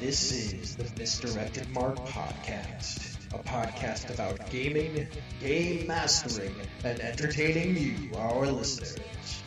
This 0.00 0.32
is 0.32 0.76
the 0.76 0.90
Misdirected 0.98 1.68
Mark 1.74 1.94
Podcast, 2.06 3.18
a 3.34 3.38
podcast 3.40 4.08
about 4.14 4.48
gaming, 4.48 5.06
game 5.42 5.86
mastering, 5.86 6.54
and 6.84 6.98
entertaining 7.00 7.76
you, 7.76 8.16
our 8.16 8.46
listeners. 8.46 9.42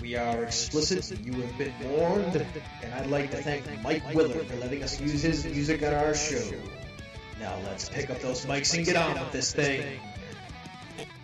We 0.00 0.16
are 0.16 0.42
explicit, 0.42 1.16
you 1.20 1.34
have 1.34 1.56
been 1.56 1.72
warned, 1.88 2.44
and 2.82 2.94
I'd 2.94 3.06
like 3.10 3.30
to 3.30 3.36
thank 3.36 3.64
Mike 3.84 4.02
Willard 4.12 4.44
for 4.44 4.56
letting 4.56 4.82
us 4.82 5.00
use 5.00 5.22
his 5.22 5.44
music 5.44 5.84
on 5.84 5.94
our 5.94 6.14
show. 6.14 6.50
Now 7.38 7.56
let's 7.66 7.88
pick 7.88 8.10
up 8.10 8.20
those 8.20 8.44
mics 8.44 8.76
and 8.76 8.84
get 8.84 8.96
on 8.96 9.14
with 9.14 9.30
this 9.30 9.54
thing. 9.54 10.00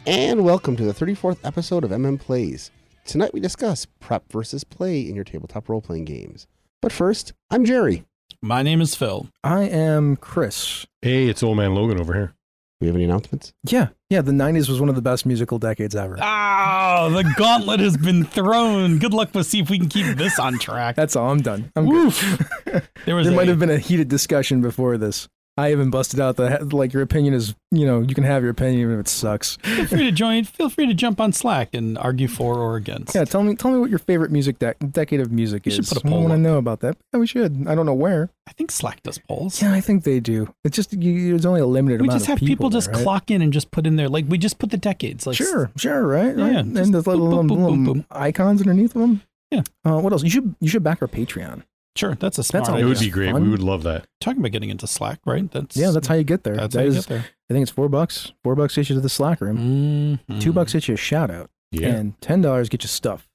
And 0.07 0.45
welcome 0.45 0.77
to 0.77 0.85
the 0.85 0.95
34th 0.95 1.39
episode 1.43 1.83
of 1.83 1.91
MM 1.91 2.21
Plays. 2.21 2.71
Tonight 3.05 3.35
we 3.35 3.41
discuss 3.41 3.89
prep 3.99 4.31
versus 4.31 4.63
play 4.63 5.01
in 5.01 5.17
your 5.17 5.25
tabletop 5.25 5.69
role 5.69 5.81
playing 5.81 6.05
games. 6.05 6.47
But 6.81 6.93
first, 6.93 7.33
I'm 7.51 7.65
Jerry. 7.65 8.05
My 8.43 8.63
name 8.63 8.81
is 8.81 8.95
Phil. 8.95 9.29
I 9.43 9.65
am 9.65 10.15
Chris. 10.15 10.87
Hey, 11.03 11.27
it's 11.27 11.43
old 11.43 11.57
man 11.57 11.75
Logan 11.75 12.01
over 12.01 12.15
here. 12.15 12.35
We 12.81 12.87
have 12.87 12.95
any 12.95 13.05
announcements? 13.05 13.53
Yeah, 13.65 13.89
yeah. 14.11 14.21
The 14.23 14.31
'90s 14.31 14.69
was 14.69 14.79
one 14.79 14.89
of 14.89 14.95
the 14.95 15.03
best 15.03 15.27
musical 15.27 15.59
decades 15.59 15.97
ever. 15.97 16.17
Ah, 16.21 17.09
the 17.13 17.25
gauntlet 17.37 17.81
has 17.81 17.97
been 17.97 18.23
thrown. 18.23 19.01
Good 19.01 19.13
luck. 19.13 19.31
We'll 19.35 19.43
see 19.43 19.59
if 19.59 19.69
we 19.69 19.81
can 19.81 19.89
keep 19.89 20.17
this 20.17 20.39
on 20.39 20.61
track. 20.61 20.95
That's 20.95 21.17
all. 21.17 21.29
I'm 21.33 21.43
done. 21.43 21.73
I'm 21.75 21.87
Woof. 21.87 22.39
good. 22.65 22.83
There 23.07 23.17
was 23.17 23.27
there 23.27 23.33
a, 23.35 23.37
might 23.37 23.49
have 23.49 23.59
been 23.59 23.71
a 23.71 23.79
heated 23.79 24.07
discussion 24.09 24.61
before 24.61 24.99
this. 24.99 25.29
I 25.59 25.73
even 25.73 25.91
busted 25.91 26.21
out 26.21 26.37
the 26.37 26.65
like 26.73 26.93
your 26.93 27.03
opinion 27.03 27.35
is 27.35 27.55
you 27.71 27.85
know 27.85 28.01
you 28.01 28.15
can 28.15 28.25
have 28.25 28.43
your 28.43 28.51
opinion 28.53 28.81
even 28.81 28.95
if 28.95 29.01
it 29.01 29.09
sucks. 29.09 29.57
Feel 29.57 29.87
free 29.87 30.05
to 30.05 30.13
join. 30.13 30.45
Feel 30.45 30.71
free 30.71 30.87
to 30.87 30.95
jump 30.95 31.21
on 31.21 31.33
Slack 31.33 31.75
and 31.75 31.99
argue 31.99 32.29
for 32.29 32.55
or 32.59 32.77
against. 32.77 33.15
Yeah, 33.15 33.25
tell 33.25 33.43
me 33.43 33.55
tell 33.57 33.71
me 33.73 33.79
what 33.79 33.91
your 33.91 33.99
favorite 33.99 34.31
music 34.31 34.59
de- 34.59 34.75
decade 34.75 35.21
of 35.21 35.33
music 35.33 35.65
We 35.65 35.73
should 35.73 35.81
is. 35.81 35.89
put 35.93 36.05
a 36.05 36.07
I 36.07 36.11
poll 36.11 36.21
want 36.21 36.33
to 36.33 36.39
know 36.39 36.57
about 36.59 36.81
that. 36.81 36.97
Yeah, 37.13 37.21
we 37.21 37.27
should. 37.27 37.67
I 37.69 37.75
don't 37.75 37.87
know 37.87 37.95
where. 37.95 38.31
I 38.49 38.53
think 38.53 38.71
Slack 38.71 39.03
does 39.03 39.19
polls. 39.19 39.61
Yeah, 39.61 39.73
I 39.75 39.81
think 39.81 40.05
they 40.05 40.21
do. 40.21 40.55
It's 40.65 40.77
just 40.77 40.93
you, 40.95 41.31
there's 41.31 41.45
only 41.45 41.61
a 41.61 41.67
limited 41.67 42.01
we 42.01 42.07
amount 42.09 42.21
just 42.21 42.29
have 42.29 42.39
people, 42.39 42.71
there, 42.71 42.79
just 42.79 42.89
right? 42.93 43.03
clock 43.03 43.31
in 43.31 43.43
and 43.43 43.53
just 43.53 43.71
put 43.71 43.87
in 43.87 43.97
there. 43.97 44.09
Like 44.09 44.25
we 44.29 44.39
just 44.39 44.59
put 44.59 44.71
the 44.71 44.77
decades. 44.79 45.27
Like 45.27 45.37
Sure, 45.37 45.71
sure, 45.77 46.07
right, 46.07 46.37
Yeah, 46.37 46.45
right. 46.45 46.57
and 46.57 46.77
there's 46.77 46.89
little, 46.91 47.29
boom, 47.31 47.47
boom, 47.49 47.59
little 47.63 47.77
boom. 47.95 48.07
icons 48.11 48.61
underneath 48.63 48.95
them. 48.95 49.23
Yeah. 49.51 49.63
Uh, 49.85 49.99
what 50.01 50.13
else? 50.13 50.23
You 50.23 50.31
should 50.31 50.55
you 50.61 50.69
should 50.69 50.83
back 50.85 51.03
our 51.03 51.09
Patreon. 51.09 51.63
Sure, 51.99 52.15
that's 52.15 52.39
a 52.39 52.45
smart. 52.45 52.69
all 52.69 52.77
It 52.77 52.85
would 52.85 52.99
be 53.01 53.11
great. 53.11 53.33
fun. 53.33 53.43
We 53.43 53.49
would 53.51 53.63
love 53.63 53.83
that. 53.83 54.07
talking 54.21 54.41
about 54.41 54.53
getting 54.53 54.71
into 54.71 54.87
Slack, 54.87 55.19
right? 55.27 55.51
That's 55.51 55.77
Yeah, 55.77 55.91
that's 55.91 56.07
how 56.07 56.15
you 56.15 56.23
get 56.25 56.45
there. 56.45 56.57
that's 56.57 56.75
That 56.75 56.81
how 56.81 56.85
you 56.85 56.91
is- 56.91 56.97
get 56.97 57.07
there. 57.07 57.25
I 57.51 57.55
think 57.55 57.63
it's 57.63 57.71
four 57.73 57.89
bucks. 57.89 58.33
Four 58.45 58.55
bucks 58.55 58.77
gets 58.77 58.89
you 58.91 58.95
to 58.95 59.01
the 59.01 59.09
Slack 59.09 59.41
room. 59.41 60.19
Mhm. 60.31 60.41
Two 60.41 60.53
bucks 60.53 60.73
gets 60.75 60.87
you 60.87 60.95
a 60.95 60.97
shout 60.99 61.31
out, 61.31 61.51
Yeah. 61.73 61.89
and 61.89 62.21
ten 62.21 62.41
dollars 62.41 62.69
get 62.69 62.83
you 62.85 62.89
stuff. 62.89 63.29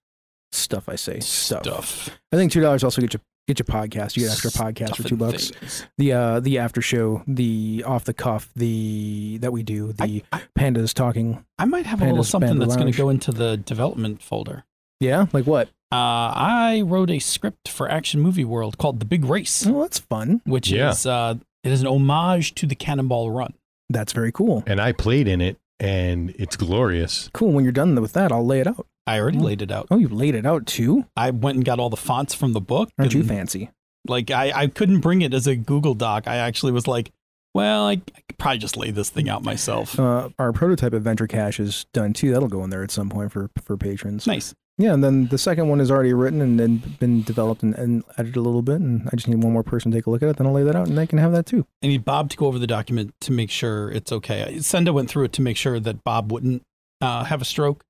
Stuff, 0.52 0.88
I 0.88 0.96
say 0.96 1.20
stuff. 1.20 1.64
stuff. 1.64 2.10
I 2.32 2.36
think 2.38 2.52
two 2.52 2.62
dollars 2.62 2.84
also 2.84 3.02
get 3.02 3.14
you 3.14 3.20
get 3.48 3.58
your 3.60 3.66
podcast. 3.66 4.16
You 4.16 4.24
get 4.24 4.32
extra 4.32 4.52
podcast 4.52 4.86
Stuff 4.94 4.98
for 4.98 5.04
two 5.10 5.18
bucks. 5.18 5.50
things. 5.50 5.86
The 5.98 6.14
uh 6.14 6.40
the 6.40 6.60
after 6.60 6.80
show, 6.82 7.24
the 7.28 7.84
off 7.88 8.06
the 8.06 8.14
cuff, 8.14 8.50
the 8.56 9.40
that 9.42 9.52
we 9.52 9.64
do, 9.64 9.92
the 9.94 10.24
I- 10.32 10.42
pandas 10.58 10.94
talking. 10.94 11.44
I 11.58 11.66
might 11.66 11.86
have 11.88 12.00
a 12.02 12.04
little 12.06 12.18
Panda's 12.18 12.30
something 12.30 12.60
that's 12.60 12.76
going 12.78 12.92
to 12.92 12.98
go 12.98 13.10
into 13.10 13.32
the 13.32 13.58
development 13.58 14.22
folder. 14.22 14.64
Yeah, 15.00 15.26
like 15.34 15.46
what? 15.48 15.70
Uh, 15.94 16.34
I 16.36 16.82
wrote 16.86 17.10
a 17.12 17.20
script 17.20 17.70
for 17.70 17.90
Action 17.90 18.20
Movie 18.20 18.46
World 18.46 18.78
called 18.78 19.00
The 19.00 19.06
Big 19.06 19.24
Race, 19.26 19.66
Oh, 19.68 19.82
that's 19.84 20.00
fun. 20.00 20.42
which 20.46 20.70
Yeah. 20.72 20.90
is 20.92 21.06
uh, 21.06 21.36
it 21.64 21.72
is 21.72 21.82
an 21.82 21.88
homage 21.88 22.56
to 22.56 22.66
the 22.66 22.76
Cannonball 22.76 23.32
Run. 23.32 23.54
That's 23.90 24.12
very 24.12 24.32
cool. 24.32 24.64
And 24.66 24.82
I 24.82 24.92
played 24.92 25.28
in 25.28 25.40
it, 25.40 25.58
and 25.80 26.34
it's 26.40 26.56
glorious. 26.56 27.30
Cool. 27.34 27.52
When 27.52 27.64
you're 27.64 27.72
done 27.74 27.94
with 28.02 28.14
that, 28.14 28.32
I'll 28.32 28.46
lay 28.46 28.60
it 28.60 28.68
out. 28.68 28.88
I 29.06 29.20
already 29.20 29.38
Oh. 29.38 29.42
laid 29.44 29.62
it 29.62 29.72
out. 29.72 29.88
Oh, 29.92 29.98
you 29.98 30.08
laid 30.08 30.34
it 30.34 30.46
out 30.46 30.66
too? 30.66 31.06
I 31.16 31.30
went 31.30 31.58
and 31.58 31.66
got 31.66 31.80
all 31.80 31.90
the 31.90 31.98
fonts 31.98 32.34
from 32.34 32.54
the 32.54 32.62
book. 32.62 32.90
Aren't 32.98 33.14
you 33.14 33.20
and, 33.20 33.30
fancy? 33.30 33.70
Like 34.08 34.32
I, 34.32 34.52
I 34.56 34.68
couldn't 34.68 35.00
bring 35.02 35.22
it 35.22 35.34
as 35.34 35.46
a 35.46 35.56
Google 35.56 35.94
Doc. 35.94 36.28
I 36.28 36.38
actually 36.38 36.72
was 36.72 36.88
like, 36.88 37.12
well, 37.54 37.86
I, 37.86 37.92
I 37.92 37.96
could 38.28 38.38
probably 38.40 38.58
just 38.58 38.78
lay 38.78 38.90
this 38.92 39.10
thing 39.12 39.30
out 39.30 39.44
myself. 39.44 40.00
Uh, 40.00 40.30
our 40.40 40.52
prototype 40.54 40.94
Adventure 40.94 41.28
Cache 41.28 41.60
is 41.60 41.86
done 41.94 42.14
too. 42.14 42.32
That'll 42.32 42.48
go 42.50 42.64
in 42.64 42.70
there 42.72 42.82
at 42.84 42.90
some 42.92 43.10
point 43.10 43.32
for 43.32 43.50
for 43.62 43.78
patrons. 43.78 44.26
nice. 44.26 44.56
Yeah, 44.80 44.94
and 44.94 45.04
then 45.04 45.28
the 45.28 45.38
second 45.38 45.70
one 45.70 45.80
is 45.80 45.92
already 45.92 46.14
written 46.14 46.42
and 46.42 46.60
then 46.60 46.78
been 47.00 47.22
developed 47.22 47.62
and, 47.62 47.76
and 47.76 48.04
edited 48.18 48.38
a 48.38 48.42
little 48.42 48.64
bit, 48.64 48.82
and 48.82 49.08
I 49.12 49.16
just 49.16 49.28
need 49.28 49.44
one 49.44 49.54
more 49.54 49.62
person 49.64 49.92
to 49.92 49.98
take 49.98 50.08
a 50.08 50.10
look 50.10 50.24
at 50.24 50.30
it. 50.30 50.38
Then 50.38 50.48
I'll 50.48 50.54
lay 50.54 50.64
that 50.64 50.76
out, 50.76 50.88
and 50.88 50.98
they 50.98 51.06
can 51.06 51.20
have 51.20 51.32
that 51.34 51.46
too. 51.46 51.68
I 51.84 51.88
need 51.88 52.04
Bob 52.04 52.30
to 52.32 52.38
go 52.38 52.48
over 52.48 52.58
the 52.58 52.66
document 52.68 53.14
to 53.22 53.32
make 53.32 53.52
sure 53.52 53.92
it's 53.92 54.12
okay. 54.12 54.60
Senda 54.62 54.92
went 54.92 55.10
through 55.12 55.26
it 55.26 55.34
to 55.34 55.42
make 55.44 55.58
sure 55.58 55.80
that 55.80 56.04
Bob 56.04 56.32
wouldn't 56.32 56.64
uh, 57.02 57.24
have 57.26 57.40
a 57.40 57.46
stroke, 57.46 57.84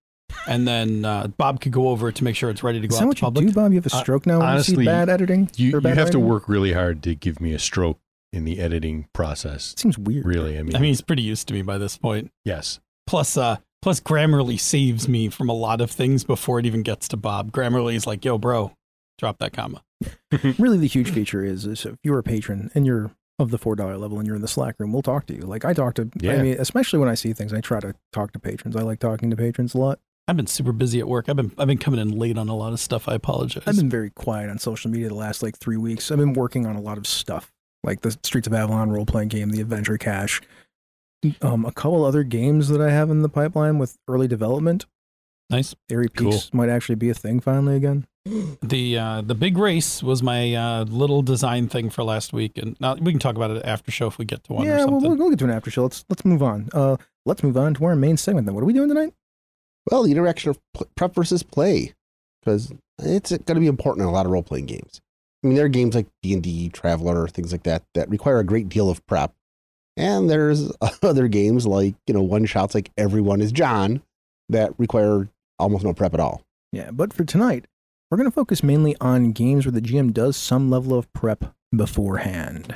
and 0.46 0.68
then 0.68 1.06
uh, 1.06 1.28
Bob 1.28 1.62
could 1.62 1.72
go 1.72 1.88
over 1.88 2.10
it 2.10 2.16
to 2.16 2.26
make 2.26 2.36
sure 2.36 2.50
it's 2.50 2.64
ready 2.64 2.82
to 2.82 2.88
go 2.88 2.96
Is 2.96 3.00
that 3.00 3.06
out 3.06 3.08
what 3.08 3.18
to 3.18 3.22
you 3.22 3.28
public. 3.28 3.48
do, 3.48 3.54
Bob? 3.54 3.72
You 3.72 3.78
have 3.78 3.88
a 3.92 3.96
Uh, 3.96 4.00
stroke 4.02 4.26
now 4.26 4.40
when 4.40 4.48
you 4.48 4.52
honestly, 4.54 4.76
see 4.76 4.86
bad 4.86 5.10
editing. 5.10 5.50
You, 5.56 5.70
or 5.70 5.76
you 5.78 5.82
bad 5.82 5.98
have 5.98 6.12
to 6.12 6.20
work 6.20 6.50
really 6.50 6.74
hard 6.74 7.02
to 7.04 7.16
give 7.16 7.40
me 7.40 7.54
a 7.54 7.60
stroke 7.60 8.00
in 8.34 8.44
the 8.44 8.60
editing 8.60 9.08
process. 9.14 9.72
It 9.72 9.80
seems 9.80 9.98
weird. 9.98 10.26
Really, 10.26 10.58
I 10.60 10.64
mean, 10.64 10.76
I 10.76 10.80
mean, 10.80 10.90
he's 10.90 11.02
pretty 11.02 11.22
used 11.22 11.48
to 11.48 11.54
me 11.54 11.62
by 11.62 11.78
this 11.78 11.98
point. 11.98 12.30
yes. 12.44 12.82
Plus, 13.08 13.38
uh, 13.38 13.58
plus 13.84 14.00
Grammarly 14.00 14.60
saves 14.60 15.08
me 15.08 15.30
from 15.30 15.50
a 15.50 15.54
lot 15.54 15.82
of 15.82 15.92
things 15.92 16.24
before 16.24 16.58
it 16.58 16.66
even 16.66 16.82
gets 16.82 17.08
to 17.10 17.18
Bob. 17.18 17.52
Grammarly 17.52 17.94
is 17.96 18.08
like, 18.08 18.24
"Yo, 18.26 18.38
bro, 18.40 18.72
drop 19.20 19.38
that 19.40 19.54
comma." 19.54 19.84
really, 20.58 20.78
the 20.78 20.88
huge 20.88 21.12
feature 21.12 21.44
is, 21.46 21.66
is 21.66 21.86
if 21.86 21.96
you're 22.04 22.18
a 22.20 22.24
patron 22.24 22.72
and 22.74 22.86
you're 22.86 23.12
of 23.40 23.52
the 23.52 23.58
four 23.58 23.76
dollar 23.76 23.98
level 23.98 24.18
and 24.20 24.26
you're 24.28 24.36
in 24.36 24.42
the 24.42 24.48
Slack 24.48 24.76
room, 24.80 24.94
we'll 24.94 25.02
talk 25.02 25.26
to 25.28 25.36
you. 25.36 25.42
Like 25.42 25.66
I 25.66 25.74
talk 25.74 25.96
to, 25.96 26.04
I 26.04 26.26
Yeah. 26.26 26.42
mean, 26.42 26.56
especially 26.60 27.00
when 27.00 27.10
I 27.10 27.16
see 27.16 27.34
things, 27.34 27.52
I 27.54 27.62
try 27.62 27.80
to 27.82 27.94
talk 28.12 28.32
to 28.34 28.40
patrons. 28.40 28.76
I 28.76 28.82
like 28.82 29.00
talking 29.00 29.30
to 29.30 29.36
patrons 29.36 29.74
a 29.74 29.78
lot. 29.80 30.00
I've 30.28 30.38
been 30.38 30.48
super 30.48 30.72
busy 30.72 31.00
at 31.00 31.08
work. 31.08 31.28
I've 31.28 31.36
been 31.36 31.52
I've 31.58 31.68
been 31.68 31.78
coming 31.78 32.00
in 32.00 32.18
late 32.18 32.38
on 32.38 32.48
a 32.48 32.56
lot 32.56 32.72
of 32.74 32.80
stuff. 32.80 33.10
I 33.10 33.16
apologize. 33.16 33.64
I've 33.68 33.76
been 33.76 33.90
very 33.90 34.10
quiet 34.12 34.50
on 34.50 34.58
social 34.60 34.90
media 34.90 35.10
the 35.10 35.16
last 35.16 35.44
like 35.44 35.58
three 35.58 35.78
weeks. 35.78 36.10
I've 36.12 36.18
been 36.20 36.34
working 36.34 36.66
on 36.66 36.76
a 36.78 36.82
lot 36.82 36.98
of 36.98 37.06
stuff, 37.06 37.52
like 37.84 38.02
the 38.02 38.12
Streets 38.24 38.48
of 38.48 38.54
Avalon 38.54 38.90
role 38.92 39.06
playing 39.06 39.28
game, 39.30 39.50
the 39.50 39.60
Adventure 39.62 39.98
Cache, 39.98 40.42
um, 41.42 41.66
a 41.66 41.72
couple 41.72 42.04
other 42.06 42.24
games 42.24 42.68
that 42.70 42.82
I 42.82 42.92
have 42.92 43.10
in 43.10 43.22
the 43.22 43.30
pipeline 43.30 43.78
with 43.78 43.98
early 44.08 44.28
development. 44.28 44.86
nice. 45.50 45.76
Airy 45.92 46.10
Cool. 46.10 46.32
Peaks 46.32 46.54
might 46.54 46.70
actually 46.70 46.96
be 46.96 47.10
a 47.10 47.14
thing 47.14 47.40
finally 47.40 47.76
again. 47.76 48.06
The 48.62 48.98
uh, 48.98 49.22
the 49.22 49.36
big 49.36 49.58
race 49.58 50.02
was 50.02 50.24
my 50.24 50.54
uh, 50.56 50.86
little 50.86 51.22
design 51.22 51.68
thing 51.68 51.90
for 51.90 52.04
last 52.06 52.32
week, 52.32 52.58
and 52.58 52.80
now 52.80 52.96
we 52.96 53.12
can 53.12 53.20
talk 53.20 53.36
about 53.36 53.52
it 53.52 53.62
after 53.66 53.92
show 53.92 54.08
if 54.08 54.18
we 54.18 54.24
get 54.24 54.44
to 54.46 54.54
one 54.54 54.66
or 54.66 54.70
yeah, 54.70 54.78
we'll, 54.78 54.86
something. 54.88 55.10
we'll, 55.10 55.18
we'll 55.18 55.30
get 55.32 55.40
to 55.40 55.46
an 55.46 55.52
after 55.52 55.70
show. 55.70 55.84
Let's 55.84 56.06
let's 56.10 56.24
move 56.24 56.42
on. 56.42 56.70
Uh, 56.74 56.96
let's 57.26 57.44
move 57.44 57.58
on 57.58 57.74
to 57.74 57.84
our 57.86 57.96
main 57.98 58.16
segment 58.16 58.46
then. 58.46 58.56
What 58.56 58.62
are 58.62 58.66
we 58.66 58.72
doing 58.74 58.88
tonight? 58.88 59.14
Well, 59.92 60.04
the 60.04 60.12
interaction 60.12 60.52
of 60.52 60.60
pl- 60.74 60.88
prep 60.96 61.14
versus 61.14 61.44
play, 61.44 61.94
because 62.42 62.72
it's 63.00 63.32
going 63.32 63.56
to 63.56 63.60
be 63.60 63.68
important 63.68 64.04
in 64.04 64.08
a 64.08 64.12
lot 64.14 64.26
of 64.26 64.32
role 64.32 64.44
playing 64.44 64.68
games. 64.68 65.02
I 65.44 65.48
mean, 65.48 65.58
there 65.58 65.66
are 65.66 65.70
games 65.70 65.94
like 65.94 66.08
D 66.22 66.34
and 66.34 66.42
D, 66.42 66.70
Traveller, 66.70 67.28
things 67.28 67.52
like 67.52 67.64
that 67.64 67.84
that 67.94 68.10
require 68.10 68.40
a 68.40 68.46
great 68.46 68.70
deal 68.70 68.90
of 68.90 69.06
prep, 69.06 69.34
and 69.98 70.30
there's 70.30 70.72
other 71.02 71.28
games 71.28 71.66
like 71.66 71.96
you 72.08 72.14
know 72.14 72.22
one 72.22 72.46
shots 72.46 72.76
like 72.76 72.92
Everyone 72.98 73.42
is 73.42 73.52
John 73.52 74.02
that 74.50 74.78
require 74.78 75.30
almost 75.60 75.84
no 75.84 75.94
prep 75.94 76.14
at 76.14 76.20
all. 76.20 76.44
Yeah, 76.72 76.92
but 76.92 77.14
for 77.14 77.24
tonight, 77.24 77.66
we're 78.10 78.18
going 78.18 78.30
to 78.30 78.36
focus 78.36 78.64
mainly 78.64 78.96
on 79.00 79.32
games 79.32 79.66
where 79.66 79.72
the 79.72 79.82
GM 79.82 80.14
does 80.14 80.36
some 80.38 80.70
level 80.70 80.98
of 80.98 81.12
prep 81.14 81.54
beforehand. 81.76 82.76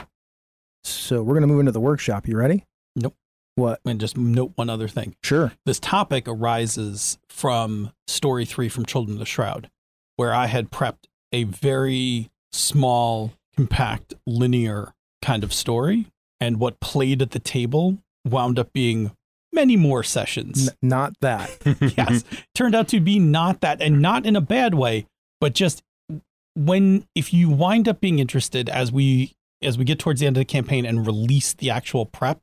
So 0.84 1.22
we're 1.22 1.34
going 1.34 1.42
to 1.42 1.48
move 1.48 1.60
into 1.60 1.72
the 1.72 1.80
workshop. 1.80 2.28
You 2.28 2.38
ready? 2.38 2.66
Nope. 2.96 3.16
What? 3.56 3.80
and 3.86 4.00
just 4.00 4.18
note 4.18 4.54
one 4.56 4.70
other 4.70 4.88
thing. 4.88 5.16
Sure. 5.24 5.52
This 5.66 5.80
topic 5.80 6.28
arises 6.28 7.18
from 7.30 7.92
story 8.08 8.46
three 8.46 8.70
from 8.70 8.86
Children 8.86 9.16
of 9.16 9.20
the 9.20 9.26
Shroud, 9.26 9.70
where 10.16 10.34
I 10.34 10.46
had 10.46 10.70
prepped 10.70 11.06
a 11.32 11.44
very 11.44 12.30
small, 12.52 13.34
compact, 13.56 14.14
linear 14.26 14.94
kind 15.22 15.44
of 15.44 15.54
story, 15.54 16.08
and 16.40 16.60
what 16.60 16.80
played 16.80 17.22
at 17.22 17.32
the 17.32 17.40
table 17.40 17.98
wound 18.26 18.60
up 18.60 18.74
being 18.74 19.12
many 19.54 19.76
more 19.76 20.04
sessions. 20.04 20.70
N- 20.70 20.76
not 20.82 21.14
that. 21.22 21.50
yes 21.98 22.24
turned 22.54 22.76
out 22.76 22.88
to 22.90 23.00
be 23.00 23.20
not 23.20 23.62
that 23.62 23.82
and 23.82 24.02
not 24.02 24.26
in 24.26 24.36
a 24.36 24.42
bad 24.42 24.74
way 24.74 25.06
but 25.40 25.54
just 25.54 25.84
when 26.56 27.06
if 27.14 27.34
you 27.34 27.50
wind 27.50 27.88
up 27.88 28.02
being 28.02 28.20
interested 28.20 28.68
as 28.70 28.92
we 28.92 29.36
as 29.62 29.78
we 29.78 29.86
get 29.86 30.00
towards 30.00 30.20
the 30.20 30.28
end 30.28 30.36
of 30.38 30.42
the 30.42 30.46
campaign 30.46 30.86
and 30.86 31.06
release 31.06 31.54
the 31.54 31.70
actual 31.70 32.06
prep 32.06 32.40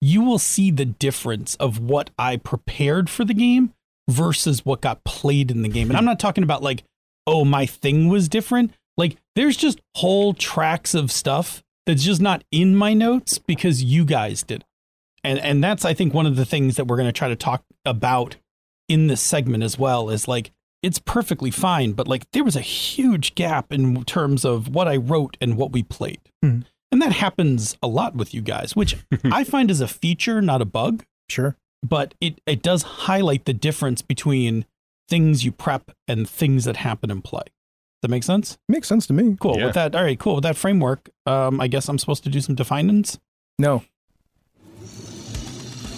you 0.00 0.22
will 0.22 0.38
see 0.38 0.70
the 0.70 0.84
difference 0.84 1.54
of 1.56 1.78
what 1.78 2.10
i 2.18 2.36
prepared 2.36 3.08
for 3.08 3.24
the 3.24 3.34
game 3.34 3.72
versus 4.08 4.64
what 4.66 4.82
got 4.82 5.02
played 5.04 5.50
in 5.50 5.62
the 5.62 5.68
game 5.68 5.90
and 5.90 5.96
i'm 5.96 6.04
not 6.04 6.20
talking 6.20 6.44
about 6.44 6.62
like 6.62 6.84
oh 7.26 7.44
my 7.44 7.64
thing 7.64 8.08
was 8.08 8.28
different 8.28 8.70
like 8.98 9.16
there's 9.34 9.56
just 9.56 9.80
whole 9.96 10.34
tracks 10.34 10.94
of 10.94 11.10
stuff 11.10 11.62
that's 11.86 12.02
just 12.04 12.20
not 12.20 12.44
in 12.50 12.74
my 12.76 12.94
notes 12.94 13.38
because 13.38 13.82
you 13.82 14.04
guys 14.04 14.42
did 14.42 14.60
it. 14.62 14.66
and 15.22 15.38
and 15.40 15.62
that's 15.64 15.84
i 15.84 15.94
think 15.94 16.12
one 16.14 16.26
of 16.26 16.36
the 16.36 16.44
things 16.44 16.76
that 16.76 16.86
we're 16.86 16.96
going 16.96 17.08
to 17.08 17.12
try 17.12 17.28
to 17.28 17.36
talk 17.36 17.64
about 17.84 18.36
in 18.88 19.06
this 19.06 19.20
segment 19.20 19.62
as 19.62 19.78
well 19.78 20.10
is 20.10 20.26
like 20.28 20.50
it's 20.82 20.98
perfectly 20.98 21.50
fine 21.50 21.92
but 21.92 22.06
like 22.08 22.30
there 22.32 22.44
was 22.44 22.56
a 22.56 22.60
huge 22.60 23.34
gap 23.34 23.72
in 23.72 24.04
terms 24.04 24.44
of 24.44 24.68
what 24.68 24.86
i 24.88 24.96
wrote 24.96 25.36
and 25.40 25.56
what 25.56 25.72
we 25.72 25.82
played 25.82 26.20
Mhm. 26.44 26.64
and 26.92 27.00
that 27.02 27.12
happens 27.12 27.76
a 27.82 27.86
lot 27.88 28.14
with 28.14 28.34
you 28.34 28.40
guys 28.42 28.76
which 28.76 28.96
i 29.24 29.44
find 29.44 29.70
is 29.70 29.80
a 29.80 29.88
feature 29.88 30.40
not 30.42 30.60
a 30.62 30.66
bug 30.66 31.04
Sure. 31.30 31.56
but 31.82 32.14
it, 32.20 32.38
it 32.46 32.62
does 32.62 32.82
highlight 32.82 33.46
the 33.46 33.54
difference 33.54 34.02
between 34.02 34.66
things 35.08 35.44
you 35.44 35.52
prep 35.52 35.90
and 36.06 36.28
things 36.28 36.64
that 36.64 36.76
happen 36.78 37.10
in 37.10 37.22
play 37.22 37.44
That 38.04 38.10
makes 38.10 38.26
sense. 38.26 38.58
Makes 38.68 38.86
sense 38.86 39.06
to 39.06 39.14
me. 39.14 39.34
Cool. 39.40 39.56
Yeah. 39.58 39.64
With 39.64 39.74
that, 39.76 39.94
all 39.96 40.02
right, 40.04 40.18
cool. 40.18 40.34
With 40.34 40.44
that 40.44 40.58
framework, 40.58 41.08
um, 41.24 41.58
I 41.58 41.68
guess 41.68 41.88
I'm 41.88 41.98
supposed 41.98 42.22
to 42.24 42.28
do 42.28 42.38
some 42.42 42.54
definings. 42.54 43.18
No, 43.58 43.82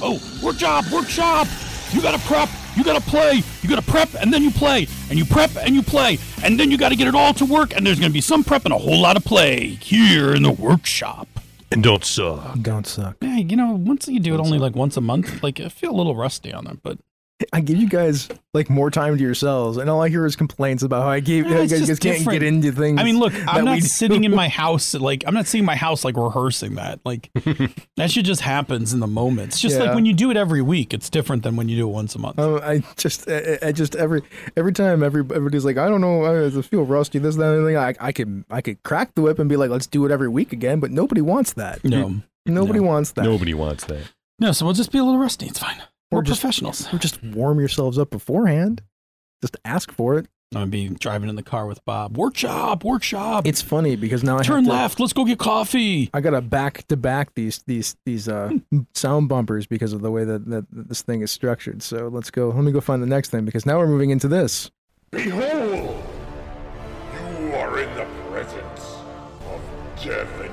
Oh, 0.00 0.20
workshop, 0.40 0.84
workshop. 0.92 1.48
You 1.92 2.00
gotta 2.00 2.18
prep, 2.28 2.48
you 2.76 2.84
gotta 2.84 3.00
play, 3.00 3.42
you 3.62 3.68
gotta 3.68 3.82
prep, 3.82 4.14
and 4.20 4.32
then 4.32 4.44
you 4.44 4.52
play, 4.52 4.86
and 5.10 5.18
you 5.18 5.24
prep 5.24 5.50
and 5.56 5.74
you 5.74 5.82
play, 5.82 6.18
and 6.44 6.60
then 6.60 6.70
you 6.70 6.78
gotta 6.78 6.94
get 6.94 7.08
it 7.08 7.16
all 7.16 7.34
to 7.34 7.44
work, 7.44 7.74
and 7.74 7.84
there's 7.84 7.98
gonna 7.98 8.12
be 8.12 8.20
some 8.20 8.44
prep 8.44 8.64
and 8.66 8.72
a 8.74 8.78
whole 8.78 9.00
lot 9.00 9.16
of 9.16 9.24
play 9.24 9.66
here 9.70 10.32
in 10.32 10.44
the 10.44 10.52
workshop. 10.52 11.26
And 11.72 11.82
don't 11.82 12.04
suck. 12.04 12.56
don't 12.62 12.86
suck. 12.86 13.16
Yeah, 13.20 13.38
you 13.38 13.56
know, 13.56 13.72
once 13.72 14.06
you 14.06 14.20
do 14.20 14.32
it 14.34 14.38
only 14.38 14.58
like 14.58 14.76
once 14.76 14.96
a 14.96 15.00
month, 15.00 15.42
like 15.42 15.58
I 15.58 15.68
feel 15.70 15.90
a 15.90 15.96
little 15.96 16.14
rusty 16.14 16.52
on 16.52 16.68
it, 16.68 16.78
but 16.84 16.98
I 17.52 17.60
give 17.60 17.76
you 17.76 17.86
guys 17.88 18.28
like 18.54 18.70
more 18.70 18.90
time 18.90 19.16
to 19.18 19.22
yourselves, 19.22 19.76
and 19.76 19.90
all 19.90 20.00
I 20.02 20.08
hear 20.08 20.24
is 20.24 20.36
complaints 20.36 20.82
about 20.82 21.02
how 21.02 21.10
I 21.10 21.20
gave 21.20 21.44
Yeah, 21.44 21.50
how 21.52 21.56
you 21.58 21.64
it's 21.64 21.72
guys 21.74 21.86
just 21.86 22.00
can't 22.02 22.16
different. 22.18 22.40
get 22.40 22.46
into 22.46 22.72
things. 22.72 22.98
I 22.98 23.04
mean, 23.04 23.18
look, 23.18 23.34
I'm 23.46 23.66
not 23.66 23.82
sitting 23.82 24.24
in 24.24 24.34
my 24.34 24.48
house 24.62 24.94
like 24.94 25.22
I'm 25.26 25.34
not 25.34 25.46
sitting 25.46 25.60
in 25.60 25.66
my 25.66 25.76
house 25.76 26.02
like 26.02 26.16
rehearsing 26.16 26.76
that. 26.76 27.00
Like 27.04 27.30
that 27.96 28.10
shit 28.10 28.24
just 28.24 28.40
happens 28.40 28.94
in 28.94 29.00
the 29.00 29.06
moment. 29.06 29.48
It's 29.48 29.60
just 29.60 29.76
Yeah. 29.78 29.84
like 29.84 29.94
when 29.94 30.06
you 30.06 30.14
do 30.14 30.30
it 30.30 30.38
every 30.38 30.62
week, 30.62 30.94
it's 30.94 31.10
different 31.10 31.42
than 31.42 31.56
when 31.56 31.68
you 31.68 31.76
do 31.76 31.86
it 31.88 31.92
once 31.92 32.14
a 32.14 32.18
month. 32.18 32.38
Um, 32.38 32.58
I 32.62 32.82
just, 32.96 33.28
I, 33.28 33.58
I 33.62 33.72
just 33.72 33.94
every 33.96 34.22
every 34.56 34.72
time 34.72 35.02
every 35.02 35.20
everybody's 35.20 35.64
like, 35.66 35.76
I 35.76 35.88
don't 35.90 36.00
know, 36.00 36.24
I 36.24 36.48
just 36.48 36.70
feel 36.70 36.84
rusty. 36.84 37.18
This, 37.18 37.36
that, 37.36 37.44
and 37.52 37.58
everything. 37.58 37.76
I, 37.76 37.94
I 38.00 38.12
could, 38.12 38.44
I 38.50 38.62
could 38.62 38.82
crack 38.82 39.14
the 39.14 39.20
whip 39.20 39.38
and 39.38 39.48
be 39.48 39.56
like, 39.56 39.68
let's 39.70 39.86
do 39.86 40.06
it 40.06 40.10
every 40.10 40.28
week 40.28 40.54
again. 40.54 40.80
But 40.80 40.90
nobody 40.90 41.20
wants 41.20 41.52
that. 41.52 41.84
no, 41.84 42.22
Nobody 42.46 42.80
wants 42.80 43.10
that. 43.12 43.24
Nobody 43.24 43.52
wants 43.52 43.84
that. 43.84 44.04
no. 44.38 44.52
So 44.52 44.64
we'll 44.64 44.74
just 44.74 44.90
be 44.90 44.96
a 44.98 45.04
little 45.04 45.20
rusty. 45.20 45.44
It's 45.46 45.58
fine. 45.58 45.82
Or 46.10 46.18
We're 46.18 46.22
just- 46.22 46.40
professionals. 46.40 46.92
Or 46.92 46.98
just 46.98 47.22
warm 47.22 47.58
yourselves 47.58 47.98
up 47.98 48.10
beforehand. 48.10 48.82
Just 49.42 49.56
ask 49.64 49.92
for 49.92 50.16
it. 50.18 50.26
I'm 50.54 50.60
gonna 50.60 50.70
be 50.70 50.88
driving 50.90 51.28
in 51.28 51.34
the 51.34 51.42
car 51.42 51.66
with 51.66 51.84
Bob. 51.84 52.16
Workshop, 52.16 52.84
workshop. 52.84 53.46
It's 53.48 53.60
funny 53.60 53.96
because 53.96 54.22
now 54.22 54.38
I 54.38 54.42
Turn 54.44 54.64
have 54.64 54.64
to, 54.64 54.70
left. 54.70 55.00
Let's 55.00 55.12
go 55.12 55.24
get 55.24 55.40
coffee. 55.40 56.08
I 56.14 56.20
gotta 56.20 56.40
back 56.40 56.86
to 56.86 56.96
back 56.96 57.34
these 57.34 57.64
these 57.66 57.96
these 58.06 58.28
uh 58.28 58.52
sound 58.94 59.28
bumpers 59.28 59.66
because 59.66 59.92
of 59.92 60.02
the 60.02 60.10
way 60.12 60.22
that, 60.24 60.46
that 60.48 60.66
this 60.70 61.02
thing 61.02 61.22
is 61.22 61.32
structured. 61.32 61.82
So 61.82 62.06
let's 62.08 62.30
go. 62.30 62.50
Let 62.50 62.62
me 62.62 62.70
go 62.70 62.80
find 62.80 63.02
the 63.02 63.06
next 63.08 63.30
thing 63.30 63.44
because 63.44 63.66
now 63.66 63.78
we're 63.78 63.88
moving 63.88 64.10
into 64.10 64.28
this. 64.28 64.70
Behold! 65.10 66.04
You 67.40 67.52
are 67.54 67.78
in 67.80 67.92
the 67.96 68.06
presence 68.30 68.84
of 69.50 69.60
Definition 70.02 70.45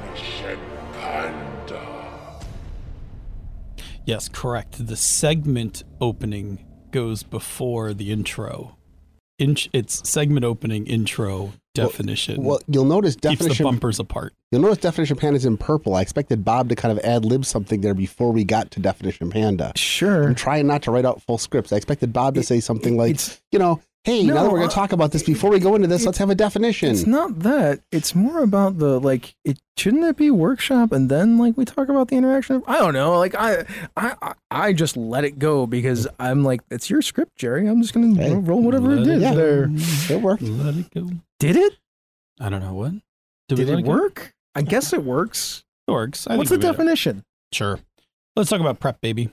Yes, 4.06 4.30
correct. 4.30 4.86
The 4.88 4.96
segment 4.98 5.84
opening 6.02 6.66
goes 6.92 7.24
before 7.24 7.94
the 7.94 8.12
intro. 8.12 8.78
Int- 9.40 9.70
it's 9.74 10.08
segment 10.08 10.46
opening, 10.46 10.86
intro, 10.86 11.54
definition. 11.74 12.44
Well, 12.44 12.60
you'll 12.68 12.86
notice 12.86 13.16
definition 13.16 13.32
keeps 13.32 13.40
the 13.40 13.50
definition. 13.50 13.66
bumpers 13.66 14.00
apart. 14.00 14.34
You'll 14.52 14.62
notice 14.62 14.78
definition 14.78 15.18
panda 15.18 15.38
is 15.38 15.46
in 15.46 15.58
purple. 15.58 15.96
I 15.96 16.02
expected 16.02 16.46
Bob 16.46 16.70
to 16.70 16.76
kind 16.76 16.96
of 16.98 17.04
ad 17.04 17.26
lib 17.26 17.46
something 17.46 17.82
there 17.82 17.96
before 17.96 18.32
we 18.32 18.44
got 18.44 18.70
to 18.72 18.80
definition 18.80 19.32
panda. 19.32 19.72
Sure. 19.76 20.24
I'm 20.28 20.36
trying 20.36 20.68
not 20.68 20.84
to 20.84 20.92
write 20.92 21.06
out 21.06 21.22
full 21.24 21.40
scripts. 21.40 21.74
I 21.74 21.78
expected 21.78 22.14
Bob 22.14 22.36
to 22.36 22.42
It- 22.42 22.46
say 22.46 22.60
something 22.60 22.96
like, 22.96 23.12
it's- 23.12 23.42
you 23.52 23.58
know, 23.58 23.82
hey, 24.04 24.24
now 24.24 24.36
that 24.44 24.52
we're 24.52 24.58
going 24.60 24.70
to 24.70 24.76
talk 24.76 24.92
about 24.92 25.12
this, 25.12 25.24
before 25.24 25.50
we 25.50 25.60
go 25.60 25.76
into 25.76 25.88
this, 25.88 26.06
let's 26.06 26.18
have 26.18 26.30
a 26.30 26.36
definition. 26.36 26.90
It's 26.92 27.06
not 27.08 27.40
that. 27.40 27.82
It's 27.92 28.14
more 28.16 28.44
about 28.44 28.78
the 28.80 29.00
like. 29.00 29.36
It 29.46 29.60
shouldn't 29.78 30.04
it 30.04 30.18
be 30.18 30.30
workshop 30.32 30.92
and 30.92 31.10
then 31.10 31.38
like 31.38 31.58
we 31.58 31.66
talk 31.66 31.90
about 31.90 32.08
the 32.10 32.16
interaction. 32.16 32.62
I 32.68 32.78
don't 32.80 32.94
know. 32.94 33.18
Like 33.18 33.36
I, 33.36 33.66
I, 33.98 34.16
I- 34.22 34.34
I 34.52 34.72
just 34.74 34.96
let 34.96 35.24
it 35.26 35.40
go 35.40 35.66
because 35.66 36.08
I'm 36.20 36.44
like, 36.44 36.62
it's 36.70 36.90
your 36.90 37.02
script, 37.02 37.36
Jerry. 37.38 37.68
I'm 37.68 37.82
just 37.82 37.94
gonna 37.94 38.14
Hey, 38.16 38.36
roll 38.36 38.62
whatever 38.62 38.92
it 38.94 39.00
Let 39.00 39.16
is 39.18 39.22
yeah. 39.24 39.34
there. 39.34 39.68
It 40.10 40.22
worked. 40.22 40.44
Let 40.44 40.76
it 40.76 40.92
go. 40.92 41.10
Did 41.40 41.56
it? 41.56 41.74
I 42.40 42.50
don't 42.50 42.62
know 42.62 42.74
what. 42.76 42.94
Did, 43.50 43.58
we 43.58 43.66
let 43.66 43.80
it 43.80 43.82
go? 43.84 43.90
work? 43.90 44.34
I 44.56 44.62
guess 44.62 44.94
it 44.94 45.04
works. 45.04 45.64
It 45.88 45.92
works. 45.92 46.28
I 46.28 46.38
What's 46.38 46.50
the 46.52 46.58
think 46.58 46.66
it. 46.66 46.68
definition? 46.72 47.24
Sure. 47.52 47.80
Let's 48.36 48.50
talk 48.50 48.60
about 48.62 48.80
prep, 48.80 49.02
baby. 49.02 49.32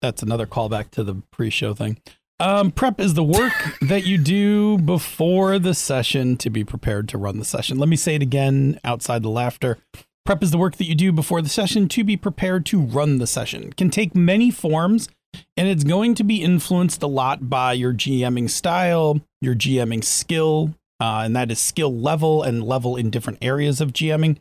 That's 0.00 0.22
another 0.22 0.46
callback 0.46 0.90
to 0.92 1.04
the 1.04 1.16
pre-show 1.30 1.74
thing. 1.74 1.98
Um, 2.42 2.72
prep 2.72 2.98
is 2.98 3.14
the 3.14 3.22
work 3.22 3.52
that 3.82 4.04
you 4.04 4.18
do 4.18 4.76
before 4.76 5.60
the 5.60 5.74
session 5.74 6.36
to 6.38 6.50
be 6.50 6.64
prepared 6.64 7.08
to 7.10 7.18
run 7.18 7.38
the 7.38 7.44
session. 7.44 7.78
Let 7.78 7.88
me 7.88 7.94
say 7.94 8.16
it 8.16 8.22
again 8.22 8.80
outside 8.82 9.22
the 9.22 9.28
laughter. 9.28 9.78
Prep 10.24 10.42
is 10.42 10.50
the 10.50 10.58
work 10.58 10.76
that 10.78 10.88
you 10.88 10.96
do 10.96 11.12
before 11.12 11.40
the 11.40 11.48
session 11.48 11.88
to 11.90 12.02
be 12.02 12.16
prepared 12.16 12.66
to 12.66 12.80
run 12.80 13.18
the 13.18 13.28
session. 13.28 13.62
It 13.62 13.76
can 13.76 13.90
take 13.90 14.16
many 14.16 14.50
forms, 14.50 15.08
and 15.56 15.68
it's 15.68 15.84
going 15.84 16.16
to 16.16 16.24
be 16.24 16.42
influenced 16.42 17.00
a 17.04 17.06
lot 17.06 17.48
by 17.48 17.74
your 17.74 17.92
GMing 17.92 18.50
style, 18.50 19.20
your 19.40 19.54
GMing 19.54 20.02
skill, 20.02 20.74
uh, 20.98 21.22
and 21.24 21.36
that 21.36 21.52
is 21.52 21.60
skill 21.60 21.96
level 21.96 22.42
and 22.42 22.64
level 22.64 22.96
in 22.96 23.10
different 23.10 23.38
areas 23.40 23.80
of 23.80 23.92
GMing, 23.92 24.38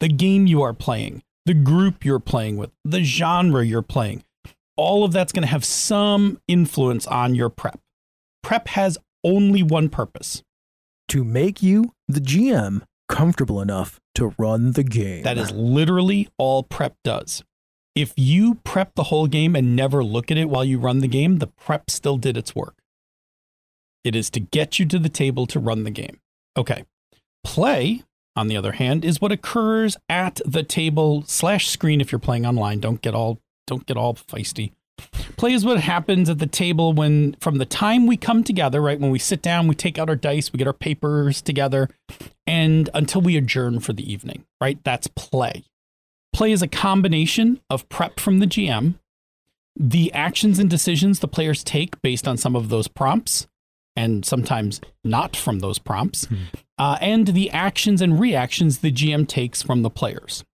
the 0.00 0.08
game 0.08 0.46
you 0.46 0.62
are 0.62 0.72
playing, 0.72 1.22
the 1.44 1.54
group 1.54 2.02
you're 2.02 2.18
playing 2.18 2.56
with, 2.56 2.70
the 2.82 3.02
genre 3.02 3.62
you're 3.62 3.82
playing. 3.82 4.24
All 4.76 5.04
of 5.04 5.12
that's 5.12 5.32
going 5.32 5.42
to 5.42 5.48
have 5.48 5.64
some 5.64 6.40
influence 6.48 7.06
on 7.06 7.34
your 7.34 7.48
prep. 7.48 7.80
Prep 8.42 8.68
has 8.68 8.98
only 9.24 9.62
one 9.62 9.88
purpose. 9.88 10.42
To 11.08 11.24
make 11.24 11.62
you, 11.62 11.92
the 12.08 12.20
GM, 12.20 12.82
comfortable 13.08 13.60
enough 13.60 14.00
to 14.14 14.34
run 14.38 14.72
the 14.72 14.82
game. 14.82 15.22
That 15.22 15.38
is 15.38 15.50
literally 15.52 16.28
all 16.38 16.62
prep 16.62 16.96
does. 17.04 17.42
If 17.94 18.14
you 18.16 18.54
prep 18.64 18.94
the 18.94 19.04
whole 19.04 19.26
game 19.26 19.54
and 19.54 19.76
never 19.76 20.02
look 20.02 20.30
at 20.30 20.38
it 20.38 20.48
while 20.48 20.64
you 20.64 20.78
run 20.78 21.00
the 21.00 21.08
game, 21.08 21.38
the 21.38 21.48
prep 21.48 21.90
still 21.90 22.16
did 22.16 22.36
its 22.38 22.54
work. 22.54 22.74
It 24.02 24.16
is 24.16 24.30
to 24.30 24.40
get 24.40 24.78
you 24.78 24.86
to 24.86 24.98
the 24.98 25.10
table 25.10 25.46
to 25.46 25.60
run 25.60 25.84
the 25.84 25.90
game. 25.90 26.18
Okay. 26.56 26.84
Play, 27.44 28.02
on 28.34 28.48
the 28.48 28.56
other 28.56 28.72
hand, 28.72 29.04
is 29.04 29.20
what 29.20 29.30
occurs 29.30 29.96
at 30.08 30.40
the 30.46 30.62
table 30.62 31.24
slash 31.26 31.68
screen 31.68 32.00
if 32.00 32.10
you're 32.10 32.18
playing 32.18 32.46
online. 32.46 32.80
Don't 32.80 33.02
get 33.02 33.14
all 33.14 33.38
don't 33.66 33.86
get 33.86 33.96
all 33.96 34.14
feisty. 34.14 34.72
Play 35.36 35.52
is 35.52 35.64
what 35.64 35.80
happens 35.80 36.28
at 36.30 36.38
the 36.38 36.46
table 36.46 36.92
when 36.92 37.34
from 37.40 37.56
the 37.56 37.66
time 37.66 38.06
we 38.06 38.16
come 38.16 38.44
together, 38.44 38.80
right? 38.80 39.00
When 39.00 39.10
we 39.10 39.18
sit 39.18 39.42
down, 39.42 39.66
we 39.66 39.74
take 39.74 39.98
out 39.98 40.08
our 40.08 40.16
dice, 40.16 40.52
we 40.52 40.58
get 40.58 40.66
our 40.66 40.72
papers 40.72 41.42
together, 41.42 41.88
and 42.46 42.88
until 42.94 43.20
we 43.20 43.36
adjourn 43.36 43.80
for 43.80 43.92
the 43.92 44.10
evening, 44.10 44.44
right? 44.60 44.78
That's 44.84 45.08
play. 45.08 45.64
Play 46.32 46.52
is 46.52 46.62
a 46.62 46.68
combination 46.68 47.60
of 47.68 47.88
prep 47.88 48.20
from 48.20 48.38
the 48.38 48.46
GM, 48.46 48.94
the 49.74 50.12
actions 50.12 50.58
and 50.58 50.70
decisions 50.70 51.20
the 51.20 51.28
players 51.28 51.64
take 51.64 52.00
based 52.02 52.28
on 52.28 52.36
some 52.36 52.54
of 52.54 52.68
those 52.68 52.88
prompts, 52.88 53.46
and 53.96 54.24
sometimes 54.24 54.80
not 55.04 55.36
from 55.36 55.58
those 55.58 55.78
prompts, 55.78 56.26
uh, 56.78 56.96
and 57.00 57.28
the 57.28 57.50
actions 57.50 58.00
and 58.00 58.20
reactions 58.20 58.78
the 58.78 58.92
GM 58.92 59.26
takes 59.26 59.62
from 59.62 59.82
the 59.82 59.90
players. 59.90 60.44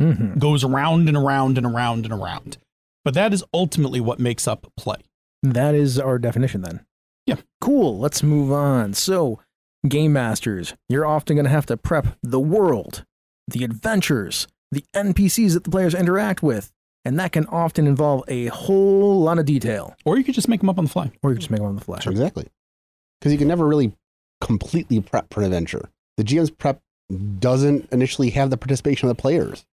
Mhm. 0.00 0.38
Goes 0.38 0.64
around 0.64 1.08
and 1.08 1.16
around 1.16 1.56
and 1.58 1.66
around 1.66 2.04
and 2.04 2.12
around. 2.12 2.58
But 3.04 3.14
that 3.14 3.32
is 3.32 3.44
ultimately 3.52 4.00
what 4.00 4.18
makes 4.18 4.48
up 4.48 4.72
play. 4.76 4.96
That 5.42 5.74
is 5.74 5.98
our 5.98 6.18
definition 6.18 6.62
then. 6.62 6.84
Yeah. 7.26 7.36
Cool. 7.60 7.98
Let's 7.98 8.22
move 8.22 8.50
on. 8.50 8.94
So, 8.94 9.40
game 9.86 10.12
masters, 10.12 10.74
you're 10.88 11.06
often 11.06 11.36
going 11.36 11.44
to 11.44 11.50
have 11.50 11.66
to 11.66 11.76
prep 11.76 12.16
the 12.22 12.40
world, 12.40 13.04
the 13.46 13.62
adventures, 13.64 14.46
the 14.72 14.84
NPCs 14.94 15.52
that 15.54 15.64
the 15.64 15.70
players 15.70 15.94
interact 15.94 16.42
with, 16.42 16.72
and 17.04 17.18
that 17.20 17.32
can 17.32 17.46
often 17.46 17.86
involve 17.86 18.24
a 18.28 18.46
whole 18.46 19.20
lot 19.22 19.38
of 19.38 19.44
detail. 19.44 19.94
Or 20.04 20.16
you 20.18 20.24
could 20.24 20.34
just 20.34 20.48
make 20.48 20.60
them 20.60 20.70
up 20.70 20.78
on 20.78 20.84
the 20.84 20.90
fly. 20.90 21.12
Or 21.22 21.30
you 21.30 21.36
could 21.36 21.42
just 21.42 21.50
make 21.50 21.60
them 21.60 21.68
on 21.68 21.76
the 21.76 21.84
fly. 21.84 22.00
Sure, 22.00 22.10
exactly. 22.12 22.48
Because 23.20 23.32
you 23.32 23.38
can 23.38 23.48
never 23.48 23.66
really 23.66 23.94
completely 24.40 25.00
prep 25.00 25.32
for 25.32 25.40
an 25.40 25.46
adventure. 25.46 25.90
The 26.16 26.24
GM's 26.24 26.50
prep 26.50 26.80
doesn't 27.38 27.88
initially 27.92 28.30
have 28.30 28.50
the 28.50 28.56
participation 28.56 29.08
of 29.08 29.16
the 29.16 29.20
players. 29.20 29.64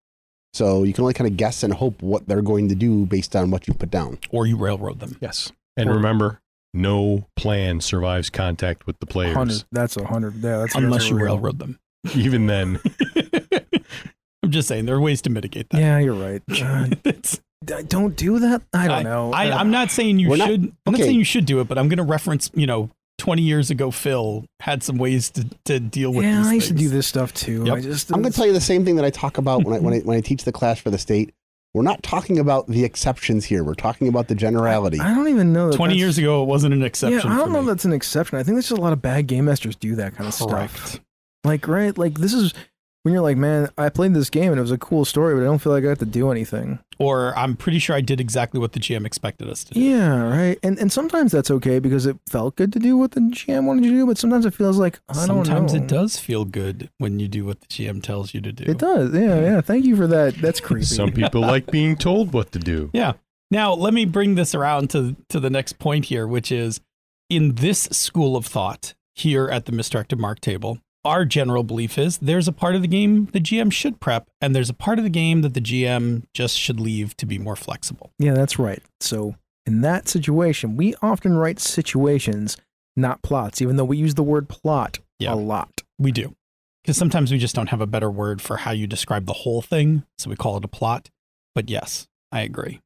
So 0.53 0.83
you 0.83 0.93
can 0.93 1.03
only 1.03 1.15
kind 1.15 1.31
of 1.31 1.37
guess 1.37 1.63
and 1.63 1.73
hope 1.73 2.03
what 2.03 2.27
they're 2.27 2.43
going 2.43 2.69
to 2.69 2.75
do 2.75 3.07
based 3.07 3.37
on 3.37 3.51
what 3.51 3.69
you 3.69 3.75
put 3.75 3.91
down. 3.91 4.19
Or 4.31 4.47
you 4.47 4.57
railroad 4.57 5.01
them. 5.01 5.17
Yes. 5.21 5.53
And 5.77 5.89
Or- 5.89 5.95
remember, 5.95 6.41
no 6.75 7.27
plan 7.37 7.81
survives 7.81 8.31
contact 8.31 8.87
with 8.87 8.99
the 9.01 9.07
players. 9.07 9.35
Hundred. 9.37 9.65
That's 9.73 9.97
a 9.97 10.05
hundred. 10.07 10.35
Yeah, 10.37 10.59
that's 10.59 10.75
Unless 10.75 11.09
you 11.09 11.17
real. 11.17 11.27
railroad 11.27 11.59
them. 11.59 11.79
Even 12.15 12.47
then, 12.47 12.81
I'm 14.43 14.51
just 14.51 14.69
saying 14.69 14.87
there 14.87 14.97
are 14.97 15.01
ways 15.01 15.21
to 15.23 15.31
mitigate 15.31 15.69
that. 15.71 15.81
Yeah, 15.81 15.99
you're 15.99 16.15
right. 16.15 16.43
Uh, 17.71 17.83
don't 17.83 18.17
do 18.17 18.39
that. 18.39 18.63
I 18.73 18.89
don't 18.89 19.05
know. 19.05 19.35
I, 19.35 19.51
Uh, 19.51 19.59
I'm 19.59 19.71
not 19.71 19.91
saying 19.91 20.19
you 20.19 20.31
We're 20.31 20.39
not- 20.39 20.49
should. 20.49 20.73
I'm 20.87 20.93
not 20.95 21.03
saying 21.03 21.19
you 21.19 21.25
should 21.25 21.45
do 21.45 21.61
it, 21.61 21.69
but 21.69 21.77
I'm 21.77 21.89
going 21.91 21.99
to 21.99 22.03
reference. 22.05 22.51
You 22.55 22.67
know, 22.67 22.89
20 23.21 23.43
years 23.43 23.71
ago, 23.71 23.91
Phil 23.91 24.45
had 24.61 24.83
some 24.83 24.99
ways 24.99 25.31
to, 25.31 25.47
to 25.67 25.79
deal 25.79 26.13
with. 26.13 26.25
Yeah, 26.25 26.39
these 26.39 26.47
I 26.49 26.55
used 26.55 26.69
to 26.69 26.75
do 26.75 26.89
this 26.89 27.07
stuff 27.07 27.33
too. 27.33 27.65
Yep. 27.65 27.77
I 27.77 27.81
just 27.81 28.13
I'm 28.13 28.23
going 28.23 28.33
to 28.33 28.37
tell 28.37 28.47
you 28.47 28.53
the 28.53 28.61
same 28.61 28.85
thing 28.85 28.97
that 28.97 29.05
I 29.05 29.11
talk 29.11 29.39
about 29.39 29.65
when 29.65 29.77
I, 29.77 29.79
when 29.79 29.95
I, 29.95 29.99
when 30.01 30.17
I 30.17 30.21
teach 30.21 30.45
the 30.45 30.53
class 30.53 30.79
for 30.79 30.91
the 30.91 30.99
state. 30.99 31.33
We're 31.73 31.83
not 31.83 32.03
talking 32.03 32.41
about 32.41 32.67
the 32.67 32.83
exceptions 32.83 33.45
here. 33.45 33.63
We're 33.63 33.75
talking 33.75 34.09
about 34.09 34.27
the 34.27 34.35
generality. 34.35 34.99
I 34.99 35.15
don't 35.15 35.29
even 35.29 35.53
know. 35.53 35.71
That 35.71 35.77
20 35.77 35.95
years 35.95 36.19
ago, 36.19 36.43
it 36.43 36.47
wasn't 36.47 36.75
an 36.75 36.83
exception. 36.83 37.21
Yeah, 37.21 37.33
I 37.33 37.37
don't 37.37 37.47
for 37.47 37.53
know 37.53 37.63
me. 37.63 37.69
if 37.69 37.75
that's 37.75 37.85
an 37.85 37.93
exception. 37.93 38.39
I 38.39 38.43
think 38.43 38.57
there's 38.57 38.69
just 38.69 38.79
a 38.79 38.83
lot 38.83 38.93
of 38.93 39.01
bad 39.01 39.29
game 39.29 39.45
masters 39.45 39.77
do 39.77 39.95
that 39.95 40.17
kind 40.17 40.27
of 40.27 40.35
stuff. 40.35 40.99
Like, 41.45 41.69
right? 41.69 41.97
Like, 41.97 42.19
this 42.19 42.35
is 42.35 42.55
when 43.03 43.15
you're 43.15 43.23
like, 43.23 43.37
man, 43.37 43.69
I 43.79 43.89
played 43.89 44.15
this 44.15 44.29
game 44.29 44.53
and 44.53 44.59
it 44.59 44.63
was 44.63 44.71
a 44.71 44.79
cool 44.79 45.05
story, 45.05 45.35
but 45.35 45.41
I 45.41 45.45
don't 45.45 45.59
feel 45.59 45.73
like 45.73 45.85
I 45.85 45.89
have 45.89 45.99
to 45.99 46.07
do 46.07 46.31
anything. 46.31 46.81
Or 46.99 47.37
I'm 47.37 47.57
pretty 47.57 47.79
sure 47.79 47.97
I 47.97 48.03
did 48.03 48.21
exactly 48.21 48.61
what 48.61 48.73
the 48.73 48.81
GM 48.81 49.07
expected 49.07 49.49
us 49.49 49.65
to 49.65 49.75
do. 49.75 49.81
Yeah, 49.81 50.23
right. 50.23 50.59
And 50.63 50.79
and 50.79 50.93
sometimes 50.93 51.33
that's 51.33 51.51
okay 51.51 51.79
because 51.79 52.05
it 52.05 52.19
felt 52.29 52.57
good 52.57 52.73
to 52.75 52.79
do 52.79 52.97
what 52.99 53.13
the 53.13 53.21
GM 53.21 53.65
wanted 53.65 53.87
you 53.87 53.93
to 53.93 53.97
do, 53.99 54.07
but 54.07 54.19
sometimes 54.19 54.45
it 54.45 54.55
feels 54.55 54.79
like 54.79 55.01
I 55.09 55.27
don't 55.27 55.39
know. 55.39 55.45
Sometimes 55.45 55.73
it 55.73 55.87
does 55.87 56.19
feel 56.19 56.45
good 56.45 56.91
when 56.99 57.19
you 57.19 57.27
do 57.27 57.47
what 57.47 57.61
the 57.61 57.67
GM 57.69 58.03
tells 58.03 58.35
you 58.35 58.43
to 58.43 58.53
do. 58.53 58.65
It 58.71 58.79
does. 58.79 59.15
Yeah, 59.15 59.41
yeah. 59.41 59.61
Thank 59.63 59.87
you 59.87 59.97
for 59.97 60.07
that. 60.09 60.35
That's 60.37 60.61
creepy. 60.61 60.85
Some 60.85 61.13
people 61.13 61.41
like 61.41 61.71
being 61.71 61.97
told 61.97 62.35
what 62.35 62.53
to 62.53 62.59
do. 62.59 62.91
Yeah. 62.93 63.15
Now, 63.51 63.73
let 63.73 63.93
me 63.93 64.05
bring 64.05 64.37
this 64.37 64.55
around 64.55 64.91
to, 64.91 65.17
to 65.29 65.41
the 65.41 65.51
next 65.51 65.79
point 65.81 66.05
here, 66.05 66.27
which 66.27 66.53
is 66.53 66.81
in 67.29 67.57
this 67.57 67.81
school 67.91 68.37
of 68.37 68.47
thought 68.47 68.95
here 69.15 69.49
at 69.49 69.67
the 69.67 69.73
Misdirected 69.73 70.21
Mark 70.21 70.41
table, 70.41 70.79
our 71.05 71.25
general 71.25 71.63
belief 71.63 71.97
is 71.99 72.19
there's 72.19 72.49
a 72.49 72.53
part 72.53 72.75
of 72.75 72.83
the 72.83 72.89
game 72.89 73.27
the 73.33 73.41
GM 73.41 73.73
should 73.73 74.01
prep, 74.01 74.29
and 74.41 74.55
there's 74.55 74.71
a 74.71 74.75
part 74.75 74.99
of 74.99 75.05
the 75.05 75.11
game 75.11 75.43
that 75.43 75.55
the 75.55 75.61
GM 75.61 76.25
just 76.35 76.59
should 76.59 76.79
leave 76.81 77.17
to 77.19 77.27
be 77.27 77.39
more 77.39 77.57
flexible. 77.57 78.13
Yeah, 78.19 78.35
that's 78.35 78.59
right. 78.59 78.83
So 79.01 79.37
in 79.67 79.81
that 79.83 80.09
situation, 80.09 80.77
we 80.77 80.95
often 81.03 81.37
write 81.37 81.59
situations, 81.61 82.57
not 82.97 83.23
plots, 83.23 83.63
even 83.63 83.77
though 83.77 83.85
we 83.85 83.97
use 83.97 84.15
the 84.15 84.23
word 84.23 84.49
plot 84.49 84.99
Yeah. 85.19 85.33
a 85.33 85.37
lot. 85.37 85.83
We 85.99 86.13
do. 86.13 86.35
Because 86.83 86.97
sometimes 86.97 87.31
we 87.31 87.39
just 87.39 87.55
don't 87.55 87.69
have 87.69 87.81
a 87.83 87.87
better 87.87 88.11
word 88.11 88.41
for 88.41 88.57
how 88.59 88.71
you 88.71 88.87
describe 88.87 89.27
the 89.27 89.33
whole 89.35 89.61
thing, 89.63 90.03
so 90.19 90.31
we 90.31 90.37
call 90.37 90.57
it 90.57 90.65
a 90.65 90.69
plot. 90.69 91.11
But 91.55 91.69
yes, 91.69 92.07
I 92.33 92.41
agree. 92.43 92.81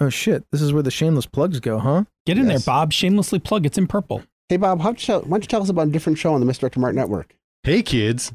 Oh 0.00 0.08
shit, 0.10 0.44
this 0.52 0.62
is 0.62 0.72
where 0.72 0.82
the 0.82 0.90
shameless 0.90 1.26
plugs 1.26 1.60
go, 1.60 1.78
huh? 1.78 2.04
Get 2.26 2.38
in 2.38 2.46
Yes. 2.48 2.64
there, 2.64 2.72
Bob. 2.72 2.92
Shamelessly 2.92 3.38
plug. 3.40 3.66
It's 3.66 3.78
in 3.78 3.86
purple. 3.86 4.22
Hey, 4.48 4.56
Bob, 4.58 4.80
how, 4.80 4.92
why 4.92 5.20
don't 5.20 5.42
you 5.42 5.48
tell 5.48 5.62
us 5.62 5.68
about 5.68 5.88
a 5.88 5.90
different 5.90 6.18
show 6.18 6.34
on 6.34 6.40
the 6.40 6.46
Misdirected 6.46 6.80
Mark 6.80 6.94
Network? 6.94 7.34
Hey 7.64 7.84
kids, 7.84 8.32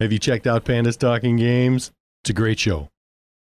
have 0.00 0.12
you 0.12 0.18
checked 0.18 0.46
out 0.46 0.64
Pandas 0.64 0.96
Talking 0.96 1.36
Games? 1.36 1.92
It's 2.22 2.30
a 2.30 2.32
great 2.32 2.58
show. 2.58 2.88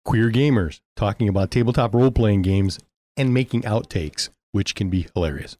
Queer 0.05 0.31
gamers 0.31 0.79
talking 0.95 1.29
about 1.29 1.51
tabletop 1.51 1.97
role 1.97 2.13
playing 2.13 2.43
games 2.43 2.79
and 3.17 3.35
making 3.35 3.63
outtakes, 3.63 4.29
which 4.53 4.77
can 4.77 4.89
be 4.89 5.09
hilarious. 5.13 5.57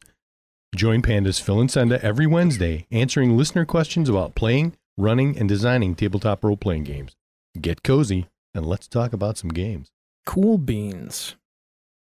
Join 0.73 1.01
Pandas 1.01 1.41
Phil 1.41 1.59
and 1.59 1.69
Senda 1.69 2.01
every 2.01 2.25
Wednesday 2.27 2.87
answering 2.91 3.35
listener 3.35 3.65
questions 3.65 4.07
about 4.07 4.35
playing, 4.35 4.77
running, 4.97 5.37
and 5.37 5.49
designing 5.49 5.95
tabletop 5.95 6.45
role 6.45 6.55
playing 6.55 6.85
games. 6.85 7.17
Get 7.59 7.83
cozy 7.83 8.27
and 8.55 8.65
let's 8.65 8.87
talk 8.87 9.11
about 9.11 9.37
some 9.37 9.49
games. 9.49 9.91
Cool 10.25 10.59
beans. 10.59 11.35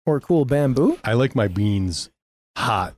Or 0.04 0.20
cool 0.20 0.46
bamboo? 0.46 0.98
I 1.04 1.14
like 1.14 1.36
my 1.36 1.48
beans 1.48 2.10
hot 2.58 2.96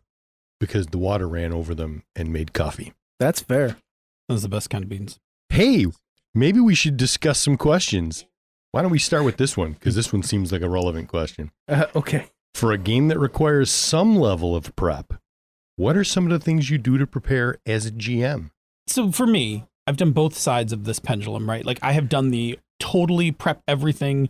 because 0.58 0.88
the 0.88 1.00
water 1.00 1.28
ran 1.28 1.52
over 1.52 1.76
them 1.76 2.04
and 2.16 2.32
made 2.32 2.54
coffee. 2.54 2.94
That's 3.20 3.42
fair. 3.42 3.76
Those 4.28 4.40
are 4.44 4.48
the 4.48 4.56
best 4.56 4.70
kind 4.70 4.84
of 4.84 4.90
beans. 4.90 5.20
Hey, 5.50 5.86
maybe 6.36 6.60
we 6.60 6.76
should 6.76 6.98
discuss 6.98 7.40
some 7.40 7.58
questions. 7.58 8.26
Why 8.72 8.82
don't 8.82 8.92
we 8.92 9.00
start 9.00 9.24
with 9.24 9.38
this 9.38 9.56
one? 9.56 9.74
Because 9.74 9.96
this 9.96 10.12
one 10.12 10.24
seems 10.24 10.52
like 10.52 10.62
a 10.62 10.70
relevant 10.70 11.08
question. 11.08 11.52
Uh, 11.68 11.86
okay. 11.96 12.28
For 12.54 12.72
a 12.72 12.78
game 12.78 13.08
that 13.08 13.20
requires 13.20 13.72
some 13.72 14.16
level 14.18 14.56
of 14.56 14.76
prep, 14.76 15.14
what 15.78 15.96
are 15.96 16.04
some 16.04 16.26
of 16.26 16.32
the 16.32 16.44
things 16.44 16.70
you 16.70 16.78
do 16.78 16.98
to 16.98 17.08
prepare 17.08 17.58
as 17.66 17.86
a 17.86 17.92
GM? 17.92 18.52
so 18.88 19.12
for 19.12 19.28
me, 19.28 19.66
I've 19.86 19.98
done 19.98 20.12
both 20.12 20.38
sides 20.38 20.74
of 20.74 20.86
this 20.86 21.00
pendulum, 21.00 21.50
right? 21.50 21.66
Like 21.66 21.80
I 21.82 21.92
have 21.94 22.10
done 22.10 22.32
the 22.32 22.60
totally 22.80 23.32
prep 23.32 23.62
everything, 23.68 24.30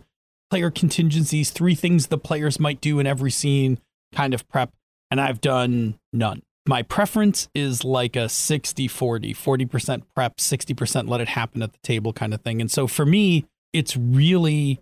player 0.50 0.70
contingencies, 0.70 1.50
three 1.50 1.74
things 1.74 2.08
the 2.08 2.18
players 2.18 2.60
might 2.60 2.80
do 2.80 2.98
in 2.98 3.06
every 3.06 3.30
scene 3.30 3.78
kind 4.14 4.34
of 4.34 4.48
prep, 4.48 4.72
and 5.10 5.20
I've 5.20 5.40
done 5.40 5.98
none. 6.12 6.42
My 6.68 6.82
preference 6.82 7.48
is 7.54 7.82
like 7.82 8.14
a 8.14 8.28
60 8.28 8.88
40, 8.88 9.32
40% 9.32 10.02
prep, 10.14 10.36
60% 10.36 11.08
let 11.08 11.22
it 11.22 11.28
happen 11.28 11.62
at 11.62 11.72
the 11.72 11.78
table 11.82 12.12
kind 12.12 12.34
of 12.34 12.42
thing. 12.42 12.60
And 12.60 12.70
so 12.70 12.86
for 12.86 13.06
me, 13.06 13.46
it's 13.72 13.96
really 13.96 14.78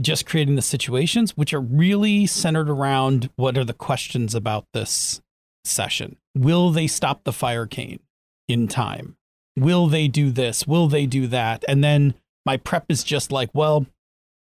just 0.00 0.24
creating 0.24 0.56
the 0.56 0.62
situations 0.62 1.36
which 1.36 1.52
are 1.52 1.60
really 1.60 2.26
centered 2.26 2.70
around 2.70 3.28
what 3.36 3.58
are 3.58 3.64
the 3.64 3.74
questions 3.74 4.34
about 4.34 4.64
this 4.72 5.20
session. 5.62 6.16
Will 6.34 6.70
they 6.70 6.86
stop 6.86 7.24
the 7.24 7.34
fire 7.34 7.66
cane 7.66 8.00
in 8.48 8.66
time? 8.66 9.18
Will 9.58 9.88
they 9.88 10.08
do 10.08 10.30
this? 10.30 10.66
Will 10.66 10.88
they 10.88 11.04
do 11.04 11.26
that? 11.26 11.66
And 11.68 11.84
then 11.84 12.14
my 12.46 12.56
prep 12.56 12.86
is 12.88 13.04
just 13.04 13.30
like, 13.30 13.50
well, 13.52 13.84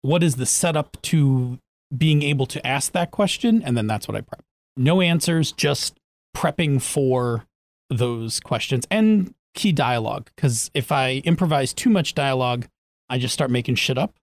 what 0.02 0.24
is 0.24 0.36
the 0.36 0.46
setup 0.46 1.02
to 1.04 1.58
being 1.96 2.22
able 2.22 2.48
to 2.48 2.68
ask 2.68 2.92
that 2.92 3.12
question? 3.12 3.64
And 3.64 3.78
then 3.78 3.88
that's 3.88 4.10
what 4.10 4.18
I 4.18 4.22
prep. 4.22 4.44
No 4.76 5.00
answers, 5.00 5.54
just 5.54 5.96
prepping 6.36 6.82
for 6.82 7.46
those 7.90 8.40
questions 8.40 8.86
and 8.90 9.34
key 9.54 9.72
dialogue. 9.72 10.30
Because 10.36 10.72
if 10.74 10.92
I 10.92 11.22
improvise 11.26 11.74
too 11.74 11.90
much 11.90 12.14
dialogue, 12.16 12.68
I 13.10 13.18
just 13.18 13.34
start 13.34 13.52
making 13.52 13.76
shit 13.76 13.98
up. 13.98 14.16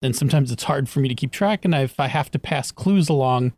Then 0.00 0.12
sometimes 0.12 0.50
it's 0.50 0.64
hard 0.64 0.88
for 0.88 0.98
me 1.00 1.08
to 1.08 1.14
keep 1.14 1.30
track. 1.30 1.64
And 1.64 1.74
if 1.74 2.00
I 2.00 2.08
have 2.08 2.30
to 2.32 2.38
pass 2.38 2.72
clues 2.72 3.08
along, 3.08 3.52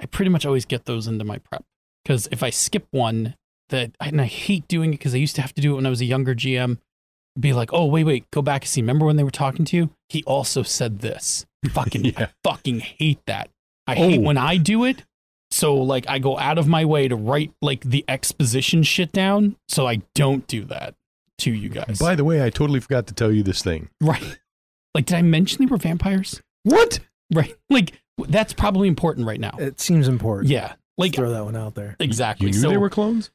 I 0.00 0.06
pretty 0.06 0.30
much 0.30 0.44
always 0.44 0.64
get 0.64 0.84
those 0.84 1.06
into 1.06 1.24
my 1.24 1.38
prep. 1.38 1.64
Because 2.02 2.28
if 2.32 2.42
I 2.42 2.50
skip 2.50 2.86
one, 2.90 3.36
that 3.70 3.92
and 4.00 4.20
I 4.20 4.24
hate 4.26 4.66
doing 4.68 4.90
it 4.90 4.98
because 4.98 5.14
I 5.14 5.18
used 5.18 5.34
to 5.36 5.42
have 5.42 5.52
to 5.54 5.60
do 5.60 5.72
it 5.72 5.76
when 5.76 5.86
I 5.86 5.90
was 5.90 6.00
a 6.00 6.04
younger 6.04 6.34
GM. 6.34 6.78
Be 7.38 7.52
like, 7.52 7.70
oh 7.72 7.84
wait, 7.86 8.04
wait, 8.04 8.30
go 8.30 8.40
back 8.42 8.62
and 8.62 8.68
see. 8.68 8.80
Remember 8.80 9.04
when 9.06 9.16
they 9.16 9.24
were 9.24 9.30
talking 9.30 9.64
to 9.66 9.76
you? 9.76 9.90
He 10.08 10.22
also 10.24 10.62
said 10.62 11.00
this. 11.00 11.46
Fucking, 11.70 12.04
Yeah. 12.04 12.12
I 12.18 12.28
fucking 12.48 12.80
hate 12.80 13.20
that. 13.26 13.50
I 13.86 13.94
hate 13.94 14.18
Oh. 14.18 14.22
when 14.22 14.38
I 14.38 14.56
do 14.56 14.84
it. 14.84 15.04
So 15.56 15.74
like, 15.76 16.04
I 16.06 16.18
go 16.18 16.38
out 16.38 16.58
of 16.58 16.68
my 16.68 16.84
way 16.84 17.08
to 17.08 17.16
write 17.16 17.52
like 17.62 17.80
the 17.80 18.04
exposition 18.08 18.82
shit 18.82 19.10
down, 19.10 19.56
so 19.68 19.86
I 19.86 20.02
don't 20.14 20.46
do 20.46 20.64
that 20.66 20.94
to 21.38 21.50
you 21.50 21.70
guys. 21.70 21.98
By 21.98 22.14
the 22.14 22.24
way, 22.24 22.44
I 22.44 22.50
totally 22.50 22.78
forgot 22.80 23.06
to 23.06 23.14
tell 23.14 23.32
you 23.32 23.42
this 23.42 23.62
thing. 23.62 23.88
right? 24.02 24.38
Like, 24.94 25.06
did 25.06 25.16
I 25.16 25.22
mention 25.22 25.64
they 25.64 25.66
were 25.70 25.78
vampires? 25.78 26.42
What? 26.64 27.00
Right? 27.32 27.54
Like, 27.70 27.92
that's 28.28 28.52
probably 28.52 28.88
important 28.88 29.26
right 29.26 29.40
now. 29.40 29.54
It 29.58 29.80
seems 29.80 30.08
important. 30.08 30.48
Yeah, 30.48 30.74
like 30.96 31.14
Throw 31.14 31.30
that 31.30 31.44
one 31.44 31.56
out 31.56 31.74
there. 31.74 31.96
exactly. 32.00 32.46
You 32.46 32.52
knew 32.52 32.60
so, 32.60 32.68
they 32.70 32.76
were 32.76 32.88
clones? 32.88 33.30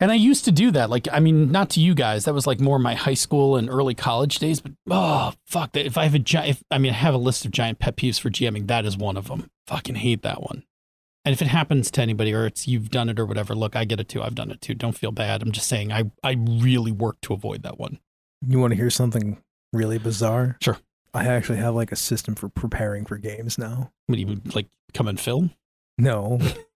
And 0.00 0.10
I 0.10 0.14
used 0.14 0.44
to 0.46 0.52
do 0.52 0.70
that. 0.72 0.90
Like, 0.90 1.08
I 1.12 1.20
mean, 1.20 1.50
not 1.50 1.70
to 1.70 1.80
you 1.80 1.94
guys. 1.94 2.24
That 2.24 2.34
was 2.34 2.46
like 2.46 2.60
more 2.60 2.78
my 2.78 2.94
high 2.94 3.14
school 3.14 3.56
and 3.56 3.68
early 3.68 3.94
college 3.94 4.38
days. 4.38 4.60
But 4.60 4.72
oh, 4.90 5.34
fuck 5.46 5.72
that. 5.72 5.84
If 5.84 5.98
I 5.98 6.04
have 6.04 6.14
a 6.14 6.18
giant, 6.18 6.62
I 6.70 6.78
mean, 6.78 6.92
I 6.92 6.96
have 6.96 7.14
a 7.14 7.18
list 7.18 7.44
of 7.44 7.50
giant 7.50 7.80
pet 7.80 7.96
peeves 7.96 8.18
for 8.20 8.30
GMing. 8.30 8.66
That 8.68 8.86
is 8.86 8.96
one 8.96 9.16
of 9.16 9.28
them. 9.28 9.50
Fucking 9.66 9.96
hate 9.96 10.22
that 10.22 10.42
one. 10.42 10.64
And 11.24 11.32
if 11.34 11.42
it 11.42 11.48
happens 11.48 11.90
to 11.92 12.02
anybody 12.02 12.32
or 12.32 12.46
it's 12.46 12.66
you've 12.66 12.90
done 12.90 13.08
it 13.08 13.18
or 13.18 13.26
whatever, 13.26 13.54
look, 13.54 13.76
I 13.76 13.84
get 13.84 14.00
it 14.00 14.08
too. 14.08 14.22
I've 14.22 14.34
done 14.34 14.50
it 14.50 14.60
too. 14.60 14.74
Don't 14.74 14.96
feel 14.96 15.12
bad. 15.12 15.42
I'm 15.42 15.52
just 15.52 15.68
saying 15.68 15.92
I, 15.92 16.10
I 16.24 16.36
really 16.38 16.92
work 16.92 17.20
to 17.22 17.34
avoid 17.34 17.62
that 17.62 17.78
one. 17.78 17.98
You 18.46 18.58
want 18.58 18.72
to 18.72 18.76
hear 18.76 18.90
something 18.90 19.38
really 19.72 19.98
bizarre? 19.98 20.56
Sure. 20.62 20.78
I 21.12 21.26
actually 21.26 21.58
have 21.58 21.74
like 21.74 21.92
a 21.92 21.96
system 21.96 22.34
for 22.34 22.48
preparing 22.48 23.04
for 23.04 23.18
games 23.18 23.58
now. 23.58 23.92
What 24.06 24.16
do 24.16 24.22
you 24.22 24.40
like 24.54 24.68
come 24.94 25.08
and 25.08 25.20
film? 25.20 25.50
No. 25.98 26.40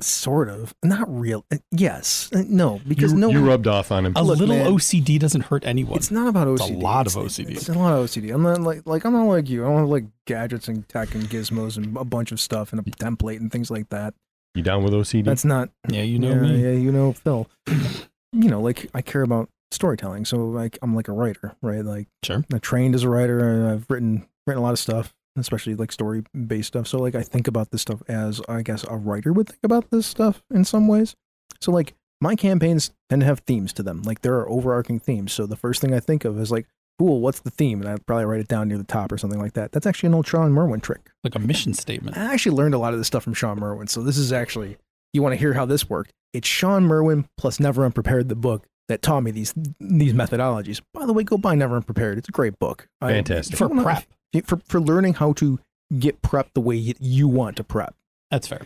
sort 0.00 0.48
of. 0.48 0.74
Not 0.82 1.06
real. 1.08 1.44
uh, 1.52 1.58
Yes. 1.70 2.30
Uh, 2.34 2.42
No, 2.46 2.80
because 2.86 3.12
you, 3.12 3.18
no 3.18 3.30
you 3.30 3.40
one- 3.40 3.48
rubbed 3.48 3.66
off 3.66 3.92
on 3.92 4.06
him. 4.06 4.12
A 4.16 4.22
Look, 4.22 4.38
little 4.38 4.54
man, 4.56 4.66
OCD 4.72 5.18
doesn't 5.18 5.42
hurt 5.42 5.64
anyone. 5.66 5.96
It's 5.96 6.10
not 6.10 6.26
about 6.28 6.46
OCD. 6.48 6.54
It's 6.54 6.70
a 6.70 6.72
OCD. 6.74 6.82
lot 6.82 7.06
of 7.06 7.16
It's- 7.16 7.38
OCD. 7.38 7.50
It's 7.56 7.68
a 7.68 7.72
lot 7.74 7.92
of 7.92 8.04
OCD. 8.04 8.34
I'm 8.34 8.42
not 8.42 8.60
like 8.60 8.82
like 8.86 9.04
I'm 9.04 9.12
not 9.12 9.24
like 9.24 9.48
you. 9.48 9.64
I 9.64 9.68
don't 9.68 9.78
have 9.80 9.88
like 9.88 10.04
gadgets 10.26 10.68
and 10.68 10.88
tech 10.88 11.14
and 11.14 11.24
gizmos 11.24 11.76
and 11.76 11.96
a 11.96 12.04
bunch 12.04 12.32
of 12.32 12.40
stuff 12.40 12.72
and 12.72 12.80
a 12.80 12.84
template 12.84 13.36
and 13.38 13.50
things 13.52 13.70
like 13.70 13.88
that. 13.90 14.14
You 14.54 14.62
down 14.62 14.82
with 14.84 14.92
OCD? 14.92 15.24
That's 15.24 15.44
not. 15.44 15.70
yeah, 15.88 16.02
you 16.02 16.18
know 16.18 16.30
yeah, 16.30 16.40
me. 16.40 16.62
Yeah, 16.62 16.72
you 16.72 16.92
know 16.92 17.12
Phil. 17.12 17.48
you 17.68 18.48
know, 18.50 18.60
like 18.60 18.88
I 18.94 19.02
care 19.02 19.22
about 19.22 19.48
storytelling, 19.70 20.24
so 20.24 20.46
like 20.48 20.78
I'm 20.82 20.94
like 20.94 21.08
a 21.08 21.12
writer, 21.12 21.56
right? 21.62 21.84
Like 21.84 22.08
Sure. 22.22 22.44
I 22.52 22.58
trained 22.58 22.94
as 22.94 23.02
a 23.04 23.08
writer, 23.08 23.38
and 23.48 23.66
I've 23.68 23.86
written 23.88 24.26
written 24.46 24.60
a 24.60 24.64
lot 24.64 24.72
of 24.72 24.78
stuff, 24.78 25.12
especially 25.36 25.74
like 25.74 25.92
story 25.92 26.24
based 26.46 26.68
stuff. 26.68 26.86
So 26.86 26.98
like 26.98 27.14
I 27.14 27.22
think 27.22 27.48
about 27.48 27.70
this 27.70 27.82
stuff 27.82 28.02
as 28.08 28.40
I 28.48 28.62
guess 28.62 28.84
a 28.88 28.96
writer 28.96 29.32
would 29.32 29.48
think 29.48 29.64
about 29.64 29.90
this 29.90 30.06
stuff 30.06 30.42
in 30.52 30.64
some 30.64 30.86
ways. 30.88 31.14
So 31.60 31.72
like 31.72 31.94
my 32.20 32.34
campaigns 32.36 32.90
tend 33.10 33.20
to 33.20 33.26
have 33.26 33.40
themes 33.40 33.72
to 33.74 33.82
them. 33.82 34.02
Like 34.02 34.22
there 34.22 34.34
are 34.36 34.48
overarching 34.48 35.00
themes. 35.00 35.32
So 35.32 35.46
the 35.46 35.56
first 35.56 35.80
thing 35.80 35.92
I 35.94 36.00
think 36.00 36.24
of 36.24 36.38
is 36.38 36.50
like, 36.50 36.66
cool, 36.98 37.20
what's 37.20 37.40
the 37.40 37.50
theme? 37.50 37.80
And 37.80 37.90
I'd 37.90 38.06
probably 38.06 38.24
write 38.24 38.40
it 38.40 38.48
down 38.48 38.68
near 38.68 38.78
the 38.78 38.84
top 38.84 39.10
or 39.12 39.18
something 39.18 39.40
like 39.40 39.54
that. 39.54 39.72
That's 39.72 39.86
actually 39.86 40.08
an 40.08 40.14
old 40.14 40.26
Sean 40.26 40.52
Merwin 40.52 40.80
trick. 40.80 41.10
Like 41.24 41.34
a 41.34 41.40
mission 41.40 41.74
statement. 41.74 42.16
I 42.16 42.32
actually 42.32 42.56
learned 42.56 42.74
a 42.74 42.78
lot 42.78 42.92
of 42.92 43.00
this 43.00 43.08
stuff 43.08 43.24
from 43.24 43.34
Sean 43.34 43.58
Merwin. 43.58 43.88
So 43.88 44.02
this 44.02 44.16
is 44.16 44.32
actually 44.32 44.76
you 45.12 45.22
want 45.22 45.32
to 45.32 45.36
hear 45.38 45.52
how 45.54 45.64
this 45.66 45.88
worked. 45.88 46.12
It's 46.32 46.48
Sean 46.48 46.84
Merwin 46.84 47.26
plus 47.36 47.60
Never 47.60 47.84
Unprepared 47.84 48.28
the 48.28 48.34
book 48.36 48.66
that 48.88 49.02
taught 49.02 49.22
me 49.22 49.30
these 49.30 49.52
these 49.80 50.12
methodologies. 50.12 50.80
By 50.92 51.06
the 51.06 51.12
way, 51.12 51.24
go 51.24 51.36
buy 51.38 51.54
Never 51.54 51.76
Unprepared. 51.76 52.18
It's 52.18 52.28
a 52.28 52.32
great 52.32 52.58
book. 52.58 52.86
Fantastic. 53.00 53.54
if 53.54 53.60
you 53.60 53.66
For 53.66 53.68
wanna- 53.68 53.82
prep. 53.82 54.04
For 54.42 54.58
for 54.66 54.80
learning 54.80 55.14
how 55.14 55.32
to 55.34 55.58
get 55.98 56.22
prep 56.22 56.52
the 56.54 56.60
way 56.60 56.76
you, 56.76 57.28
want 57.28 57.56
to 57.56 57.64
prep. 57.64 57.94
That's 58.30 58.48
fair. 58.48 58.62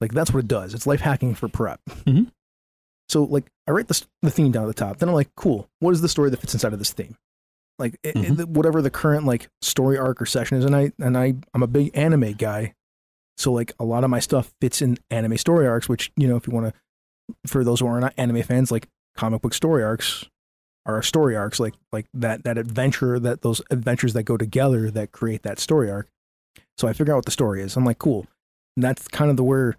Like 0.00 0.12
that's 0.12 0.32
what 0.32 0.40
it 0.44 0.48
does. 0.48 0.74
It's 0.74 0.86
life 0.86 1.00
hacking 1.00 1.34
for 1.34 1.48
prep. 1.48 1.80
Mhm. 2.04 2.30
So 3.08 3.24
like 3.24 3.44
I 3.66 3.70
write 3.72 3.88
the 3.88 4.06
the 4.22 4.30
theme 4.30 4.52
down 4.52 4.64
at 4.64 4.68
the 4.68 4.74
top. 4.74 4.98
Then 4.98 5.08
I'm 5.08 5.14
like, 5.14 5.30
cool. 5.36 5.68
What 5.80 5.92
is 5.92 6.00
the 6.00 6.08
story 6.08 6.30
that 6.30 6.40
fits 6.40 6.54
inside 6.54 6.72
of 6.72 6.78
this 6.78 6.92
theme? 6.92 7.16
Like 7.78 7.94
it- 8.02 8.16
it- 8.16 8.32
Mhm. 8.36 8.46
whatever 8.48 8.80
the 8.82 8.90
current 8.90 9.24
like 9.26 9.48
story 9.62 9.98
arc 9.98 10.20
or 10.22 10.26
session 10.26 10.58
is. 10.58 10.64
And 10.64 10.74
I 10.74 10.92
and 10.98 11.16
I 11.16 11.34
I'm 11.54 11.62
a 11.62 11.66
big 11.66 11.90
anime 11.94 12.32
guy. 12.32 12.74
So 13.38 13.52
like 13.52 13.72
a 13.78 13.84
lot 13.84 14.02
of 14.04 14.10
my 14.10 14.18
stuff 14.20 14.54
fits 14.60 14.80
in 14.80 14.98
anime 15.10 15.36
story 15.36 15.66
arcs, 15.66 15.88
which 15.88 16.10
you 16.16 16.26
know 16.26 16.36
if 16.36 16.46
you 16.46 16.52
want 16.54 16.72
to, 16.74 17.34
for 17.46 17.64
those 17.64 17.80
who 17.80 17.86
are 17.86 18.00
not 18.00 18.14
anime 18.16 18.42
fans, 18.42 18.70
like 18.72 18.88
comic 19.16 19.42
book 19.42 19.52
story 19.54 19.82
arcs 19.84 20.24
are 20.86 21.02
story 21.02 21.36
arcs, 21.36 21.60
like 21.60 21.74
like 21.92 22.06
that 22.14 22.44
that 22.44 22.56
adventure 22.56 23.18
that 23.18 23.42
those 23.42 23.60
adventures 23.70 24.12
that 24.14 24.22
go 24.22 24.36
together 24.36 24.90
that 24.90 25.12
create 25.12 25.42
that 25.42 25.58
story 25.58 25.90
arc. 25.90 26.08
So 26.78 26.88
I 26.88 26.92
figure 26.92 27.12
out 27.12 27.18
what 27.18 27.24
the 27.26 27.30
story 27.30 27.62
is. 27.62 27.76
I'm 27.76 27.84
like, 27.84 27.98
cool. 27.98 28.26
And 28.76 28.84
that's 28.84 29.08
kind 29.08 29.30
of 29.30 29.36
the 29.36 29.44
where 29.44 29.76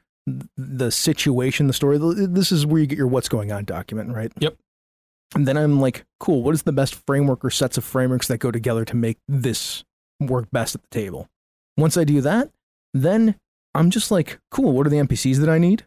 the 0.58 0.92
situation, 0.92 1.68
the 1.68 1.74
story. 1.74 1.98
This 1.98 2.52
is 2.52 2.66
where 2.66 2.82
you 2.82 2.88
get 2.88 2.98
your 2.98 3.08
what's 3.08 3.30
going 3.30 3.52
on 3.52 3.66
document, 3.66 4.14
right? 4.14 4.32
Yep. 4.40 4.58
And 5.36 5.48
then 5.48 5.58
I'm 5.58 5.80
like, 5.80 6.06
cool. 6.20 6.42
What 6.44 6.54
is 6.54 6.64
the 6.64 6.72
best 6.72 6.96
framework 7.06 7.44
or 7.44 7.50
sets 7.50 7.78
of 7.78 7.84
frameworks 7.84 8.28
that 8.28 8.38
go 8.38 8.52
together 8.52 8.86
to 8.86 8.96
make 8.96 9.18
this 9.28 9.84
work 10.20 10.50
best 10.52 10.76
at 10.76 10.82
the 10.82 10.90
table? 10.90 11.28
Once 11.78 11.98
I 11.98 12.04
do 12.04 12.22
that, 12.22 12.50
then 12.94 13.36
I'm 13.76 13.90
just 13.90 14.10
like, 14.10 14.40
cool. 14.52 14.72
What 14.72 14.88
are 14.88 14.90
the 14.90 14.98
NPCs 14.98 15.38
that 15.38 15.50
I 15.50 15.60
need 15.60 15.86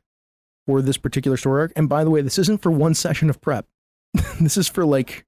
for 0.67 0.81
this 0.83 0.97
particular 0.97 1.37
story 1.37 1.63
arc? 1.63 1.73
And 1.75 1.89
by 1.89 2.05
the 2.05 2.11
way, 2.11 2.23
this 2.23 2.39
isn't 2.39 2.63
for 2.63 2.71
one 2.71 2.95
session 3.05 3.29
of 3.29 3.41
prep. 3.41 3.67
this 4.41 4.57
is 4.57 4.69
for 4.69 4.85
like, 4.85 5.25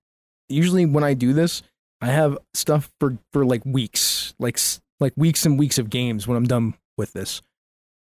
usually 0.49 0.87
when 0.87 1.05
I 1.05 1.15
do 1.15 1.33
this, 1.33 1.63
I 2.01 2.07
have 2.07 2.39
stuff 2.53 2.91
for 2.99 3.17
for 3.33 3.45
like 3.45 3.65
weeks, 3.65 4.35
like 4.39 4.59
like 4.99 5.13
weeks 5.17 5.47
and 5.47 5.59
weeks 5.59 5.79
of 5.79 5.91
games 5.91 6.27
when 6.27 6.37
I'm 6.37 6.47
done 6.47 6.75
with 6.97 7.13
this. 7.13 7.43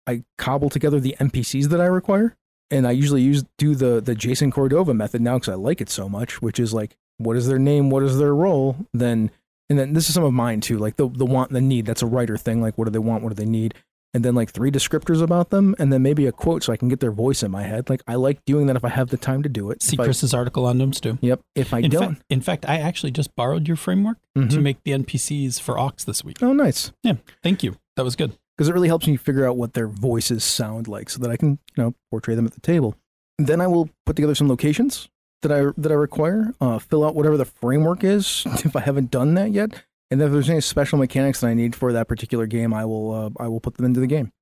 I 0.06 0.24
cobble 0.38 0.70
together 0.70 1.00
the 1.00 1.16
NPCs 1.20 1.68
that 1.68 1.80
I 1.80 1.86
require, 1.86 2.36
and 2.70 2.86
I 2.86 2.92
usually 2.92 3.22
use 3.22 3.44
do 3.58 3.74
the 3.74 4.00
the 4.00 4.14
Jason 4.14 4.50
Cordova 4.50 4.92
method 4.92 5.20
now 5.20 5.38
because 5.38 5.52
I 5.52 5.54
like 5.54 5.80
it 5.80 5.88
so 5.90 6.08
much, 6.08 6.42
which 6.42 6.58
is 6.58 6.74
like, 6.74 6.96
what 7.18 7.36
is 7.36 7.46
their 7.46 7.58
name, 7.58 7.90
what 7.90 8.02
is 8.02 8.18
their 8.18 8.34
role, 8.34 8.76
then 8.92 9.30
and 9.68 9.78
then 9.78 9.92
this 9.92 10.08
is 10.08 10.14
some 10.14 10.24
of 10.24 10.32
mine 10.32 10.60
too, 10.60 10.78
like 10.78 10.96
the 10.96 11.08
the 11.08 11.26
want 11.26 11.50
the 11.52 11.60
need. 11.60 11.86
That's 11.86 12.02
a 12.02 12.06
writer 12.06 12.36
thing. 12.36 12.60
Like, 12.60 12.76
what 12.78 12.84
do 12.84 12.90
they 12.90 12.98
want? 12.98 13.22
What 13.22 13.30
do 13.30 13.42
they 13.42 13.50
need? 13.50 13.74
And 14.16 14.24
then 14.24 14.34
like 14.34 14.50
three 14.50 14.70
descriptors 14.70 15.20
about 15.20 15.50
them, 15.50 15.74
and 15.78 15.92
then 15.92 16.00
maybe 16.02 16.24
a 16.26 16.32
quote 16.32 16.62
so 16.62 16.72
I 16.72 16.78
can 16.78 16.88
get 16.88 17.00
their 17.00 17.12
voice 17.12 17.42
in 17.42 17.50
my 17.50 17.64
head. 17.64 17.90
Like 17.90 18.00
I 18.06 18.14
like 18.14 18.42
doing 18.46 18.64
that 18.68 18.76
if 18.76 18.82
I 18.84 18.88
have 18.88 19.10
the 19.10 19.18
time 19.18 19.42
to 19.42 19.48
do 19.50 19.70
it. 19.70 19.82
See 19.82 19.94
If 19.96 20.00
I- 20.00 20.04
Chris's 20.04 20.32
article 20.32 20.64
on 20.64 20.78
Gnomes 20.78 21.00
too. 21.02 21.18
Yep. 21.20 21.40
If 21.54 21.74
I 21.74 21.80
In 21.80 21.90
don't, 21.90 22.14
fact, 22.14 22.24
in 22.30 22.40
fact, 22.40 22.64
I 22.66 22.78
actually 22.78 23.10
just 23.12 23.36
borrowed 23.36 23.68
your 23.68 23.76
framework 23.76 24.16
to 24.34 24.40
Mhm. 24.40 24.62
make 24.62 24.78
the 24.84 24.92
NPCs 24.92 25.60
for 25.60 25.78
Ox 25.78 26.02
this 26.04 26.24
week. 26.24 26.38
oh 26.42 26.54
nice. 26.54 26.92
Yeah. 27.02 27.16
Thank 27.42 27.62
you. 27.62 27.76
That 27.96 28.04
was 28.04 28.16
good. 28.16 28.32
because 28.56 28.70
it 28.70 28.72
really 28.72 28.88
helps 28.88 29.06
me 29.06 29.18
figure 29.18 29.46
out 29.46 29.58
what 29.58 29.74
their 29.74 29.86
voices 29.86 30.42
sound 30.42 30.88
like 30.88 31.10
so 31.10 31.18
that 31.20 31.30
I 31.30 31.36
can, 31.36 31.58
you 31.76 31.82
know, 31.84 31.94
portray 32.10 32.34
them 32.34 32.46
at 32.46 32.54
the 32.54 32.60
table. 32.62 32.96
Then 33.38 33.60
I 33.60 33.66
will 33.66 33.90
put 34.06 34.16
together 34.16 34.34
some 34.34 34.48
locations 34.48 35.10
that 35.42 35.52
I 35.52 35.72
that 35.76 35.92
I 35.92 35.94
require, 35.94 36.54
uh, 36.58 36.78
fill 36.78 37.04
out 37.04 37.14
whatever 37.14 37.36
the 37.36 37.44
framework 37.44 38.02
is 38.02 38.44
if 38.64 38.74
I 38.74 38.80
haven't 38.80 39.10
done 39.10 39.34
that 39.34 39.50
yet, 39.52 39.82
and 40.10 40.20
if 40.22 40.30
there's 40.30 40.48
any 40.50 40.60
special 40.60 40.98
mechanics 40.98 41.40
that 41.40 41.48
I 41.48 41.54
need 41.54 41.74
for 41.74 41.92
that 41.92 42.08
particular 42.08 42.46
game, 42.46 42.72
I 42.74 42.84
will 42.84 43.12
uh, 43.12 43.30
I 43.42 43.48
will 43.48 43.60
put 43.60 43.76
them 43.76 43.86
into 43.86 44.00
the 44.00 44.06
game. 44.06 44.32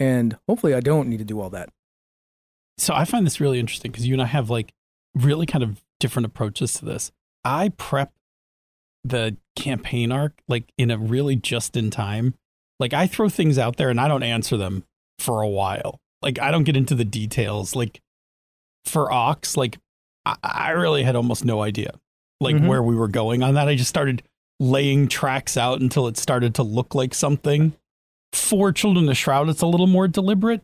And 0.00 0.36
hopefully 0.48 0.74
I 0.74 0.80
don't 0.80 1.08
need 1.08 1.18
to 1.18 1.24
do 1.24 1.40
all 1.40 1.50
that. 1.50 1.68
So 2.78 2.94
I 2.94 3.04
find 3.04 3.24
this 3.24 3.40
really 3.40 3.60
interesting 3.60 3.90
because 3.92 4.06
you 4.06 4.14
and 4.14 4.22
I 4.22 4.26
have 4.26 4.50
like 4.50 4.72
really 5.14 5.46
kind 5.46 5.62
of 5.62 5.82
different 6.00 6.26
approaches 6.26 6.74
to 6.74 6.84
this. 6.84 7.12
I 7.44 7.68
prep 7.76 8.12
the 9.04 9.36
campaign 9.54 10.10
arc 10.10 10.32
like 10.48 10.72
in 10.78 10.90
a 10.90 10.98
really 10.98 11.36
just 11.36 11.76
in 11.76 11.90
time. 11.90 12.34
Like 12.80 12.92
I 12.92 13.06
throw 13.06 13.28
things 13.28 13.58
out 13.58 13.76
there 13.76 13.90
and 13.90 14.00
I 14.00 14.08
don't 14.08 14.22
answer 14.24 14.56
them 14.56 14.84
for 15.20 15.42
a 15.42 15.48
while. 15.48 16.00
Like 16.22 16.40
I 16.40 16.50
don't 16.50 16.64
get 16.64 16.76
into 16.76 16.94
the 16.96 17.04
details. 17.04 17.76
Like 17.76 18.00
for 18.84 19.12
Ox, 19.12 19.56
like 19.56 19.78
I, 20.26 20.36
I 20.42 20.70
really 20.70 21.04
had 21.04 21.14
almost 21.14 21.44
no 21.44 21.62
idea 21.62 21.92
like 22.40 22.56
Mhm. 22.56 22.66
where 22.66 22.82
we 22.82 22.96
were 22.96 23.08
going 23.08 23.42
on 23.44 23.54
that. 23.54 23.68
I 23.68 23.76
just 23.76 23.88
started 23.90 24.22
laying 24.60 25.08
tracks 25.08 25.56
out 25.56 25.80
until 25.80 26.06
it 26.06 26.16
started 26.16 26.54
to 26.54 26.62
look 26.62 26.94
like 26.94 27.14
something. 27.14 27.74
For 28.32 28.72
Children 28.72 29.08
of 29.08 29.16
Shroud, 29.16 29.48
it's 29.48 29.62
a 29.62 29.66
little 29.66 29.86
more 29.86 30.08
deliberate 30.08 30.62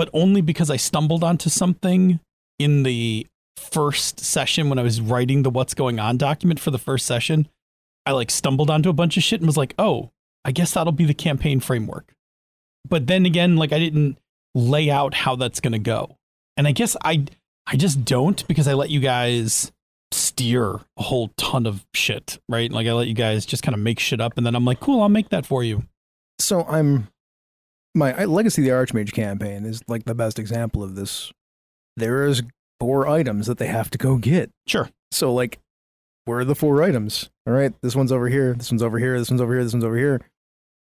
but 0.00 0.08
only 0.14 0.40
because 0.40 0.70
I 0.70 0.76
stumbled 0.76 1.22
onto 1.22 1.50
something 1.50 2.20
in 2.58 2.84
the 2.84 3.26
first 3.58 4.20
session 4.20 4.70
when 4.70 4.78
I 4.78 4.82
was 4.82 4.98
writing 4.98 5.42
the 5.42 5.50
what's 5.50 5.74
going 5.74 6.00
on 6.00 6.16
document 6.16 6.58
for 6.58 6.70
the 6.70 6.78
first 6.78 7.04
session. 7.04 7.48
I 8.06 8.12
like 8.12 8.30
stumbled 8.30 8.70
onto 8.70 8.88
a 8.88 8.94
bunch 8.94 9.18
of 9.18 9.22
shit 9.22 9.40
and 9.40 9.46
was 9.46 9.58
like, 9.58 9.74
"Oh, 9.78 10.10
I 10.42 10.52
guess 10.52 10.72
that'll 10.72 10.92
be 10.92 11.04
the 11.04 11.12
campaign 11.12 11.60
framework." 11.60 12.14
But 12.88 13.08
then 13.08 13.26
again, 13.26 13.56
like 13.56 13.72
I 13.74 13.78
didn't 13.78 14.16
lay 14.54 14.90
out 14.90 15.12
how 15.12 15.36
that's 15.36 15.60
going 15.60 15.72
to 15.72 15.78
go. 15.78 16.16
And 16.56 16.66
I 16.66 16.72
guess 16.72 16.96
I 17.04 17.26
I 17.66 17.76
just 17.76 18.02
don't 18.02 18.46
because 18.48 18.66
I 18.66 18.72
let 18.72 18.88
you 18.88 19.00
guys 19.00 19.70
steer 20.12 20.80
a 20.96 21.02
whole 21.02 21.28
ton 21.36 21.66
of 21.66 21.86
shit, 21.94 22.38
right? 22.48 22.70
Like 22.70 22.86
I 22.86 22.92
let 22.92 23.08
you 23.08 23.14
guys 23.14 23.46
just 23.46 23.62
kind 23.62 23.74
of 23.74 23.80
make 23.80 23.98
shit 23.98 24.20
up 24.20 24.36
and 24.36 24.44
then 24.46 24.54
I'm 24.54 24.64
like, 24.64 24.80
"Cool, 24.80 25.02
I'll 25.02 25.08
make 25.08 25.28
that 25.30 25.46
for 25.46 25.62
you." 25.62 25.84
So 26.38 26.64
I'm 26.64 27.08
my 27.94 28.12
I- 28.22 28.24
Legacy 28.24 28.62
of 28.62 28.66
the 28.66 28.72
Archmage 28.72 29.12
campaign 29.12 29.64
is 29.64 29.82
like 29.88 30.04
the 30.04 30.14
best 30.14 30.38
example 30.38 30.82
of 30.82 30.94
this. 30.94 31.32
There 31.96 32.24
is 32.26 32.42
four 32.78 33.06
items 33.08 33.46
that 33.46 33.58
they 33.58 33.66
have 33.66 33.90
to 33.90 33.98
go 33.98 34.16
get. 34.16 34.50
Sure. 34.66 34.88
So 35.12 35.32
like, 35.32 35.58
where 36.24 36.38
are 36.38 36.44
the 36.44 36.54
four 36.54 36.82
items? 36.82 37.30
All 37.46 37.52
right, 37.52 37.72
this 37.82 37.94
one's 37.96 38.12
over 38.12 38.28
here. 38.28 38.54
This 38.54 38.70
one's 38.70 38.82
over 38.82 38.98
here. 38.98 39.18
This 39.18 39.30
one's 39.30 39.40
over 39.40 39.54
here. 39.54 39.64
This 39.64 39.72
one's 39.72 39.84
over 39.84 39.96
here. 39.98 40.20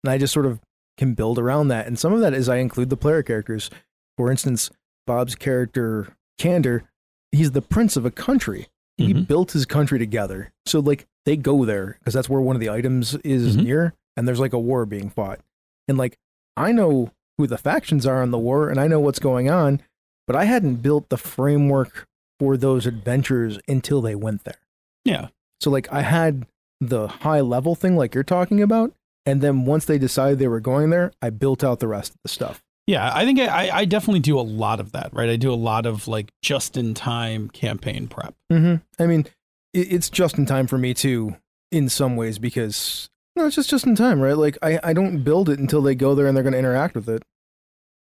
And 0.04 0.12
I 0.12 0.18
just 0.18 0.34
sort 0.34 0.46
of 0.46 0.60
can 0.98 1.14
build 1.14 1.40
around 1.40 1.68
that. 1.70 1.88
And 1.88 1.98
some 1.98 2.14
of 2.14 2.20
that 2.22 2.34
is 2.34 2.50
I 2.50 2.58
include 2.58 2.90
the 2.90 2.98
player 2.98 3.24
characters. 3.24 3.70
For 4.18 4.32
instance, 4.32 4.70
Bob's 5.08 5.36
character 5.36 6.16
Candor, 6.38 6.84
he's 7.32 7.52
the 7.52 7.62
prince 7.62 7.96
of 7.96 8.06
a 8.06 8.12
country. 8.12 8.68
He 8.98 9.14
Mhm. 9.14 9.28
built 9.28 9.52
his 9.52 9.66
country 9.66 10.00
together. 10.00 10.52
So 10.66 10.80
like 10.80 11.06
they 11.26 11.36
go 11.36 11.66
there 11.66 11.98
because 12.00 12.14
that's 12.14 12.30
where 12.30 12.42
one 12.42 12.56
of 12.56 12.60
the 12.60 12.70
items 12.70 13.16
is 13.24 13.58
Mhm. 13.58 13.64
near, 13.64 13.94
and 14.16 14.28
there's 14.28 14.40
like 14.40 14.54
a 14.54 14.60
war 14.60 14.86
being 14.86 15.10
fought. 15.10 15.40
And 15.88 15.98
like 15.98 16.18
I 16.58 16.72
know 16.72 17.12
who 17.38 17.48
the 17.48 17.58
factions 17.58 18.06
are 18.06 18.24
in 18.24 18.32
the 18.32 18.38
war, 18.38 18.70
and 18.70 18.80
I 18.80 18.88
know 18.88 19.00
what's 19.02 19.20
going 19.20 19.50
on, 19.50 19.82
but 20.28 20.36
I 20.36 20.46
hadn't 20.46 20.78
built 20.78 21.10
the 21.10 21.18
framework 21.18 22.08
for 22.40 22.56
those 22.58 22.86
adventures 22.86 23.60
until 23.68 24.02
they 24.02 24.16
went 24.16 24.44
there. 24.46 24.60
Yeah. 25.04 25.28
So 25.62 25.70
like 25.70 25.92
I 25.92 26.02
had 26.02 26.46
the 26.80 27.08
high 27.08 27.42
level 27.42 27.76
thing 27.76 27.96
like 27.98 28.14
you're 28.16 28.24
talking 28.24 28.62
about, 28.62 28.94
and 29.26 29.42
then 29.42 29.66
once 29.66 29.86
they 29.86 29.98
decided 29.98 30.40
they 30.40 30.48
were 30.48 30.60
going 30.62 30.90
there, 30.90 31.12
I 31.22 31.30
built 31.30 31.64
out 31.64 31.80
the 31.80 31.88
rest 31.88 32.12
of 32.14 32.18
the 32.24 32.30
stuff. 32.30 32.62
Yeah, 32.88 33.10
I 33.14 33.26
think 33.26 33.40
I, 33.40 33.70
I 33.72 33.86
definitely 33.86 34.20
do 34.20 34.40
a 34.40 34.42
lot 34.42 34.80
of 34.80 34.92
that, 34.92 35.12
right? 35.12 35.30
I 35.30 35.38
do 35.38 35.52
a 35.52 35.56
lot 35.56 35.86
of 35.88 36.08
like 36.08 36.30
just 36.44 36.78
in 36.78 36.94
time 36.94 37.50
campaign 37.50 38.08
prep. 38.08 38.36
Mm-hmm. 38.52 38.76
I 39.04 39.08
mean, 39.08 39.26
it, 39.74 39.92
it's 39.92 40.10
just 40.10 40.38
in 40.38 40.46
time 40.46 40.68
for 40.68 40.78
me 40.78 40.94
too, 40.94 41.36
in 41.72 41.90
some 41.90 42.16
ways, 42.16 42.38
because 42.38 43.10
no, 43.36 43.48
it's 43.48 43.56
just 43.56 43.72
just 43.72 43.88
in 43.88 43.96
time, 43.96 44.20
right? 44.22 44.38
Like 44.38 44.58
I, 44.62 44.80
I 44.84 44.94
don't 44.94 45.24
build 45.24 45.50
it 45.50 45.58
until 45.58 45.82
they 45.82 45.96
go 45.96 46.14
there 46.14 46.28
and 46.28 46.38
they're 46.38 46.44
going 46.44 46.54
to 46.54 46.60
interact 46.60 46.94
with 46.96 47.10
it. 47.10 47.24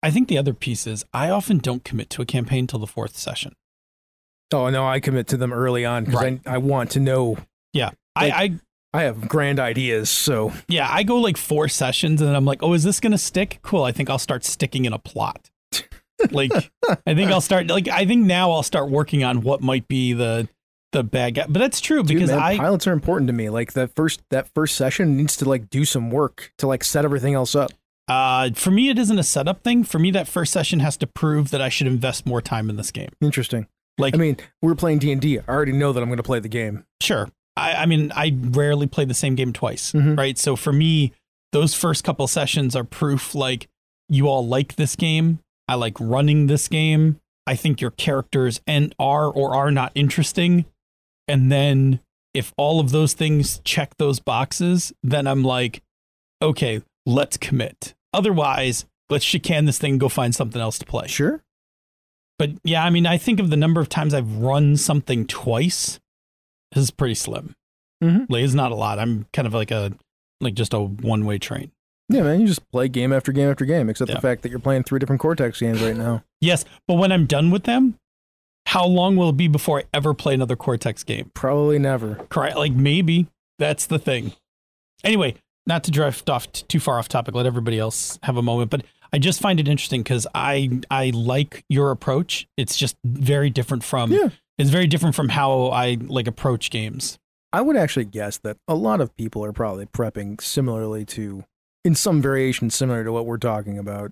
I 0.03 0.11
think 0.11 0.27
the 0.27 0.37
other 0.37 0.53
piece 0.53 0.85
is 0.85 1.03
I 1.13 1.29
often 1.29 1.57
don't 1.57 1.83
commit 1.83 2.09
to 2.11 2.21
a 2.21 2.25
campaign 2.25 2.67
till 2.67 2.79
the 2.79 2.87
fourth 2.87 3.17
session. 3.17 3.53
Oh 4.53 4.69
no, 4.69 4.87
I 4.87 4.99
commit 4.99 5.27
to 5.29 5.37
them 5.37 5.51
early 5.51 5.83
on 5.83 6.05
because 6.05 6.21
Right. 6.21 6.39
I, 6.45 6.55
I 6.55 6.57
want 6.59 6.91
to 6.91 6.99
know. 6.99 7.37
Yeah. 7.73 7.89
Like- 8.15 8.33
I, 8.33 8.43
I 8.43 8.51
I 8.93 9.03
have 9.03 9.29
grand 9.29 9.59
ideas, 9.59 10.09
so 10.09 10.51
yeah, 10.67 10.87
I 10.89 11.03
go 11.03 11.17
like 11.17 11.37
four 11.37 11.67
sessions 11.67 12.21
and 12.21 12.27
then 12.27 12.35
I'm 12.35 12.45
like, 12.45 12.63
oh, 12.63 12.73
is 12.73 12.83
this 12.83 12.99
gonna 12.99 13.17
stick? 13.19 13.59
Cool. 13.61 13.83
I 13.83 13.91
think 13.91 14.09
I'll 14.09 14.17
start 14.17 14.43
sticking 14.43 14.85
in 14.85 14.93
a 14.93 14.99
plot. 14.99 15.51
like 16.31 16.51
I 17.05 17.13
think 17.13 17.31
I'll 17.31 17.41
start 17.41 17.67
like 17.67 17.87
I 17.87 18.05
think 18.05 18.25
now 18.25 18.51
I'll 18.51 18.63
start 18.63 18.89
working 18.89 19.23
on 19.23 19.41
what 19.41 19.61
might 19.61 19.87
be 19.87 20.13
the 20.13 20.49
the 20.91 21.03
bad 21.03 21.35
guy. 21.35 21.45
But 21.47 21.59
that's 21.59 21.79
true 21.79 22.01
Dude, 22.03 22.15
because 22.15 22.31
man, 22.31 22.39
I 22.39 22.57
pilots 22.57 22.87
are 22.87 22.91
important 22.91 23.27
to 23.27 23.33
me. 23.33 23.49
Like 23.49 23.73
that 23.73 23.95
first 23.95 24.21
that 24.31 24.49
first 24.55 24.75
session 24.75 25.17
needs 25.17 25.37
to 25.37 25.45
like 25.47 25.69
do 25.69 25.85
some 25.85 26.09
work 26.09 26.51
to 26.57 26.67
like 26.67 26.83
set 26.83 27.05
everything 27.05 27.35
else 27.35 27.55
up. 27.55 27.71
uh 28.07 28.49
for 28.55 28.71
me 28.71 28.89
it 28.89 28.97
isn't 28.97 29.19
a 29.19 29.23
setup 29.23 29.63
thing. 29.63 29.83
For 29.83 29.99
me 29.99 30.09
that 30.11 30.27
first 30.27 30.51
session 30.51 30.79
has 30.79 30.97
to 30.97 31.07
prove 31.07 31.51
that 31.51 31.61
I 31.61 31.69
should 31.69 31.87
invest 31.87 32.25
more 32.25 32.41
time 32.41 32.69
in 32.69 32.75
this 32.75 32.91
game. 32.91 33.09
Interesting. 33.21 33.67
Like 33.99 34.15
I 34.15 34.17
mean, 34.17 34.37
we're 34.61 34.75
playing 34.75 34.99
D 34.99 35.11
and 35.11 35.23
I 35.25 35.51
already 35.51 35.73
know 35.73 35.93
that 35.93 36.01
I'm 36.01 36.09
going 36.09 36.17
to 36.17 36.23
play 36.23 36.39
the 36.39 36.49
game. 36.49 36.85
Sure. 37.01 37.29
I, 37.59 37.83
I 37.83 37.85
mean, 37.85 38.11
I 38.15 38.35
rarely 38.39 38.87
play 38.87 39.05
the 39.05 39.13
same 39.13 39.35
game 39.35 39.53
twice, 39.53 39.91
Mhm. 39.91 40.17
right? 40.17 40.37
So 40.37 40.55
for 40.55 40.71
me, 40.73 41.11
those 41.51 41.73
first 41.73 42.03
couple 42.03 42.27
sessions 42.27 42.75
are 42.75 42.83
proof 42.83 43.33
like 43.35 43.67
you 44.07 44.27
all 44.27 44.45
like 44.45 44.75
this 44.75 44.95
game. 44.95 45.39
I 45.67 45.75
like 45.75 45.95
running 45.99 46.47
this 46.47 46.67
game. 46.67 47.19
I 47.45 47.55
think 47.55 47.81
your 47.81 47.91
characters 47.91 48.61
and 48.67 48.93
are 48.99 49.25
or 49.27 49.55
are 49.55 49.71
not 49.71 49.91
interesting. 49.95 50.65
And 51.27 51.51
then 51.51 51.99
if 52.33 52.53
all 52.57 52.79
of 52.79 52.91
those 52.91 53.13
things 53.13 53.59
check 53.63 53.97
those 53.97 54.19
boxes, 54.19 54.93
then 55.03 55.27
I'm 55.27 55.43
like, 55.43 55.81
okay, 56.41 56.81
let's 57.05 57.37
commit. 57.37 57.93
Otherwise, 58.13 58.85
let's 59.09 59.25
chicane 59.25 59.65
this 59.65 59.79
thing 59.79 59.93
and 59.93 59.99
go 59.99 60.09
find 60.09 60.33
something 60.35 60.61
else 60.61 60.77
to 60.79 60.85
play. 60.85 61.07
Sure. 61.07 61.41
But 62.37 62.51
yeah, 62.63 62.83
I 62.83 62.89
mean, 62.89 63.05
I 63.05 63.17
think 63.17 63.39
of 63.39 63.49
the 63.49 63.57
number 63.57 63.81
of 63.81 63.89
times 63.89 64.13
I've 64.13 64.37
run 64.37 64.77
something 64.77 65.25
twice. 65.25 65.99
This 66.71 66.83
is 66.83 66.91
pretty 66.91 67.15
slim. 67.15 67.55
Mhm. 68.03 68.27
Like, 68.29 68.43
it's 68.43 68.53
not 68.53 68.71
a 68.71 68.75
lot. 68.75 68.99
I'm 68.99 69.25
kind 69.33 69.47
of 69.47 69.53
like 69.53 69.71
a 69.71 69.91
like 70.41 70.53
just 70.53 70.73
a 70.73 70.79
one 70.79 71.25
way 71.25 71.37
train. 71.37 71.71
Yeah, 72.07 72.21
man. 72.23 72.39
You 72.41 72.47
just 72.47 72.69
play 72.71 72.87
game 72.87 73.11
after 73.13 73.31
game 73.31 73.49
after 73.49 73.65
game, 73.65 73.89
except 73.89 74.09
Yeah. 74.09 74.15
the 74.15 74.21
fact 74.21 74.41
that 74.43 74.49
you're 74.49 74.59
playing 74.59 74.83
three 74.83 74.99
different 74.99 75.21
Cortex 75.21 75.59
games 75.59 75.81
right 75.81 75.97
now. 75.97 76.23
Yes, 76.41 76.63
but 76.87 76.93
when 76.93 77.11
I'm 77.11 77.25
done 77.25 77.51
with 77.51 77.63
them, 77.65 77.95
how 78.67 78.85
long 78.85 79.17
will 79.17 79.29
it 79.29 79.35
be 79.37 79.49
before 79.49 79.79
I 79.79 79.83
ever 79.93 80.13
play 80.13 80.33
another 80.33 80.55
Cortex 80.55 81.03
game? 81.03 81.31
Probably 81.33 81.77
never. 81.77 82.15
Correct? 82.29 82.55
Like 82.55 82.71
maybe 82.71 83.27
that's 83.57 83.85
the 83.85 83.99
thing. 83.99 84.31
Anyway, 85.03 85.35
not 85.67 85.83
to 85.83 85.91
drift 85.91 86.29
off 86.29 86.49
t- 86.53 86.63
too 86.69 86.79
far 86.79 86.97
off 86.97 87.09
topic. 87.09 87.35
Let 87.35 87.45
everybody 87.45 87.77
else 87.77 88.17
have 88.23 88.37
a 88.37 88.41
moment. 88.41 88.71
But 88.71 88.83
I 89.11 89.17
just 89.17 89.41
find 89.41 89.59
it 89.59 89.67
interesting 89.67 90.01
because 90.01 90.25
I 90.33 90.79
I 90.89 91.09
like 91.13 91.65
your 91.67 91.91
approach. 91.91 92.47
It's 92.55 92.77
just 92.77 92.95
very 93.03 93.49
different 93.49 93.83
from 93.83 94.11
Yeah. 94.13 94.29
It's 94.59 94.69
very 94.69 94.87
different 94.87 95.15
from 95.15 95.29
how 95.29 95.67
I 95.67 95.97
like 96.01 96.27
approach 96.27 96.69
games. 96.69 97.17
I 97.53 97.61
would 97.61 97.77
actually 97.77 98.05
guess 98.05 98.37
that 98.39 98.57
a 98.67 98.75
lot 98.75 99.01
of 99.01 99.15
people 99.15 99.43
are 99.43 99.53
probably 99.53 99.85
prepping 99.85 100.41
similarly 100.41 101.05
to, 101.05 101.45
in 101.83 101.95
some 101.95 102.21
variation, 102.21 102.69
similar 102.69 103.03
to 103.03 103.11
what 103.11 103.25
we're 103.25 103.37
talking 103.37 103.79
about. 103.79 104.11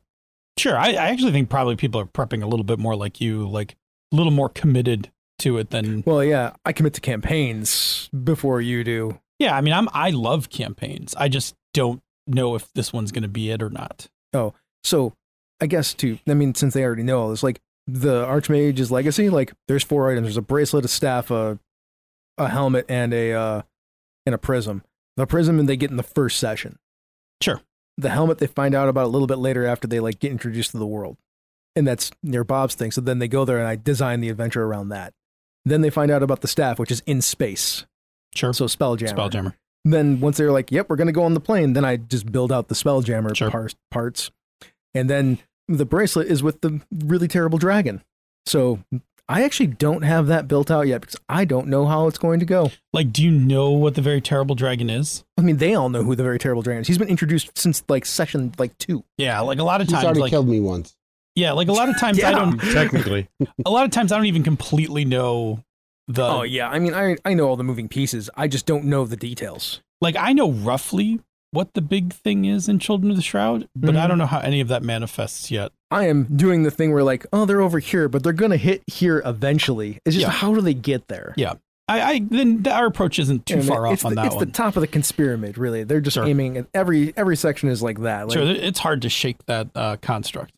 Sure, 0.58 0.76
I, 0.76 0.90
I 0.94 1.10
actually 1.10 1.34
think 1.34 1.50
probably 1.50 1.76
people 1.76 2.02
are 2.02 2.06
prepping 2.06 2.42
a 2.42 2.48
little 2.48 2.64
bit 2.64 2.80
more 2.80 2.96
like 2.96 3.22
you, 3.22 3.48
like 3.48 3.76
a 4.12 4.16
little 4.16 4.32
more 4.32 4.50
committed 4.50 5.12
to 5.40 5.58
it 5.58 5.70
than. 5.70 6.02
Well, 6.06 6.24
yeah, 6.24 6.54
I 6.66 6.72
commit 6.72 6.94
to 6.96 7.02
campaigns 7.02 8.10
before 8.24 8.62
you 8.62 8.84
do. 8.84 9.20
Yeah, 9.40 9.56
I 9.56 9.62
mean, 9.62 9.74
I'm 9.74 9.88
I 9.94 10.10
love 10.10 10.50
campaigns. 10.50 11.14
I 11.16 11.28
just 11.28 11.54
don't 11.74 12.02
know 12.26 12.56
if 12.56 12.72
this 12.74 12.92
one's 12.92 13.12
going 13.12 13.24
to 13.24 13.30
be 13.30 13.52
it 13.52 13.62
or 13.62 13.70
not. 13.70 14.08
Oh, 14.34 14.54
so 14.84 15.14
I 15.62 15.68
guess 15.68 15.94
to, 15.96 16.18
I 16.28 16.34
mean, 16.34 16.56
since 16.56 16.74
they 16.74 16.84
already 16.84 17.04
know 17.04 17.22
all 17.22 17.30
this, 17.30 17.44
like 17.44 17.60
the 17.88 18.26
Archmage's 18.26 18.92
legacy, 18.92 19.30
like 19.30 19.54
there's 19.68 19.84
four 19.84 20.12
items. 20.12 20.26
There's 20.26 20.38
a 20.38 20.42
bracelet, 20.42 20.86
a 20.86 20.90
staff, 20.90 21.32
a 21.32 21.60
a 22.38 22.50
helmet, 22.50 22.86
and 22.90 23.14
a 23.14 23.34
uh, 23.34 23.62
and 24.26 24.36
a 24.36 24.38
prism. 24.38 24.84
The 25.16 25.26
prism 25.26 25.60
and 25.60 25.68
they 25.68 25.78
get 25.78 25.90
in 25.90 25.98
the 25.98 26.04
first 26.04 26.38
session. 26.40 26.78
Sure. 27.42 27.62
The 27.98 28.10
helmet 28.10 28.38
they 28.38 28.48
find 28.48 28.76
out 28.76 28.90
about 28.90 29.06
a 29.06 29.10
little 29.10 29.28
bit 29.28 29.38
later 29.40 29.66
after 29.66 29.88
they 29.88 30.00
like 30.00 30.20
get 30.20 30.32
introduced 30.32 30.72
to 30.72 30.78
the 30.78 30.86
world, 30.86 31.18
and 31.76 31.88
that's 31.88 32.12
near 32.22 32.44
Bob's 32.44 32.76
thing. 32.76 32.92
So 32.92 33.02
then 33.02 33.20
they 33.20 33.28
go 33.28 33.46
there 33.46 33.58
and 33.58 33.68
I 33.68 33.76
design 33.76 34.20
the 34.20 34.30
adventure 34.30 34.64
around 34.64 34.90
that. 34.90 35.14
Then 35.66 35.82
they 35.82 35.90
find 35.90 36.12
out 36.12 36.22
about 36.24 36.42
the 36.42 36.48
staff, 36.48 36.78
which 36.80 36.92
is 36.92 37.02
in 37.06 37.22
space. 37.22 37.86
Sure, 38.36 38.54
So 38.54 38.66
Spelljammer. 38.66 39.16
Spelljammer. 39.16 39.54
Then 39.84 40.20
once 40.20 40.38
they're 40.38 40.52
like, 40.52 40.72
"Yep, 40.72 40.90
we're 40.90 40.96
gonna 40.98 41.12
go 41.12 41.24
on 41.24 41.34
the 41.34 41.40
plane," 41.40 41.74
then 41.74 41.86
I 41.86 41.96
just 41.98 42.32
build 42.32 42.52
out 42.52 42.68
the 42.68 42.76
Spelljammer 42.76 43.36
Sure. 43.36 43.50
par- 43.50 43.70
parts, 43.90 44.30
and 44.94 45.10
then 45.10 45.40
the 45.68 45.86
bracelet 45.86 46.28
is 46.28 46.42
with 46.44 46.62
the 46.62 46.82
really 46.92 47.28
terrible 47.28 47.58
dragon. 47.58 48.04
So 48.46 48.80
I 49.30 49.44
actually 49.44 49.68
don't 49.68 50.04
have 50.04 50.28
that 50.28 50.48
built 50.48 50.72
out 50.72 50.88
yet 50.88 51.02
because 51.02 51.18
I 51.28 51.44
don't 51.44 51.68
know 51.68 51.86
how 51.86 52.08
it's 52.08 52.18
going 52.18 52.40
to 52.40 52.46
go. 52.46 52.72
Like, 52.94 53.12
do 53.12 53.22
you 53.24 53.32
know 53.32 53.72
what 53.72 53.96
the 53.96 54.02
very 54.02 54.22
terrible 54.22 54.56
dragon 54.56 54.90
is? 54.90 55.26
I 55.38 55.42
mean, 55.42 55.58
they 55.58 55.74
all 55.76 55.90
know 55.90 56.04
who 56.04 56.16
the 56.16 56.24
very 56.24 56.40
terrible 56.40 56.62
dragon 56.62 56.82
is. 56.82 56.88
He's 56.88 56.98
been 56.98 57.10
introduced 57.10 57.58
since 57.58 57.84
like 57.90 58.06
session 58.06 58.54
like 58.58 58.78
two. 58.78 59.04
Yeah, 59.18 59.42
like 59.42 59.60
a 59.60 59.64
lot 59.64 59.82
of 59.82 59.88
He's 59.88 59.94
times, 59.96 60.06
already 60.06 60.22
like 60.22 60.30
killed 60.30 60.48
me 60.48 60.60
once. 60.62 60.96
yeah, 61.36 61.52
like 61.52 61.68
a 61.68 61.74
lot 61.74 61.90
of 61.90 61.98
times 62.00 62.24
I 62.24 62.30
Yeah. 62.32 62.38
don't. 62.38 62.58
Technically, 62.74 63.28
A 63.66 63.70
lot 63.70 63.84
of 63.86 63.92
times 63.92 64.12
I 64.14 64.18
don't 64.18 64.28
even 64.28 64.44
completely 64.44 65.04
know 65.04 65.64
the. 66.08 66.24
oh 66.26 66.44
yeah, 66.44 66.70
I 66.70 66.80
mean, 66.80 66.94
I 66.94 67.18
I 67.26 67.34
know 67.34 67.50
all 67.50 67.58
the 67.58 67.66
moving 67.66 67.90
pieces. 67.90 68.30
I 68.38 68.48
just 68.48 68.66
don't 68.66 68.86
know 68.86 69.04
the 69.06 69.18
details. 69.18 69.82
Like 70.00 70.16
I 70.16 70.32
know 70.32 70.52
roughly 70.52 71.20
what 71.52 71.74
the 71.74 71.82
big 71.82 72.14
thing 72.14 72.46
is 72.46 72.68
in 72.68 72.80
Children 72.80 73.12
of 73.12 73.18
the 73.18 73.24
Shroud, 73.24 73.68
but 73.76 73.96
I 73.96 74.06
Mhm. 74.06 74.08
don't 74.10 74.18
know 74.18 74.26
how 74.26 74.40
any 74.40 74.60
of 74.62 74.68
that 74.68 74.84
manifests 74.84 75.50
yet. 75.50 75.72
I 75.90 76.08
am 76.08 76.26
doing 76.26 76.64
the 76.64 76.72
thing 76.72 76.92
where 76.94 77.04
like, 77.04 77.26
oh, 77.32 77.46
they're 77.46 77.62
over 77.62 77.80
here, 77.80 78.10
but 78.10 78.24
they're 78.24 78.34
gonna 78.34 78.58
hit 78.58 78.84
here 78.88 79.22
eventually. 79.26 80.00
It's 80.06 80.16
just 80.16 80.28
Yeah. 80.28 80.32
how 80.32 80.54
do 80.54 80.62
they 80.62 80.74
get 80.74 81.08
there? 81.08 81.34
Yeah. 81.38 81.54
I, 81.90 82.02
I 82.02 82.20
then 82.20 82.66
our 82.70 82.86
approach 82.88 83.18
isn't 83.18 83.46
too 83.46 83.62
far 83.62 83.88
it's 83.94 84.04
off 84.04 84.08
on 84.10 84.16
that 84.16 84.26
it's 84.26 84.36
one. 84.36 84.46
the 84.46 84.52
top 84.52 84.76
of 84.76 84.82
the 84.82 84.88
conspyramid, 84.88 85.58
really. 85.58 85.86
They're 85.86 86.02
just 86.02 86.16
Sure. 86.16 86.26
aiming 86.26 86.58
at 86.58 86.68
every 86.74 87.14
every 87.16 87.38
section 87.38 87.70
is 87.70 87.82
like 87.82 88.02
that. 88.02 88.28
Like, 88.28 88.38
sure, 88.38 88.46
it's 88.46 88.80
hard 88.80 89.02
to 89.04 89.10
shake 89.10 89.46
that 89.46 89.70
uh, 89.74 89.96
construct. 90.02 90.52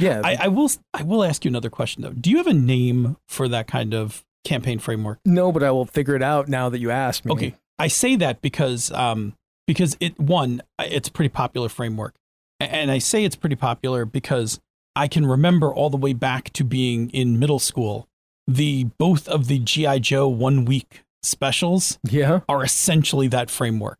yeah, 0.00 0.20
I, 0.24 0.34
I 0.40 0.48
will. 0.48 0.68
I 0.92 1.04
will 1.04 1.22
ask 1.22 1.44
you 1.44 1.50
another 1.50 1.70
question 1.70 2.02
though. 2.02 2.10
Do 2.12 2.30
you 2.30 2.38
have 2.38 2.48
a 2.48 2.52
name 2.52 3.16
for 3.28 3.46
that 3.46 3.68
kind 3.68 3.94
of 3.94 4.24
campaign 4.44 4.80
framework? 4.80 5.20
no, 5.24 5.52
but 5.52 5.62
I 5.62 5.70
will 5.70 5.84
figure 5.86 6.16
it 6.16 6.22
out 6.22 6.48
now 6.48 6.68
that 6.68 6.80
you 6.80 6.90
asked 6.90 7.24
me. 7.24 7.32
Okay, 7.32 7.54
I 7.78 7.86
say 7.86 8.16
that 8.16 8.42
because 8.42 8.90
um 8.90 9.34
because 9.66 9.96
it 10.00 10.18
one 10.18 10.62
it's 10.80 11.08
a 11.08 11.12
pretty 11.12 11.28
popular 11.28 11.68
framework, 11.68 12.14
and 12.60 12.90
I 12.90 12.98
say 12.98 13.24
it's 13.24 13.36
pretty 13.36 13.56
popular 13.56 14.04
because 14.04 14.60
I 14.96 15.08
can 15.08 15.24
remember 15.26 15.72
all 15.72 15.90
the 15.90 15.96
way 15.96 16.12
back 16.12 16.50
to 16.54 16.64
being 16.64 17.10
in 17.10 17.38
middle 17.38 17.58
school. 17.58 18.08
The 18.46 18.84
both 18.98 19.28
of 19.28 19.46
the 19.46 19.58
GI 19.60 20.00
Joe 20.00 20.28
one 20.28 20.64
week 20.64 21.02
specials 21.22 21.98
Yeah. 22.04 22.40
are 22.48 22.64
essentially 22.64 23.28
that 23.28 23.50
framework. 23.50 23.98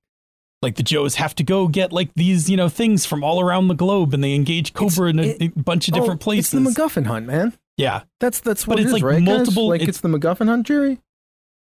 Like 0.61 0.75
the 0.77 0.83
Joes 0.83 1.15
have 1.17 1.35
to 1.37 1.43
go 1.45 1.67
get 1.69 1.93
like 1.93 2.11
these, 2.15 2.51
you 2.51 2.57
know, 2.57 2.69
things 2.69 3.07
from 3.07 3.25
all 3.25 3.41
around 3.41 3.69
the 3.69 3.75
globe, 3.75 4.13
and 4.15 4.23
they 4.23 4.35
engage 4.35 4.75
Cobra 4.75 5.11
in 5.11 5.19
a, 5.19 5.23
it- 5.23 5.57
a 5.57 5.63
bunch 5.63 5.89
of 5.89 5.95
oh, 5.95 5.99
different 6.01 6.21
Oh, 6.23 6.25
places. 6.25 6.55
It's 6.55 6.75
the 6.77 6.83
MacGuffin 6.83 7.07
hunt, 7.07 7.27
man. 7.27 7.53
yeah, 7.77 8.03
That's 8.21 8.41
that's 8.41 8.65
But 8.65 8.71
what 8.71 8.79
it's 8.81 8.87
it 8.93 8.97
is, 8.97 9.03
like 9.03 9.03
right? 9.03 9.25
guys? 9.25 9.37
multiple- 9.39 9.69
Like 9.69 9.81
it's- 9.83 9.97
it's, 9.97 10.01
the 10.01 10.09
MacGuffin 10.09 10.47
hunt, 10.49 10.67
Jerry. 10.67 10.99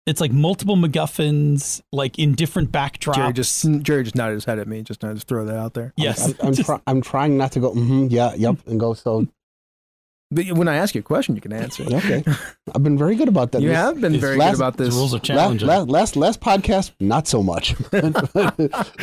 It's 0.07 0.19
like 0.21 0.31
multiple 0.31 0.75
MacGuffins, 0.75 1.81
like 1.91 2.17
in 2.17 2.33
different 2.33 2.71
backdrops. 2.71 3.15
Jerry 3.15 3.33
just 3.33 3.83
Jerry 3.83 4.03
just 4.03 4.15
nodded 4.15 4.33
his 4.35 4.45
head 4.45 4.57
at 4.59 4.67
me. 4.67 4.81
Just 4.81 5.03
now, 5.03 5.13
just 5.13 5.27
throw 5.27 5.45
that 5.45 5.57
out 5.57 5.73
there. 5.73 5.93
yes, 5.97 6.27
I'm, 6.27 6.47
I'm, 6.47 6.53
Just- 6.55 6.65
try, 6.67 6.79
I'm 6.87 7.01
trying 7.01 7.37
not 7.37 7.51
to 7.53 7.59
go, 7.59 7.71
mm-hmm, 7.71 8.07
yeah, 8.09 8.33
yep, 8.35 8.57
and 8.67 8.79
go, 8.79 8.93
so, 8.93 9.27
But 10.31 10.51
when 10.53 10.67
I 10.67 10.75
ask 10.77 10.95
you 10.95 10.99
a 11.01 11.03
question, 11.03 11.35
you 11.35 11.41
can 11.41 11.53
answer. 11.53 11.83
okay. 11.83 12.23
I've 12.75 12.83
been 12.83 12.97
very 12.97 13.15
good 13.15 13.27
about 13.27 13.51
that. 13.51 13.61
You 13.61 13.67
This- 13.69 13.77
have 13.77 14.01
been 14.01 14.19
very 14.19 14.37
last- 14.37 14.53
good 14.55 14.61
about 14.61 14.77
this. 14.77 14.93
rules 14.95 15.13
are 15.13 15.17
last, 15.17 15.25
challenging. 15.25 15.67
last, 15.67 15.87
last, 15.89 16.15
last 16.15 16.39
podcast, 16.41 16.91
not 16.99 17.27
so 17.27 17.43
much. 17.43 17.75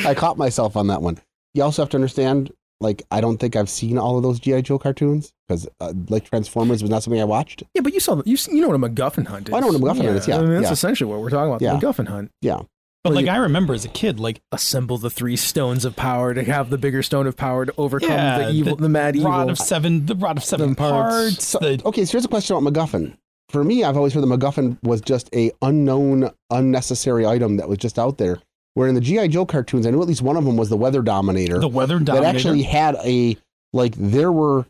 I 0.04 0.14
caught 0.14 0.36
myself 0.36 0.76
on 0.76 0.88
that 0.88 1.00
one. 1.02 1.18
You 1.54 1.62
also 1.62 1.82
have 1.82 1.90
to 1.90 1.96
understand, 1.96 2.50
like, 2.80 3.02
I 3.10 3.20
don't 3.20 3.38
think 3.38 3.56
I've 3.56 3.68
seen 3.70 3.98
all 3.98 4.16
of 4.16 4.22
those 4.22 4.38
G.I. 4.40 4.60
Joe 4.62 4.78
cartoons 4.78 5.32
because, 5.46 5.68
uh, 5.80 5.92
like, 6.08 6.24
Transformers 6.28 6.82
was 6.82 6.90
not 6.90 7.02
something 7.02 7.20
I 7.20 7.24
watched. 7.24 7.62
Yeah, 7.74 7.82
but 7.82 7.92
you 7.94 8.00
saw 8.00 8.22
you 8.24 8.36
you 8.50 8.60
know 8.60 8.68
what 8.68 8.76
a 8.76 8.78
MacGuffin 8.78 9.26
hunt 9.26 9.48
is. 9.48 9.54
I 9.54 9.60
know 9.60 9.66
what 9.68 9.76
a 9.76 9.78
MacGuffin 9.78 10.04
hunt 10.04 10.16
is, 10.18 10.28
yeah, 10.28 10.36
I 10.38 10.42
mean, 10.42 10.50
that's 10.52 10.64
yeah. 10.64 10.72
essentially 10.72 11.10
what 11.10 11.20
we're 11.20 11.30
talking 11.30 11.48
about. 11.48 11.62
Yeah. 11.62 11.76
The 11.76 11.86
MacGuffin 11.86 12.08
hunt. 12.08 12.30
Yeah. 12.40 12.60
But 13.04 13.14
like 13.14 13.28
I 13.28 13.36
remember 13.36 13.72
as 13.74 13.84
a 13.84 13.88
kid, 13.88 14.20
like 14.20 14.42
Assemble 14.52 14.98
the 14.98 15.08
three 15.08 15.36
stones 15.36 15.84
of 15.84 15.96
power 15.96 16.34
to 16.34 16.42
have 16.42 16.68
the 16.68 16.76
bigger 16.76 17.02
stone 17.02 17.26
of 17.26 17.36
power 17.36 17.64
to 17.64 17.72
overcome 17.78 18.10
Yeah, 18.10 18.38
the 18.38 18.50
evil, 18.50 18.76
the 18.76 18.82
the, 18.82 18.88
mad 18.88 19.16
rod 19.16 19.42
evil. 19.42 19.50
of 19.50 19.58
seven, 19.58 20.04
the 20.06 20.16
rod 20.16 20.36
of 20.36 20.44
seven 20.44 20.64
Seven 20.64 20.74
parts. 20.74 21.14
parts. 21.14 21.46
So, 21.46 21.58
the, 21.60 21.80
okay, 21.86 22.04
so 22.04 22.12
here's 22.12 22.24
a 22.24 22.28
question 22.28 22.56
about 22.56 22.70
MacGuffin. 22.70 23.16
For 23.50 23.64
me, 23.64 23.82
I've 23.82 23.96
always 23.96 24.12
heard 24.12 24.20
the 24.22 24.26
MacGuffin 24.26 24.76
was 24.82 25.00
just 25.00 25.30
a 25.34 25.52
unknown, 25.62 26.30
unnecessary 26.50 27.24
item 27.24 27.56
that 27.56 27.68
was 27.68 27.78
just 27.78 27.98
out 27.98 28.18
there. 28.18 28.40
Where 28.78 28.86
in 28.86 28.94
the 28.94 29.00
GI 29.00 29.26
Joe 29.26 29.44
cartoons, 29.44 29.88
I 29.88 29.90
knew 29.90 30.00
at 30.00 30.06
least 30.06 30.22
one 30.22 30.36
of 30.36 30.44
them 30.44 30.56
was 30.56 30.68
the 30.68 30.76
Weather 30.76 31.02
Dominator. 31.02 31.58
the 31.58 31.66
weather 31.66 31.98
that 31.98 32.04
dominator. 32.04 32.28
actually 32.28 32.62
had 32.62 32.94
a 33.04 33.36
like 33.72 33.92
there 33.96 34.30
were 34.30 34.66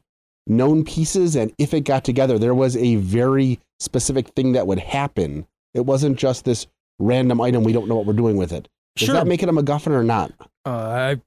known 0.47 0.83
pieces 0.83 1.37
and 1.37 1.53
if 1.59 1.75
it 1.75 1.81
got 1.83 2.05
together 2.05 2.39
there 2.39 2.55
was 2.55 2.75
a 2.79 2.97
very 2.97 3.61
specific 3.81 4.29
thing 4.29 4.53
that 4.53 4.67
would 4.67 4.79
happen 4.79 5.47
it 5.75 5.85
wasn't 5.85 6.17
just 6.19 6.47
this 6.47 6.67
random 6.99 7.39
item 7.39 7.63
we 7.65 7.73
don't 7.75 7.87
know 7.87 7.97
what 7.97 8.07
we're 8.07 8.15
doing 8.15 8.39
with 8.39 8.51
it 8.51 8.67
does 8.97 9.05
Sure. 9.07 9.15
that 9.15 9.27
make 9.27 9.43
it 9.43 9.49
a 9.51 9.53
macguffin 9.53 9.89
or 9.93 10.03
not 10.03 10.33
Uh, 10.65 10.71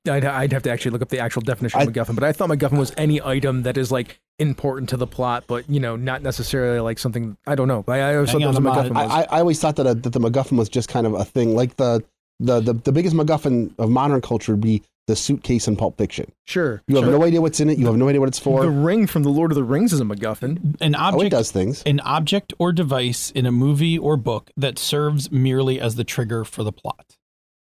I, 0.07 0.11
I'd, 0.11 0.25
I'd 0.25 0.51
have 0.53 0.63
to 0.63 0.71
actually 0.71 0.89
look 0.91 1.03
up 1.03 1.09
the 1.09 1.19
actual 1.19 1.43
definition 1.43 1.79
I- 1.79 1.83
of 1.83 1.89
MacGuffin, 1.93 2.15
but 2.15 2.23
I 2.23 2.31
thought 2.31 2.49
MacGuffin 2.49 2.79
was 2.79 2.91
any 2.97 3.21
item 3.21 3.61
that 3.63 3.77
is 3.77 3.91
like 3.91 4.19
important 4.39 4.89
to 4.89 4.97
the 4.97 5.07
plot, 5.07 5.43
but 5.47 5.69
you 5.69 5.79
know, 5.79 5.95
not 5.95 6.23
necessarily 6.23 6.79
like 6.79 6.97
something. 6.99 7.37
I 7.47 7.53
don't 7.55 7.67
know. 7.67 7.83
I, 7.87 7.99
I 7.99 8.15
always 8.15 8.31
thought 8.31 8.41
that 8.41 8.47
was 8.47 8.57
on, 8.57 8.63
MacGuffin 8.63 8.89
was. 8.95 9.11
I, 9.11 9.21
I, 9.21 9.27
I 9.37 9.39
always 9.39 9.59
thought 9.59 9.75
that, 9.77 9.85
a, 9.87 9.93
that 9.93 10.09
the 10.13 10.19
macguffin 10.19 10.57
was 10.57 10.67
just 10.67 10.89
kind 10.89 11.05
of 11.07 11.13
a 11.13 11.23
thing 11.23 11.55
like 11.55 11.75
the 11.77 12.03
the, 12.41 12.59
the 12.59 12.73
the 12.73 12.91
biggest 12.91 13.15
macguffin 13.15 13.71
of 13.77 13.89
modern 13.89 14.21
culture 14.21 14.53
would 14.53 14.61
be 14.61 14.81
the 15.07 15.15
suitcase 15.15 15.67
in 15.67 15.75
pulp 15.75 15.97
fiction 15.97 16.31
sure. 16.45 16.81
you 16.87 16.95
have 16.95 17.05
sure. 17.05 17.11
no 17.11 17.23
idea 17.25 17.41
what's 17.41 17.59
in 17.59 17.69
it 17.69 17.77
you 17.77 17.85
have 17.87 17.95
no 17.97 18.07
idea 18.07 18.19
what 18.19 18.29
it's 18.29 18.39
for 18.39 18.61
The 18.61 18.69
ring 18.69 19.07
from 19.07 19.23
the 19.23 19.29
Lord 19.29 19.51
of 19.51 19.55
the 19.55 19.63
Rings 19.63 19.91
is 19.93 19.99
a 19.99 20.03
MacGuffin. 20.03 20.77
an 20.79 20.95
object 20.95 21.15
oh 21.17 21.21
it 21.21 21.25
object, 21.25 21.31
does 21.31 21.51
things 21.51 21.83
an 21.85 21.99
object 22.01 22.53
or 22.59 22.71
device 22.71 23.31
in 23.31 23.45
a 23.45 23.51
movie 23.51 23.97
or 23.97 24.15
book 24.15 24.51
that 24.55 24.77
serves 24.77 25.31
merely 25.31 25.79
as 25.81 25.95
the 25.95 26.03
trigger 26.03 26.45
for 26.45 26.63
the 26.63 26.71
plot. 26.71 27.17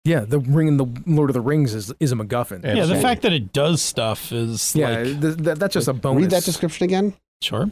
Yeah, 0.05 0.21
the 0.21 0.39
ring 0.41 0.69
in 0.69 0.77
the 0.79 0.87
Lord 1.07 1.29
of 1.31 1.35
the 1.35 1.41
Rings 1.41 1.75
is 1.75 1.93
is 2.01 2.13
a 2.13 2.17
MacGuffin. 2.17 2.65
Yeah, 2.65 2.75
yeah, 2.75 2.87
the 2.87 2.97
fact 3.01 3.23
that 3.23 3.33
it 3.33 3.53
does 3.53 3.83
stuff 3.83 4.33
is 4.33 4.75
Yeah, 4.75 4.89
like 4.91 5.21
th- 5.21 5.37
th- 5.37 5.59
that's 5.59 5.75
just 5.75 5.89
a 5.89 5.93
bonus. 5.93 6.23
read 6.23 6.31
that 6.31 6.45
description 6.45 6.85
again 6.85 7.15
sure. 7.43 7.71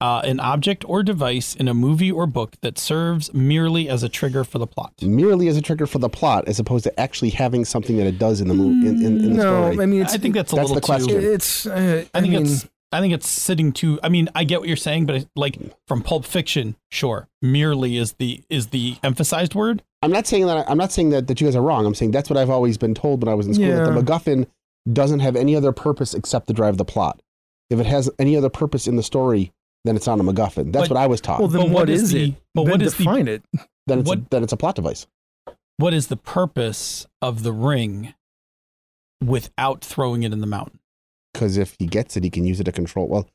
Uh, 0.00 0.20
an 0.24 0.38
object 0.38 0.84
or 0.86 1.02
device 1.02 1.56
in 1.56 1.66
a 1.66 1.74
movie 1.74 2.12
or 2.12 2.24
book 2.24 2.54
that 2.60 2.78
serves 2.78 3.34
merely 3.34 3.88
as 3.88 4.04
a 4.04 4.08
trigger 4.08 4.44
for 4.44 4.58
the 4.58 4.66
plot. 4.66 4.92
merely 5.02 5.48
as 5.48 5.56
a 5.56 5.60
trigger 5.62 5.88
for 5.88 5.98
the 5.98 6.08
plot 6.08 6.46
as 6.46 6.60
opposed 6.60 6.84
to 6.84 7.00
actually 7.00 7.30
having 7.30 7.64
something 7.64 7.96
that 7.96 8.06
it 8.06 8.16
does 8.16 8.40
in 8.40 8.46
the 8.46 8.54
movie 8.54 8.86
in, 8.88 8.96
in, 9.04 9.18
in 9.18 9.22
the 9.22 9.28
no, 9.30 9.72
story 9.72 9.82
I 9.82 9.86
mean, 9.86 10.02
it's, 10.02 10.14
I 10.14 10.18
think 10.18 10.36
that's 10.36 10.52
a 10.52 10.56
That's 10.56 10.70
little 10.70 10.80
the 10.80 10.86
question. 10.86 11.08
too. 11.20 11.32
it's. 11.32 11.66
Uh, 11.66 12.04
I 12.14 12.20
think 12.20 12.32
mean, 12.32 12.42
it's. 12.42 12.68
I 12.92 13.00
think 13.00 13.12
it's 13.12 13.28
sitting 13.28 13.72
too. 13.72 13.98
I 14.02 14.08
mean, 14.08 14.28
I 14.34 14.44
get 14.44 14.60
what 14.60 14.68
you're 14.68 14.76
saying, 14.76 15.06
but 15.06 15.16
it, 15.16 15.28
like 15.34 15.58
from 15.88 16.02
Pulp 16.02 16.24
Fiction, 16.24 16.76
sure, 16.90 17.28
merely 17.42 17.96
is 17.96 18.12
the 18.14 18.42
is 18.48 18.68
the 18.68 18.96
emphasized 19.02 19.54
word. 19.54 19.82
I'm 20.00 20.12
not 20.12 20.26
saying 20.28 20.46
that 20.46 20.70
I'm 20.70 20.78
not 20.78 20.92
saying 20.92 21.10
that, 21.10 21.26
that 21.26 21.40
you 21.40 21.46
guys 21.48 21.56
are 21.56 21.62
wrong. 21.62 21.84
I'm 21.84 21.94
saying 21.94 22.12
that's 22.12 22.30
what 22.30 22.36
I've 22.36 22.50
always 22.50 22.78
been 22.78 22.94
told 22.94 23.22
when 23.22 23.28
I 23.28 23.34
was 23.34 23.46
in 23.48 23.54
school 23.54 23.66
that 23.66 23.92
the 23.92 24.00
MacGuffin 24.00 24.46
doesn't 24.92 25.20
have 25.20 25.34
any 25.36 25.56
other 25.56 25.72
purpose 25.72 26.14
except 26.14 26.46
to 26.46 26.52
drive 26.52 26.76
the 26.76 26.84
plot. 26.84 27.20
If 27.68 27.78
it 27.80 27.86
has 27.86 28.08
any 28.18 28.36
other 28.36 28.48
purpose 28.48 28.86
in 28.86 28.96
the 28.96 29.02
story, 29.02 29.52
then 29.88 29.96
it's 29.96 30.06
not 30.06 30.20
a 30.20 30.22
MacGuffin. 30.22 30.72
That's 30.72 30.88
But- 30.88 30.94
what 30.94 31.02
I 31.02 31.06
was 31.06 31.20
taught. 31.20 31.40
well, 31.40 31.48
then 31.48 31.62
But 31.62 31.68
what 31.70 31.74
what 31.82 31.90
is 31.90 32.02
is, 32.04 32.10
the- 32.12 32.24
it? 32.30 32.34
but 32.54 32.64
then 32.64 32.70
what 32.72 32.82
is 32.82 32.94
the- 32.96 33.04
define 33.04 33.28
it? 33.28 33.42
then 33.86 33.98
it's 34.00 34.08
a, 34.08 34.10
what- 34.10 34.30
then 34.30 34.42
it's 34.42 34.52
a 34.52 34.56
plot 34.56 34.74
device. 34.76 35.06
What 35.78 35.94
is 35.94 36.08
the 36.08 36.16
purpose 36.16 37.06
of 37.22 37.42
the 37.42 37.52
ring 37.52 38.14
without 39.24 39.84
throwing 39.84 40.22
it 40.22 40.32
in 40.32 40.40
the 40.40 40.46
mountain? 40.46 40.78
Because 41.32 41.56
if 41.56 41.76
he 41.78 41.86
gets 41.86 42.16
it, 42.16 42.24
he 42.24 42.30
can 42.30 42.44
use 42.44 42.60
it 42.60 42.64
to 42.64 42.72
control. 42.72 43.06
Well, 43.08 43.28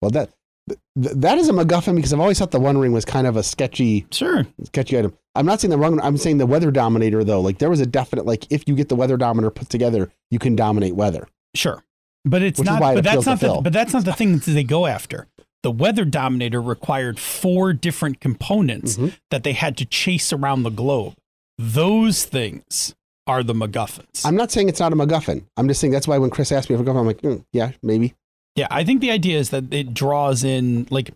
well 0.00 0.10
that 0.10 0.30
th- 0.68 0.78
that 0.96 1.38
is 1.38 1.48
a 1.48 1.52
MacGuffin 1.52 1.96
because 1.96 2.12
I've 2.12 2.20
always 2.20 2.38
thought 2.38 2.50
the 2.52 2.60
One 2.60 2.78
Ring 2.78 2.92
was 2.92 3.04
kind 3.04 3.26
of 3.26 3.36
a 3.36 3.42
sketchy 3.42 4.06
Sure. 4.10 4.46
Sketchy 4.64 4.98
item. 4.98 5.14
I'm 5.34 5.46
not 5.46 5.60
saying 5.60 5.70
the 5.70 5.78
wrong. 5.78 6.00
I'm 6.00 6.16
saying 6.16 6.38
the 6.38 6.46
Weather 6.46 6.70
Dominator 6.70 7.22
though. 7.24 7.40
Like 7.40 7.58
there 7.58 7.70
was 7.70 7.80
a 7.80 7.86
definite 7.86 8.26
like 8.26 8.46
if 8.50 8.64
you 8.66 8.74
get 8.74 8.88
the 8.88 8.96
Weather 8.96 9.16
Dominator 9.16 9.50
put 9.50 9.68
together, 9.68 10.10
you 10.30 10.38
can 10.38 10.56
dominate 10.56 10.94
weather. 10.96 11.28
Sure. 11.54 11.84
But 12.24 12.42
it's 12.42 12.58
Which 12.58 12.66
not 12.66 12.80
but 12.80 13.04
that's 13.04 13.26
not 13.26 13.40
the 13.40 13.60
but 13.62 13.72
that's 13.72 13.92
not 13.92 14.04
the 14.04 14.12
thing 14.12 14.38
that 14.38 14.44
they 14.50 14.64
go 14.64 14.86
after. 14.86 15.26
The 15.62 15.70
weather 15.70 16.04
dominator 16.04 16.60
required 16.62 17.18
four 17.18 17.72
different 17.72 18.20
components 18.20 18.96
Mhm. 18.96 19.12
that 19.30 19.42
they 19.42 19.52
had 19.52 19.76
to 19.78 19.84
chase 19.84 20.32
around 20.32 20.62
the 20.62 20.70
globe. 20.70 21.14
Those 21.58 22.24
things 22.24 22.94
are 23.26 23.42
the 23.42 23.52
MacGuffins. 23.54 24.24
I'm 24.24 24.34
not 24.36 24.50
saying 24.50 24.68
it's 24.68 24.80
not 24.80 24.92
a 24.92 24.96
MacGuffin. 24.96 25.44
I'm 25.56 25.68
just 25.68 25.80
saying 25.80 25.92
that's 25.92 26.08
why 26.08 26.18
when 26.18 26.30
Chris 26.30 26.50
asked 26.52 26.70
me 26.70 26.76
if 26.76 26.80
MacGuffin, 26.82 26.98
I'm 27.00 27.06
like, 27.06 27.20
mm, 27.22 27.44
yeah, 27.52 27.72
maybe. 27.82 28.14
yeah, 28.56 28.66
I 28.70 28.82
think 28.84 29.00
the 29.00 29.10
idea 29.10 29.38
is 29.38 29.50
that 29.50 29.72
it 29.72 29.92
draws 29.94 30.42
in 30.44 30.86
like 30.90 31.10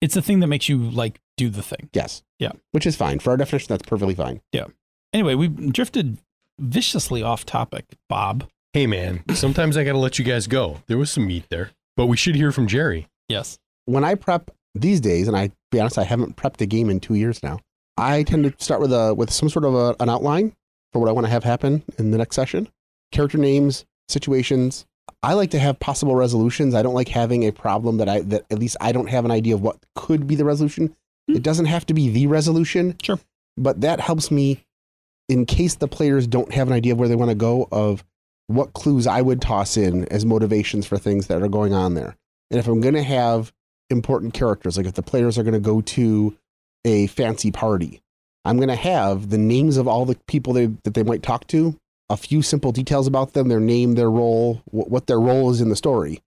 it's 0.00 0.14
the 0.14 0.22
thing 0.22 0.38
that 0.40 0.46
makes 0.46 0.68
you 0.68 0.78
like 0.78 1.20
do 1.36 1.50
the 1.50 1.62
thing. 1.62 1.90
Yes. 1.92 2.22
Yeah. 2.38 2.52
Which 2.70 2.86
is 2.86 2.94
fine. 2.94 3.18
For 3.18 3.30
our 3.30 3.36
definition, 3.36 3.66
that's 3.68 3.82
perfectly 3.82 4.14
fine. 4.14 4.40
Yeah. 4.52 4.66
Anyway, 5.12 5.34
we 5.34 5.48
drifted 5.48 6.18
viciously 6.60 7.22
off 7.22 7.44
topic, 7.44 7.84
Bob. 8.08 8.48
Hey, 8.72 8.86
man, 8.86 9.24
sometimes 9.34 9.76
I 9.76 9.82
got 9.82 9.92
to 9.92 9.98
let 9.98 10.18
you 10.18 10.24
guys 10.24 10.46
go. 10.46 10.82
There 10.86 10.98
was 10.98 11.10
some 11.10 11.26
meat 11.26 11.46
there, 11.50 11.70
but 11.96 12.06
we 12.06 12.16
should 12.16 12.36
hear 12.36 12.52
from 12.52 12.68
Jerry. 12.68 13.08
Yes. 13.28 13.58
When 13.88 14.04
I 14.04 14.16
prep 14.16 14.50
these 14.74 15.00
days, 15.00 15.28
and 15.28 15.36
I 15.36 15.50
be 15.70 15.80
honest, 15.80 15.96
I 15.96 16.04
haven't 16.04 16.36
prepped 16.36 16.60
a 16.60 16.66
game 16.66 16.90
in 16.90 17.00
two 17.00 17.14
years 17.14 17.42
now. 17.42 17.58
I 17.96 18.22
tend 18.22 18.44
to 18.44 18.52
start 18.62 18.82
with 18.82 18.92
a 18.92 19.14
with 19.14 19.32
some 19.32 19.48
sort 19.48 19.64
of 19.64 19.74
a, 19.74 19.96
an 19.98 20.10
outline 20.10 20.54
for 20.92 20.98
what 20.98 21.08
I 21.08 21.12
want 21.12 21.26
to 21.26 21.30
have 21.30 21.42
happen 21.42 21.82
in 21.96 22.10
the 22.10 22.18
next 22.18 22.36
session. 22.36 22.68
Character 23.12 23.38
names, 23.38 23.86
situations. 24.06 24.84
I 25.22 25.32
like 25.32 25.50
to 25.52 25.58
have 25.58 25.80
possible 25.80 26.14
resolutions. 26.14 26.74
I 26.74 26.82
don't 26.82 26.92
like 26.92 27.08
having 27.08 27.44
a 27.44 27.50
problem 27.50 27.96
that 27.96 28.10
I 28.10 28.20
that 28.20 28.44
at 28.50 28.58
least 28.58 28.76
I 28.78 28.92
don't 28.92 29.08
have 29.08 29.24
an 29.24 29.30
idea 29.30 29.54
of 29.54 29.62
what 29.62 29.78
could 29.94 30.26
be 30.26 30.34
the 30.34 30.44
resolution. 30.44 30.94
Hmm. 31.26 31.36
It 31.36 31.42
doesn't 31.42 31.64
have 31.64 31.86
to 31.86 31.94
be 31.94 32.10
the 32.10 32.26
resolution. 32.26 32.94
Sure. 33.02 33.18
But 33.56 33.80
that 33.80 34.00
helps 34.00 34.30
me 34.30 34.66
in 35.30 35.46
case 35.46 35.76
the 35.76 35.88
players 35.88 36.26
don't 36.26 36.52
have 36.52 36.68
an 36.68 36.74
idea 36.74 36.92
of 36.92 36.98
where 36.98 37.08
they 37.08 37.16
want 37.16 37.30
to 37.30 37.34
go 37.34 37.68
of 37.72 38.04
what 38.48 38.74
clues 38.74 39.06
I 39.06 39.22
would 39.22 39.40
toss 39.40 39.78
in 39.78 40.04
as 40.08 40.26
motivations 40.26 40.86
for 40.86 40.98
things 40.98 41.28
that 41.28 41.42
are 41.42 41.48
going 41.48 41.72
on 41.72 41.94
there. 41.94 42.16
And 42.50 42.60
if 42.60 42.68
I'm 42.68 42.82
going 42.82 42.94
to 42.94 43.02
have 43.02 43.50
important 43.90 44.34
characters, 44.34 44.76
like 44.76 44.86
if 44.86 44.94
the 44.94 45.02
players 45.02 45.38
are 45.38 45.42
going 45.42 45.54
to 45.54 45.60
go 45.60 45.80
to 45.80 46.36
a 46.84 47.06
fancy 47.08 47.50
party, 47.50 48.00
I'm 48.44 48.56
going 48.56 48.68
to 48.68 48.76
have 48.76 49.30
the 49.30 49.38
names 49.38 49.76
of 49.76 49.88
all 49.88 50.04
the 50.04 50.16
people 50.26 50.52
they, 50.52 50.66
that 50.84 50.94
they 50.94 51.02
might 51.02 51.22
talk 51.22 51.46
to, 51.48 51.76
a 52.08 52.16
few 52.16 52.40
simple 52.42 52.72
details 52.72 53.06
about 53.06 53.32
them, 53.34 53.48
their 53.48 53.60
name, 53.60 53.94
their 53.94 54.10
role, 54.10 54.62
wh- 54.70 54.90
what 54.90 55.06
their 55.06 55.20
role 55.20 55.50
is 55.50 55.60
in 55.60 55.68
the 55.68 55.76
story. 55.76 56.20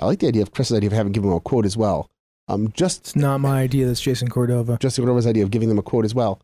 I 0.00 0.06
like 0.06 0.20
the 0.20 0.28
idea 0.28 0.42
of 0.42 0.52
Chris's 0.52 0.76
idea 0.76 0.86
of 0.88 0.92
having 0.94 1.12
given 1.12 1.28
them 1.28 1.36
a 1.36 1.40
quote 1.40 1.66
as 1.66 1.76
well. 1.76 2.08
Um, 2.46 2.72
just 2.72 3.00
It's 3.00 3.16
not 3.16 3.38
my 3.40 3.60
idea. 3.60 3.86
That's 3.86 4.00
Jason 4.00 4.28
Cordova. 4.28 4.78
Justin 4.80 5.04
Cordova's 5.04 5.26
idea 5.26 5.42
of 5.42 5.50
giving 5.50 5.68
them 5.68 5.78
a 5.78 5.82
quote 5.82 6.06
as 6.06 6.14
well, 6.14 6.40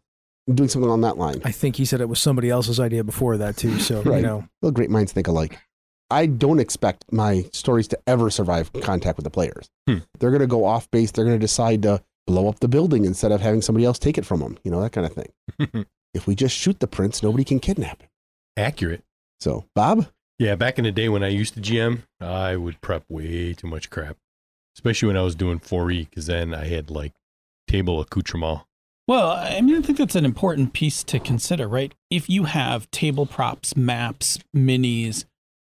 doing 0.52 0.68
something 0.68 0.90
on 0.90 1.00
that 1.02 1.16
line. 1.16 1.40
I 1.44 1.52
think 1.52 1.76
he 1.76 1.86
said 1.86 2.00
it 2.02 2.08
was 2.10 2.20
somebody 2.20 2.50
else's 2.50 2.78
idea 2.78 3.04
before 3.04 3.38
that 3.38 3.56
too. 3.56 3.78
So 3.78 4.02
Right. 4.04 4.16
you 4.16 4.22
know, 4.22 4.46
Well, 4.60 4.72
great 4.72 4.90
minds 4.90 5.12
think 5.12 5.28
alike. 5.28 5.58
I 6.10 6.26
don't 6.26 6.60
expect 6.60 7.04
my 7.10 7.46
stories 7.52 7.88
to 7.88 7.98
ever 8.06 8.30
survive 8.30 8.72
contact 8.82 9.16
with 9.16 9.24
the 9.24 9.30
players. 9.30 9.68
Hmm. 9.88 9.98
They're 10.18 10.30
going 10.30 10.40
to 10.40 10.46
go 10.46 10.64
off 10.64 10.90
base. 10.90 11.10
They're 11.10 11.24
going 11.24 11.36
to 11.36 11.44
decide 11.44 11.82
to 11.82 12.02
blow 12.26 12.48
up 12.48 12.60
the 12.60 12.68
building 12.68 13.04
instead 13.04 13.32
of 13.32 13.40
having 13.40 13.62
somebody 13.62 13.84
else 13.84 13.98
take 13.98 14.18
it 14.18 14.26
from 14.26 14.40
them. 14.40 14.58
You 14.64 14.70
know 14.70 14.80
that 14.80 14.92
kind 14.92 15.06
of 15.06 15.12
thing. 15.12 15.86
if 16.14 16.26
we 16.26 16.34
just 16.34 16.56
shoot 16.56 16.80
the 16.80 16.86
prince, 16.86 17.22
nobody 17.22 17.44
can 17.44 17.60
kidnap 17.60 18.02
him. 18.02 18.08
Accurate. 18.56 19.02
So, 19.40 19.64
Bob, 19.74 20.06
Yeah, 20.38 20.54
back 20.54 20.78
in 20.78 20.84
the 20.84 20.92
day 20.92 21.08
when 21.08 21.24
I 21.24 21.28
used 21.28 21.54
to 21.54 21.60
GM, 21.60 22.02
I 22.20 22.56
would 22.56 22.80
prep 22.80 23.04
way 23.08 23.52
too 23.54 23.66
much 23.66 23.90
crap, 23.90 24.16
especially 24.76 25.08
when 25.08 25.16
I 25.16 25.22
was 25.22 25.34
doing 25.34 25.58
4E, 25.58 26.08
because 26.08 26.26
then 26.26 26.54
I 26.54 26.66
had 26.66 26.90
like 26.90 27.12
table 27.68 28.00
accoutrement. 28.00 28.60
Well, 29.06 29.30
I 29.30 29.60
mean, 29.60 29.76
I 29.76 29.82
think 29.82 29.98
that's 29.98 30.14
an 30.14 30.24
important 30.24 30.72
piece 30.72 31.04
to 31.04 31.18
consider, 31.18 31.68
right? 31.68 31.92
If 32.10 32.30
you 32.30 32.44
have 32.44 32.90
table 32.90 33.26
props, 33.26 33.76
maps, 33.76 34.38
minis, 34.56 35.26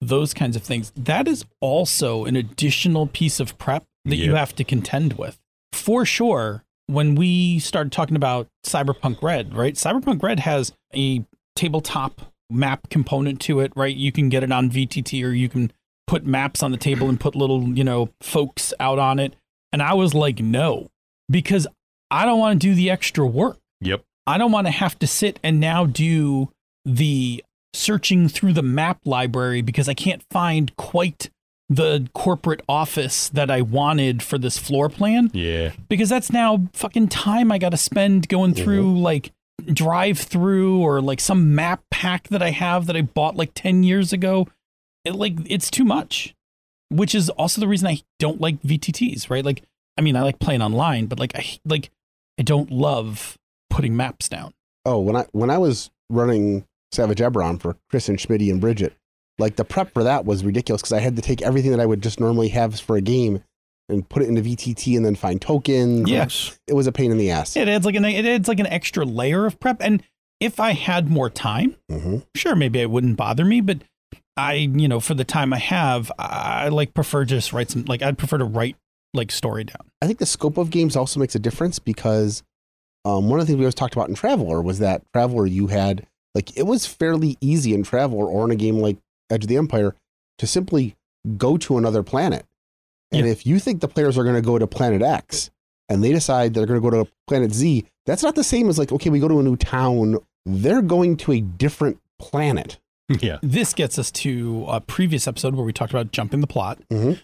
those 0.08 0.34
kinds 0.34 0.56
of 0.56 0.64
things, 0.64 0.92
that 0.96 1.28
is 1.28 1.46
also 1.60 2.26
an 2.26 2.36
additional 2.36 3.08
piece 3.08 3.40
of 3.40 3.58
prep 3.58 3.86
that 4.06 4.18
you 4.18 4.36
have 4.36 4.56
to 4.56 4.64
contend 4.64 5.14
with. 5.14 5.40
For 5.72 6.06
sure, 6.06 6.64
when 6.88 7.16
we 7.16 7.60
started 7.60 7.92
talking 7.92 8.16
about 8.16 8.48
Cyberpunk 8.66 9.22
Red, 9.22 9.56
right? 9.56 9.76
Cyberpunk 9.76 10.22
Red 10.22 10.42
has 10.42 10.74
a 10.94 11.24
tabletop 11.56 12.34
map 12.50 12.90
component 12.90 13.40
to 13.42 13.60
it, 13.60 13.72
right? 13.76 13.96
You 13.96 14.12
can 14.12 14.30
get 14.30 14.44
it 14.44 14.52
on 14.52 14.70
VTT 14.70 15.26
or 15.26 15.32
you 15.32 15.50
can 15.50 15.72
put 16.08 16.26
maps 16.26 16.62
on 16.62 16.72
the 16.72 16.78
table 16.78 17.10
and 17.10 17.20
put 17.20 17.36
little, 17.36 17.70
you 17.70 17.84
know, 17.84 18.10
folks 18.22 18.74
out 18.80 19.00
on 19.00 19.20
it. 19.20 19.36
And 19.72 19.82
I 19.82 19.94
was 19.94 20.14
like, 20.14 20.40
no, 20.40 20.90
because 21.30 21.66
I 22.12 22.26
don't 22.26 22.40
want 22.40 22.62
to 22.62 22.68
do 22.68 22.76
the 22.76 22.92
extra 22.92 23.26
work. 23.26 23.58
Yep. 23.82 24.04
I 24.28 24.38
don't 24.38 24.52
want 24.52 24.68
to 24.68 24.72
have 24.72 25.00
to 25.00 25.08
sit 25.08 25.40
and 25.44 25.60
now 25.60 25.86
do 25.86 26.52
the 26.86 27.44
searching 27.74 28.28
through 28.30 28.54
the 28.54 28.62
map 28.64 29.00
library 29.06 29.62
because 29.62 29.90
I 29.90 29.94
can't 29.94 30.24
find 30.30 30.76
quite 30.76 31.30
the 31.70 32.08
corporate 32.14 32.62
office 32.70 33.30
that 33.30 33.50
I 33.50 33.62
wanted 33.62 34.22
for 34.22 34.38
this 34.38 34.58
floor 34.58 34.90
plan 34.90 35.32
Yeah. 35.34 35.72
because 35.90 36.10
that's 36.10 36.32
now 36.32 36.68
fucking 36.74 37.08
time 37.08 37.52
I 37.52 37.58
got 37.58 37.70
to 37.70 37.78
spend 37.78 38.28
going 38.28 38.54
through 38.54 38.84
mm-hmm. 38.84 39.02
like 39.02 39.32
drive 39.66 40.20
through 40.20 40.82
or 40.82 41.02
like 41.02 41.20
some 41.20 41.56
map 41.56 41.82
pack 41.90 42.28
that 42.28 42.44
I 42.44 42.52
have 42.52 42.86
that 42.88 42.96
I 42.98 43.02
bought 43.02 43.36
like 43.38 43.52
10 43.56 43.84
years 43.84 44.14
ago. 44.14 44.48
It 45.06 45.16
like 45.16 45.34
it's 45.46 45.72
too 45.72 45.86
much. 45.86 46.36
Which 46.90 47.16
is 47.16 47.30
also 47.32 47.60
the 47.60 47.68
reason 47.68 47.88
I 47.88 48.02
don't 48.20 48.40
like 48.40 48.62
VTTs, 48.62 49.30
right? 49.30 49.44
Like 49.44 49.64
I 49.98 50.02
mean, 50.02 50.16
I 50.16 50.22
like 50.22 50.40
playing 50.40 50.62
online, 50.62 51.08
but 51.08 51.18
like 51.18 51.36
I 51.36 51.46
like 51.66 51.90
I 52.40 52.44
don't 52.44 52.72
love 52.72 53.38
putting 53.70 53.96
maps 53.96 54.30
down. 54.30 54.54
oh, 54.86 55.00
when 55.00 55.16
I 55.16 55.26
when 55.32 55.50
I 55.50 55.58
was 55.58 55.90
running 56.10 56.66
Savage 56.94 57.20
Eberron 57.20 57.60
for 57.60 57.78
Chris 57.90 58.10
and 58.10 58.18
Schmitty 58.18 58.52
and 58.52 58.62
Bridget, 58.62 58.94
like 59.40 59.56
the 59.56 59.66
prep 59.66 59.94
for 59.94 60.04
that 60.04 60.26
was 60.26 60.44
ridiculous 60.44 60.82
because 60.82 60.94
I 60.94 61.00
had 61.00 61.16
to 61.16 61.22
take 61.22 61.42
everything 61.42 61.72
that 61.72 61.80
I 61.80 61.86
would 61.86 62.02
just 62.02 62.20
normally 62.20 62.50
have 62.50 62.80
for 62.80 62.96
a 62.96 63.02
game 63.02 63.44
and 63.90 64.08
put 64.08 64.24
it 64.24 64.30
into 64.30 64.42
VTT 64.42 64.96
and 64.96 65.06
then 65.06 65.16
find 65.16 65.42
tokens. 65.42 66.10
Yeah. 66.10 66.28
It 66.68 66.74
was 66.74 66.88
a 66.88 66.92
pain 66.92 67.12
in 67.12 67.18
the 67.18 67.32
ass. 67.32 67.56
It 67.56 67.68
adds 67.68 67.86
like 67.86 67.96
an 67.96 68.06
it 68.06 68.26
adds 68.26 68.48
like 68.48 68.60
an 68.60 68.68
extra 68.68 69.06
layer 69.06 69.46
of 69.46 69.60
prep 69.60 69.78
and 69.82 70.04
if 70.40 70.60
I 70.60 70.72
had 70.72 71.10
more 71.10 71.30
time, 71.30 71.76
hmm 71.90 72.18
sure 72.36 72.56
maybe 72.56 72.80
it 72.80 72.90
wouldn't 72.90 73.18
bother 73.18 73.46
me, 73.46 73.62
but 73.62 73.80
I, 74.36 74.54
you 74.54 74.88
know, 74.88 75.00
for 75.00 75.14
the 75.14 75.24
time 75.24 75.54
I 75.54 75.60
have, 75.60 76.12
I 76.18 76.70
like 76.70 76.94
prefer 76.94 77.24
just 77.24 77.54
write 77.54 77.72
some 77.72 77.86
like 77.86 78.02
I'd 78.02 78.18
prefer 78.18 78.38
to 78.40 78.46
write 78.46 78.76
like 79.14 79.32
story 79.32 79.64
down. 79.64 79.90
I 80.02 80.08
think 80.08 80.20
the 80.20 80.26
scope 80.26 80.58
of 80.58 80.70
games 80.70 80.96
also 80.96 81.20
makes 81.20 81.36
a 81.36 81.40
difference 81.40 81.80
because 81.80 82.44
um, 83.06 83.30
one 83.30 83.40
of 83.40 83.46
the 83.46 83.52
things 83.52 83.60
we 83.60 83.66
always 83.66 83.76
talked 83.76 83.94
about 83.94 84.10
in 84.10 84.16
Traveller 84.16 84.62
was 84.62 84.80
that 84.80 85.04
Traveller 85.14 85.46
you 85.46 85.68
had 85.68 86.08
like 86.36 86.56
it 86.58 86.64
was 86.64 86.86
fairly 86.86 87.38
easy 87.42 87.74
in 87.74 87.84
Traveller 87.84 88.26
or 88.26 88.46
in 88.46 88.52
a 88.52 88.56
game 88.56 88.78
like 88.80 88.98
Edge 89.30 89.44
of 89.44 89.48
the 89.48 89.58
Empire 89.58 89.96
to 90.40 90.48
simply 90.48 90.96
go 91.38 91.58
to 91.58 91.78
another 91.78 92.04
planet. 92.04 92.46
And 93.12 93.26
Yeah. 93.26 93.32
if 93.32 93.46
you 93.46 93.60
think 93.60 93.82
the 93.82 93.88
players 93.88 94.18
are 94.18 94.24
going 94.24 94.36
to 94.36 94.42
go 94.42 94.58
to 94.58 94.66
planet 94.68 95.02
X 95.02 95.52
and 95.90 96.04
they 96.04 96.12
decide 96.12 96.54
they're 96.54 96.66
going 96.66 96.82
to 96.82 96.90
go 96.90 97.04
to 97.04 97.12
planet 97.28 97.54
Z, 97.54 97.86
that's 98.06 98.24
not 98.24 98.36
the 98.36 98.44
same 98.44 98.68
as 98.70 98.78
like 98.80 98.92
okay, 98.92 99.10
we 99.10 99.20
go 99.20 99.28
to 99.28 99.40
a 99.40 99.44
new 99.44 99.56
town. 99.56 100.18
They're 100.46 100.82
going 100.82 101.18
to 101.18 101.32
a 101.34 101.42
different 101.42 102.00
planet. 102.20 102.80
yeah. 103.22 103.38
This 103.44 103.74
gets 103.74 104.00
us 104.00 104.12
to 104.12 104.66
a 104.68 104.82
previous 104.82 105.28
episode 105.28 105.56
where 105.56 105.66
we 105.66 105.72
talked 105.74 105.94
about 105.94 106.12
jumping 106.12 106.42
the 106.42 106.48
plot, 106.48 106.80
Mhm. 106.92 107.22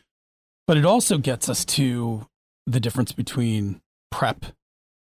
but 0.68 0.78
it 0.78 0.86
also 0.86 1.18
gets 1.18 1.50
us 1.50 1.66
to 1.66 2.28
the 2.68 2.80
difference 2.80 3.12
between 3.12 3.82
prep 4.12 4.46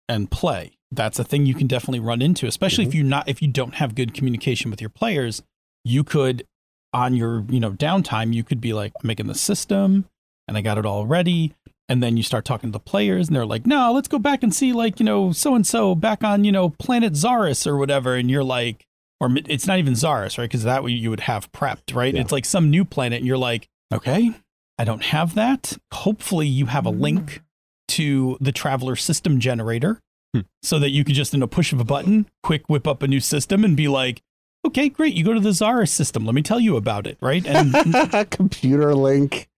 and 0.09 0.31
play. 0.31 0.73
That's 0.91 1.19
a 1.19 1.25
thing 1.25 1.47
you 1.47 1.55
can 1.55 1.67
definitely 1.67 2.01
run 2.01 2.23
into, 2.23 2.47
especially 2.47 2.85
if 2.85 2.91
mm-hmm. 2.91 2.99
you 2.99 3.05
not 3.05 3.29
if 3.29 3.43
you 3.43 3.49
don't 3.49 3.75
have 3.75 3.95
good 3.95 4.15
communication 4.15 4.71
with 4.71 4.81
your 4.81 4.91
players. 4.91 5.43
You 5.85 6.05
could 6.05 6.45
on 6.93 7.15
your 7.15 7.45
you 7.51 7.61
know 7.61 7.73
downtime 7.73 8.33
you 8.33 8.43
could 8.43 8.61
be 8.61 8.73
like 8.73 8.93
I'm 9.03 9.07
making 9.07 9.27
the 9.27 9.35
system 9.35 10.07
and 10.47 10.57
I 10.57 10.63
got 10.63 10.79
it 10.79 10.87
all 10.87 11.07
ready. 11.07 11.55
And 11.91 12.03
then 12.03 12.19
you 12.19 12.23
start 12.23 12.45
talking 12.45 12.71
to 12.71 12.73
the 12.73 12.81
players, 12.81 13.29
and 13.29 13.37
they're 13.37 13.47
like, 13.47 13.67
"No, 13.67 13.93
let's 13.93 14.09
go 14.09 14.19
back 14.19 14.43
and 14.43 14.55
see, 14.55 14.75
like, 14.75 15.01
you 15.01 15.07
know, 15.07 15.33
so 15.33 15.55
and 15.55 15.67
so 15.67 15.95
back 15.95 16.23
on, 16.23 16.45
you 16.45 16.53
know, 16.53 16.69
planet 16.69 17.15
Zaris 17.15 17.67
or 17.67 17.79
whatever." 17.79 18.15
And 18.15 18.31
you're 18.31 18.45
like, 18.45 18.85
or 19.21 19.31
it's 19.47 19.67
not 19.67 19.79
even 19.79 19.95
Zaris, 19.95 20.37
right? 20.37 20.45
Because 20.45 20.65
that 20.65 20.85
way 20.85 20.93
you 20.93 21.09
would 21.09 21.21
have 21.21 21.51
prepped, 21.53 21.95
right? 21.95 22.15
Yeah. 22.15 22.21
It's 22.21 22.33
like 22.33 22.45
some 22.45 22.69
new 22.69 22.85
planet, 22.85 23.19
and 23.19 23.27
you're 23.27 23.39
like, 23.39 23.69
okay, 23.93 24.33
I 24.79 24.85
don't 24.85 25.03
have 25.03 25.35
that. 25.37 25.79
Hopefully, 25.95 26.47
you 26.47 26.67
have 26.67 26.85
a 26.85 26.91
mm-hmm. 26.91 27.01
link 27.01 27.43
to 27.89 28.37
the 28.39 28.53
traveler 28.53 28.95
system 28.95 29.41
generator 29.41 29.99
Hmm. 30.35 30.41
so 30.63 30.79
that 30.79 30.91
you 30.91 31.05
can 31.05 31.15
just, 31.15 31.33
in 31.33 31.43
a 31.43 31.47
push 31.47 31.73
of 31.73 31.81
a 31.81 31.85
button, 31.85 32.29
quick 32.43 32.69
whip 32.69 32.87
up 32.87 33.03
a 33.03 33.09
new 33.09 33.21
system 33.21 33.65
and 33.65 33.77
be 33.77 33.89
like, 33.89 34.21
okay, 34.67 34.89
great, 34.91 35.15
you 35.15 35.25
go 35.25 35.33
to 35.33 35.41
the 35.41 35.53
Zara 35.53 35.87
system. 35.87 36.27
Let 36.27 36.35
me 36.35 36.43
tell 36.43 36.61
you 36.61 36.77
about 36.77 37.07
it, 37.07 37.17
right? 37.23 37.47
And 37.47 38.31
Computer 38.31 38.95
link. 38.95 39.49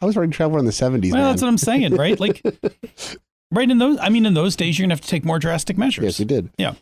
I 0.00 0.06
was 0.06 0.14
running 0.16 0.30
Traveller 0.30 0.60
in 0.60 0.66
the 0.66 0.70
70s. 0.70 1.10
well, 1.10 1.22
man. 1.22 1.30
that's 1.30 1.42
what 1.42 1.48
I'm 1.48 1.58
saying, 1.58 1.96
right? 1.96 2.18
Like, 2.20 2.42
right 3.50 3.68
in 3.68 3.78
those, 3.78 3.98
I 4.00 4.08
mean, 4.08 4.24
in 4.24 4.34
those 4.34 4.54
days, 4.54 4.78
you're 4.78 4.84
gonna 4.84 4.94
have 4.94 5.00
to 5.00 5.08
take 5.08 5.24
more 5.24 5.38
drastic 5.40 5.76
measures. 5.76 6.04
Yes, 6.04 6.18
we 6.20 6.24
did. 6.26 6.50
Yeah. 6.58 6.74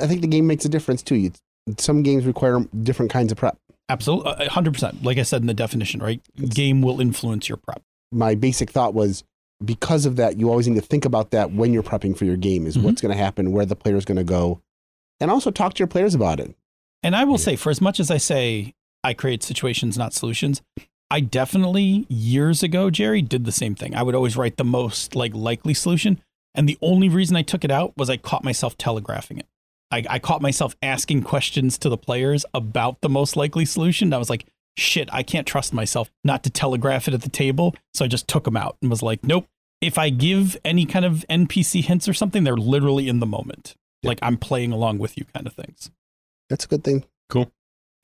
I 0.00 0.06
think 0.06 0.20
the 0.20 0.26
game 0.26 0.46
makes 0.46 0.64
a 0.64 0.68
difference 0.68 1.02
too. 1.02 1.14
You, 1.14 1.32
some 1.78 2.02
games 2.02 2.26
require 2.26 2.60
different 2.82 3.12
kinds 3.12 3.30
of 3.30 3.38
prep. 3.38 3.56
Absolutely, 3.88 4.46
hundred 4.46 4.74
percent. 4.74 5.02
Like 5.02 5.16
I 5.18 5.22
said 5.22 5.40
in 5.40 5.46
the 5.46 5.54
definition, 5.54 6.00
right? 6.00 6.20
Game 6.36 6.82
will 6.82 7.00
influence 7.00 7.48
your 7.48 7.56
prep. 7.56 7.80
My 8.12 8.34
basic 8.34 8.70
thought 8.70 8.92
was 8.92 9.24
because 9.64 10.06
of 10.06 10.16
that, 10.16 10.38
you 10.38 10.48
always 10.50 10.68
need 10.68 10.80
to 10.80 10.86
think 10.86 11.04
about 11.04 11.30
that 11.32 11.52
when 11.52 11.72
you're 11.72 11.82
prepping 11.82 12.16
for 12.16 12.24
your 12.24 12.36
game 12.36 12.66
is 12.66 12.76
Mhm. 12.76 12.82
what's 12.82 13.00
going 13.02 13.16
to 13.16 13.22
happen, 13.22 13.50
where 13.52 13.66
the 13.66 13.76
player's 13.76 14.04
going 14.04 14.16
to 14.16 14.24
go, 14.24 14.60
and 15.20 15.30
also 15.30 15.50
talk 15.50 15.74
to 15.74 15.78
your 15.80 15.88
players 15.88 16.14
about 16.14 16.38
it. 16.40 16.54
And 17.02 17.16
I 17.16 17.24
will 17.24 17.34
Yeah. 17.34 17.44
say, 17.44 17.56
for 17.56 17.70
as 17.70 17.80
much 17.80 17.98
as 18.00 18.10
I 18.10 18.18
say 18.18 18.74
I 19.04 19.14
create 19.14 19.42
situations, 19.42 19.96
not 19.98 20.12
solutions, 20.14 20.62
I 21.10 21.20
definitely 21.20 22.06
years 22.08 22.62
ago, 22.62 22.90
Jerry, 22.90 23.22
did 23.22 23.44
the 23.44 23.52
same 23.52 23.74
thing. 23.74 23.94
I 23.94 24.02
would 24.02 24.14
always 24.14 24.36
write 24.36 24.56
the 24.58 24.64
most 24.64 25.14
like 25.16 25.34
likely 25.34 25.74
solution. 25.74 26.20
And 26.54 26.68
the 26.68 26.78
only 26.82 27.08
reason 27.08 27.36
I 27.36 27.42
took 27.42 27.64
it 27.64 27.70
out 27.70 27.92
was 27.96 28.10
I 28.10 28.16
caught 28.16 28.44
myself 28.44 28.76
telegraphing 28.76 29.38
it. 29.38 29.46
I, 29.90 30.04
I 30.08 30.18
caught 30.18 30.42
myself 30.42 30.76
asking 30.82 31.22
questions 31.22 31.78
to 31.78 31.88
the 31.88 31.96
players 31.96 32.44
about 32.52 33.00
the 33.00 33.08
most 33.08 33.36
likely 33.36 33.64
solution. 33.64 34.12
I 34.12 34.18
was 34.18 34.28
like, 34.28 34.44
shit, 34.78 35.08
I 35.12 35.22
can't 35.22 35.46
trust 35.46 35.72
myself 35.74 36.10
not 36.24 36.42
to 36.44 36.50
telegraph 36.50 37.08
it 37.08 37.14
at 37.14 37.22
the 37.22 37.28
table. 37.28 37.74
So 37.94 38.04
I 38.04 38.08
just 38.08 38.28
took 38.28 38.44
them 38.44 38.56
out 38.56 38.76
and 38.80 38.90
was 38.90 39.02
like, 39.02 39.24
nope. 39.24 39.46
If 39.80 39.96
I 39.96 40.10
give 40.10 40.56
any 40.64 40.86
kind 40.86 41.04
of 41.04 41.24
NPC 41.30 41.84
hints 41.84 42.08
or 42.08 42.12
something, 42.14 42.42
they're 42.44 42.56
literally 42.56 43.08
in 43.08 43.20
the 43.20 43.26
moment. 43.26 43.74
Like 44.02 44.18
I'm 44.22 44.36
playing 44.36 44.72
along 44.72 44.98
with 44.98 45.16
you 45.16 45.24
kind 45.32 45.46
of 45.46 45.52
things. 45.54 45.90
That's 46.50 46.64
a 46.64 46.68
good 46.68 46.82
thing. 46.82 47.04
Cool. 47.28 47.50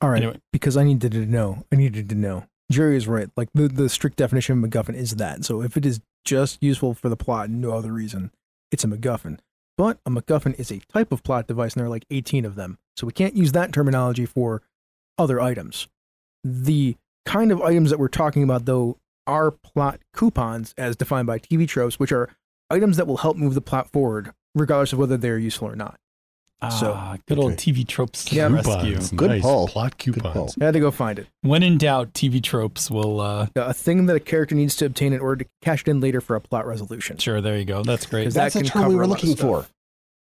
All 0.01 0.09
right, 0.09 0.21
Anyway. 0.23 0.39
because 0.53 0.77
I 0.77 0.83
needed 0.83 1.11
to 1.13 1.25
know. 1.25 1.63
I 1.71 1.75
needed 1.75 2.07
to 2.09 2.15
know. 2.15 2.45
Jerry 2.71 2.95
is 2.97 3.07
right. 3.07 3.29
Like 3.35 3.49
the, 3.53 3.67
the 3.67 3.89
strict 3.89 4.17
definition 4.17 4.63
of 4.63 4.69
MacGuffin 4.69 4.95
is 4.95 5.11
that. 5.17 5.43
So 5.45 5.61
if 5.61 5.75
it 5.77 5.85
is 5.85 5.99
just 6.23 6.61
useful 6.61 6.93
for 6.93 7.09
the 7.09 7.15
plot 7.17 7.49
and 7.49 7.61
no 7.61 7.71
other 7.71 7.91
reason, 7.91 8.31
it's 8.71 8.83
a 8.83 8.87
MacGuffin. 8.87 9.39
But 9.77 9.99
a 10.05 10.09
MacGuffin 10.09 10.57
is 10.59 10.71
a 10.71 10.79
type 10.91 11.11
of 11.11 11.23
plot 11.23 11.47
device, 11.47 11.73
and 11.73 11.81
there 11.81 11.87
are 11.87 11.89
like 11.89 12.05
18 12.09 12.45
of 12.45 12.55
them. 12.55 12.77
So 12.95 13.05
we 13.05 13.13
can't 13.13 13.35
use 13.35 13.51
that 13.51 13.73
terminology 13.73 14.25
for 14.25 14.61
other 15.17 15.41
items. 15.41 15.87
The 16.45 16.95
kind 17.25 17.51
of 17.51 17.61
items 17.61 17.89
that 17.89 17.97
we're 17.99 18.07
talking 18.07 18.43
about, 18.43 18.65
though, 18.65 18.97
are 19.27 19.49
plot 19.51 19.99
coupons 20.13 20.73
as 20.77 20.95
defined 20.95 21.25
by 21.25 21.39
TV 21.39 21.67
tropes, 21.67 21.99
which 21.99 22.11
are 22.11 22.29
items 22.69 22.97
that 22.97 23.07
will 23.07 23.17
help 23.17 23.35
move 23.35 23.55
the 23.55 23.61
plot 23.61 23.91
forward, 23.91 24.31
regardless 24.53 24.93
of 24.93 24.99
whether 24.99 25.17
they're 25.17 25.39
useful 25.39 25.67
or 25.67 25.75
not. 25.75 25.97
So- 26.79 26.93
ah, 26.95 27.17
good 27.27 27.37
old. 27.37 27.53
TV 27.57 27.83
tropes 27.83 28.31
Yeah. 28.31 28.47
rescue. 28.47 28.73
Coupons. 28.93 29.11
Good 29.11 29.29
nice. 29.29 29.41
pull. 29.41 29.67
Plot 29.67 29.97
Good 29.97 30.13
coupons. 30.15 30.55
I 30.61 30.65
had 30.65 30.73
to 30.75 30.79
go 30.79 30.89
find 30.91 31.19
it. 31.19 31.27
When 31.41 31.61
in 31.63 31.77
doubt, 31.77 32.13
TV 32.13 32.41
tropes 32.41 32.89
will. 32.89 33.19
uh 33.21 33.47
A 33.55 33.73
thing 33.73 34.05
that 34.05 34.15
a 34.15 34.19
character 34.19 34.55
needs 34.55 34.75
to 34.77 34.85
obtain 34.85 35.13
in 35.13 35.19
order 35.19 35.43
to 35.43 35.49
cash 35.61 35.81
it 35.81 35.87
in 35.89 35.99
later 35.99 36.21
for 36.21 36.35
a 36.35 36.41
plot 36.41 36.65
resolution. 36.65 37.17
Sure, 37.17 37.41
there 37.41 37.57
you 37.57 37.65
go. 37.65 37.83
That's 37.83 38.05
great. 38.05 38.23
'Cause 38.23 38.33
that 38.35 38.53
That's 38.53 38.55
the 38.55 38.63
term 38.63 38.81
we 38.83 38.85
cover 38.85 38.97
were 38.97 39.03
a 39.03 39.07
lot 39.07 39.21
of 39.21 39.27
looking 39.29 39.35
for. 39.35 39.65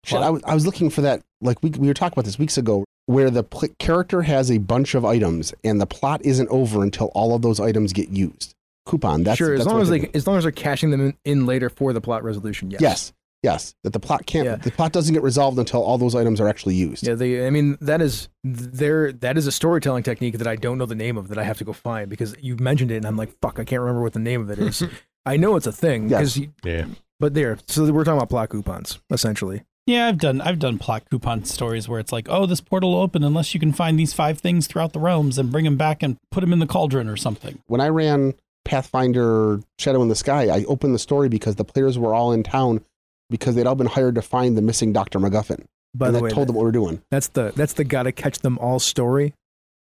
Shit, 0.04 0.20
I 0.20 0.30
was, 0.30 0.42
was 0.44 0.66
looking 0.66 0.90
for 0.90 1.02
that. 1.02 1.22
Like 1.42 1.62
we, 1.64 1.70
we 1.72 1.88
were 1.88 1.94
talking 1.94 2.14
about 2.14 2.26
this 2.26 2.38
weeks 2.38 2.58
ago, 2.58 2.84
where 3.08 3.30
the 3.32 3.43
pl- 3.43 3.70
character 3.80 4.22
has 4.22 4.52
a 4.52 4.60
bunch 4.60 4.93
of 4.96 5.04
items 5.04 5.54
and 5.63 5.82
the 5.82 5.86
plot 5.88 6.22
isn't 6.24 6.48
over 6.50 6.84
until 6.84 7.08
all 7.15 7.34
of 7.36 7.41
those 7.41 7.60
items 7.60 7.91
get 7.93 8.10
used. 8.10 8.54
Coupon. 8.86 9.24
That's 9.24 9.38
sure, 9.38 9.54
as 9.56 9.65
long 9.65 9.82
as 9.82 9.89
they 9.89 10.00
thinking. 10.00 10.15
as 10.15 10.28
long 10.28 10.38
as 10.38 10.43
they're 10.43 10.52
cashing 10.52 10.91
them 10.91 11.02
in, 11.02 11.17
in 11.26 11.46
later 11.46 11.70
for 11.70 11.91
the 11.91 12.00
plot 12.02 12.24
resolution. 12.24 12.70
Yes. 12.72 12.80
Yes. 12.82 13.13
Yes. 13.43 13.76
That 13.84 13.91
the 13.93 14.00
plot 14.00 14.26
can't. 14.26 14.46
Yeah. 14.46 14.56
The 14.56 14.72
plot 14.72 14.93
doesn't 14.93 15.13
get 15.13 15.24
resolved 15.24 15.60
until 15.60 15.82
all 15.84 15.98
those 15.98 16.15
items 16.15 16.39
are 16.41 16.48
actually 16.48 16.76
used. 16.76 17.06
Yeah, 17.06 17.13
they. 17.15 17.46
I 17.46 17.50
mean, 17.50 17.78
that 17.82 18.02
is 18.02 18.30
there. 18.43 19.12
That 19.12 19.38
is 19.38 19.46
a 19.46 19.52
storytelling 19.52 20.04
technique 20.04 20.38
that 20.38 20.48
I 20.48 20.56
don't 20.56 20.78
know 20.78 20.86
the 20.86 20.96
name 20.96 21.17
of 21.17 21.28
that 21.30 21.38
I 21.38 21.43
have 21.43 21.58
to 21.60 21.63
go 21.65 21.74
find 21.74 22.10
because 22.10 22.36
you 22.41 22.56
mentioned 22.58 22.91
it 22.91 22.98
and 22.98 23.06
I'm 23.06 23.15
like, 23.17 23.38
fuck, 23.41 23.60
I 23.60 23.63
can't 23.65 23.82
remember 23.82 24.02
what 24.02 24.13
the 24.13 24.20
name 24.20 24.41
of 24.41 24.50
it 24.50 24.60
is. 24.60 24.84
I 25.26 25.38
know 25.38 25.56
it's 25.56 25.67
a 25.67 25.72
thing. 25.72 26.10
Yes. 26.10 26.20
'cause 26.22 26.38
you- 26.38 26.54
Yeah. 26.63 26.86
but 27.20 27.34
there. 27.36 27.58
So 27.67 27.91
we're 27.91 28.04
talking 28.06 28.17
about 28.17 28.30
plot 28.30 28.50
coupons 28.50 29.00
essentially. 29.12 29.63
Yeah, 29.88 30.08
I've 30.08 30.17
done 30.19 30.41
I've 30.41 30.60
done 30.60 30.78
plot 30.78 31.10
coupon 31.10 31.45
stories 31.45 31.88
where 31.88 32.00
it's 32.00 32.12
like, 32.12 32.28
oh, 32.30 32.45
this 32.45 32.60
portal 32.62 32.91
will 32.91 33.00
open 33.02 33.23
unless 33.23 33.54
you 33.54 33.60
can 33.60 33.71
find 33.71 33.97
these 33.97 34.13
five 34.13 34.38
things 34.38 34.67
throughout 34.67 34.91
the 34.93 35.00
realms 35.00 35.38
and 35.39 35.50
bring 35.52 35.63
them 35.65 35.78
back 35.78 36.04
and 36.04 36.17
put 36.30 36.41
them 36.41 36.52
in 36.54 36.60
the 36.60 36.67
cauldron 36.67 37.08
or 37.08 37.15
something. 37.17 37.60
When 37.67 37.80
I 37.82 37.88
ran 37.88 38.34
Pathfinder 38.65 39.62
Shadow 39.80 40.02
in 40.02 40.10
the 40.10 40.15
Sky, 40.15 40.50
I 40.50 40.65
opened 40.65 40.93
the 40.93 41.00
story 41.00 41.30
because 41.30 41.56
the 41.56 41.63
players 41.63 41.97
were 41.97 42.13
all 42.13 42.32
in 42.34 42.43
town 42.43 42.84
because 43.30 43.56
they'd 43.56 43.65
all 43.65 43.76
been 43.76 43.88
hired 43.88 44.15
to 44.15 44.21
find 44.21 44.58
the 44.58 44.62
missing 44.62 44.91
Dr. 44.93 45.19
MacGuffin. 45.19 45.63
By 45.95 46.08
and 46.08 46.15
the 46.15 46.19
I 46.19 46.23
way, 46.23 46.30
told 46.30 46.47
them 46.50 46.56
what 46.56 46.63
we're 46.65 46.71
doing. 46.71 47.02
that's 47.10 47.30
the 47.30 47.54
that's 47.56 47.73
the 47.73 47.84
gotta 47.86 48.12
catch 48.12 48.39
them 48.39 48.60
all 48.60 48.80
story. 48.80 49.34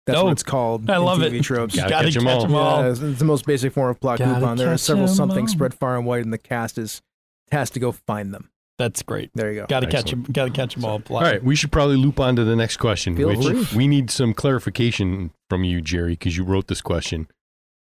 That's 0.08 0.20
what 0.22 0.32
it's 0.32 0.42
called. 0.44 0.90
I 0.90 0.98
love 0.98 1.20
TV 1.20 1.40
it. 1.40 1.44
Tropes. 1.44 1.76
Gotta 1.76 1.90
Gotta 1.90 2.06
catch 2.12 2.18
'em 2.18 2.28
all. 2.28 2.56
all. 2.56 2.82
Yeah, 2.84 2.90
it's, 2.90 3.00
it's 3.02 3.20
the 3.20 3.26
most 3.26 3.46
basic 3.46 3.72
form 3.72 3.92
of 3.92 4.00
plot 4.00 4.18
Gotta 4.18 4.40
coupon. 4.40 4.58
There 4.58 4.74
are 4.74 4.78
several 4.78 5.08
several 5.08 5.10
'em 5.10 5.16
something 5.16 5.46
all. 5.46 5.48
spread 5.48 5.74
far 5.76 5.96
and 5.96 6.06
wide, 6.08 6.24
and 6.24 6.34
the 6.34 6.40
cast 6.40 6.80
is 6.80 7.02
tasked 7.52 7.76
to 7.76 7.80
go 7.80 7.92
find 7.92 8.34
them. 8.34 8.50
That's 8.82 9.04
great. 9.04 9.30
There 9.36 9.52
you 9.52 9.60
go. 9.60 9.66
Got 9.68 9.82
to 9.82 9.88
catch 9.88 10.10
them. 10.10 10.24
Got 10.24 10.46
to 10.46 10.50
catch 10.52 10.74
them 10.74 10.86
all. 10.86 11.04
All 11.12 11.22
right, 11.22 11.44
we 11.44 11.56
should 11.56 11.72
probably 11.72 11.98
loop 11.98 12.20
on 12.20 12.36
to 12.36 12.44
the 12.44 12.56
next 12.56 12.78
question, 12.78 13.16
Feel 13.16 13.28
which 13.30 13.46
free. 13.70 13.78
we 13.78 13.88
need 13.88 14.10
some 14.10 14.34
clarification 14.34 15.30
from 15.52 15.64
you, 15.64 15.82
Jerry, 15.82 16.14
because 16.14 16.36
you 16.36 16.44
wrote 16.44 16.66
this 16.68 16.82
question. 16.82 17.28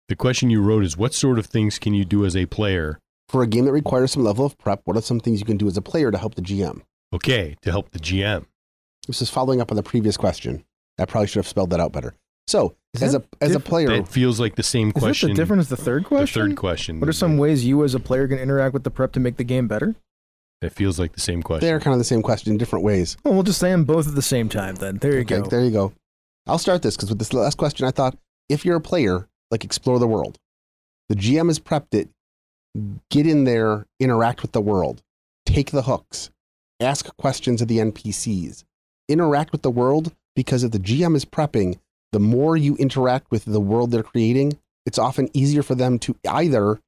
The 0.09 0.15
question 0.15 0.49
you 0.49 0.63
wrote 0.63 0.85
is, 0.85 0.97
"What 0.97 1.13
sort 1.13 1.41
of 1.41 1.47
things 1.47 1.81
can 1.81 1.93
you 1.93 2.05
do 2.05 2.25
as 2.25 2.37
a 2.37 2.47
player?" 2.47 3.01
For 3.29 3.43
a 3.43 3.49
game 3.49 3.65
that 3.65 3.73
requires 3.73 4.13
some 4.13 4.23
level 4.23 4.47
of 4.47 4.57
prep, 4.59 4.83
what 4.85 4.97
are 4.97 5.03
some 5.03 5.19
things 5.19 5.41
you 5.41 5.47
can 5.47 5.57
do 5.57 5.67
as 5.67 5.77
a 5.77 5.83
player 5.83 6.13
to 6.13 6.19
help 6.19 6.37
the 6.37 6.43
GM? 6.43 6.83
Okay, 7.13 7.57
to 7.63 7.73
help 7.73 7.91
the 7.91 7.99
GM. 7.99 8.47
This 9.09 9.21
is 9.21 9.29
following 9.29 9.61
up 9.61 9.73
on 9.73 9.77
the 9.77 9.83
previous 9.83 10.17
question. 10.17 10.63
I 11.01 11.07
probably 11.07 11.27
should 11.27 11.41
have 11.41 11.49
spelled 11.49 11.71
that 11.71 11.81
out 11.81 11.91
better. 11.93 12.15
So, 12.47 12.77
Is 12.95 13.03
as 13.03 13.15
a 13.15 13.19
that 13.19 13.27
as 13.41 13.55
a 13.57 13.61
player, 13.61 13.89
That 13.89 14.07
feels 14.07 14.39
like 14.39 14.55
the 14.55 14.63
same 14.63 14.89
Is 14.89 14.93
question. 14.95 15.31
that 15.31 15.35
the 15.35 15.43
different 15.43 15.61
as 15.61 15.69
the 15.69 15.77
third 15.77 16.05
question. 16.05 16.43
The 16.43 16.49
third 16.51 16.57
question. 16.57 17.01
What 17.01 17.09
are 17.09 17.13
some 17.13 17.37
ways 17.39 17.65
you 17.67 17.83
as 17.83 17.93
a 17.95 17.99
player 17.99 18.29
can 18.29 18.39
interact 18.39 18.73
with 18.73 18.85
the 18.85 18.91
prep 18.93 19.13
to 19.15 19.21
make 19.21 19.37
the 19.37 19.45
game 19.45 19.67
better? 19.67 19.97
That 20.67 20.75
feels 20.75 20.99
like 20.99 21.13
the 21.13 21.21
same 21.21 21.43
question. 21.43 21.67
they're 21.67 21.79
kind 21.79 21.95
of 21.95 21.99
the 21.99 22.05
same 22.05 22.23
question 22.23 22.51
in 22.53 22.59
different 22.59 22.85
ways. 22.85 23.17
Well, 23.23 23.35
we'll 23.35 23.43
just 23.45 23.61
say 23.61 23.71
them 23.71 23.85
both 23.85 24.09
at 24.09 24.15
the 24.17 24.23
same 24.23 24.49
time 24.49 24.75
then. 24.75 24.99
There 24.99 25.13
you 25.13 25.21
Okay, 25.21 25.39
go. 25.39 25.47
There 25.47 25.65
you 25.65 25.71
go. 25.71 25.93
I'll 26.47 26.59
start 26.59 26.83
this 26.83 26.97
because 26.97 27.09
with 27.09 27.19
this 27.21 27.33
last 27.33 27.57
question, 27.57 27.87
I 27.87 27.91
thought 27.93 28.17
if 28.49 28.65
you're 28.65 28.77
a 28.77 28.81
player, 28.81 29.29
like 29.51 29.65
explore 29.65 29.99
the 29.99 30.09
world. 30.09 30.39
The 31.09 31.15
GM 31.15 31.47
has 31.47 31.61
prepped 31.61 31.95
it. 31.95 32.09
Get 33.11 33.27
in 33.29 33.45
there, 33.45 33.87
interact 34.01 34.43
with 34.43 34.51
the 34.53 34.61
world, 34.61 35.03
take 35.47 35.71
the 35.71 35.83
hooks, 35.83 36.31
ask 36.81 37.17
questions 37.17 37.63
of 37.63 37.69
the 37.69 37.79
NPCs, 37.79 38.65
interact 39.09 39.53
with 39.53 39.63
the 39.63 39.71
world 39.71 40.13
because 40.35 40.65
if 40.65 40.73
the 40.73 40.79
GM 40.79 41.15
is 41.15 41.25
prepping, 41.25 41.79
the 42.13 42.19
more 42.21 42.57
you 42.57 42.77
interact 42.77 43.31
with 43.31 43.45
the 43.45 43.61
world 43.61 43.93
they're 43.93 44.03
creating, 44.03 44.59
it's 44.85 44.99
often 44.99 45.31
easier 45.33 45.63
for 45.63 45.75
them 45.75 45.99
to 46.01 46.17
either 46.29 46.81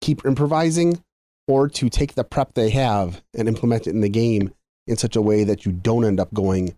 keep 0.00 0.24
improvising 0.24 1.02
or 1.46 1.68
to 1.68 1.88
take 1.88 2.14
the 2.14 2.24
prep 2.24 2.54
they 2.54 2.70
have 2.70 3.22
and 3.36 3.48
implement 3.48 3.86
it 3.86 3.90
in 3.90 4.00
the 4.00 4.08
game 4.08 4.52
in 4.86 4.96
such 4.96 5.16
a 5.16 5.22
way 5.22 5.44
that 5.44 5.64
you 5.64 5.72
don't 5.72 6.04
end 6.04 6.20
up 6.20 6.32
going 6.32 6.76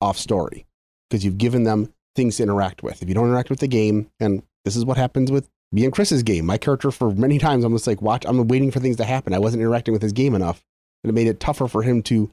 off 0.00 0.16
story 0.16 0.66
because 1.08 1.24
you've 1.24 1.38
given 1.38 1.64
them 1.64 1.92
things 2.16 2.36
to 2.36 2.42
interact 2.42 2.82
with. 2.82 3.02
If 3.02 3.08
you 3.08 3.14
don't 3.14 3.26
interact 3.26 3.50
with 3.50 3.60
the 3.60 3.68
game, 3.68 4.10
and 4.20 4.42
this 4.64 4.76
is 4.76 4.84
what 4.84 4.96
happens 4.96 5.30
with 5.30 5.48
me 5.72 5.84
and 5.84 5.92
Chris's 5.92 6.22
game, 6.22 6.46
my 6.46 6.58
character 6.58 6.90
for 6.90 7.12
many 7.12 7.38
times 7.38 7.64
I'm 7.64 7.72
just 7.72 7.86
like, 7.86 8.02
watch, 8.02 8.24
I'm 8.26 8.48
waiting 8.48 8.70
for 8.70 8.80
things 8.80 8.96
to 8.96 9.04
happen. 9.04 9.34
I 9.34 9.38
wasn't 9.38 9.62
interacting 9.62 9.92
with 9.92 10.02
his 10.02 10.12
game 10.12 10.34
enough, 10.34 10.64
and 11.02 11.10
it 11.10 11.14
made 11.14 11.28
it 11.28 11.40
tougher 11.40 11.68
for 11.68 11.82
him 11.82 12.02
to 12.04 12.30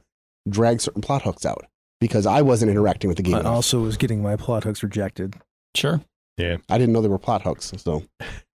drag 0.48 0.80
certain 0.80 1.02
plot 1.02 1.22
hooks 1.22 1.44
out 1.44 1.66
because 2.00 2.26
I 2.26 2.42
wasn't 2.42 2.70
interacting 2.70 3.08
with 3.08 3.16
the 3.16 3.22
game. 3.22 3.36
I 3.36 3.40
enough. 3.40 3.54
also 3.54 3.80
was 3.80 3.96
getting 3.96 4.22
my 4.22 4.36
plot 4.36 4.64
hooks 4.64 4.82
rejected. 4.82 5.36
Sure. 5.74 6.00
Yeah. 6.36 6.58
I 6.68 6.78
didn't 6.78 6.92
know 6.92 7.00
there 7.00 7.10
were 7.10 7.18
plot 7.18 7.42
hooks, 7.42 7.72
so 7.76 8.04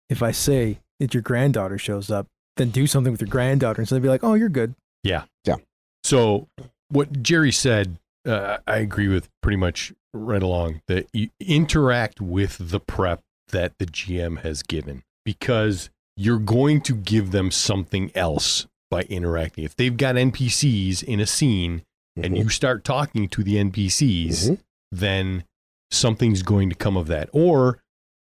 If 0.10 0.22
I 0.22 0.32
say 0.32 0.80
that 1.00 1.14
your 1.14 1.24
granddaughter 1.24 1.78
shows 1.78 2.10
up, 2.12 2.28
then 2.58 2.70
do 2.70 2.88
something 2.88 3.12
with 3.12 3.22
your 3.22 3.30
granddaughter, 3.30 3.82
and 3.82 3.88
so 3.90 3.96
they'd 3.96 4.02
be 4.02 4.10
like, 4.10 4.24
"Oh, 4.24 4.34
you're 4.36 4.50
good." 4.50 4.76
Yeah. 5.04 5.24
Yeah. 5.46 5.56
So, 6.04 6.48
what 6.90 7.24
Jerry 7.24 7.52
said, 7.52 7.98
uh, 8.26 8.58
I 8.68 8.78
agree 8.78 9.08
with 9.08 9.30
pretty 9.42 9.58
much 9.58 9.94
right 10.14 10.44
along 10.44 10.82
that 10.88 11.08
you 11.14 11.30
interact 11.40 12.22
with 12.22 12.58
the 12.60 12.80
prep 12.80 13.22
that 13.50 13.74
the 13.80 13.86
GM 13.86 14.42
has 14.42 14.62
given 14.64 15.04
because 15.26 15.90
you're 16.16 16.40
going 16.40 16.82
to 16.82 16.94
give 16.94 17.32
them 17.32 17.50
something 17.52 18.12
else 18.16 18.68
by 18.92 19.02
interacting. 19.04 19.64
If 19.64 19.76
they've 19.76 19.96
got 19.98 20.16
NPCs 20.16 21.02
in 21.04 21.20
a 21.20 21.26
scene 21.26 21.82
and 22.16 22.38
you 22.38 22.50
start 22.50 22.84
talking 22.84 23.28
to 23.30 23.44
the 23.44 23.58
NPCs, 23.58 24.50
Mhm. 24.52 24.60
then 24.92 25.44
something's 25.92 26.44
going 26.44 26.70
to 26.70 26.76
come 26.76 26.96
of 26.96 27.08
that. 27.08 27.30
Or 27.34 27.80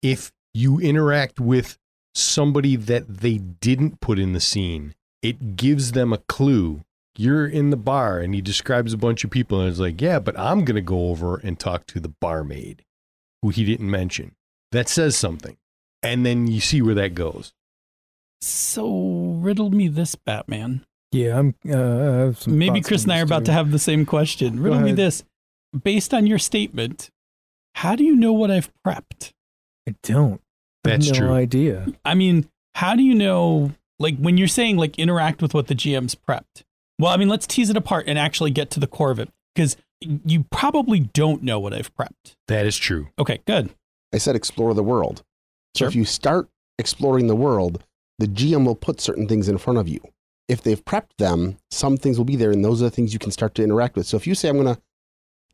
if 0.03 0.33
you 0.53 0.79
interact 0.79 1.41
with 1.41 1.79
somebody 2.15 2.77
that 2.77 3.19
they 3.19 3.39
didn't 3.39 4.01
put 4.01 4.19
in 4.19 4.33
the 4.33 4.41
scene, 4.41 4.95
it 5.23 5.57
gives 5.57 5.93
them 5.93 6.13
a 6.13 6.19
clue. 6.19 6.83
You're 7.17 7.47
in 7.47 7.71
the 7.71 7.77
bar 7.77 8.19
and 8.19 8.35
he 8.35 8.41
describes 8.41 8.93
a 8.93 8.99
bunch 8.99 9.25
of 9.25 9.31
people 9.31 9.61
and 9.61 9.69
it's 9.69 9.79
like, 9.79 10.01
yeah, 10.01 10.19
but 10.19 10.39
I'm 10.39 10.65
going 10.65 10.77
to 10.77 10.81
go 10.81 11.11
over 11.11 11.37
and 11.37 11.59
talk 11.59 11.87
to 11.89 12.01
the 12.01 12.13
barmaid 12.21 12.85
who 13.43 13.51
he 13.51 13.65
didn't 13.65 13.91
mention. 13.91 14.35
That 14.73 14.89
says 14.89 15.17
something. 15.17 15.57
And 16.03 16.25
then 16.25 16.47
you 16.47 16.61
see 16.61 16.81
where 16.81 16.95
that 16.95 17.15
goes. 17.15 17.53
So 18.41 19.37
riddle 19.39 19.71
me 19.71 19.89
this, 19.89 20.15
Batman. 20.15 20.87
Yeah, 21.13 21.39
I'm. 21.39 21.55
Uh, 21.69 21.75
I 21.75 22.17
have 22.25 22.41
some 22.41 22.57
Maybe 22.57 22.81
Chris 22.81 23.03
and 23.03 23.13
I 23.13 23.17
are 23.17 23.25
this, 23.25 23.29
about 23.29 23.45
to 23.47 23.53
have 23.53 23.71
the 23.71 23.79
same 23.79 24.07
question. 24.07 24.61
Riddle 24.61 24.81
me 24.81 24.93
this. 24.93 25.25
Based 25.83 26.15
on 26.15 26.27
your 26.27 26.39
statement, 26.39 27.11
how 27.75 27.97
do 27.97 28.05
you 28.05 28.17
know 28.17 28.33
what 28.33 28.51
I've 28.51 28.71
prepped? 28.87 29.33
I 29.89 29.95
don't. 30.03 30.41
I 30.85 30.91
have 30.91 31.01
That's 31.01 31.13
no 31.13 31.19
true. 31.27 31.33
idea. 31.33 31.87
I 32.05 32.15
mean, 32.15 32.49
how 32.75 32.95
do 32.97 33.03
you 33.03 33.15
know, 33.15 33.73
like, 33.99 34.17
when 34.19 34.39
you're 34.39 34.49
saying, 34.49 34.77
like, 34.77 34.99
interact 34.99 35.43
with 35.43 35.53
what 35.55 35.67
the 35.67 35.75
GM's 35.75 36.15
prepped? 36.15 36.63
Well, 36.99 37.13
I 37.13 37.17
mean, 37.17 37.29
let's 37.29 37.47
tease 37.47 37.71
it 37.71 37.77
apart 37.77 38.05
and 38.09 38.19
actually 38.19 38.51
get 38.51 38.71
to 38.71 38.81
the 38.81 38.87
core 38.87 39.11
of 39.11 39.19
it 39.19 39.31
because 39.55 39.77
you 40.01 40.45
probably 40.51 41.01
don't 41.01 41.43
know 41.43 41.59
what 41.59 41.73
I've 41.75 41.95
prepped. 41.95 42.37
That 42.49 42.67
is 42.67 42.77
true. 42.77 43.09
Okay, 43.19 43.41
good. 43.47 43.71
I 44.13 44.19
said 44.19 44.37
explore 44.37 44.75
the 44.75 44.83
world. 44.83 45.23
So 45.75 45.81
Sure. 45.81 45.89
if 45.89 45.95
you 45.95 46.05
start 46.05 46.49
exploring 46.79 47.27
the 47.27 47.37
world, 47.37 47.85
the 48.19 48.27
GM 48.27 48.65
will 48.67 48.75
put 48.75 49.01
certain 49.01 49.29
things 49.29 49.49
in 49.49 49.59
front 49.59 49.79
of 49.79 49.89
you. 49.89 50.01
If 50.49 50.63
they've 50.63 50.85
prepped 50.85 51.17
them, 51.19 51.59
some 51.71 51.97
things 51.97 52.19
will 52.19 52.25
be 52.25 52.37
there, 52.37 52.51
and 52.51 52.65
those 52.65 52.81
are 52.83 52.87
the 52.87 52.91
things 52.91 53.13
you 53.13 53.19
can 53.19 53.31
start 53.31 53.55
to 53.55 53.63
interact 53.63 53.97
with. 53.97 54.07
So 54.07 54.17
if 54.17 54.27
you 54.27 54.35
say, 54.35 54.49
"I'm 54.49 54.57
gonna, 54.57 54.79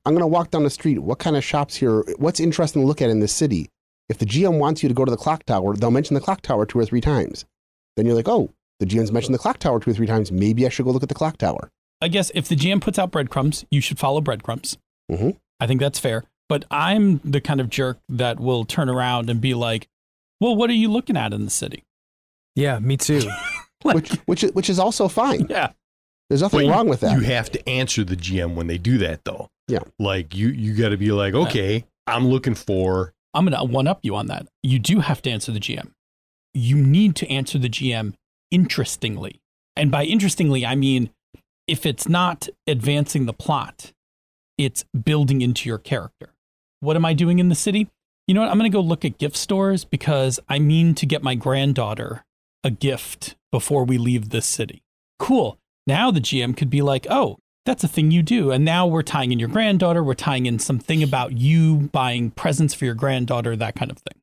I'm 0.07 0.15
gonna 0.15 0.27
walk 0.27 0.51
down 0.51 0.63
the 0.65 0.71
street. 0.71 1.01
What 1.01 1.19
kind 1.19 1.37
of 1.37 1.45
shops 1.45 1.77
here? 1.77 2.03
What's 2.17 2.41
interesting 2.41 2.83
to 2.83 2.87
look 2.87 3.03
at 3.03 3.11
in 3.11 3.21
this 3.21 3.33
city?" 3.33 3.69
If 4.09 4.19
the 4.19 4.27
GM 4.27 4.59
wants 4.59 4.83
you 4.83 4.89
to 4.89 4.95
go 4.95 5.05
to 5.05 5.11
the 5.11 5.17
clock 5.17 5.45
tower, 5.45 5.75
they'll 5.77 5.91
mention 5.91 6.15
the 6.15 6.21
clock 6.21 6.41
tower 6.43 6.65
two 6.67 6.79
or 6.79 6.85
three 6.85 7.01
times. 7.01 7.45
Then 7.97 8.07
you're 8.07 8.15
like, 8.15 8.29
oh, 8.29 8.51
the 8.79 8.87
GM's 8.87 9.11
mentioned 9.11 9.35
the 9.35 9.39
clock 9.39 9.59
tower 9.59 9.81
two 9.81 9.91
or 9.91 9.95
three 9.95 10.07
times. 10.07 10.31
Maybe 10.31 10.67
I 10.67 10.69
should 10.69 10.85
go 10.85 10.91
look 10.93 11.03
at 11.03 11.09
the 11.09 11.15
clock 11.15 11.39
tower. 11.39 11.71
I 12.01 12.09
guess 12.09 12.31
if 12.35 12.47
the 12.49 12.55
GM 12.57 12.81
puts 12.81 12.99
out 12.99 13.11
breadcrumbs, 13.11 13.65
you 13.71 13.81
should 13.81 13.99
follow 13.99 14.21
breadcrumbs. 14.21 14.77
Mhm. 15.11 15.37
I 15.59 15.67
think 15.67 15.81
that's 15.81 15.99
fair. 15.99 16.25
But 16.49 16.65
I'm 16.71 17.19
the 17.25 17.41
kind 17.41 17.61
of 17.61 17.71
jerk 17.71 17.99
that 18.09 18.39
will 18.39 18.65
turn 18.65 18.89
around 18.89 19.31
and 19.31 19.41
be 19.41 19.55
like, 19.55 19.89
well, 20.41 20.55
what 20.55 20.69
are 20.71 20.75
you 20.75 20.89
looking 20.91 21.17
at 21.17 21.33
in 21.33 21.45
the 21.45 21.51
city? 21.51 21.83
Yeah, 22.55 22.79
me 22.79 22.97
too. 22.97 23.23
Which, 23.83 24.11
which, 24.27 24.43
is- 24.45 24.53
which 24.53 24.71
is 24.71 24.79
also 24.79 25.07
fine. 25.09 25.47
Yeah. 25.49 25.73
There's 26.29 26.43
nothing 26.43 26.67
But 26.69 26.75
wrong 26.75 26.89
with 26.89 27.01
that. 27.01 27.13
You 27.13 27.21
have 27.21 27.51
to 27.53 27.69
answer 27.69 28.03
the 28.03 28.17
GM 28.17 28.55
when 28.57 28.67
they 28.67 28.79
do 28.79 28.99
that, 28.99 29.25
though. 29.25 29.49
Yeah. 29.69 29.81
Like 29.99 30.35
you, 30.35 30.49
you 30.49 30.75
got 30.75 30.89
to 30.89 30.97
be 30.97 31.13
like, 31.13 31.35
okay, 31.35 31.85
I'm 32.07 32.27
looking 32.27 32.55
for. 32.55 33.13
I'm 33.37 33.47
going 33.47 33.59
to 33.59 33.73
one 33.73 33.87
up 33.87 34.01
you 34.03 34.17
on 34.17 34.27
that. 34.27 34.47
You 34.63 34.79
do 34.79 35.01
have 35.01 35.23
to 35.23 35.31
answer 35.31 35.53
the 35.53 35.61
GM. 35.61 35.91
You 36.55 36.77
need 36.77 37.15
to 37.17 37.31
answer 37.31 37.59
the 37.59 37.69
GM 37.69 38.15
interestingly. 38.51 39.41
And 39.77 39.91
by 39.91 40.05
interestingly, 40.05 40.65
I 40.65 40.75
mean 40.75 41.11
if 41.67 41.85
it's 41.85 42.09
not 42.09 42.49
advancing 42.67 43.27
the 43.27 43.33
plot, 43.33 43.93
it's 44.57 44.85
building 45.05 45.43
into 45.43 45.69
your 45.69 45.79
character. 45.79 46.31
What 46.81 46.97
am 46.97 47.05
I 47.05 47.13
doing 47.13 47.39
in 47.39 47.49
the 47.49 47.55
city? 47.55 47.89
You 48.27 48.35
know 48.35 48.41
what? 48.41 48.51
I'm 48.51 48.59
going 48.59 48.71
to 48.71 48.77
go 48.77 48.81
look 48.81 49.05
at 49.05 49.19
gift 49.19 49.37
stores 49.37 49.85
because 49.85 50.41
I 50.49 50.59
mean 50.59 50.95
to 50.97 51.07
get 51.07 51.23
my 51.23 51.35
granddaughter 51.35 52.25
a 52.65 52.71
gift 52.71 53.37
before 53.53 53.85
we 53.85 53.99
leave 53.99 54.31
this 54.31 54.47
city. 54.47 54.83
Cool. 55.19 55.59
Now 55.87 56.11
the 56.11 56.21
GM 56.21 56.57
could 56.57 56.71
be 56.71 56.83
like, 56.83 57.07
oh, 57.11 57.39
that's 57.67 57.85
a 57.85 57.89
thing 57.89 58.11
you 58.11 58.23
do. 58.23 58.51
And 58.51 58.65
now 58.65 58.87
we're 58.87 59.03
tying 59.03 59.33
in 59.33 59.39
your 59.39 59.49
granddaughter. 59.49 60.03
We're 60.03 60.15
tying 60.15 60.47
in 60.47 60.59
something 60.59 61.03
about 61.03 61.33
you 61.33 61.91
buying 61.93 62.31
presents 62.31 62.73
for 62.73 62.87
your 62.87 62.95
granddaughter, 62.95 63.55
that 63.57 63.75
kind 63.75 63.91
of 63.91 63.99
thing. 63.99 64.23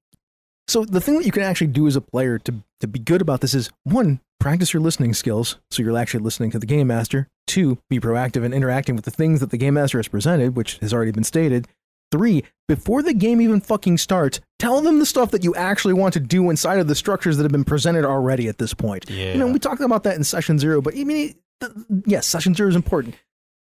So 0.67 0.85
the 0.85 1.01
thing 1.01 1.17
that 1.17 1.25
you 1.25 1.31
can 1.31 1.43
actually 1.43 1.67
do 1.67 1.87
as 1.87 1.95
a 1.95 2.01
player 2.01 2.39
to 2.39 2.55
to 2.79 2.87
be 2.87 2.99
good 2.99 3.21
about 3.21 3.41
this 3.41 3.53
is 3.53 3.69
one, 3.83 4.19
practice 4.39 4.73
your 4.73 4.81
listening 4.81 5.13
skills 5.13 5.57
so 5.71 5.81
you're 5.81 5.97
actually 5.97 6.23
listening 6.23 6.51
to 6.51 6.59
the 6.59 6.65
game 6.65 6.87
master. 6.87 7.29
Two, 7.47 7.77
be 7.89 7.99
proactive 7.99 8.43
and 8.43 8.53
interacting 8.53 8.95
with 8.95 9.05
the 9.05 9.11
things 9.11 9.39
that 9.39 9.51
the 9.51 9.57
game 9.57 9.75
master 9.75 9.99
has 9.99 10.07
presented, 10.07 10.55
which 10.55 10.79
has 10.79 10.93
already 10.93 11.11
been 11.11 11.23
stated. 11.23 11.67
Three, 12.11 12.43
before 12.67 13.01
the 13.01 13.13
game 13.13 13.41
even 13.41 13.61
fucking 13.61 13.97
starts, 13.97 14.39
tell 14.59 14.81
them 14.81 14.99
the 14.99 15.05
stuff 15.05 15.31
that 15.31 15.43
you 15.43 15.55
actually 15.55 15.93
want 15.93 16.13
to 16.13 16.19
do 16.19 16.49
inside 16.49 16.79
of 16.79 16.87
the 16.87 16.95
structures 16.95 17.37
that 17.37 17.43
have 17.43 17.51
been 17.51 17.63
presented 17.63 18.05
already 18.05 18.47
at 18.47 18.57
this 18.57 18.73
point. 18.73 19.09
Yeah. 19.09 19.33
You 19.33 19.39
know, 19.39 19.47
we 19.47 19.59
talked 19.59 19.81
about 19.81 20.03
that 20.03 20.15
in 20.15 20.23
session 20.23 20.59
zero, 20.59 20.81
but 20.81 20.97
I 20.97 21.03
mean, 21.05 21.35
yes, 22.05 22.27
session 22.27 22.53
zero 22.53 22.69
is 22.69 22.75
important. 22.75 23.15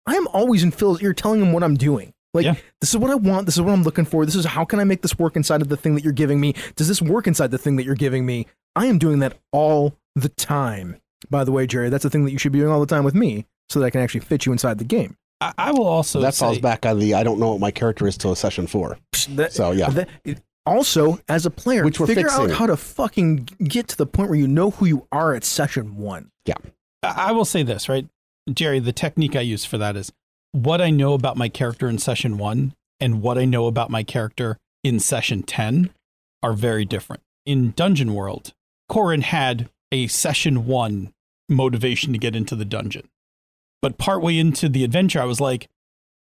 I 0.07 0.17
am 0.17 0.27
always 0.29 0.63
in 0.63 0.71
Phil's 0.71 1.03
ear 1.03 1.13
telling 1.13 1.41
him 1.41 1.53
what 1.53 1.63
I'm 1.63 1.77
doing. 1.77 2.13
Like, 2.35 2.45
Yeah. 2.47 2.55
this 2.81 2.91
is 2.91 2.97
what 2.97 3.11
I 3.11 3.15
want. 3.15 3.47
This 3.47 3.57
is 3.57 3.61
what 3.63 3.73
I'm 3.73 3.83
looking 3.83 4.05
for. 4.05 4.25
This 4.25 4.35
is 4.35 4.45
how 4.47 4.65
can 4.65 4.81
I 4.81 4.85
make 4.85 5.03
this 5.03 5.19
work 5.19 5.37
inside 5.37 5.61
of 5.63 5.69
the 5.69 5.77
thing 5.77 5.95
that 5.95 6.03
you're 6.03 6.13
giving 6.15 6.41
me? 6.41 6.55
Does 6.77 6.89
this 6.89 7.03
work 7.03 7.27
inside 7.27 7.51
the 7.51 7.59
thing 7.59 7.77
that 7.77 7.85
you're 7.85 7.95
giving 7.95 8.25
me? 8.27 8.47
I 8.75 8.87
am 8.87 8.99
doing 8.99 9.19
that 9.21 9.39
all 9.53 9.95
the 10.17 10.29
time. 10.31 10.97
By 11.31 11.45
the 11.45 11.53
way, 11.53 11.67
Jerry, 11.67 11.89
that's 11.91 12.03
the 12.05 12.11
thing 12.11 12.25
that 12.25 12.33
you 12.33 12.39
should 12.39 12.53
be 12.53 12.59
doing 12.59 12.73
all 12.73 12.81
the 12.81 12.87
time 12.87 13.05
with 13.05 13.15
me 13.15 13.45
so 13.69 13.81
that 13.81 13.87
I 13.87 13.91
can 13.91 14.01
actually 14.01 14.21
fit 14.21 14.47
you 14.47 14.53
inside 14.53 14.79
the 14.79 14.85
game. 14.85 15.17
I, 15.41 15.53
I 15.59 15.71
will 15.73 15.87
also 15.87 16.21
that 16.21 16.35
say, 16.35 16.47
falls 16.47 16.59
back 16.59 16.87
on 16.87 16.99
the 16.99 17.15
I 17.15 17.23
don't 17.23 17.39
know 17.39 17.51
what 17.51 17.61
my 17.61 17.71
character 17.71 18.07
is 18.09 18.17
till 18.17 18.35
session 18.35 18.67
four. 18.67 18.99
That- 19.31 19.53
So 19.53 19.71
yeah, 19.73 19.91
that- 19.91 20.09
it- 20.25 20.43
also, 20.65 21.19
as 21.29 21.45
a 21.45 21.51
player, 21.51 21.85
Which 21.85 21.99
we're 21.99 22.07
figure 22.07 22.31
out 22.31 22.49
how 22.53 22.67
to 22.67 22.77
fucking 22.77 23.49
get 23.65 23.89
to 23.89 23.97
the 23.97 24.07
point 24.07 24.31
where 24.31 24.39
you 24.39 24.47
know 24.47 24.71
who 24.71 24.87
you 24.87 25.09
are 25.11 25.35
at 25.35 25.43
session 25.45 25.97
one. 25.97 26.31
I 26.49 26.55
I 27.03 27.33
will 27.33 27.45
say 27.45 27.63
this, 27.65 27.89
right? 27.89 28.07
Jerry, 28.51 28.81
the 28.81 28.93
technique 28.93 29.37
I 29.37 29.41
use 29.41 29.65
for 29.65 29.79
that 29.79 29.97
is 29.97 30.13
what 30.53 30.81
I 30.81 30.91
know 30.91 31.15
about 31.15 31.37
my 31.37 31.49
character 31.49 31.89
in 31.89 31.99
session 31.99 32.39
one 32.39 32.75
and 33.01 33.23
what 33.23 33.39
I 33.39 33.45
know 33.45 33.67
about 33.67 33.91
my 33.91 34.03
character 34.03 34.59
in 34.83 34.99
session 34.99 35.43
10 35.43 35.91
are 36.43 36.53
very 36.53 36.85
different. 36.85 37.23
In 37.47 37.71
Dungeon 37.73 38.15
World, 38.15 38.53
Corin 38.89 39.23
had 39.23 39.69
a 39.93 40.07
session 40.09 40.67
one 40.67 41.13
motivation 41.49 42.13
to 42.13 42.19
get 42.19 42.35
into 42.35 42.57
the 42.57 42.65
dungeon. 42.65 43.09
But 43.81 43.99
partway 43.99 44.39
into 44.39 44.69
the 44.69 44.85
adventure, 44.85 45.21
I 45.21 45.25
was 45.25 45.41
like, 45.41 45.69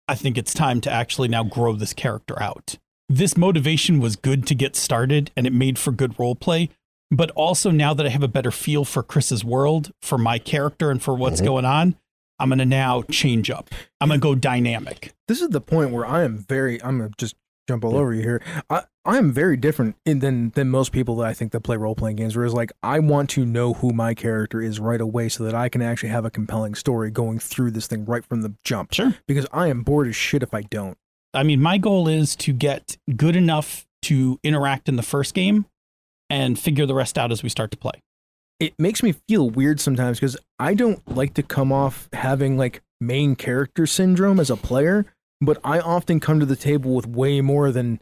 I 0.08 0.14
think 0.14 0.38
it's 0.38 0.54
time 0.54 0.80
to 0.82 0.90
actually 0.92 1.28
now 1.28 1.42
grow 1.42 1.74
this 1.74 1.92
character 1.92 2.40
out. 2.42 2.76
This 3.08 3.36
motivation 3.36 4.00
was 4.00 4.16
good 4.16 4.46
to 4.46 4.54
get 4.54 4.76
started 4.76 5.30
and 5.36 5.46
it 5.46 5.52
made 5.52 5.78
for 5.78 5.92
good 5.92 6.18
role 6.18 6.34
play. 6.34 6.70
But 7.10 7.30
also 7.32 7.70
now 7.70 7.94
that 7.94 8.06
I 8.06 8.08
have 8.10 8.22
a 8.22 8.28
better 8.28 8.50
feel 8.50 8.84
for 8.84 9.02
Chris's 9.02 9.44
world, 9.44 9.92
for 10.02 10.18
my 10.18 10.38
character, 10.38 10.90
and 10.90 11.00
for 11.00 11.14
what's 11.14 11.40
Mhm. 11.40 11.44
going 11.44 11.64
on, 11.64 11.96
I'm 12.38 12.48
going 12.48 12.58
to 12.58 12.64
now 12.64 13.02
change 13.10 13.50
up. 13.50 13.70
I'm 14.00 14.08
going 14.08 14.20
to 14.20 14.22
go 14.22 14.34
dynamic. 14.34 15.14
this 15.28 15.40
is 15.40 15.48
the 15.48 15.60
point 15.60 15.90
where 15.90 16.06
I 16.06 16.22
am 16.22 16.38
very. 16.38 16.82
I'm 16.82 16.98
gonna 16.98 17.10
just 17.16 17.34
jump 17.66 17.84
all 17.84 17.96
over 17.96 18.14
you 18.14 18.22
here. 18.22 18.42
I 18.70 18.84
I 19.04 19.18
am 19.18 19.32
very 19.32 19.56
different 19.56 19.96
in, 20.04 20.18
than 20.18 20.50
than 20.50 20.68
most 20.68 20.92
people 20.92 21.16
that 21.16 21.26
I 21.26 21.34
think 21.34 21.52
that 21.52 21.60
play 21.60 21.76
role 21.76 21.94
playing 21.94 22.16
games. 22.16 22.36
Whereas 22.36 22.54
like 22.54 22.72
I 22.82 22.98
want 22.98 23.30
to 23.30 23.44
know 23.44 23.74
who 23.74 23.92
my 23.92 24.14
character 24.14 24.60
is 24.60 24.80
right 24.80 25.00
away 25.00 25.28
so 25.28 25.44
that 25.44 25.54
I 25.54 25.68
can 25.68 25.80
actually 25.80 26.08
have 26.10 26.24
a 26.24 26.30
compelling 26.30 26.74
story 26.74 27.10
going 27.10 27.38
through 27.38 27.70
this 27.70 27.86
thing 27.86 28.04
right 28.04 28.24
from 28.24 28.42
the 28.42 28.54
jump. 28.64 28.92
Sure. 28.92 29.14
Because 29.26 29.46
I 29.52 29.68
am 29.68 29.82
bored 29.82 30.08
as 30.08 30.16
shit 30.16 30.42
if 30.42 30.52
I 30.52 30.62
don't. 30.62 30.98
I 31.34 31.42
mean, 31.42 31.60
my 31.60 31.78
goal 31.78 32.08
is 32.08 32.34
to 32.36 32.52
get 32.52 32.96
good 33.16 33.36
enough 33.36 33.86
to 34.02 34.40
interact 34.42 34.88
in 34.88 34.96
the 34.96 35.02
first 35.02 35.34
game 35.34 35.66
and 36.30 36.58
figure 36.58 36.86
the 36.86 36.94
rest 36.94 37.18
out 37.18 37.30
as 37.30 37.42
we 37.42 37.48
start 37.48 37.70
to 37.72 37.76
play. 37.76 38.02
It 38.58 38.74
makes 38.78 39.02
me 39.02 39.12
feel 39.28 39.50
weird 39.50 39.80
sometimes 39.80 40.18
because 40.18 40.36
I 40.58 40.74
don't 40.74 41.06
like 41.14 41.34
to 41.34 41.42
come 41.42 41.72
off 41.72 42.08
having 42.12 42.56
like 42.56 42.82
main 43.00 43.36
character 43.36 43.86
syndrome 43.86 44.40
as 44.40 44.48
a 44.50 44.56
player, 44.56 45.04
but 45.40 45.58
I 45.62 45.78
often 45.80 46.20
come 46.20 46.40
to 46.40 46.46
the 46.46 46.56
table 46.56 46.94
with 46.94 47.06
way 47.06 47.40
more 47.42 47.70
than 47.70 48.00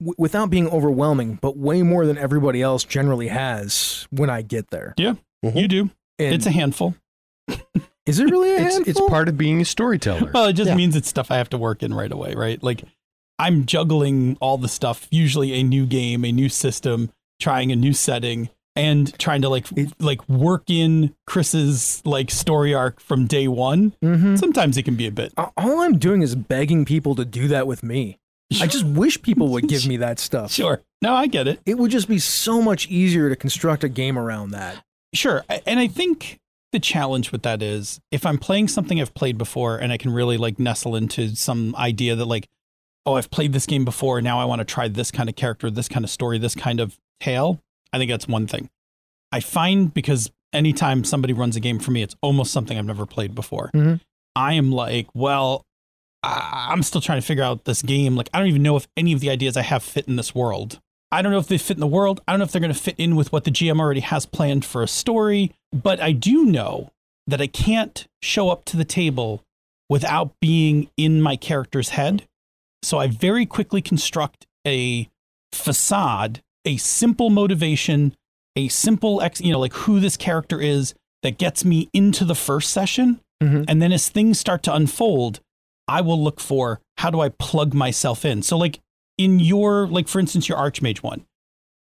w- 0.00 0.14
without 0.16 0.48
being 0.50 0.68
overwhelming, 0.68 1.38
but 1.42 1.56
way 1.56 1.82
more 1.82 2.06
than 2.06 2.16
everybody 2.16 2.62
else 2.62 2.84
generally 2.84 3.28
has 3.28 4.06
when 4.10 4.30
I 4.30 4.42
get 4.42 4.70
there. 4.70 4.94
Yeah. 4.96 5.14
Mm-hmm. 5.44 5.58
You 5.58 5.68
do. 5.68 5.90
And 6.20 6.34
it's 6.34 6.46
a 6.46 6.52
handful. 6.52 6.94
is 8.06 8.20
it 8.20 8.30
really 8.30 8.54
a 8.54 8.66
It's 8.66 8.88
it's 8.88 9.00
part 9.08 9.28
of 9.28 9.36
being 9.36 9.60
a 9.60 9.64
storyteller. 9.64 10.30
Well, 10.32 10.46
it 10.46 10.52
just 10.52 10.68
Yeah. 10.68 10.76
means 10.76 10.94
it's 10.94 11.08
stuff 11.08 11.32
I 11.32 11.36
have 11.38 11.50
to 11.50 11.58
work 11.58 11.82
in 11.82 11.92
right 11.92 12.12
away, 12.12 12.34
right? 12.34 12.62
Like 12.62 12.84
I'm 13.40 13.66
juggling 13.66 14.36
all 14.40 14.56
the 14.56 14.68
stuff, 14.68 15.08
usually 15.10 15.52
a 15.54 15.64
new 15.64 15.84
game, 15.86 16.24
a 16.24 16.30
new 16.30 16.48
system, 16.48 17.10
trying 17.40 17.72
a 17.72 17.76
new 17.76 17.92
setting 17.92 18.50
and 18.76 19.16
trying 19.18 19.42
to 19.42 19.48
like 19.48 19.66
It- 19.76 19.92
like 20.00 20.28
work 20.28 20.64
in 20.68 21.14
Chris's 21.26 22.02
like 22.04 22.30
story 22.30 22.74
arc 22.74 23.00
from 23.00 23.26
day 23.26 23.46
1. 23.48 23.92
Mhm. 24.02 24.38
Sometimes 24.38 24.76
it 24.76 24.82
can 24.84 24.96
be 24.96 25.06
a 25.06 25.12
bit. 25.12 25.32
All 25.36 25.80
I'm 25.80 25.98
doing 25.98 26.22
is 26.22 26.34
begging 26.34 26.84
people 26.84 27.14
to 27.14 27.24
do 27.24 27.48
that 27.48 27.66
with 27.66 27.82
me. 27.82 28.18
I 28.60 28.66
just 28.66 28.84
wish 28.84 29.20
people 29.22 29.48
would 29.48 29.68
give 29.68 29.86
me 29.86 29.96
that 29.98 30.18
stuff. 30.18 30.52
Sure. 30.52 30.82
No, 31.02 31.14
I 31.14 31.26
get 31.26 31.46
it. 31.48 31.60
It 31.66 31.78
would 31.78 31.90
just 31.90 32.08
be 32.08 32.18
so 32.18 32.60
much 32.62 32.88
easier 32.88 33.28
to 33.28 33.36
construct 33.36 33.84
a 33.84 33.88
game 33.88 34.18
around 34.18 34.50
that. 34.50 34.82
Sure. 35.12 35.44
And 35.66 35.78
I 35.78 35.86
think 35.86 36.38
the 36.72 36.80
challenge 36.80 37.30
with 37.30 37.42
that 37.42 37.62
is 37.62 38.00
if 38.10 38.26
I'm 38.26 38.38
playing 38.38 38.66
something 38.68 39.00
I've 39.00 39.14
played 39.14 39.38
before 39.38 39.76
and 39.76 39.92
I 39.92 39.96
can 39.96 40.10
really 40.12 40.36
like 40.36 40.58
nestle 40.58 40.96
into 40.96 41.36
some 41.36 41.74
idea 41.76 42.16
that 42.16 42.24
like, 42.24 42.48
oh, 43.06 43.14
I've 43.14 43.30
played 43.30 43.52
this 43.52 43.66
game 43.66 43.84
before. 43.84 44.20
Now 44.20 44.40
I 44.40 44.44
want 44.46 44.60
to 44.60 44.64
try 44.64 44.88
this 44.88 45.10
kind 45.12 45.28
of 45.28 45.36
character, 45.36 45.70
this 45.70 45.88
kind 45.88 46.04
of 46.04 46.10
story, 46.10 46.38
this 46.38 46.54
kind 46.54 46.80
of 46.80 46.98
tale. 47.20 47.60
I 47.94 47.98
think 47.98 48.10
that's 48.10 48.26
one 48.28 48.46
thing. 48.46 48.68
I 49.32 49.40
find 49.40 49.92
because 49.94 50.30
anytime 50.52 51.04
somebody 51.04 51.32
runs 51.32 51.56
a 51.56 51.60
game 51.60 51.78
for 51.78 51.90
me, 51.90 52.02
it's 52.02 52.16
almost 52.22 52.52
something 52.52 52.76
I've 52.78 52.84
never 52.84 53.06
played 53.06 53.34
before. 53.34 53.70
Mhm. 53.74 54.00
I 54.36 54.54
am 54.54 54.72
like, 54.72 55.06
well, 55.14 55.64
I- 56.22 56.68
I'm 56.70 56.82
still 56.82 57.00
trying 57.00 57.20
to 57.20 57.26
figure 57.26 57.44
out 57.44 57.64
this 57.64 57.82
game. 57.82 58.16
Like, 58.16 58.30
I 58.32 58.38
don't 58.38 58.48
even 58.48 58.62
know 58.62 58.76
if 58.76 58.86
any 58.96 59.12
of 59.12 59.20
the 59.20 59.30
ideas 59.30 59.56
I 59.56 59.62
have 59.62 59.82
fit 59.82 60.08
in 60.08 60.16
this 60.16 60.34
world. 60.34 60.80
I 61.12 61.22
don't 61.22 61.30
know 61.32 61.38
if 61.38 61.46
they 61.48 61.58
fit 61.58 61.76
in 61.76 61.80
the 61.80 61.86
world. 61.86 62.20
I 62.26 62.32
don't 62.32 62.38
know 62.40 62.44
if 62.44 62.52
they're 62.52 62.60
going 62.60 62.72
to 62.72 62.78
fit 62.78 62.96
in 62.98 63.14
with 63.14 63.30
what 63.32 63.44
the 63.44 63.50
GM 63.50 63.78
already 63.78 64.00
has 64.00 64.26
planned 64.26 64.64
for 64.64 64.82
a 64.82 64.88
story. 64.88 65.52
But 65.72 66.00
I 66.00 66.12
do 66.12 66.44
know 66.44 66.90
that 67.26 67.40
I 67.40 67.46
can't 67.46 68.06
show 68.22 68.48
up 68.50 68.64
to 68.66 68.76
the 68.76 68.84
table 68.84 69.42
without 69.88 70.32
being 70.40 70.88
in 70.96 71.20
my 71.22 71.36
character's 71.36 71.90
head. 71.90 72.26
So 72.82 72.98
I 72.98 73.06
very 73.06 73.46
quickly 73.46 73.80
construct 73.82 74.46
a 74.66 75.08
facade, 75.52 76.42
a 76.64 76.76
simple 76.76 77.30
motivation, 77.30 78.14
a 78.56 78.68
simple, 78.68 79.20
ex, 79.22 79.40
you 79.40 79.52
know, 79.52 79.60
like 79.60 79.72
who 79.74 80.00
this 80.00 80.16
character 80.16 80.60
is 80.60 80.94
that 81.22 81.38
gets 81.38 81.64
me 81.64 81.88
into 81.92 82.24
the 82.24 82.34
first 82.34 82.70
session. 82.70 83.20
Mhm. 83.42 83.64
And 83.68 83.80
then 83.82 83.92
as 83.92 84.08
things 84.08 84.38
start 84.38 84.62
to 84.64 84.74
unfold, 84.74 85.40
I 85.88 86.00
will 86.00 86.22
look 86.22 86.40
for 86.40 86.80
how 86.98 87.10
do 87.10 87.20
I 87.20 87.28
plug 87.30 87.74
myself 87.74 88.24
in. 88.24 88.42
So, 88.42 88.56
like 88.56 88.80
in 89.18 89.40
your, 89.40 89.86
like 89.86 90.08
for 90.08 90.18
instance, 90.20 90.48
your 90.48 90.58
Archmage 90.58 90.98
one, 91.02 91.24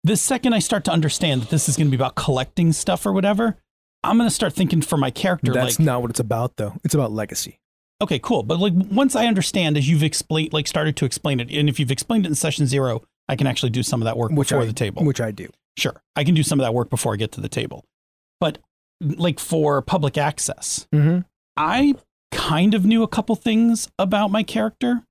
the 0.03 0.15
second 0.17 0.53
I 0.53 0.59
start 0.59 0.83
to 0.85 0.91
understand 0.91 1.41
that 1.41 1.49
this 1.49 1.67
is 1.67 1.75
going 1.75 1.87
to 1.87 1.91
be 1.91 2.01
about 2.01 2.15
collecting 2.15 2.71
stuff 2.71 3.05
or 3.05 3.11
whatever, 3.13 3.57
I'm 4.03 4.17
going 4.17 4.29
to 4.29 4.33
start 4.35 4.53
thinking 4.53 4.81
for 4.81 4.97
my 4.97 5.11
character, 5.11 5.51
That's 5.51 5.79
like, 5.79 5.85
not 5.85 6.01
what 6.01 6.11
it's 6.11 6.19
about, 6.21 6.55
though. 6.57 6.75
It's 6.83 6.93
about 6.93 7.11
legacy. 7.11 7.59
okay, 8.01 8.17
cool. 8.19 8.43
But 8.43 8.59
like 8.59 8.73
once 8.73 9.15
I 9.15 9.25
understand, 9.25 9.75
as 9.75 9.89
you've 9.89 10.03
explained, 10.03 10.53
like 10.53 10.67
started 10.67 10.95
to 10.97 11.05
explain 11.05 11.39
it, 11.41 11.49
and 11.51 11.67
if 11.67 11.79
you've 11.79 11.91
explained 11.91 12.25
it 12.25 12.29
in 12.29 12.35
session 12.35 12.65
zero, 12.65 13.01
I 13.29 13.35
can 13.35 13.47
actually 13.47 13.69
do 13.69 13.83
some 13.83 14.01
of 14.01 14.05
that 14.05 14.17
work 14.17 14.31
Which 14.31 14.49
before 14.49 14.63
I, 14.63 14.65
the 14.65 14.73
table. 14.73 15.05
Which 15.05 15.21
I 15.21 15.31
do. 15.31 15.47
sure, 15.77 16.01
I 16.15 16.23
can 16.25 16.33
do 16.35 16.43
some 16.43 16.59
of 16.59 16.65
that 16.65 16.73
work 16.73 16.89
before 16.89 17.13
I 17.13 17.15
get 17.15 17.31
to 17.33 17.41
the 17.41 17.47
table. 17.49 17.85
But 18.41 18.57
like 19.01 19.39
for 19.39 19.81
public 19.81 20.17
access, 20.17 20.87
Mm-hmm. 20.93 21.19
I 21.55 21.95
kind 22.31 22.73
of 22.73 22.85
knew 22.85 23.03
a 23.03 23.07
couple 23.07 23.35
things 23.35 23.87
about 23.99 24.31
my 24.31 24.43
character 24.43 25.03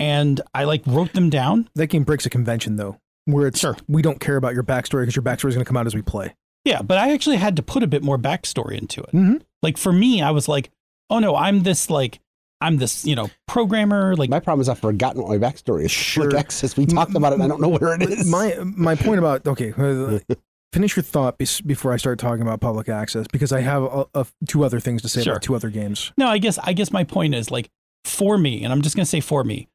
and 0.00 0.40
I 0.54 0.64
like 0.64 0.82
wrote 0.86 1.12
them 1.12 1.30
down. 1.30 1.68
That 1.74 1.86
game 1.88 2.04
breaks 2.04 2.26
a 2.26 2.30
convention, 2.30 2.76
though. 2.76 2.98
where 3.26 3.46
it's 3.46 3.60
Sure. 3.60 3.76
we 3.88 4.00
don't 4.02 4.20
care 4.20 4.36
about 4.36 4.54
your 4.54 4.62
backstory 4.62 5.02
because 5.02 5.14
your 5.16 5.22
backstory 5.22 5.48
is 5.50 5.54
going 5.54 5.64
to 5.64 5.68
come 5.68 5.76
out 5.76 5.86
as 5.86 5.94
we 5.94 6.02
play. 6.02 6.34
Yeah, 6.64 6.82
but 6.82 6.98
I 6.98 7.12
actually 7.12 7.36
had 7.36 7.56
to 7.56 7.62
put 7.62 7.82
a 7.82 7.86
bit 7.86 8.02
more 8.02 8.18
backstory 8.18 8.78
into 8.78 9.02
it. 9.02 9.12
Mhm. 9.12 9.42
Like 9.62 9.76
for 9.76 9.92
me, 9.92 10.22
I 10.22 10.30
was 10.30 10.48
like, 10.48 10.70
oh 11.10 11.18
no, 11.18 11.34
I'm 11.36 11.62
this 11.62 11.90
like 11.90 12.20
I'm 12.60 12.76
this, 12.78 13.04
you 13.04 13.14
know, 13.14 13.30
programmer. 13.46 14.16
Like 14.16 14.30
My 14.30 14.40
problem 14.40 14.60
is 14.62 14.68
I've 14.68 14.78
forgotten 14.80 15.22
what 15.22 15.30
my 15.30 15.38
backstory 15.38 15.84
is. 15.84 15.90
Sure. 15.90 16.30
Like 16.30 16.40
access, 16.40 16.76
we 16.76 16.86
talked 16.86 17.14
about 17.14 17.32
it 17.32 17.36
and 17.36 17.42
I 17.44 17.48
don't 17.48 17.60
know 17.60 17.68
where 17.68 17.94
it 17.94 18.02
is. 18.02 18.28
My 18.30 18.56
my 18.62 18.94
point 18.96 19.18
about 19.18 19.46
okay, 19.46 19.72
uh, 19.78 20.18
finish 20.72 20.96
your 20.96 21.02
thought 21.04 21.38
before 21.38 21.92
I 21.92 21.96
start 21.98 22.18
talking 22.18 22.42
about 22.42 22.60
public 22.60 22.88
access 22.88 23.26
because 23.30 23.52
I 23.52 23.60
have 23.60 23.82
a, 23.84 24.06
a, 24.14 24.26
two 24.48 24.64
other 24.64 24.80
things 24.80 25.02
to 25.02 25.08
say 25.08 25.22
Sure. 25.22 25.34
about 25.34 25.42
two 25.42 25.54
other 25.54 25.70
games. 25.70 26.12
No, 26.16 26.26
I 26.26 26.38
guess 26.38 26.58
I 26.58 26.72
guess 26.72 26.90
my 26.92 27.04
point 27.04 27.34
is 27.34 27.50
like 27.50 27.68
for 28.04 28.36
me, 28.38 28.64
and 28.64 28.72
I'm 28.72 28.82
just 28.82 28.96
gonna 28.96 29.06
say 29.06 29.20
for 29.20 29.44
me, 29.44 29.68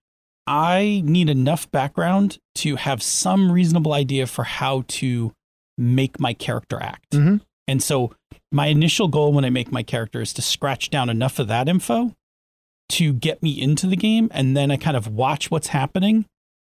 I 0.45 1.01
need 1.05 1.29
enough 1.29 1.71
background 1.71 2.37
to 2.55 2.75
have 2.75 3.01
some 3.01 3.49
reasonable 3.51 3.93
idea 3.93 4.27
for 4.27 4.43
how 4.43 4.83
to 4.89 5.31
make 5.77 6.19
my 6.19 6.33
character 6.33 6.79
act. 6.81 7.11
Mhm. 7.11 7.41
And 7.67 7.81
so 7.81 8.11
my 8.51 8.67
initial 8.67 9.07
goal 9.07 9.31
when 9.31 9.45
I 9.45 9.49
make 9.49 9.71
my 9.71 9.83
character 9.83 10.21
is 10.21 10.33
to 10.33 10.41
scratch 10.41 10.89
down 10.89 11.09
enough 11.09 11.39
of 11.39 11.47
that 11.47 11.69
info 11.69 12.13
to 12.93 13.13
get 13.13 13.41
me 13.41 13.59
into 13.61 13.87
the 13.87 13.95
game 13.95 14.29
and 14.31 14.55
then 14.55 14.69
I 14.71 14.77
kind 14.77 14.95
of 14.97 15.07
watch 15.07 15.49
what's 15.51 15.67
happening 15.67 16.25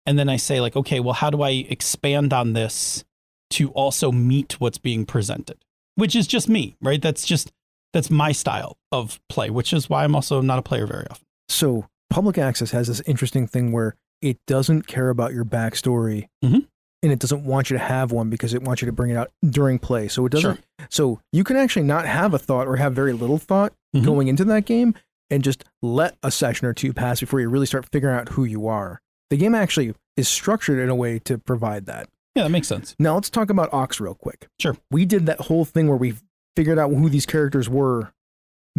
and 0.05 0.18
then 0.20 0.30
I 0.30 0.38
say 0.38 0.61
like, 0.61 0.76
okay, 0.76 0.99
well 0.99 1.13
how 1.13 1.30
do 1.30 1.41
I 1.41 1.66
expand 1.70 2.32
on 2.34 2.53
this 2.53 3.03
to 3.51 3.70
also 3.72 4.11
meet 4.11 4.59
what's 4.59 4.78
being 4.78 5.05
presented? 5.05 5.57
Which 5.95 6.16
is 6.16 6.28
just 6.28 6.47
me, 6.49 6.76
right? 6.82 7.01
That's 7.01 7.26
just 7.26 7.51
that's 7.93 8.09
my 8.11 8.32
style 8.34 8.78
of 8.91 9.20
play, 9.30 9.49
which 9.49 9.72
is 9.72 9.89
why 9.89 10.03
I'm 10.03 10.16
also 10.16 10.41
not 10.41 10.59
a 10.59 10.61
player 10.61 10.86
very 10.86 11.05
often. 11.09 11.26
So 11.47 11.88
public 12.09 12.38
access 12.38 12.72
has 12.72 12.88
this 12.88 13.01
interesting 13.01 13.47
thing 13.47 13.72
where 13.72 13.95
it 14.22 14.38
doesn't 14.47 14.84
care 14.88 15.09
about 15.09 15.34
your 15.34 15.45
backstory. 15.45 16.28
Mhm. 16.43 16.68
And 17.03 17.11
it 17.11 17.20
doesn't 17.20 17.45
want 17.45 17.70
you 17.70 17.78
to 17.78 17.84
have 17.84 18.11
one 18.11 18.30
because 18.30 18.53
it 18.53 18.63
wants 18.63 18.82
you 18.82 18.88
to 18.88 18.91
bring 18.91 19.11
it 19.11 19.16
out 19.18 19.32
during 19.47 19.78
play. 19.80 20.07
So 20.07 20.26
it 20.26 20.32
doesn't. 20.32 20.59
So 20.89 21.20
you 21.32 21.43
can 21.43 21.55
actually 21.55 21.86
not 21.86 22.05
have 22.05 22.34
a 22.34 22.39
thought 22.39 22.68
or 22.68 22.78
have 22.78 22.93
very 22.93 23.13
little 23.13 23.38
thought 23.38 23.74
Mhm. 23.95 24.03
going 24.05 24.28
into 24.28 24.43
that 24.45 24.66
game 24.66 24.95
and 25.30 25.43
just 25.43 25.63
let 25.82 26.17
a 26.23 26.32
session 26.32 26.67
or 26.67 26.73
two 26.73 26.93
pass 26.93 27.19
before 27.19 27.39
you 27.39 27.49
really 27.49 27.65
start 27.65 27.88
figuring 27.91 28.15
out 28.15 28.30
who 28.30 28.43
you 28.43 28.67
are. 28.67 29.01
The 29.30 29.38
game 29.38 29.55
actually 29.55 29.93
is 30.17 30.28
structured 30.28 30.80
in 30.80 30.89
a 30.89 30.95
way 30.95 31.19
to 31.19 31.38
provide 31.38 31.86
that. 31.88 32.09
Yeah, 32.36 32.43
that 32.43 32.49
makes 32.49 32.67
sense. 32.67 32.95
Now 32.99 33.15
let's 33.15 33.30
talk 33.30 33.49
about 33.49 33.73
Ox 33.73 33.99
real 33.99 34.13
quick. 34.13 34.47
Sure. 34.59 34.78
We 34.91 35.05
did 35.05 35.26
that 35.26 35.41
whole 35.41 35.65
thing 35.65 35.88
where 35.88 35.97
we 35.97 36.15
figured 36.55 36.78
out 36.78 36.89
who 36.89 37.09
these 37.09 37.26
characters 37.26 37.69
were 37.69 38.11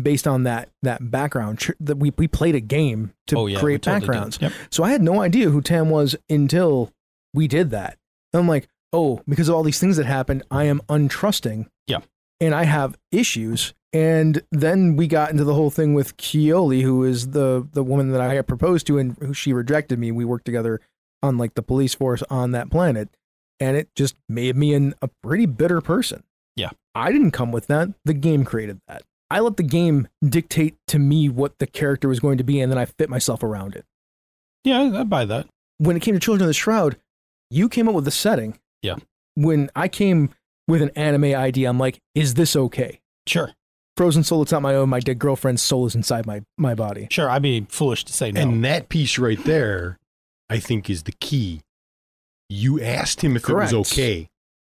based 0.01 0.27
on 0.27 0.43
that 0.45 0.69
that 0.83 1.11
background. 1.11 1.67
That 1.81 1.97
we 1.97 2.13
we 2.17 2.29
played 2.29 2.55
a 2.55 2.61
game 2.61 3.13
to 3.29 3.39
oh 3.39 3.47
yeah, 3.47 3.59
create 3.59 3.83
totally 3.83 4.01
backgrounds. 4.01 4.39
Yep. 4.41 4.53
So 4.71 4.85
I 4.85 4.91
had 4.91 5.03
no 5.03 5.23
idea 5.23 5.51
who 5.51 5.63
Tam 5.63 5.89
was 5.91 6.17
until 6.29 6.93
we 7.33 7.49
did 7.49 7.71
that. 7.71 7.99
And 8.33 8.41
I'm 8.41 8.49
like, 8.49 8.69
oh, 8.93 9.23
because 9.27 9.49
of 9.49 9.55
all 9.55 9.63
these 9.63 9.81
things 9.81 9.97
that 9.97 10.07
happened, 10.07 10.43
I 10.51 10.65
am 10.65 10.81
untrusting. 10.89 11.67
Yeah. 11.87 12.01
And 12.41 12.55
I 12.55 12.65
have 12.65 12.97
issues. 13.13 13.73
And 13.93 14.43
then 14.53 14.97
we 14.97 15.07
got 15.07 15.31
into 15.31 15.45
the 15.45 15.55
whole 15.55 15.71
thing 15.71 15.95
with 15.95 16.17
Keoli, 16.19 16.83
who 16.83 17.03
is 17.05 17.31
the 17.31 17.67
the 17.73 17.83
woman 17.83 18.11
that 18.13 18.21
I 18.21 18.35
had 18.35 18.47
proposed 18.47 18.87
to, 18.89 18.99
and 18.99 19.17
who 19.21 19.33
she 19.33 19.53
rejected 19.53 19.99
me. 19.99 20.13
We 20.13 20.25
worked 20.25 20.45
together 20.45 20.81
on 21.23 21.39
like 21.39 21.55
the 21.55 21.63
police 21.63 21.95
force 21.95 22.23
on 22.29 22.51
that 22.53 22.71
planet, 22.71 23.09
and 23.59 23.77
it 23.77 23.89
just 23.95 24.15
made 24.29 24.55
me 24.57 24.75
an, 24.75 24.95
a 25.01 25.09
pretty 25.23 25.47
bitter 25.47 25.81
person. 25.81 26.25
Yeah. 26.57 26.71
I 26.95 27.11
didn't 27.13 27.31
come 27.31 27.53
with 27.53 27.69
that. 27.69 27.89
The 28.05 28.13
game 28.15 28.45
created 28.45 28.81
that. 28.89 29.03
I 29.31 29.41
let 29.41 29.57
the 29.57 29.63
game 29.63 30.09
dictate 30.23 30.77
to 30.89 30.99
me 30.99 31.29
what 31.29 31.59
the 31.59 31.67
character 31.67 32.07
was 32.09 32.21
going 32.21 32.39
to 32.39 32.45
be, 32.45 32.61
and 32.61 32.71
then 32.71 32.79
I 32.79 32.85
fit 32.85 33.09
myself 33.11 33.43
around 33.43 33.75
it 33.77 33.85
Yeah, 34.65 34.83
I 34.83 35.01
I 35.01 35.05
buy 35.05 35.25
that. 35.25 35.47
when 35.79 35.97
it 35.97 36.01
came 36.03 36.15
to 36.15 36.21
Children 36.21 36.45
of 36.45 36.49
the 36.49 36.55
Shroud, 36.55 36.97
you 37.51 37.69
came 37.71 37.89
up 37.89 37.95
with 37.95 38.05
the 38.05 38.11
setting. 38.11 38.59
Yeah. 38.83 38.97
When 39.37 39.71
I 39.75 39.89
came 39.89 40.31
with 40.69 40.83
an 40.83 40.91
anime 40.97 41.25
idea, 41.35 41.69
I'm 41.69 41.79
like, 41.79 41.99
is 42.15 42.35
this 42.35 42.57
okay? 42.57 43.01
Sure. 43.27 43.53
Frozen 43.97 44.25
soul, 44.25 44.43
it's 44.43 44.53
not 44.53 44.63
my 44.63 44.75
own. 44.75 44.89
My 44.91 45.01
dead 45.01 45.19
girlfriend's 45.19 45.63
soul 45.63 45.87
is 45.87 45.95
inside 45.95 46.27
my, 46.27 46.43
my 46.59 46.75
body. 46.75 47.09
Sure. 47.11 47.31
I'd 47.31 47.43
be 47.43 47.67
foolish 47.71 48.05
to 48.05 48.13
say 48.13 48.31
no. 48.31 48.41
And 48.41 48.65
that 48.65 48.89
piece 48.89 49.19
right 49.19 49.43
there, 49.45 49.99
I 50.51 50.59
think, 50.59 50.91
is 50.91 51.05
the 51.05 51.13
key. 51.13 51.63
You 52.49 52.81
asked 52.81 53.23
him 53.23 53.37
if 53.37 53.43
Correct. 53.45 53.73
it 53.73 53.77
was 53.77 53.91
okay. 53.93 54.29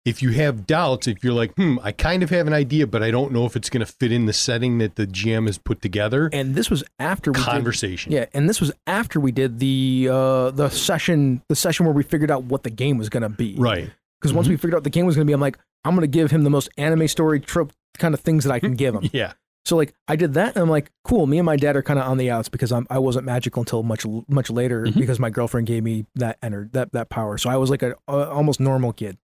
If 0.05 0.23
you 0.23 0.31
have 0.31 0.65
doubts, 0.65 1.07
if 1.07 1.23
you're 1.23 1.33
like, 1.33 1.53
hmm, 1.55 1.77
I 1.83 1.91
kind 1.91 2.23
of 2.23 2.29
have 2.29 2.47
an 2.47 2.53
idea, 2.53 2.87
but 2.87 3.03
I 3.03 3.11
don't 3.11 3.31
know 3.33 3.45
if 3.45 3.55
it's 3.57 3.69
going 3.69 3.85
to 3.85 3.91
fit 3.91 4.11
in 4.13 4.25
the 4.25 4.33
setting 4.33 4.77
that 4.77 4.95
the 4.95 5.05
GM 5.05 5.45
has 5.47 5.57
put 5.57 5.81
together, 5.81 6.29
And 6.31 6.55
this 6.55 6.69
was 6.69 6.83
after 6.97 7.31
we 7.31 7.35
did, 7.39 7.45
conversation. 7.45 8.11
yeah, 8.13 8.25
and 8.33 8.47
this 8.49 8.61
was 8.61 8.71
after 8.87 9.19
we 9.19 9.31
did 9.31 9.59
the 9.59 10.07
uh 10.09 10.51
the 10.51 10.69
session 10.69 11.43
the 11.49 11.55
session 11.55 11.85
where 11.85 11.93
we 11.93 12.01
figured 12.03 12.31
out 12.31 12.45
what 12.45 12.63
the 12.63 12.69
game 12.69 12.97
was 12.97 13.09
gonna 13.09 13.29
be. 13.29 13.55
Right. 13.57 13.91
Because 14.19 14.33
once 14.33 14.47
we 14.47 14.55
figured 14.55 14.75
out 14.75 14.83
the 14.83 14.89
game 14.89 15.05
was 15.05 15.15
gonna 15.15 15.25
be, 15.25 15.33
I'm 15.33 15.41
like, 15.41 15.57
I'm 15.85 15.95
gonna 15.95 16.07
give 16.07 16.31
him 16.31 16.43
the 16.43 16.49
most 16.49 16.69
anime 16.77 17.07
story 17.07 17.39
trope 17.39 17.71
kind 17.97 18.13
of 18.13 18.19
things 18.19 18.43
that 18.43 18.51
I 18.53 18.59
can 18.59 18.75
give 18.75 18.95
him. 18.95 19.09
Yeah. 19.13 19.33
So 19.65 19.75
like 19.75 19.93
I 20.07 20.15
did 20.15 20.33
that, 20.35 20.55
and 20.55 20.63
I'm 20.63 20.69
like, 20.69 20.89
cool. 21.03 21.27
Me 21.27 21.37
and 21.37 21.45
my 21.45 21.55
dad 21.55 21.75
are 21.75 21.83
kind 21.83 21.99
of 21.99 22.07
on 22.07 22.17
the 22.17 22.31
outs 22.31 22.49
because 22.49 22.71
I'm 22.71 22.87
I 22.89 22.97
wasn't 22.99 23.25
magical 23.25 23.61
until 23.61 23.83
much 23.83 24.05
much 24.27 24.49
later 24.49 24.85
Mhm. 24.85 24.95
because 24.95 25.19
my 25.19 25.29
girlfriend 25.29 25.67
gave 25.67 25.83
me 25.83 26.05
that 26.15 26.39
ener- 26.41 26.71
that 26.71 26.91
that 26.93 27.09
power. 27.09 27.37
So 27.37 27.49
I 27.49 27.57
was 27.57 27.69
like 27.69 27.83
a, 27.83 27.95
a 28.07 28.29
almost 28.29 28.59
normal 28.59 28.93
kid. 28.93 29.17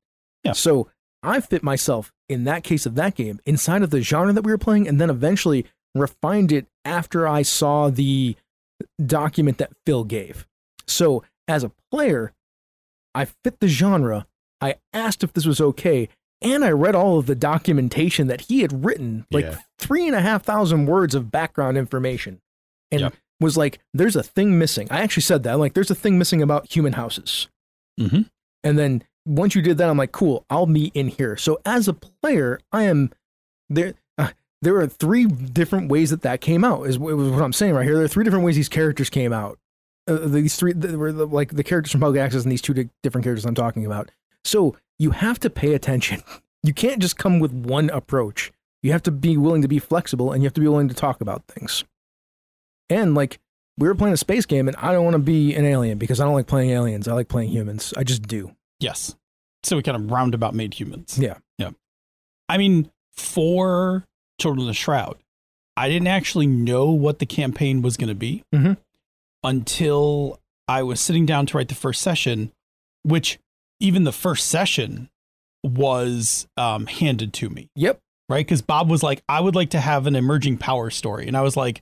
Yeah. 0.44 0.52
So 0.54 0.90
I 1.24 1.40
fit 1.40 1.64
myself 1.64 2.12
in 2.30 2.44
that 2.44 2.64
case 2.64 2.86
of 2.86 2.96
that 2.96 3.16
game 3.16 3.40
inside 3.46 3.82
of 3.82 3.90
the 3.90 4.02
genre 4.02 4.34
that 4.34 4.44
we 4.44 4.52
were 4.52 4.58
playing, 4.60 4.88
and 4.88 5.02
then 5.02 5.10
eventually 5.10 5.66
refined 5.96 6.52
it 6.52 6.68
after 6.84 7.28
I 7.28 7.42
saw 7.42 7.90
the 7.90 8.36
document 9.04 9.58
that 9.58 9.72
Phil 9.86 10.04
gave. 10.04 10.46
So 10.88 11.24
as 11.48 11.64
a 11.64 11.72
player, 11.92 12.34
I 13.16 13.26
fit 13.26 13.60
the 13.60 13.68
genre. 13.68 14.28
I 14.62 14.76
asked 14.94 15.24
if 15.24 15.34
this 15.34 15.46
was 15.46 15.62
okay, 15.62 16.10
and 16.42 16.64
I 16.66 16.70
read 16.72 16.96
all 16.96 17.18
of 17.20 17.26
the 17.26 17.36
documentation 17.36 18.28
that 18.28 18.42
he 18.42 18.62
had 18.62 18.86
written, 18.86 19.26
like 19.32 19.46
Yeah. 19.46 19.58
three 19.80 20.06
and 20.08 20.16
a 20.16 20.22
half 20.22 20.44
thousand 20.44 20.86
words 20.86 21.16
of 21.16 21.32
background 21.32 21.78
information, 21.78 22.42
and 22.92 23.02
Yep. 23.02 23.14
was 23.40 23.58
like, 23.58 23.80
"There's 23.94 24.16
a 24.16 24.24
thing 24.24 24.58
missing." 24.60 24.88
I 24.92 25.02
actually 25.02 25.24
said 25.24 25.44
that. 25.44 25.54
I'm 25.54 25.60
like, 25.60 25.74
"There's 25.74 25.92
a 25.92 25.96
thing 25.96 26.18
missing 26.18 26.42
about 26.42 26.72
human 26.72 26.94
houses." 26.94 27.48
hmm 28.00 28.22
And 28.64 28.78
then 28.80 29.04
once 29.26 29.56
you 29.56 29.62
did 29.62 29.78
that, 29.78 29.90
I'm 29.90 29.98
like, 29.98 30.12
"Cool, 30.12 30.46
I'll 30.50 30.66
be 30.66 30.92
in 30.94 31.08
here." 31.10 31.38
So 31.38 31.60
as 31.66 31.88
a 31.88 31.94
player, 31.94 32.60
I 32.72 32.84
am 32.84 33.12
there. 33.70 33.94
Uh, 34.18 34.30
there 34.62 34.76
are 34.78 34.88
three 34.88 35.26
different 35.26 35.90
ways 35.90 36.10
that 36.10 36.22
that 36.24 36.42
came 36.42 36.64
out. 36.64 36.84
Is, 36.88 36.98
was 37.00 37.32
what 37.32 37.42
I'm 37.44 37.54
saying 37.54 37.74
right 37.76 37.86
here. 37.86 37.96
There 37.96 38.04
are 38.06 38.08
three 38.10 38.24
different 38.24 38.46
ways 38.46 38.56
these 38.56 38.70
characters 38.70 39.10
came 39.10 39.32
out. 39.34 39.60
Uh, 40.08 40.28
these 40.28 40.56
three 40.56 40.74
th- 40.74 40.94
were 40.96 41.12
the, 41.12 41.26
like 41.26 41.56
the 41.56 41.64
characters 41.64 41.92
from 41.92 42.02
Public 42.02 42.22
Access 42.22 42.44
and 42.44 42.52
these 42.52 42.62
two 42.62 42.74
di- 42.76 42.90
different 43.02 43.24
characters 43.24 43.46
I'm 43.46 43.56
talking 43.56 43.86
about. 43.86 44.12
So 44.46 44.78
you 44.98 45.12
have 45.12 45.40
to 45.42 45.50
pay 45.50 45.74
attention. 45.74 46.22
You 46.64 46.74
can't 46.74 47.00
just 47.02 47.18
come 47.18 47.40
with 47.40 47.52
one 47.52 47.90
approach. 47.90 48.52
You 48.82 48.92
have 48.94 49.04
to 49.04 49.12
be 49.12 49.36
willing 49.38 49.62
to 49.62 49.68
be 49.68 49.80
flexible 49.80 50.32
and 50.32 50.42
you 50.42 50.48
have 50.48 50.54
to 50.54 50.62
be 50.62 50.68
willing 50.68 50.88
to 50.88 50.96
talk 50.96 51.20
about 51.22 51.46
things. 51.48 51.84
And 52.90 53.14
like 53.16 53.40
we 53.78 53.88
were 53.88 53.96
playing 53.96 54.14
a 54.14 54.18
space 54.18 54.46
game 54.46 54.68
and 54.68 54.78
I 54.78 54.92
don't 54.92 55.04
want 55.04 55.16
to 55.16 55.20
be 55.20 55.54
an 55.56 55.66
alien 55.66 55.98
because 55.98 56.20
I 56.22 56.24
don't 56.26 56.34
like 56.34 56.48
playing 56.48 56.70
aliens. 56.70 57.08
I 57.08 57.14
like 57.14 57.28
playing 57.28 57.50
humans. 57.50 57.94
I 57.98 58.04
just 58.04 58.24
do. 58.24 58.56
Yes. 58.80 59.16
So 59.64 59.76
we 59.76 59.84
kind 59.84 59.96
of 59.98 60.10
roundabout 60.12 60.54
made 60.54 60.74
humans. 60.74 61.18
Yeah. 61.20 61.38
Yeah. 61.58 61.72
I 62.48 62.58
mean, 62.58 62.90
for 63.12 64.06
Children 64.40 64.62
of 64.62 64.68
the 64.68 64.74
Shroud, 64.74 65.18
I 65.76 65.90
didn't 65.90 66.08
actually 66.08 66.48
know 66.48 66.92
what 66.92 67.20
the 67.20 67.26
campaign 67.26 67.82
was 67.82 67.98
going 67.98 68.08
to 68.10 68.16
be 68.16 68.44
Mhm. 68.54 68.78
until 69.44 70.40
I 70.68 70.84
was 70.84 71.00
sitting 71.00 71.26
down 71.26 71.46
to 71.48 71.58
write 71.58 71.68
the 71.70 71.76
first 71.76 72.02
session, 72.02 72.52
which 73.04 73.40
even 73.80 74.04
the 74.04 74.12
first 74.12 74.48
session 74.48 75.10
was 75.64 76.48
um, 76.58 76.86
handed 76.88 77.34
to 77.34 77.50
me, 77.50 77.70
Yep. 77.76 78.00
right? 78.30 78.46
Because 78.46 78.62
Bob 78.62 78.90
was 78.90 79.02
like, 79.04 79.24
I 79.28 79.40
would 79.42 79.56
like 79.56 79.72
to 79.72 79.80
have 79.80 80.08
an 80.08 80.16
emerging 80.16 80.58
power 80.58 80.90
story. 80.90 81.28
And 81.28 81.36
I 81.36 81.42
was 81.42 81.58
like, 81.58 81.82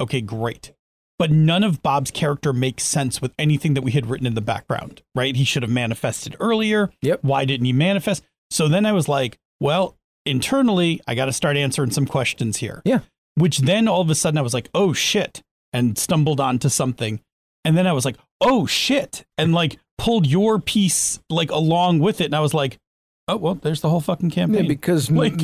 okay, 0.00 0.20
great. 0.20 0.72
But 1.18 1.30
none 1.30 1.64
of 1.64 1.82
Bob's 1.82 2.10
character 2.10 2.52
makes 2.52 2.84
sense 2.84 3.20
with 3.20 3.32
anything 3.38 3.74
that 3.74 3.82
we 3.82 3.90
had 3.92 4.06
written 4.06 4.26
in 4.26 4.34
the 4.34 4.40
background, 4.40 5.02
right? 5.14 5.34
He 5.34 5.44
should 5.44 5.62
have 5.62 5.70
manifested 5.70 6.36
earlier. 6.38 6.90
Yep. 7.02 7.20
Why 7.22 7.44
didn't 7.44 7.66
he 7.66 7.72
manifest? 7.72 8.22
So 8.50 8.68
then 8.68 8.86
I 8.86 8.92
was 8.92 9.08
like, 9.08 9.36
well, 9.60 9.96
internally, 10.26 11.00
I 11.08 11.14
got 11.14 11.24
to 11.26 11.32
start 11.32 11.56
answering 11.56 11.90
some 11.90 12.06
questions 12.06 12.58
here. 12.58 12.82
Yeah. 12.84 13.00
Which 13.34 13.58
then 13.58 13.88
all 13.88 14.00
of 14.00 14.10
a 14.10 14.14
sudden 14.14 14.38
I 14.38 14.42
was 14.42 14.54
like, 14.54 14.68
oh 14.74 14.92
shit, 14.92 15.42
and 15.72 15.98
stumbled 15.98 16.40
onto 16.40 16.68
something. 16.68 17.20
And 17.64 17.76
then 17.76 17.86
I 17.86 17.92
was 17.92 18.04
like, 18.04 18.16
oh 18.40 18.66
shit, 18.66 19.24
and 19.36 19.52
like 19.52 19.78
pulled 19.96 20.26
your 20.26 20.60
piece 20.60 21.20
like 21.30 21.50
along 21.50 21.98
with 22.00 22.20
it. 22.20 22.26
And 22.26 22.34
I 22.36 22.40
was 22.40 22.54
like, 22.54 22.78
oh, 23.26 23.36
well, 23.36 23.54
there's 23.54 23.80
the 23.80 23.88
whole 23.88 24.00
fucking 24.00 24.30
campaign. 24.30 24.64
Yeah, 24.64 24.68
because, 24.68 25.10
Like- 25.10 25.40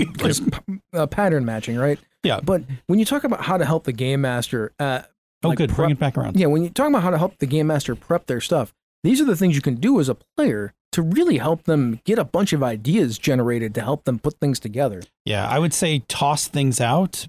uh, 0.93 1.07
pattern 1.07 1.45
matching, 1.45 1.77
right? 1.77 1.99
Yeah. 2.23 2.41
But 2.43 2.63
when 2.87 2.99
you 2.99 3.05
talk 3.05 3.25
about 3.25 3.43
how 3.43 3.57
to 3.59 3.65
help 3.65 3.85
the 3.85 3.93
game 3.93 4.21
master, 4.23 4.73
uh, 4.79 5.03
oh, 5.43 5.49
like 5.49 5.59
good. 5.59 5.69
prep- 5.71 5.77
Bring 5.77 5.91
it 5.91 5.99
back 5.99 6.17
around. 6.17 6.39
Yeah, 6.39 6.47
when 6.47 6.63
you 6.63 6.71
talk 6.71 6.89
about 6.89 7.03
how 7.03 7.11
to 7.11 7.19
help 7.19 7.39
the 7.39 7.47
game 7.47 7.67
master 7.67 7.95
prep 7.95 8.27
their 8.27 8.41
stuff, 8.41 8.73
these 9.03 9.21
are 9.21 9.25
the 9.27 9.37
things 9.37 9.55
you 9.57 9.61
can 9.63 9.75
do 9.75 10.01
as 10.01 10.09
a 10.09 10.17
player 10.37 10.73
to 10.93 11.03
really 11.03 11.37
help 11.39 11.65
them 11.65 12.01
get 12.05 12.19
a 12.19 12.25
bunch 12.25 12.53
of 12.53 12.63
ideas 12.63 13.19
generated 13.19 13.75
to 13.75 13.83
help 13.83 14.05
them 14.05 14.19
put 14.19 14.39
things 14.41 14.59
together. 14.61 15.03
Yeah, 15.27 15.47
I 15.47 15.59
would 15.59 15.75
say 15.75 15.99
toss 16.09 16.47
things 16.49 16.81
out, 16.81 17.27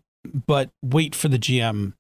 but 0.47 0.69
wait 0.83 1.15
for 1.15 1.27
the 1.27 1.39
GM 1.39 1.93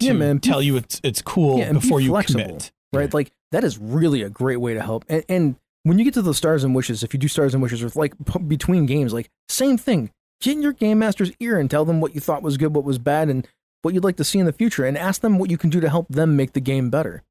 to 0.00 0.06
Yeah, 0.06 0.12
man, 0.12 0.38
tell 0.38 0.62
you 0.62 0.76
it's 0.76 1.00
it's 1.02 1.22
cool 1.22 1.58
yeah, 1.58 1.64
and 1.64 1.80
be 1.80 1.80
before 1.80 2.00
you 2.00 2.12
commit. 2.22 2.70
Right? 2.92 3.12
Like 3.14 3.30
that 3.52 3.62
is 3.64 3.78
really 3.78 4.22
a 4.22 4.28
great 4.30 4.56
way 4.56 4.74
to 4.74 4.82
help. 4.82 5.04
And, 5.08 5.24
and 5.28 5.56
when 5.84 5.98
you 5.98 6.04
get 6.04 6.14
to 6.14 6.22
the 6.22 6.34
stars 6.34 6.64
and 6.64 6.74
wishes, 6.74 7.02
if 7.02 7.14
you 7.14 7.20
do 7.20 7.28
stars 7.28 7.54
and 7.54 7.62
wishes, 7.62 7.82
or 7.82 7.90
like 7.94 8.14
p- 8.26 8.38
between 8.40 8.86
games, 8.86 9.12
like 9.12 9.30
same 9.48 9.76
thing. 9.78 10.10
Get 10.42 10.56
in 10.56 10.62
your 10.62 10.72
game 10.72 10.98
master's 10.98 11.32
ear 11.38 11.58
and 11.58 11.70
tell 11.70 11.84
them 11.84 12.00
what 12.00 12.14
you 12.14 12.20
thought 12.20 12.42
was 12.42 12.56
good, 12.56 12.74
what 12.74 12.84
was 12.84 12.98
bad, 12.98 13.28
and 13.28 13.46
what 13.82 13.92
you'd 13.94 14.04
like 14.04 14.16
to 14.16 14.24
see 14.24 14.38
in 14.38 14.46
the 14.46 14.52
future, 14.54 14.84
and 14.86 14.96
ask 14.96 15.20
them 15.20 15.38
what 15.38 15.50
you 15.50 15.58
can 15.58 15.68
do 15.70 15.80
to 15.80 15.88
help 15.90 16.08
them 16.08 16.34
make 16.34 16.52
the 16.54 16.60
game 16.60 16.88
better. 16.90 17.22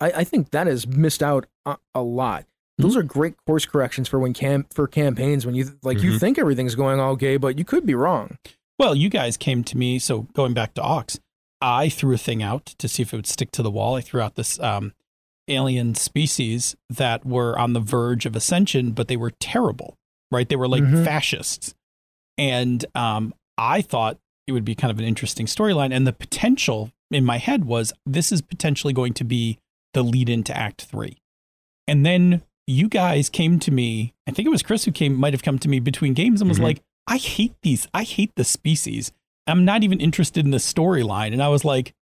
I, 0.00 0.12
I 0.16 0.24
think 0.24 0.50
that 0.50 0.68
is 0.68 0.86
missed 0.86 1.22
out 1.22 1.46
a, 1.66 1.78
a 1.94 2.02
lot. 2.02 2.44
Those 2.76 2.94
are 2.96 3.02
great 3.02 3.34
course 3.46 3.66
corrections 3.66 4.06
for 4.06 4.20
when 4.20 4.32
cam 4.34 4.66
for 4.72 4.86
campaigns 4.86 5.44
when 5.44 5.54
you 5.56 5.76
like 5.82 6.00
you 6.02 6.12
Mhm. 6.12 6.20
think 6.20 6.38
everything's 6.38 6.76
going 6.76 7.00
okay, 7.00 7.36
but 7.36 7.58
you 7.58 7.64
could 7.64 7.84
be 7.84 7.94
wrong. 7.94 8.38
Well, 8.78 8.94
you 8.94 9.08
guys 9.08 9.36
came 9.36 9.64
to 9.64 9.76
me. 9.76 9.98
So 9.98 10.28
going 10.34 10.54
back 10.54 10.74
to 10.74 10.82
Ox, 10.82 11.18
I 11.60 11.88
threw 11.88 12.14
a 12.14 12.18
thing 12.18 12.40
out 12.42 12.66
to 12.78 12.86
see 12.86 13.02
if 13.02 13.12
it 13.12 13.16
would 13.16 13.26
stick 13.26 13.50
to 13.52 13.62
the 13.62 13.70
wall. 13.70 13.96
I 13.96 14.00
threw 14.00 14.20
out 14.20 14.36
this 14.36 14.60
um, 14.60 14.92
alien 15.48 15.94
species 15.94 16.76
that 16.90 17.24
were 17.26 17.58
on 17.58 17.72
the 17.72 17.80
verge 17.80 18.26
of 18.26 18.36
ascension, 18.36 18.92
but 18.92 19.08
they 19.08 19.16
were 19.16 19.32
terrible, 19.40 19.94
right? 20.30 20.48
They 20.48 20.56
were 20.56 20.68
like 20.68 20.82
Mhm. 20.82 21.04
fascists. 21.04 21.74
And 22.36 22.84
um, 22.94 23.34
I 23.56 23.82
thought 23.82 24.18
it 24.46 24.52
would 24.52 24.64
be 24.64 24.74
kind 24.74 24.90
of 24.90 24.98
an 24.98 25.04
interesting 25.04 25.46
storyline. 25.46 25.92
And 25.92 26.06
the 26.06 26.12
potential 26.12 26.90
in 27.10 27.24
my 27.24 27.38
head 27.38 27.64
was 27.64 27.92
this 28.06 28.30
is 28.32 28.40
potentially 28.42 28.92
going 28.92 29.14
to 29.14 29.24
be 29.24 29.58
the 29.94 30.02
lead 30.02 30.28
into 30.28 30.56
Act 30.56 30.82
Three. 30.82 31.18
And 31.86 32.04
then 32.04 32.42
you 32.66 32.88
guys 32.88 33.30
came 33.30 33.58
to 33.60 33.70
me. 33.70 34.12
I 34.26 34.30
think 34.32 34.46
it 34.46 34.50
was 34.50 34.62
Chris 34.62 34.84
who 34.84 34.92
came, 34.92 35.14
might 35.16 35.32
have 35.32 35.42
come 35.42 35.58
to 35.60 35.68
me 35.68 35.80
between 35.80 36.12
games 36.14 36.40
and 36.40 36.48
was 36.48 36.58
Mhm. 36.58 36.64
like, 36.64 36.82
I 37.06 37.16
hate 37.16 37.54
these. 37.62 37.88
I 37.94 38.02
hate 38.04 38.32
the 38.36 38.44
species. 38.44 39.10
I'm 39.46 39.64
not 39.64 39.82
even 39.82 39.98
interested 40.00 40.44
in 40.44 40.50
the 40.50 40.58
storyline. 40.58 41.32
And 41.32 41.42
I 41.42 41.48
was 41.48 41.64
like, 41.64 41.94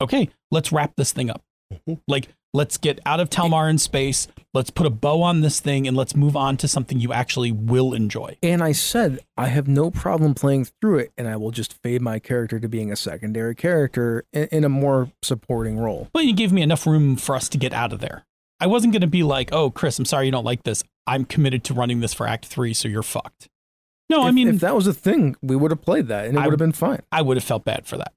okay, 0.00 0.30
let's 0.50 0.72
wrap 0.72 0.94
this 0.96 1.12
thing 1.12 1.28
up. 1.28 1.42
Mhm. 1.86 2.00
Like, 2.08 2.28
let's 2.52 2.76
get 2.76 3.00
out 3.06 3.20
of 3.20 3.30
Talmar 3.30 3.68
in 3.68 3.78
space. 3.78 4.28
Let's 4.54 4.70
put 4.70 4.86
a 4.86 4.90
bow 4.90 5.22
on 5.22 5.42
this 5.42 5.60
thing 5.60 5.86
and 5.86 5.96
let's 5.96 6.16
move 6.16 6.36
on 6.36 6.56
to 6.58 6.68
something 6.68 6.98
you 6.98 7.12
actually 7.12 7.52
will 7.52 7.92
enjoy. 7.92 8.38
And 8.42 8.62
I 8.62 8.72
said 8.72 9.20
I 9.36 9.48
have 9.48 9.68
no 9.68 9.90
problem 9.90 10.34
playing 10.34 10.68
through 10.80 10.98
it, 10.98 11.12
and 11.16 11.28
I 11.28 11.36
will 11.36 11.50
just 11.50 11.74
fade 11.82 12.02
my 12.02 12.18
character 12.18 12.58
to 12.58 12.68
being 12.68 12.90
a 12.90 12.96
secondary 12.96 13.54
character 13.54 14.24
in, 14.32 14.48
in 14.50 14.64
a 14.64 14.68
more 14.68 15.10
supporting 15.22 15.78
role. 15.78 16.08
But 16.12 16.24
you 16.24 16.34
gave 16.34 16.52
me 16.52 16.62
enough 16.62 16.86
room 16.86 17.16
for 17.16 17.34
us 17.34 17.48
to 17.50 17.58
get 17.58 17.72
out 17.72 17.92
of 17.92 18.00
there. 18.00 18.24
I 18.60 18.66
wasn't 18.66 18.92
going 18.92 19.02
to 19.02 19.06
be 19.06 19.22
like, 19.22 19.52
oh, 19.52 19.70
Chris, 19.70 19.98
I'm 19.98 20.04
sorry 20.04 20.26
you 20.26 20.32
don't 20.32 20.44
like 20.44 20.64
this. 20.64 20.82
I'm 21.06 21.24
committed 21.24 21.62
to 21.64 21.74
running 21.74 22.00
this 22.00 22.14
for 22.14 22.26
Act 22.26 22.46
Three, 22.46 22.74
so 22.74 22.88
you're 22.88 23.02
fucked. 23.02 23.48
No, 24.10 24.22
I 24.22 24.30
mean, 24.30 24.48
if 24.48 24.60
that 24.60 24.74
was 24.74 24.86
a 24.86 24.94
thing, 24.94 25.36
we 25.42 25.54
would 25.54 25.70
have 25.70 25.82
played 25.82 26.08
that, 26.08 26.26
and 26.26 26.36
it 26.36 26.40
would 26.40 26.50
have 26.50 26.58
been 26.58 26.72
fine. 26.72 27.02
I 27.12 27.20
would 27.20 27.36
have 27.36 27.44
felt 27.44 27.64
bad 27.64 27.86
for 27.86 27.98
that. 27.98 28.14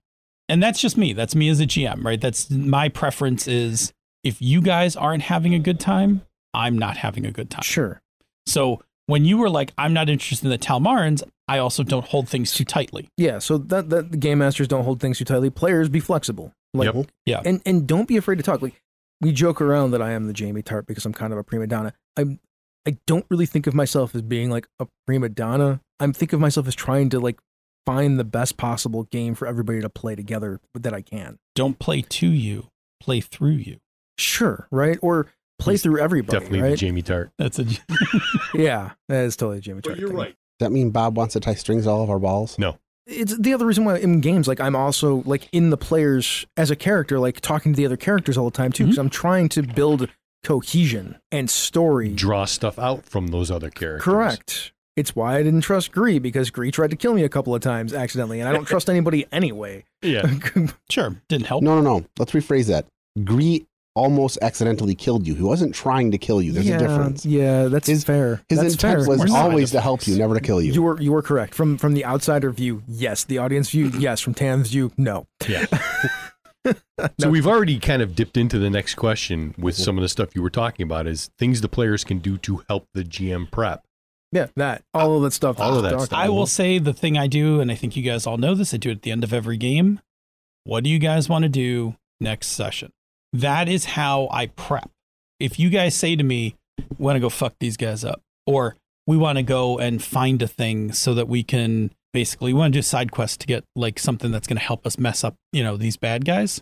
And 0.48 0.64
that's 0.64 0.80
just 0.80 0.98
me. 0.98 1.14
That's 1.14 1.36
me 1.36 1.50
as 1.50 1.60
a 1.60 1.66
GM, 1.66 2.04
right? 2.04 2.20
That's 2.20 2.50
my 2.50 2.90
preference 2.90 3.48
is 3.48 3.94
if 4.24 4.42
you 4.42 4.62
guys 4.62 4.96
aren't 4.96 5.24
having 5.24 5.54
a 5.54 5.60
good 5.60 5.80
time, 5.80 6.22
I'm 6.54 6.78
not 6.78 6.98
having 6.98 7.26
a 7.26 7.32
good 7.32 7.50
time. 7.50 7.64
Sure. 7.64 8.02
So 8.46 8.82
when 9.08 9.26
you 9.26 9.38
were 9.38 9.50
like, 9.50 9.74
I'm 9.78 9.94
not 9.94 10.10
interested 10.10 10.46
in 10.46 10.52
the 10.52 10.58
Talmarans, 10.58 11.24
I 11.48 11.58
also 11.58 11.84
don't 11.84 12.06
hold 12.06 12.30
things 12.30 12.54
too 12.54 12.64
tightly. 12.66 13.10
Yeah. 13.18 13.40
So 13.40 13.58
that 13.58 13.90
that 13.90 14.12
the 14.12 14.18
game 14.18 14.38
masters 14.40 14.68
don't 14.68 14.84
hold 14.84 15.00
things 15.00 15.18
too 15.18 15.26
tightly. 15.26 15.50
Players 15.50 15.90
be 15.90 16.00
flexible. 16.00 16.54
Like, 16.74 16.94
Yep. 16.94 17.08
Yeah. 17.26 17.42
and 17.44 17.62
and 17.66 17.86
don't 17.88 18.08
be 18.08 18.16
afraid 18.18 18.38
to 18.38 18.44
talk. 18.44 18.62
Like 18.62 18.82
we 19.20 19.32
joke 19.32 19.60
around 19.62 19.92
that 19.92 20.02
I 20.02 20.12
am 20.12 20.28
the 20.28 20.34
Jamie 20.34 20.64
Tartt 20.64 20.88
because 20.88 21.06
I'm 21.06 21.14
kind 21.14 21.34
of 21.34 21.40
a 21.40 21.44
prima 21.44 21.68
donna. 21.68 21.94
I'm 22.16 22.40
I 22.88 22.98
don't 23.06 23.26
really 23.30 23.46
think 23.46 23.68
of 23.68 23.74
myself 23.74 24.16
as 24.16 24.22
being 24.22 24.50
like 24.50 24.68
a 24.80 24.88
prima 25.06 25.30
donna. 25.30 25.82
I'm 26.00 26.14
think 26.14 26.32
of 26.34 26.40
myself 26.40 26.68
as 26.68 26.74
trying 26.76 27.10
to 27.10 27.20
like 27.20 27.40
find 27.86 28.18
the 28.18 28.24
best 28.24 28.56
possible 28.58 29.04
game 29.04 29.36
for 29.36 29.46
everybody 29.48 29.82
to 29.82 29.90
play 29.90 30.16
together 30.16 30.60
that 30.74 30.94
I 30.94 31.02
can. 31.02 31.38
Don't 31.54 31.78
play 31.78 32.02
to 32.02 32.28
you, 32.28 32.70
play 33.02 33.20
through 33.20 33.52
you. 33.52 33.78
Sure, 34.18 34.68
right? 34.72 34.98
Or 35.02 35.28
play 35.60 35.74
He's 35.74 35.84
through 35.84 36.00
everybody, 36.00 36.38
Definitely 36.40 36.62
the 36.62 36.70
right? 36.70 36.78
Jamie 36.78 37.04
Tartt. 37.04 37.32
That's 37.38 37.60
a 37.60 37.66
yeah, 38.54 38.92
that 39.08 39.26
is 39.26 39.36
totally 39.36 39.60
a 39.60 39.62
Jamie 39.62 39.82
Tartt. 39.82 39.92
Well, 39.92 39.98
you're 39.98 40.10
thing. 40.10 40.18
Right. 40.18 40.36
Does 40.60 40.68
that 40.68 40.72
mean 40.72 40.92
Bob 40.92 41.18
wants 41.18 41.34
to 41.34 41.40
tie 41.40 41.56
strings 41.56 41.86
to 41.86 41.90
all 41.90 42.04
of 42.04 42.10
our 42.10 42.20
balls? 42.20 42.58
No. 42.60 42.78
It's 43.08 43.36
the 43.38 43.54
other 43.54 43.66
reason 43.66 43.84
why 43.84 43.98
in 43.98 44.22
games 44.22 44.48
like 44.48 44.62
i'm 44.62 44.76
also 44.76 45.24
like 45.26 45.50
in 45.52 45.72
the 45.72 45.76
players 45.76 46.46
as 46.56 46.70
a 46.70 46.76
character 46.76 47.20
like 47.20 47.42
talking 47.42 47.74
to 47.74 47.78
the 47.78 47.86
other 47.86 47.98
characters 47.98 48.38
all 48.38 48.46
the 48.46 48.56
time 48.56 48.72
too 48.72 48.84
because 48.84 48.96
mm-hmm. 48.96 49.08
i'm 49.08 49.10
trying 49.10 49.50
to 49.50 49.64
build 49.64 50.08
cohesion 50.44 51.18
and 51.32 51.50
story 51.50 52.14
Draw 52.14 52.46
stuff 52.46 52.78
out 52.78 53.04
from 53.04 53.28
those 53.28 53.50
other 53.50 53.72
characters. 53.72 54.04
correct 54.04 54.72
it's 54.96 55.16
why 55.16 55.36
i 55.36 55.44
didn't 55.44 55.62
trust 55.62 55.92
Gree 55.92 56.20
because 56.20 56.52
Gree 56.52 56.70
tried 56.70 56.92
to 56.92 56.96
kill 56.96 57.16
me 57.16 57.24
a 57.24 57.30
couple 57.30 57.56
of 57.56 57.62
times 57.62 57.92
accidentally 57.92 58.40
and 58.40 58.48
i 58.48 58.54
don't 58.54 58.66
trust 58.68 58.88
anybody 58.88 59.26
anyway 59.32 59.84
Yeah. 60.04 60.32
sure 60.90 61.16
didn't 61.28 61.48
help. 61.48 61.64
No, 61.64 61.82
no, 61.82 62.00
no. 62.00 62.06
Let's 62.20 62.34
rephrase 62.34 62.68
that. 62.68 62.86
Gree 63.24 63.66
almost 63.96 64.38
accidentally 64.42 64.96
killed 64.96 65.28
you. 65.28 65.36
He 65.36 65.44
wasn't 65.44 65.76
trying 65.76 66.12
to 66.12 66.18
kill 66.18 66.42
you. 66.42 66.52
There's 66.54 66.66
yeah, 66.68 66.76
a 66.76 66.80
difference. 66.80 67.26
yeah 67.26 67.66
that's 67.66 67.88
His- 67.88 68.04
fair 68.04 68.42
His 68.50 68.60
that's 68.60 68.74
intent 68.74 69.00
fair. 69.02 69.08
was 69.10 69.20
We're 69.30 69.38
always 69.38 69.72
to 69.72 69.82
help 69.82 70.08
you, 70.08 70.18
never 70.18 70.36
to 70.36 70.40
kill 70.42 70.62
you. 70.62 70.72
you 70.74 70.82
were 70.82 71.02
you 71.02 71.12
were 71.12 71.22
correct 71.22 71.54
from 71.56 71.78
from 71.78 71.94
the 71.94 72.06
outsider 72.06 72.52
view 72.52 72.84
yes 72.88 73.24
the 73.26 73.38
audience 73.38 73.70
view 73.70 73.88
yes 73.98 74.22
from 74.22 74.34
Tan's 74.34 74.70
view 74.70 74.92
no 74.98 75.28
Yeah. 75.48 75.66
So 77.20 77.30
we've 77.32 77.48
already 77.48 77.80
kind 77.80 78.04
of 78.04 78.16
dipped 78.16 78.38
into 78.38 78.60
the 78.60 78.70
next 78.70 78.94
question 78.94 79.56
with 79.58 79.76
some 79.76 79.98
of 79.98 80.04
the 80.04 80.10
stuff 80.10 80.36
you 80.36 80.44
were 80.44 80.52
talking 80.52 80.84
about 80.84 81.08
is 81.08 81.32
things 81.40 81.62
the 81.62 81.68
players 81.68 82.04
can 82.04 82.20
do 82.20 82.38
to 82.40 82.62
help 82.70 82.86
the 82.94 83.04
GM 83.04 83.50
prep. 83.50 83.84
yeah 84.32 84.46
that 84.56 84.84
all 84.94 85.16
of 85.18 85.24
that 85.24 85.32
stuff 85.34 85.60
All 85.60 85.76
of 85.78 85.82
that 85.84 86.00
stuff. 86.02 86.14
I 86.18 86.30
will 86.30 86.46
say 86.46 86.78
the 86.78 86.94
thing 86.94 87.18
I 87.18 87.26
do, 87.26 87.60
and 87.62 87.72
I 87.72 87.76
think 87.76 87.96
you 87.96 88.04
guys 88.04 88.28
all 88.28 88.38
know 88.38 88.54
this, 88.54 88.76
I 88.76 88.78
do 88.78 88.90
it 88.90 88.98
at 88.98 89.02
the 89.02 89.10
end 89.12 89.24
of 89.24 89.34
every 89.34 89.58
game. 89.58 90.00
What 90.64 90.84
do 90.84 90.92
you 90.92 91.00
guys 91.00 91.28
want 91.28 91.42
to 91.44 91.50
do 91.50 91.96
next 92.20 92.50
session? 92.50 92.92
That 93.34 93.70
is 93.70 93.86
how 93.86 94.28
I 94.32 94.48
prep. 94.48 94.90
If 95.40 95.60
you 95.60 95.70
guys 95.70 95.96
say 95.96 96.16
to 96.16 96.24
me, 96.24 96.56
we 96.78 97.04
want 97.04 97.16
to 97.16 97.20
go 97.20 97.30
fuck 97.30 97.56
these 97.60 97.78
guys 97.78 98.04
up, 98.04 98.22
or 98.46 98.76
we 99.08 99.18
want 99.18 99.38
to 99.38 99.44
go 99.44 99.80
and 99.80 100.04
find 100.04 100.42
a 100.42 100.48
thing 100.48 100.92
so 100.92 101.14
that 101.14 101.28
we 101.28 101.44
can 101.44 101.92
basically 102.14 102.54
we 102.54 102.60
want 102.60 102.74
to 102.74 102.78
do 102.78 102.82
side 102.82 103.12
quest 103.12 103.40
to 103.42 103.48
get 103.48 103.64
like 103.76 103.98
something 103.98 104.32
that's 104.32 104.48
going 104.48 104.58
to 104.58 104.64
help 104.64 104.86
us 104.86 104.98
mess 104.98 105.24
up, 105.24 105.36
you 105.52 105.64
know, 105.64 105.78
these 105.78 105.98
bad 105.98 106.26
guys, 106.26 106.62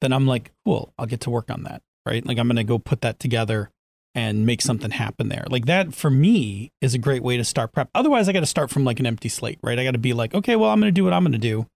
then 0.00 0.12
I'm 0.12 0.26
like, 0.26 0.50
cool, 0.64 0.92
I'll 0.98 1.06
get 1.06 1.20
to 1.22 1.30
work 1.30 1.50
on 1.50 1.64
that, 1.64 1.82
right? 2.04 2.24
Like 2.24 2.38
I'm 2.38 2.48
going 2.48 2.56
to 2.56 2.64
go 2.64 2.78
put 2.78 3.02
that 3.02 3.18
together 3.18 3.70
and 4.14 4.46
make 4.46 4.62
something 4.62 4.90
happen 4.90 5.28
there. 5.28 5.44
Like 5.50 5.66
that 5.66 5.94
for 5.94 6.10
me 6.10 6.72
is 6.80 6.94
a 6.94 6.98
great 6.98 7.22
way 7.22 7.36
to 7.36 7.44
start 7.44 7.72
prep. 7.72 7.90
Otherwise, 7.94 8.28
I 8.28 8.32
got 8.32 8.40
to 8.40 8.46
start 8.46 8.70
from 8.70 8.84
like 8.84 8.98
an 8.98 9.06
empty 9.06 9.28
slate, 9.28 9.58
right? 9.62 9.78
I 9.78 9.84
got 9.84 9.92
to 9.92 9.98
be 9.98 10.14
like, 10.14 10.34
okay, 10.34 10.56
well, 10.56 10.70
I'm 10.70 10.80
going 10.80 10.88
to 10.88 10.98
do 10.98 11.04
what 11.04 11.12
I'm 11.12 11.22
going 11.22 11.32
to 11.32 11.38
do, 11.38 11.66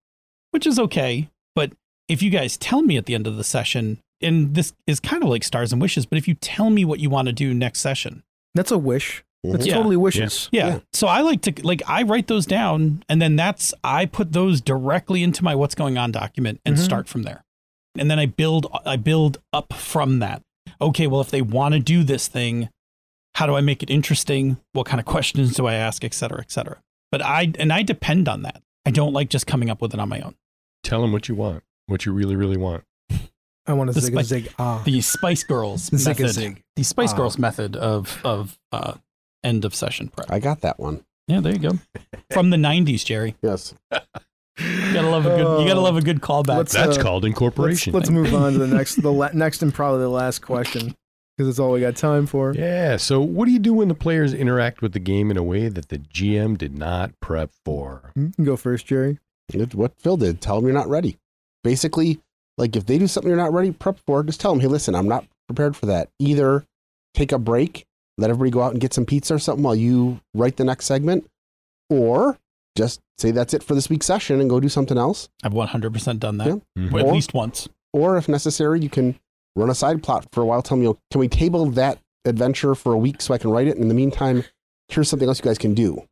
which 0.51 0.67
is 0.67 0.79
okay. 0.79 1.29
But 1.55 1.73
if 2.09 2.23
you 2.23 2.31
guys 2.31 2.57
tell 2.57 2.83
me 2.83 2.97
at 2.97 3.05
the 3.05 3.15
end 3.15 3.27
of 3.27 3.37
the 3.37 3.45
session, 3.45 3.99
and 4.23 4.55
this 4.55 4.73
is 4.87 5.01
kind 5.01 5.23
of 5.23 5.29
like 5.29 5.45
stars 5.45 5.73
and 5.73 5.81
wishes, 5.81 6.07
but 6.07 6.19
if 6.19 6.27
you 6.29 6.35
tell 6.35 6.71
me 6.71 6.85
what 6.85 7.01
you 7.01 7.11
want 7.11 7.27
to 7.27 7.33
do 7.33 7.53
next 7.55 7.81
session, 7.81 8.23
that's 8.55 8.71
a 8.71 8.79
wish 8.79 9.25
that's 9.43 9.65
Yeah. 9.67 9.75
totally 9.75 9.97
wishes 9.97 10.51
yeah. 10.53 10.67
Yeah. 10.69 10.79
So 10.93 11.07
I 11.07 11.23
like 11.23 11.41
to 11.43 11.55
like 11.63 11.83
I 11.89 12.03
write 12.03 12.27
those 12.27 12.45
down 12.45 13.03
and 13.09 13.23
then 13.23 13.37
that's 13.37 13.73
I 13.83 14.05
put 14.05 14.33
those 14.33 14.61
directly 14.61 15.23
into 15.23 15.43
my 15.43 15.55
what's 15.55 15.75
going 15.75 15.97
on 15.97 16.13
document 16.13 16.61
and 16.67 16.77
Mhm. 16.77 16.81
start 16.81 17.09
from 17.09 17.23
there. 17.23 17.43
And 17.99 18.11
then 18.11 18.19
I 18.19 18.27
build 18.27 18.67
I 18.85 18.97
build 18.97 19.39
up 19.53 19.73
from 19.73 20.19
that. 20.19 20.43
Okay, 20.81 21.07
well 21.07 21.23
if 21.23 21.31
they 21.31 21.41
want 21.43 21.73
to 21.75 21.81
do 21.81 22.05
this 22.05 22.29
thing, 22.29 22.69
how 23.37 23.47
do 23.47 23.55
I 23.55 23.63
make 23.63 23.83
it 23.83 23.89
interesting? 23.89 24.59
What 24.75 24.85
kind 24.87 25.01
of 25.01 25.07
questions 25.17 25.55
do 25.55 25.67
I 25.67 25.73
ask, 25.75 26.05
et 26.05 26.13
cetera, 26.13 26.41
et 26.41 26.51
cetera. 26.53 26.79
But 27.11 27.23
I 27.25 27.51
and 27.59 27.73
I 27.73 27.83
depend 27.83 28.29
on 28.29 28.43
that. 28.43 28.61
I 28.85 28.91
don't 28.91 29.13
like 29.15 29.31
just 29.31 29.47
coming 29.47 29.71
up 29.71 29.81
with 29.81 29.95
it 29.95 30.01
on 30.01 30.09
my 30.11 30.21
own. 30.21 30.35
Tell 30.83 31.01
them 31.01 31.13
what 31.13 31.29
you 31.29 31.35
want, 31.35 31.63
what 31.87 32.05
you 32.05 32.13
really, 32.13 32.37
really 32.37 32.57
want. 32.59 32.85
I 33.67 33.73
want 33.75 33.89
to 33.89 33.95
The 33.95 34.01
zig 34.01 34.13
a 34.15 34.17
spice- 34.17 34.27
zig 34.27 34.55
ah 34.59 34.83
The 34.85 35.01
Spice 35.01 35.43
Girls 35.45 35.83
Zig-a-zig. 35.95 36.63
The 36.77 36.83
Spice 36.83 37.13
Ah. 37.13 37.17
Girls 37.17 37.39
method 37.39 37.77
of 37.77 38.21
of 38.25 38.59
uh, 38.73 38.95
end 39.45 39.65
of 39.65 39.75
session 39.75 40.09
prep. 40.09 40.31
I 40.31 40.39
got 40.41 40.61
that 40.63 40.79
one. 40.81 41.05
Yeah, 41.29 41.41
there 41.41 41.53
you 41.53 41.59
go. 41.59 41.79
From 42.33 42.51
the 42.51 42.57
'90s, 42.57 43.05
Jerry. 43.05 43.37
Yes. 43.43 43.75
You 44.59 44.93
gotta 44.93 45.09
love 45.09 45.25
a 45.27 45.31
good. 45.37 45.61
You 45.63 45.69
gotta 45.69 45.81
love 45.81 45.97
a 45.97 46.03
good 46.03 46.21
callback. 46.21 46.57
Let's- 46.59 46.73
That's 46.73 46.99
uh, 46.99 47.03
called 47.03 47.23
Let's, 47.23 47.31
incorporation. 47.31 47.93
let's 47.93 48.11
move 48.11 48.35
on 48.35 48.53
to 48.55 48.59
the 48.59 48.67
next, 48.67 48.97
the 49.03 49.13
la- 49.13 49.31
next 49.35 49.63
and 49.63 49.73
probably 49.73 50.01
the 50.01 50.09
last 50.09 50.41
question 50.41 50.95
because 51.37 51.49
it's 51.49 51.59
all 51.59 51.71
we 51.73 51.81
got 51.81 51.97
time 51.97 52.27
for. 52.27 52.53
yeah. 52.55 52.97
So, 52.99 53.21
what 53.21 53.47
do 53.47 53.53
you 53.53 53.59
do 53.59 53.73
when 53.73 53.89
the 53.89 53.95
players 53.95 54.35
interact 54.35 54.83
with 54.83 54.93
the 54.93 54.99
game 54.99 55.31
in 55.31 55.37
a 55.39 55.43
way 55.43 55.69
that 55.69 55.89
the 55.89 55.99
GM 55.99 56.59
did 56.59 56.77
not 56.77 57.13
prep 57.21 57.51
for? 57.65 58.13
You 58.17 58.33
can 58.37 58.45
go 58.45 58.57
first, 58.57 58.87
Jerry. 58.87 59.19
It- 59.55 59.75
What 59.75 59.93
Phil 59.99 60.17
did, 60.19 60.41
tell 60.43 60.57
them 60.57 60.67
you're 60.67 60.75
not 60.75 60.89
ready. 60.89 61.17
Basically, 61.65 62.21
like 62.61 62.77
if 62.77 62.87
they 62.87 62.99
do 62.99 63.07
something 63.09 63.29
you're 63.29 63.37
not 63.39 63.53
ready, 63.53 63.73
prep 63.73 63.99
for, 64.07 64.23
just 64.23 64.41
tell 64.41 64.53
them, 64.53 64.61
hey, 64.61 64.67
listen, 64.69 64.95
I'm 64.95 65.09
not 65.09 65.25
prepared 65.49 65.75
for 65.77 65.87
that. 65.87 66.09
Either 66.19 66.65
take 67.15 67.33
a 67.33 67.39
break, 67.39 67.87
let 68.19 68.31
everybody 68.31 68.51
go 68.51 68.63
out 68.63 68.73
and 68.73 68.81
get 68.81 68.93
some 68.95 69.07
pizza 69.07 69.35
or 69.35 69.39
something 69.39 69.63
while 69.65 69.75
you 69.75 70.21
write 70.35 70.57
the 70.59 70.65
next 70.65 70.85
segment, 70.87 71.27
or 71.89 72.39
just 72.77 73.01
say 73.19 73.31
that's 73.31 73.55
it 73.55 73.63
for 73.63 73.75
this 73.75 73.89
week's 73.89 74.07
session 74.07 74.41
and 74.41 74.49
go 74.51 74.61
do 74.61 74.69
something 74.69 74.97
else. 74.99 75.29
I've 75.43 75.53
100% 75.53 76.21
done 76.21 76.37
that 76.39 76.47
Yeah. 76.49 76.57
Mhm. 76.79 77.01
at 77.01 77.13
least 77.13 77.35
once. 77.35 77.69
Or 77.93 78.17
if 78.17 78.29
necessary, 78.29 78.81
you 78.81 78.89
can 78.89 79.19
run 79.57 79.71
a 79.71 79.75
side 79.75 80.03
plot 80.03 80.27
for 80.33 80.43
a 80.43 80.47
while. 80.47 80.63
Tell 80.63 80.77
me, 80.77 80.85
you 80.85 80.91
know, 80.91 80.99
can 81.11 81.19
we 81.21 81.29
table 81.29 81.67
that 81.71 81.99
adventure 82.25 82.75
for 82.75 82.93
a 82.93 82.99
week 82.99 83.21
so 83.21 83.35
I 83.35 83.39
can 83.39 83.51
write 83.51 83.67
it? 83.67 83.73
And 83.75 83.83
in 83.83 83.89
the 83.89 83.95
meantime, 83.95 84.45
here's 84.89 85.09
something 85.09 85.27
else 85.29 85.39
you 85.39 85.45
guys 85.45 85.59
can 85.59 85.75
do. 85.75 86.03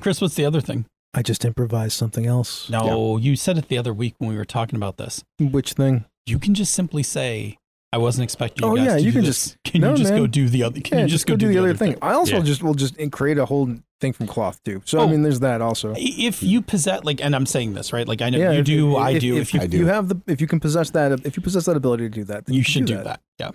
Chris, 0.00 0.20
what's 0.20 0.34
the 0.34 0.44
other 0.44 0.60
thing? 0.60 0.86
I 1.18 1.22
just 1.22 1.44
improvised 1.44 1.94
something 1.96 2.26
else. 2.26 2.70
No, 2.70 3.16
you 3.16 3.34
said 3.34 3.58
it 3.58 3.66
the 3.66 3.76
other 3.76 3.92
week 3.92 4.14
when 4.18 4.30
we 4.30 4.36
were 4.36 4.44
talking 4.44 4.76
about 4.76 4.98
this. 4.98 5.24
Which 5.40 5.72
thing? 5.72 6.04
You 6.26 6.38
can 6.38 6.54
just 6.54 6.72
simply 6.72 7.02
say, 7.02 7.58
"I 7.92 7.98
wasn't 7.98 8.22
expecting 8.22 8.64
oh, 8.64 8.76
you 8.76 8.82
Oh 8.82 8.84
guys 8.84 8.86
yeah, 8.86 8.96
to 8.98 9.02
you 9.02 9.10
do 9.10 9.18
can 9.18 9.24
this." 9.24 9.44
just 9.44 9.56
Can 9.64 9.80
No, 9.80 9.90
you 9.90 9.96
just 9.96 10.10
man. 10.12 10.20
go 10.20 10.26
do 10.28 10.48
the 10.48 10.62
other? 10.62 10.80
Can 10.80 10.98
yeah, 10.98 11.04
you 11.04 11.10
just 11.10 11.26
go, 11.26 11.34
do 11.34 11.48
the 11.48 11.58
other 11.58 11.74
thing. 11.74 11.94
thing? 11.94 11.98
I 12.02 12.12
also 12.12 12.36
Yeah. 12.36 12.42
just 12.42 12.62
will 12.62 12.74
just 12.74 12.94
create 13.10 13.36
a 13.38 13.46
whole 13.46 13.74
thing 14.00 14.12
from 14.12 14.28
cloth 14.28 14.62
too. 14.62 14.80
So 14.84 15.00
Oh. 15.00 15.04
I 15.08 15.10
mean, 15.10 15.22
there's 15.24 15.40
that 15.40 15.60
also. 15.60 15.92
If 15.96 16.40
you 16.40 16.62
possess, 16.62 17.02
like, 17.02 17.20
and 17.20 17.34
I'm 17.34 17.46
saying 17.46 17.74
this 17.74 17.92
right, 17.92 18.06
like 18.06 18.22
I 18.22 18.30
know 18.30 18.38
Yeah, 18.38 18.52
you 18.52 18.60
if- 18.60 18.66
do, 18.66 18.92
if, 18.92 18.96
I 18.98 19.10
if- 19.10 19.20
do. 19.20 19.36
If, 19.36 19.42
If, 19.48 19.54
you, 19.54 19.60
I 19.62 19.66
do. 19.66 19.76
you 19.78 19.86
have 19.86 20.08
the, 20.08 20.20
if 20.28 20.40
you 20.40 20.46
can 20.46 20.60
possess 20.60 20.90
that, 20.90 21.10
if 21.26 21.36
you 21.36 21.42
possess 21.42 21.64
that 21.64 21.76
ability 21.76 22.04
to 22.04 22.10
do 22.10 22.22
that, 22.24 22.46
then 22.46 22.54
you 22.54 22.62
can 22.62 22.70
should 22.70 22.86
do 22.86 23.02
that. 23.02 23.20
Yeah, 23.40 23.50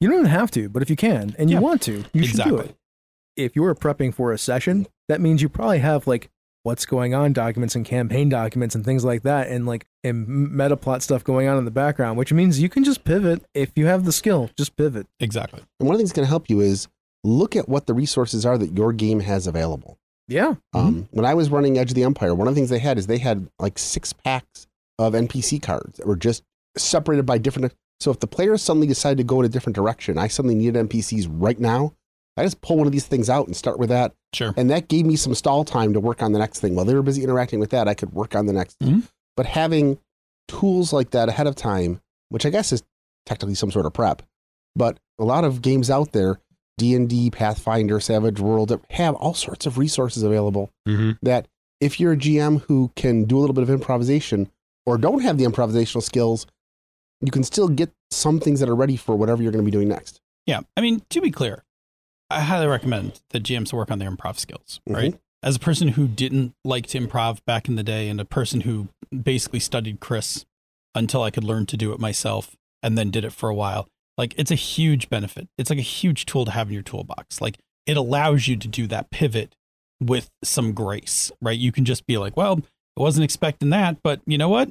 You 0.00 0.08
don't 0.08 0.18
even 0.18 0.30
have 0.30 0.50
to, 0.52 0.68
but 0.68 0.82
if 0.82 0.90
you 0.90 0.96
can 0.96 1.36
and 1.38 1.48
you 1.48 1.60
want 1.60 1.80
to, 1.82 2.02
you 2.12 2.26
should 2.26 2.40
do 2.42 2.56
it. 2.58 2.74
If 3.36 3.54
you're 3.54 3.74
prepping 3.76 4.12
for 4.14 4.32
a 4.32 4.38
session, 4.38 4.88
that 5.08 5.20
means 5.20 5.40
you 5.42 5.48
probably 5.48 5.78
have 5.80 6.06
like 6.08 6.30
what's 6.64 6.84
going 6.84 7.14
on 7.14 7.32
documents 7.32 7.76
and 7.76 7.84
campaign 7.84 8.28
documents 8.28 8.74
and 8.74 8.84
things 8.84 9.04
like 9.04 9.22
that, 9.22 9.48
and 9.48 9.66
like 9.66 9.86
and 10.02 10.26
meta 10.28 10.76
plot 10.76 11.02
stuff 11.02 11.22
going 11.22 11.46
on 11.46 11.56
in 11.56 11.64
the 11.64 11.70
background, 11.70 12.18
which 12.18 12.32
means 12.32 12.60
you 12.60 12.68
can 12.68 12.82
just 12.82 13.04
pivot 13.04 13.44
if 13.54 13.70
you 13.76 13.86
have 13.86 14.04
the 14.04 14.12
skill. 14.12 14.50
Just 14.58 14.76
pivot. 14.76 15.06
exactly. 15.20 15.60
And 15.78 15.86
one 15.86 15.94
of 15.94 15.98
the 15.98 16.02
things 16.02 16.10
that's 16.10 16.16
going 16.16 16.26
to 16.26 16.30
help 16.30 16.50
you 16.50 16.60
is 16.60 16.88
look 17.22 17.54
at 17.54 17.68
what 17.68 17.86
the 17.86 17.94
resources 17.94 18.44
are 18.44 18.58
that 18.58 18.76
your 18.76 18.92
game 18.92 19.20
has 19.20 19.46
available. 19.46 19.98
Yeah. 20.26 20.54
Um, 20.72 21.08
when 21.10 21.26
I 21.26 21.34
was 21.34 21.50
running 21.50 21.78
Edge 21.78 21.90
of 21.90 21.94
the 21.94 22.02
Empire, 22.02 22.34
one 22.34 22.48
of 22.48 22.54
the 22.54 22.58
things 22.58 22.70
they 22.70 22.78
had 22.78 22.98
is 22.98 23.06
they 23.06 23.18
had 23.18 23.48
like 23.58 23.78
six 23.78 24.12
packs 24.12 24.66
of 24.98 25.12
NPC 25.12 25.62
cards 25.62 25.98
that 25.98 26.06
were 26.06 26.16
just 26.16 26.42
separated 26.76 27.26
by 27.26 27.38
different. 27.38 27.74
So 28.00 28.10
if 28.10 28.20
the 28.20 28.26
players 28.26 28.62
suddenly 28.62 28.86
decided 28.86 29.18
to 29.18 29.24
go 29.24 29.40
in 29.40 29.46
a 29.46 29.50
different 29.50 29.76
direction, 29.76 30.18
I 30.18 30.28
suddenly 30.28 30.54
needed 30.54 30.88
NPCs 30.88 31.26
right 31.30 31.58
now. 31.58 31.94
I 32.36 32.42
just 32.42 32.60
pull 32.60 32.76
one 32.78 32.86
of 32.86 32.92
these 32.92 33.06
things 33.06 33.30
out 33.30 33.46
and 33.46 33.56
start 33.56 33.78
with 33.78 33.90
that, 33.90 34.12
Sure. 34.34 34.52
and 34.56 34.68
that 34.70 34.88
gave 34.88 35.06
me 35.06 35.16
some 35.16 35.34
stall 35.34 35.64
time 35.64 35.92
to 35.92 36.00
work 36.00 36.22
on 36.22 36.32
the 36.32 36.38
next 36.38 36.60
thing. 36.60 36.74
While 36.74 36.84
they 36.84 36.94
were 36.94 37.02
busy 37.02 37.22
interacting 37.22 37.60
with 37.60 37.70
that, 37.70 37.86
I 37.88 37.94
could 37.94 38.12
work 38.12 38.34
on 38.34 38.46
the 38.46 38.52
next. 38.52 38.78
Mhm. 38.80 39.04
But 39.36 39.46
having 39.46 39.98
tools 40.48 40.92
like 40.92 41.10
that 41.10 41.28
ahead 41.28 41.46
of 41.46 41.54
time, 41.54 42.00
which 42.30 42.44
I 42.44 42.50
guess 42.50 42.72
is 42.72 42.82
technically 43.26 43.54
some 43.54 43.70
sort 43.70 43.86
of 43.86 43.92
prep, 43.92 44.22
but 44.74 44.98
a 45.18 45.24
lot 45.24 45.44
of 45.44 45.62
games 45.62 45.90
out 45.90 46.12
there, 46.12 46.40
D 46.76 46.94
and 46.94 47.08
D, 47.08 47.30
Pathfinder, 47.30 48.00
Savage 48.00 48.40
World, 48.40 48.76
have 48.90 49.14
all 49.14 49.34
sorts 49.34 49.64
of 49.66 49.78
resources 49.78 50.22
available 50.24 50.70
Mm-hmm. 50.88 51.12
that 51.22 51.46
if 51.80 52.00
you're 52.00 52.12
a 52.12 52.16
GM 52.16 52.62
who 52.62 52.90
can 52.96 53.24
do 53.24 53.38
a 53.38 53.40
little 53.40 53.54
bit 53.54 53.62
of 53.62 53.70
improvisation 53.70 54.50
or 54.86 54.98
don't 54.98 55.20
have 55.20 55.38
the 55.38 55.44
improvisational 55.44 56.02
skills, 56.02 56.46
you 57.20 57.30
can 57.30 57.44
still 57.44 57.68
get 57.68 57.92
some 58.10 58.40
things 58.40 58.60
that 58.60 58.68
are 58.68 58.74
ready 58.74 58.96
for 58.96 59.14
whatever 59.16 59.42
you're 59.42 59.52
going 59.52 59.64
to 59.64 59.70
be 59.70 59.70
doing 59.74 59.88
next. 59.88 60.20
Yeah, 60.46 60.60
I 60.76 60.80
mean, 60.80 61.02
to 61.10 61.20
be 61.20 61.30
clear, 61.30 61.64
I 62.30 62.40
highly 62.40 62.66
recommend 62.66 63.20
that 63.30 63.42
GMs 63.42 63.72
work 63.72 63.90
on 63.90 63.98
their 63.98 64.10
improv 64.10 64.38
skills. 64.38 64.80
Mm-hmm. 64.88 64.94
Right. 64.94 65.20
As 65.42 65.56
a 65.56 65.60
person 65.60 65.88
who 65.88 66.08
didn't 66.08 66.54
like 66.64 66.86
to 66.88 66.98
improv 66.98 67.44
back 67.44 67.68
in 67.68 67.76
the 67.76 67.82
day, 67.82 68.08
and 68.08 68.20
a 68.20 68.24
person 68.24 68.62
who 68.62 68.88
basically 69.14 69.60
studied 69.60 70.00
Chris 70.00 70.46
until 70.94 71.22
I 71.22 71.30
could 71.30 71.44
learn 71.44 71.66
to 71.66 71.76
do 71.76 71.92
it 71.92 72.00
myself, 72.00 72.56
and 72.82 72.96
then 72.96 73.10
did 73.10 73.24
it 73.24 73.32
for 73.32 73.48
a 73.48 73.54
while, 73.54 73.88
like 74.16 74.34
it's 74.36 74.50
a 74.50 74.56
huge 74.56 75.08
benefit. 75.08 75.48
It's 75.58 75.70
like 75.70 75.78
a 75.78 75.82
huge 75.82 76.26
tool 76.26 76.44
to 76.44 76.50
have 76.50 76.68
in 76.68 76.74
your 76.74 76.82
toolbox. 76.82 77.40
Like 77.40 77.58
it 77.86 77.96
allows 77.96 78.46
you 78.46 78.56
to 78.56 78.68
do 78.68 78.86
that 78.86 79.10
pivot 79.10 79.54
with 80.00 80.30
some 80.42 80.72
grace, 80.72 81.32
right? 81.40 81.58
You 81.58 81.72
can 81.72 81.84
just 81.84 82.06
be 82.06 82.18
like, 82.18 82.36
well, 82.36 82.60
I 82.98 83.02
wasn't 83.02 83.24
expecting 83.24 83.70
that, 83.70 83.98
but 84.02 84.20
you 84.26 84.38
know 84.38 84.48
what? 84.48 84.70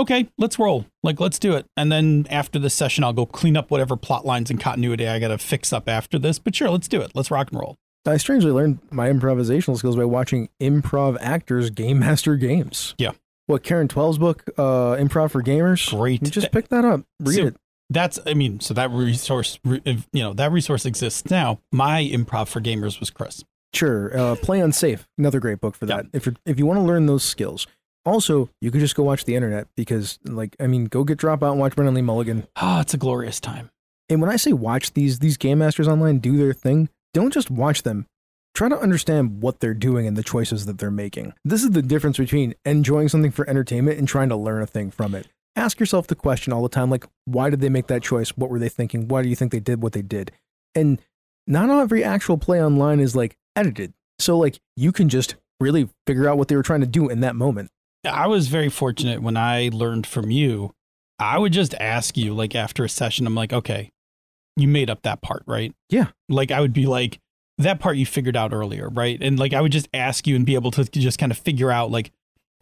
Okay, 0.00 0.28
let's 0.38 0.58
roll. 0.58 0.86
Like, 1.02 1.20
let's 1.20 1.38
do 1.38 1.52
it. 1.54 1.66
And 1.76 1.92
then 1.92 2.26
after 2.30 2.58
this 2.58 2.72
session, 2.74 3.04
I'll 3.04 3.12
go 3.12 3.26
clean 3.26 3.54
up 3.56 3.70
whatever 3.70 3.96
plot 3.96 4.24
lines 4.24 4.50
and 4.50 4.58
continuity 4.58 5.06
I 5.06 5.18
got 5.18 5.28
to 5.28 5.36
fix 5.38 5.72
up 5.74 5.88
after 5.88 6.18
this. 6.18 6.38
But 6.38 6.54
sure, 6.54 6.70
let's 6.70 6.88
do 6.88 7.02
it. 7.02 7.12
Let's 7.14 7.30
rock 7.30 7.50
and 7.52 7.60
roll. 7.60 7.76
I 8.06 8.16
strangely 8.16 8.50
learned 8.50 8.78
my 8.90 9.10
improvisational 9.10 9.76
skills 9.76 9.96
by 9.96 10.06
watching 10.06 10.48
improv 10.58 11.18
actors 11.20 11.68
game 11.68 11.98
master 11.98 12.34
games. 12.36 12.94
Yeah. 12.96 13.10
What 13.46 13.62
Karen 13.62 13.88
Twelves' 13.88 14.16
book, 14.16 14.44
uh, 14.56 14.96
Improv 14.96 15.32
for 15.32 15.42
Gamers? 15.42 15.90
Great. 15.90 16.22
You 16.22 16.30
just 16.30 16.50
pick 16.50 16.68
that 16.68 16.84
up, 16.86 17.02
read 17.20 17.34
So- 17.36 17.46
it. 17.48 17.56
That's, 17.92 18.20
I 18.24 18.34
mean, 18.34 18.60
so 18.60 18.72
that 18.74 18.90
resource, 18.92 19.58
you 19.64 19.82
know, 20.14 20.32
that 20.34 20.52
resource 20.52 20.86
exists 20.86 21.28
now. 21.28 21.58
My 21.72 22.04
improv 22.04 22.46
for 22.46 22.60
gamers 22.60 23.00
was 23.00 23.10
Chris. 23.10 23.42
Sure. 23.74 24.16
Uh, 24.16 24.36
Play 24.36 24.60
Unsafe, 24.60 25.08
another 25.18 25.40
great 25.40 25.60
book 25.60 25.74
for 25.74 25.86
Yeah. 25.86 25.96
that. 25.96 26.06
If 26.12 26.26
you 26.26 26.36
if 26.46 26.56
you 26.58 26.66
want 26.66 26.78
to 26.78 26.84
learn 26.84 27.06
those 27.06 27.24
skills. 27.24 27.66
Also, 28.04 28.48
you 28.60 28.70
could 28.70 28.80
just 28.80 28.94
go 28.94 29.02
watch 29.02 29.24
the 29.24 29.34
internet 29.34 29.68
because, 29.76 30.18
like, 30.24 30.56
I 30.58 30.66
mean, 30.66 30.86
go 30.86 31.04
get 31.04 31.18
Dropout 31.18 31.52
and 31.52 31.60
watch 31.60 31.76
Brennan 31.76 31.94
Lee 31.94 32.02
Mulligan. 32.02 32.46
Ah, 32.56 32.80
it's 32.80 32.94
a 32.94 32.98
glorious 32.98 33.40
time. 33.40 33.70
And 34.08 34.20
when 34.20 34.30
I 34.30 34.36
say 34.36 34.52
watch 34.52 34.92
these 34.94 35.20
these 35.20 35.36
game 35.36 35.58
masters 35.58 35.86
online 35.86 36.18
do 36.18 36.36
their 36.36 36.52
thing, 36.52 36.88
don't 37.14 37.32
just 37.32 37.50
watch 37.50 37.82
them. 37.82 38.06
Try 38.54 38.68
to 38.68 38.78
understand 38.78 39.42
what 39.42 39.60
they're 39.60 39.74
doing 39.74 40.06
and 40.06 40.16
the 40.16 40.24
choices 40.24 40.66
that 40.66 40.78
they're 40.78 40.90
making. 40.90 41.34
This 41.44 41.62
is 41.62 41.70
the 41.70 41.82
difference 41.82 42.18
between 42.18 42.54
enjoying 42.64 43.08
something 43.08 43.30
for 43.30 43.48
entertainment 43.48 43.98
and 43.98 44.08
trying 44.08 44.28
to 44.30 44.36
learn 44.36 44.62
a 44.62 44.66
thing 44.66 44.90
from 44.90 45.14
it. 45.14 45.28
Ask 45.54 45.78
yourself 45.78 46.08
the 46.08 46.16
question 46.16 46.52
all 46.52 46.62
the 46.62 46.68
time 46.68 46.90
like 46.90 47.06
why 47.24 47.50
did 47.50 47.60
they 47.60 47.68
make 47.68 47.86
that 47.86 48.02
choice? 48.02 48.30
What 48.30 48.50
were 48.50 48.58
they 48.58 48.68
thinking? 48.68 49.06
Why 49.06 49.22
do 49.22 49.28
you 49.28 49.36
think 49.36 49.52
they 49.52 49.60
did 49.60 49.82
what 49.82 49.92
they 49.92 50.02
did? 50.02 50.32
And 50.74 51.00
not 51.46 51.70
every 51.70 52.02
actual 52.02 52.38
play 52.38 52.62
online 52.62 52.98
is 52.98 53.14
like 53.14 53.36
edited. 53.54 53.92
So 54.18 54.36
like 54.36 54.58
you 54.76 54.90
can 54.90 55.08
just 55.08 55.36
really 55.60 55.88
figure 56.06 56.28
out 56.28 56.38
what 56.38 56.48
they 56.48 56.56
were 56.56 56.62
trying 56.62 56.80
to 56.80 56.86
do 56.86 57.08
in 57.08 57.20
that 57.20 57.36
moment. 57.36 57.70
I 58.04 58.26
was 58.26 58.48
very 58.48 58.68
fortunate 58.68 59.22
when 59.22 59.36
I 59.36 59.70
learned 59.72 60.06
from 60.06 60.30
you. 60.30 60.72
I 61.18 61.38
would 61.38 61.52
just 61.52 61.74
ask 61.74 62.16
you, 62.16 62.32
like, 62.32 62.54
after 62.54 62.84
a 62.84 62.88
session, 62.88 63.26
I'm 63.26 63.34
like, 63.34 63.52
okay, 63.52 63.90
you 64.56 64.66
made 64.68 64.88
up 64.88 65.02
that 65.02 65.20
part, 65.20 65.42
right? 65.46 65.74
Yeah. 65.90 66.08
Like, 66.28 66.50
I 66.50 66.60
would 66.60 66.72
be 66.72 66.86
like, 66.86 67.18
that 67.58 67.78
part 67.78 67.98
you 67.98 68.06
figured 68.06 68.36
out 68.36 68.54
earlier, 68.54 68.88
right? 68.88 69.18
And 69.20 69.38
like, 69.38 69.52
I 69.52 69.60
would 69.60 69.72
just 69.72 69.88
ask 69.92 70.26
you 70.26 70.34
and 70.34 70.46
be 70.46 70.54
able 70.54 70.70
to 70.72 70.84
just 70.84 71.18
kind 71.18 71.30
of 71.30 71.36
figure 71.36 71.70
out, 71.70 71.90
like, 71.90 72.10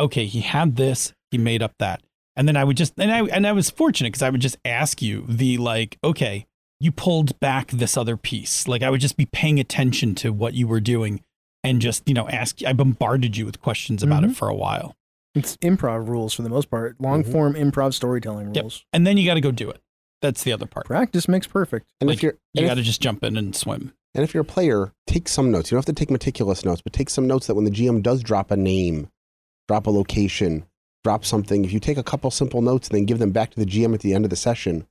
okay, 0.01 0.27
he 0.27 0.41
had 0.41 0.75
this, 0.75 1.13
he 1.31 1.39
made 1.39 1.63
up 1.63 1.73
that. 1.79 2.03
And 2.35 2.49
then 2.49 2.57
I 2.57 2.65
would 2.65 2.77
just, 2.77 2.95
and 2.99 3.13
I, 3.13 3.23
and 3.27 3.47
I 3.47 3.53
was 3.53 3.71
fortunate 3.71 4.09
because 4.09 4.23
I 4.23 4.31
would 4.31 4.41
just 4.41 4.57
ask 4.65 5.01
you 5.01 5.25
the, 5.29 5.57
like, 5.59 5.99
okay, 6.03 6.47
you 6.81 6.91
pulled 6.91 7.39
back 7.39 7.71
this 7.71 7.97
other 7.97 8.17
piece. 8.17 8.67
Like, 8.67 8.83
I 8.83 8.91
would 8.91 9.01
just 9.01 9.17
be 9.17 9.27
paying 9.27 9.61
attention 9.61 10.15
to 10.17 10.33
what 10.33 10.55
you 10.55 10.67
were 10.67 10.81
doing 10.81 11.23
and 11.63 11.81
just, 11.81 12.09
you 12.09 12.15
know, 12.15 12.29
ask, 12.29 12.65
I 12.65 12.73
bombarded 12.73 13.37
you 13.37 13.47
with 13.47 13.61
questions 13.61 14.03
about 14.03 14.25
Mhm. 14.25 14.31
it 14.31 14.37
for 14.37 14.49
a 14.49 14.55
while. 14.55 14.97
It's 15.35 15.57
improv 15.59 16.09
rules 16.09 16.35
for 16.35 16.43
the 16.43 16.49
most 16.49 16.71
part, 16.71 16.97
long 17.01 17.23
mm-hmm. 17.23 17.33
form 17.33 17.55
improv 17.55 17.95
storytelling 17.95 18.55
Yep. 18.55 18.63
rules. 18.63 18.85
and 18.93 19.07
then 19.07 19.17
you 19.17 19.27
got 19.27 19.35
to 19.35 19.41
go 19.41 19.51
do 19.53 19.71
it. 19.71 19.81
That's 20.21 20.43
the 20.43 20.53
other 20.53 20.67
part. 20.67 20.87
Practice 20.87 21.29
makes 21.29 21.47
perfect. 21.47 21.87
And 22.01 22.09
Like, 22.09 22.17
if 22.19 22.23
you're 22.23 22.33
You 22.55 22.63
and 22.63 22.69
got 22.69 22.75
to 22.75 22.83
just 22.83 23.01
jump 23.01 23.23
in 23.23 23.37
and 23.37 23.55
swim. 23.55 23.93
and 24.15 24.25
if 24.25 24.35
you're 24.35 24.43
a 24.43 24.45
player, 24.45 24.93
take 25.07 25.29
some 25.29 25.51
notes. 25.51 25.71
You 25.71 25.77
don't 25.77 25.87
have 25.87 25.95
to 25.95 25.99
take 26.01 26.11
meticulous 26.11 26.65
notes, 26.65 26.81
but 26.81 26.93
take 26.93 27.11
some 27.11 27.27
notes 27.27 27.47
that 27.47 27.55
when 27.55 27.65
the 27.65 27.71
GM 27.71 28.03
does 28.03 28.23
drop 28.23 28.51
a 28.51 28.57
name, 28.57 29.09
drop 29.69 29.87
a 29.87 29.91
location, 29.91 30.65
drop 31.05 31.25
something, 31.25 31.65
if 31.65 31.73
you 31.73 31.79
take 31.79 31.99
a 31.99 32.03
couple 32.03 32.31
simple 32.33 32.63
notes 32.63 32.89
and 32.89 32.97
then 32.97 33.05
give 33.05 33.19
them 33.21 33.31
back 33.31 33.51
to 33.51 33.61
the 33.61 33.67
GM 33.67 33.95
at 33.95 34.01
the 34.01 34.15
end 34.15 34.25
of 34.25 34.31
the 34.31 34.37
session, 34.37 34.87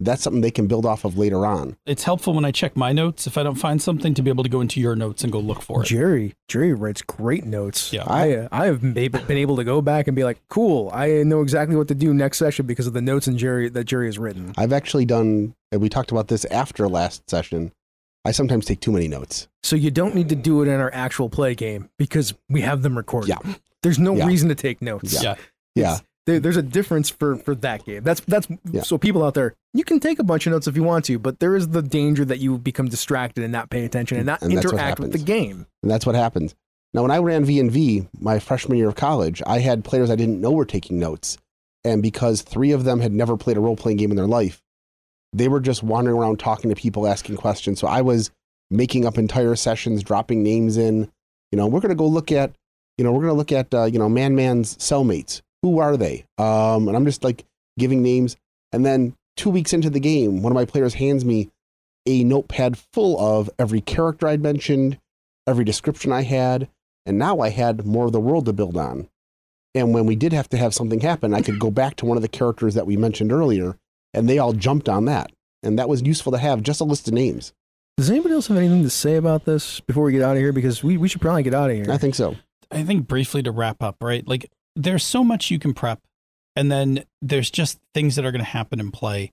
that's 0.00 0.22
something 0.22 0.40
they 0.40 0.50
can 0.50 0.66
build 0.66 0.84
off 0.84 1.04
of 1.04 1.16
later 1.16 1.46
on. 1.46 1.76
It's 1.86 2.02
helpful 2.04 2.34
when 2.34 2.44
I 2.44 2.50
check 2.50 2.76
my 2.76 2.92
notes 2.92 3.26
if 3.26 3.38
I 3.38 3.42
don't 3.42 3.54
find 3.54 3.80
something 3.80 4.12
to 4.14 4.22
be 4.22 4.30
able 4.30 4.42
to 4.44 4.50
go 4.50 4.60
into 4.60 4.80
your 4.80 4.96
notes 4.96 5.22
and 5.22 5.32
go 5.32 5.38
look 5.38 5.62
for 5.62 5.82
it. 5.82 5.86
Jerry, 5.86 6.34
Jerry 6.48 6.72
writes 6.74 7.00
great 7.02 7.44
notes. 7.44 7.92
Yeah. 7.92 8.04
I 8.06 8.34
uh, 8.34 8.48
I 8.50 8.66
have 8.66 8.80
been 8.80 8.92
been 9.12 9.38
able 9.38 9.56
to 9.56 9.64
go 9.64 9.80
back 9.80 10.06
and 10.08 10.16
be 10.16 10.24
like, 10.24 10.40
cool. 10.48 10.90
I 10.92 11.22
know 11.22 11.42
exactly 11.42 11.76
what 11.76 11.88
to 11.88 11.94
do 11.94 12.12
next 12.12 12.38
session 12.38 12.66
because 12.66 12.86
of 12.86 12.92
the 12.92 13.00
notes 13.02 13.26
and 13.26 13.38
Jerry 13.38 13.68
that 13.68 13.84
Jerry 13.84 14.06
has 14.06 14.18
written. 14.18 14.52
I've 14.56 14.72
actually 14.72 15.04
done, 15.04 15.54
and 15.72 15.80
we 15.80 15.88
talked 15.88 16.10
about 16.10 16.28
this 16.28 16.44
after 16.46 16.88
last 16.88 17.28
session. 17.30 17.72
I 18.26 18.32
sometimes 18.32 18.64
take 18.64 18.80
too 18.80 18.90
many 18.90 19.06
notes. 19.06 19.48
So 19.62 19.76
you 19.76 19.90
don't 19.90 20.14
need 20.14 20.30
to 20.30 20.34
do 20.34 20.62
it 20.62 20.68
in 20.68 20.80
our 20.80 20.90
actual 20.94 21.28
play 21.28 21.54
game 21.54 21.90
because 21.98 22.32
we 22.48 22.62
have 22.62 22.82
them 22.82 22.96
recorded. 22.96 23.28
Yeah. 23.28 23.54
There's 23.82 23.98
no 23.98 24.16
Yeah. 24.16 24.26
reason 24.26 24.48
to 24.48 24.54
take 24.54 24.80
notes. 24.80 25.22
Yeah. 25.22 25.34
Yeah. 25.74 25.98
There, 26.26 26.40
there's 26.40 26.56
a 26.56 26.62
difference 26.62 27.10
for 27.10 27.36
for 27.36 27.54
that 27.56 27.84
game. 27.84 28.02
That's 28.02 28.20
that's 28.20 28.48
Yeah. 28.70 28.82
so 28.82 28.96
people 28.96 29.22
out 29.22 29.34
there, 29.34 29.54
you 29.74 29.84
can 29.84 30.00
take 30.00 30.18
a 30.18 30.24
bunch 30.24 30.46
of 30.46 30.52
notes 30.52 30.66
if 30.66 30.74
you 30.76 30.82
want 30.82 31.04
to, 31.06 31.18
but 31.18 31.38
there 31.38 31.54
is 31.54 31.68
the 31.68 31.82
danger 31.82 32.24
that 32.24 32.38
you 32.38 32.56
become 32.56 32.88
distracted 32.88 33.44
and 33.44 33.52
not 33.52 33.68
pay 33.70 33.84
attention 33.84 34.16
and 34.16 34.26
not 34.26 34.40
And 34.42 34.52
interact 34.52 35.00
with 35.00 35.12
the 35.12 35.18
game. 35.18 35.66
And 35.82 35.90
that's 35.90 36.06
what 36.06 36.14
happens. 36.14 36.54
Now, 36.94 37.02
when 37.02 37.10
I 37.10 37.18
ran 37.18 37.44
V 37.44 37.60
and 37.60 37.70
V 37.70 38.06
my 38.18 38.38
freshman 38.38 38.78
year 38.78 38.88
of 38.88 38.94
college, 38.94 39.42
I 39.46 39.58
had 39.58 39.84
players 39.84 40.10
I 40.10 40.16
didn't 40.16 40.40
know 40.40 40.52
were 40.52 40.64
taking 40.64 40.98
notes, 40.98 41.36
and 41.84 42.00
because 42.02 42.40
three 42.42 42.70
of 42.72 42.84
them 42.84 43.00
had 43.00 43.12
never 43.12 43.36
played 43.36 43.56
a 43.56 43.60
role 43.60 43.76
playing 43.76 43.98
game 43.98 44.10
in 44.10 44.16
their 44.16 44.26
life, 44.26 44.62
they 45.32 45.48
were 45.48 45.60
just 45.60 45.82
wandering 45.82 46.16
around 46.16 46.38
talking 46.38 46.70
to 46.70 46.76
people, 46.76 47.06
asking 47.06 47.36
questions. 47.36 47.80
So 47.80 47.88
I 47.88 48.00
was 48.00 48.30
making 48.70 49.04
up 49.04 49.18
entire 49.18 49.56
sessions, 49.56 50.02
dropping 50.02 50.42
names 50.42 50.76
in. 50.78 51.10
You 51.52 51.58
know, 51.58 51.66
we're 51.66 51.80
gonna 51.80 51.94
go 51.94 52.06
look 52.06 52.32
at, 52.32 52.52
you 52.96 53.04
know, 53.04 53.12
we're 53.12 53.22
gonna 53.22 53.34
look 53.34 53.52
at, 53.52 53.74
uh, 53.74 53.84
you 53.84 53.98
know, 53.98 54.08
Man 54.08 54.34
Man's 54.34 54.76
cellmates. 54.78 55.42
Who 55.64 55.78
are 55.78 55.96
they? 55.96 56.26
Um, 56.36 56.88
and 56.88 56.94
I'm 56.94 57.06
just 57.06 57.24
like 57.24 57.46
giving 57.78 58.02
names, 58.02 58.36
and 58.70 58.84
then 58.84 59.16
two 59.34 59.48
weeks 59.48 59.72
into 59.72 59.88
the 59.88 59.98
game, 59.98 60.42
one 60.42 60.52
of 60.52 60.56
my 60.56 60.66
players 60.66 60.92
hands 60.92 61.24
me 61.24 61.48
a 62.04 62.22
notepad 62.22 62.76
full 62.92 63.18
of 63.18 63.48
every 63.58 63.80
character 63.80 64.28
I'd 64.28 64.42
mentioned, 64.42 64.98
every 65.46 65.64
description 65.64 66.12
I 66.12 66.20
had, 66.20 66.68
and 67.06 67.18
now 67.18 67.40
I 67.40 67.48
had 67.48 67.86
more 67.86 68.04
of 68.04 68.12
the 68.12 68.20
world 68.20 68.44
to 68.44 68.52
build 68.52 68.76
on. 68.76 69.08
And 69.74 69.94
when 69.94 70.04
we 70.04 70.16
did 70.16 70.34
have 70.34 70.50
to 70.50 70.58
have 70.58 70.74
something 70.74 71.00
happen, 71.00 71.32
I 71.32 71.40
could 71.40 71.58
go 71.58 71.70
back 71.70 71.96
to 71.96 72.04
one 72.04 72.18
of 72.18 72.22
the 72.22 72.28
characters 72.28 72.74
that 72.74 72.86
we 72.86 72.98
mentioned 72.98 73.32
earlier, 73.32 73.78
and 74.12 74.28
they 74.28 74.38
all 74.38 74.52
jumped 74.52 74.90
on 74.90 75.06
that. 75.06 75.32
And 75.62 75.78
that 75.78 75.88
was 75.88 76.02
useful 76.02 76.32
to 76.32 76.38
have, 76.38 76.62
just 76.62 76.82
a 76.82 76.84
list 76.84 77.08
of 77.08 77.14
names. 77.14 77.54
Does 77.96 78.10
anybody 78.10 78.34
else 78.34 78.48
have 78.48 78.58
anything 78.58 78.82
to 78.82 78.90
say 78.90 79.16
about 79.16 79.46
this 79.46 79.80
before 79.80 80.04
we 80.04 80.12
get 80.12 80.20
out 80.20 80.36
of 80.36 80.42
here? 80.42 80.52
Because 80.52 80.84
we, 80.84 80.98
we 80.98 81.08
should 81.08 81.22
probably 81.22 81.42
get 81.42 81.54
out 81.54 81.70
of 81.70 81.76
here. 81.76 81.90
I 81.90 81.96
think 81.96 82.16
so. 82.16 82.36
I 82.70 82.82
think 82.82 83.08
briefly 83.08 83.42
to 83.44 83.50
wrap 83.50 83.82
up, 83.82 83.96
right? 84.02 84.28
Like 84.28 84.50
there's 84.76 85.04
so 85.04 85.24
much 85.24 85.50
you 85.50 85.58
can 85.58 85.74
prep, 85.74 86.00
and 86.56 86.70
then 86.70 87.04
there's 87.22 87.50
just 87.50 87.78
things 87.92 88.16
that 88.16 88.24
are 88.24 88.32
going 88.32 88.44
to 88.44 88.50
happen 88.50 88.80
in 88.80 88.90
play. 88.90 89.32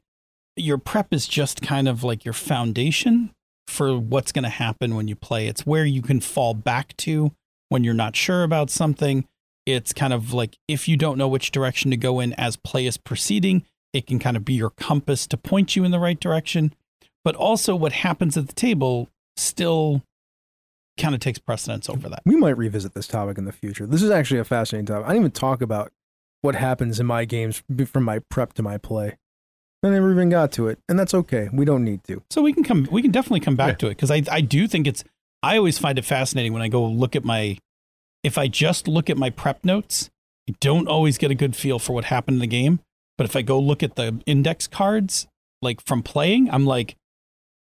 your 0.57 0.77
prep 0.77 1.13
is 1.13 1.27
just 1.27 1.61
kind 1.61 1.87
of 1.87 2.03
like 2.03 2.25
your 2.25 2.33
foundation 2.33 3.31
for 3.67 3.97
what's 3.97 4.33
going 4.33 4.43
to 4.43 4.49
happen 4.49 4.95
when 4.95 5.07
you 5.07 5.15
play. 5.15 5.47
It's 5.47 5.65
where 5.65 5.85
you 5.85 6.01
can 6.01 6.19
fall 6.19 6.53
back 6.53 6.95
to 6.97 7.31
when 7.69 7.85
you're 7.85 7.93
not 7.93 8.17
sure 8.17 8.43
about 8.43 8.69
something. 8.69 9.25
It's 9.65 9.93
kind 9.93 10.11
of 10.11 10.33
like 10.33 10.57
if 10.67 10.89
you 10.89 10.97
don't 10.97 11.17
know 11.17 11.29
which 11.29 11.51
direction 11.51 11.89
to 11.91 11.97
go 11.97 12.19
in 12.19 12.33
as 12.33 12.57
play 12.57 12.85
is 12.85 12.97
proceeding, 12.97 13.63
it 13.93 14.07
can 14.07 14.19
kind 14.19 14.35
of 14.35 14.43
be 14.43 14.53
your 14.53 14.71
compass 14.71 15.25
to 15.27 15.37
point 15.37 15.75
you 15.75 15.85
in 15.85 15.91
the 15.91 15.99
right 15.99 16.19
direction. 16.19 16.73
But 17.23 17.35
also, 17.35 17.75
what 17.75 17.93
happens 17.93 18.35
at 18.35 18.47
the 18.47 18.53
table 18.53 19.09
still 19.37 20.01
kind 20.99 21.15
of 21.15 21.21
takes 21.21 21.39
precedence 21.39 21.89
over 21.89 22.09
that. 22.09 22.21
We 22.25 22.35
might 22.35 22.57
revisit 22.57 22.93
this 22.93 23.07
topic 23.07 23.37
in 23.37 23.45
the 23.45 23.51
future. 23.51 23.85
This 23.85 24.01
is 24.03 24.09
actually 24.09 24.39
a 24.39 24.43
fascinating 24.43 24.85
topic. 24.85 25.05
I 25.05 25.09
didn't 25.09 25.21
even 25.23 25.31
talk 25.31 25.61
about 25.61 25.91
what 26.41 26.55
happens 26.55 26.99
in 26.99 27.05
my 27.05 27.25
games 27.25 27.63
from 27.85 28.03
my 28.03 28.19
prep 28.29 28.53
to 28.53 28.63
my 28.63 28.77
play. 28.77 29.17
I 29.83 29.89
never 29.89 30.11
even 30.11 30.29
got 30.29 30.51
to 30.53 30.67
it, 30.67 30.77
and 30.87 30.99
that's 30.99 31.13
okay. 31.13 31.49
We 31.51 31.65
don't 31.65 31.83
need 31.83 32.03
to. 32.03 32.21
So 32.29 32.43
we 32.43 32.53
can 32.53 32.63
come, 32.63 32.87
we 32.91 33.01
can 33.01 33.09
definitely 33.11 33.39
come 33.39 33.55
back 33.55 33.73
Yeah. 33.73 33.77
to 33.77 33.87
it 33.87 33.89
because 33.91 34.11
I, 34.11 34.21
I 34.31 34.41
do 34.41 34.67
think 34.67 34.85
it's. 34.87 35.03
I 35.43 35.57
always 35.57 35.79
find 35.79 35.97
it 35.97 36.05
fascinating 36.05 36.53
when 36.53 36.61
I 36.61 36.67
go 36.67 36.85
look 36.85 37.15
at 37.15 37.23
my. 37.25 37.57
If 38.23 38.37
I 38.37 38.47
just 38.47 38.87
look 38.87 39.09
at 39.09 39.17
my 39.17 39.31
prep 39.31 39.65
notes, 39.65 40.11
I 40.47 40.53
don't 40.59 40.87
always 40.87 41.17
get 41.17 41.31
a 41.31 41.35
good 41.35 41.55
feel 41.55 41.79
for 41.79 41.93
what 41.93 42.05
happened 42.05 42.35
in 42.35 42.41
the 42.41 42.47
game. 42.47 42.79
But 43.17 43.25
if 43.25 43.35
I 43.35 43.41
go 43.41 43.59
look 43.59 43.81
at 43.81 43.95
the 43.95 44.21
index 44.27 44.67
cards, 44.67 45.27
like 45.63 45.81
from 45.81 46.03
playing, 46.03 46.51
I'm 46.51 46.65
like, 46.67 46.95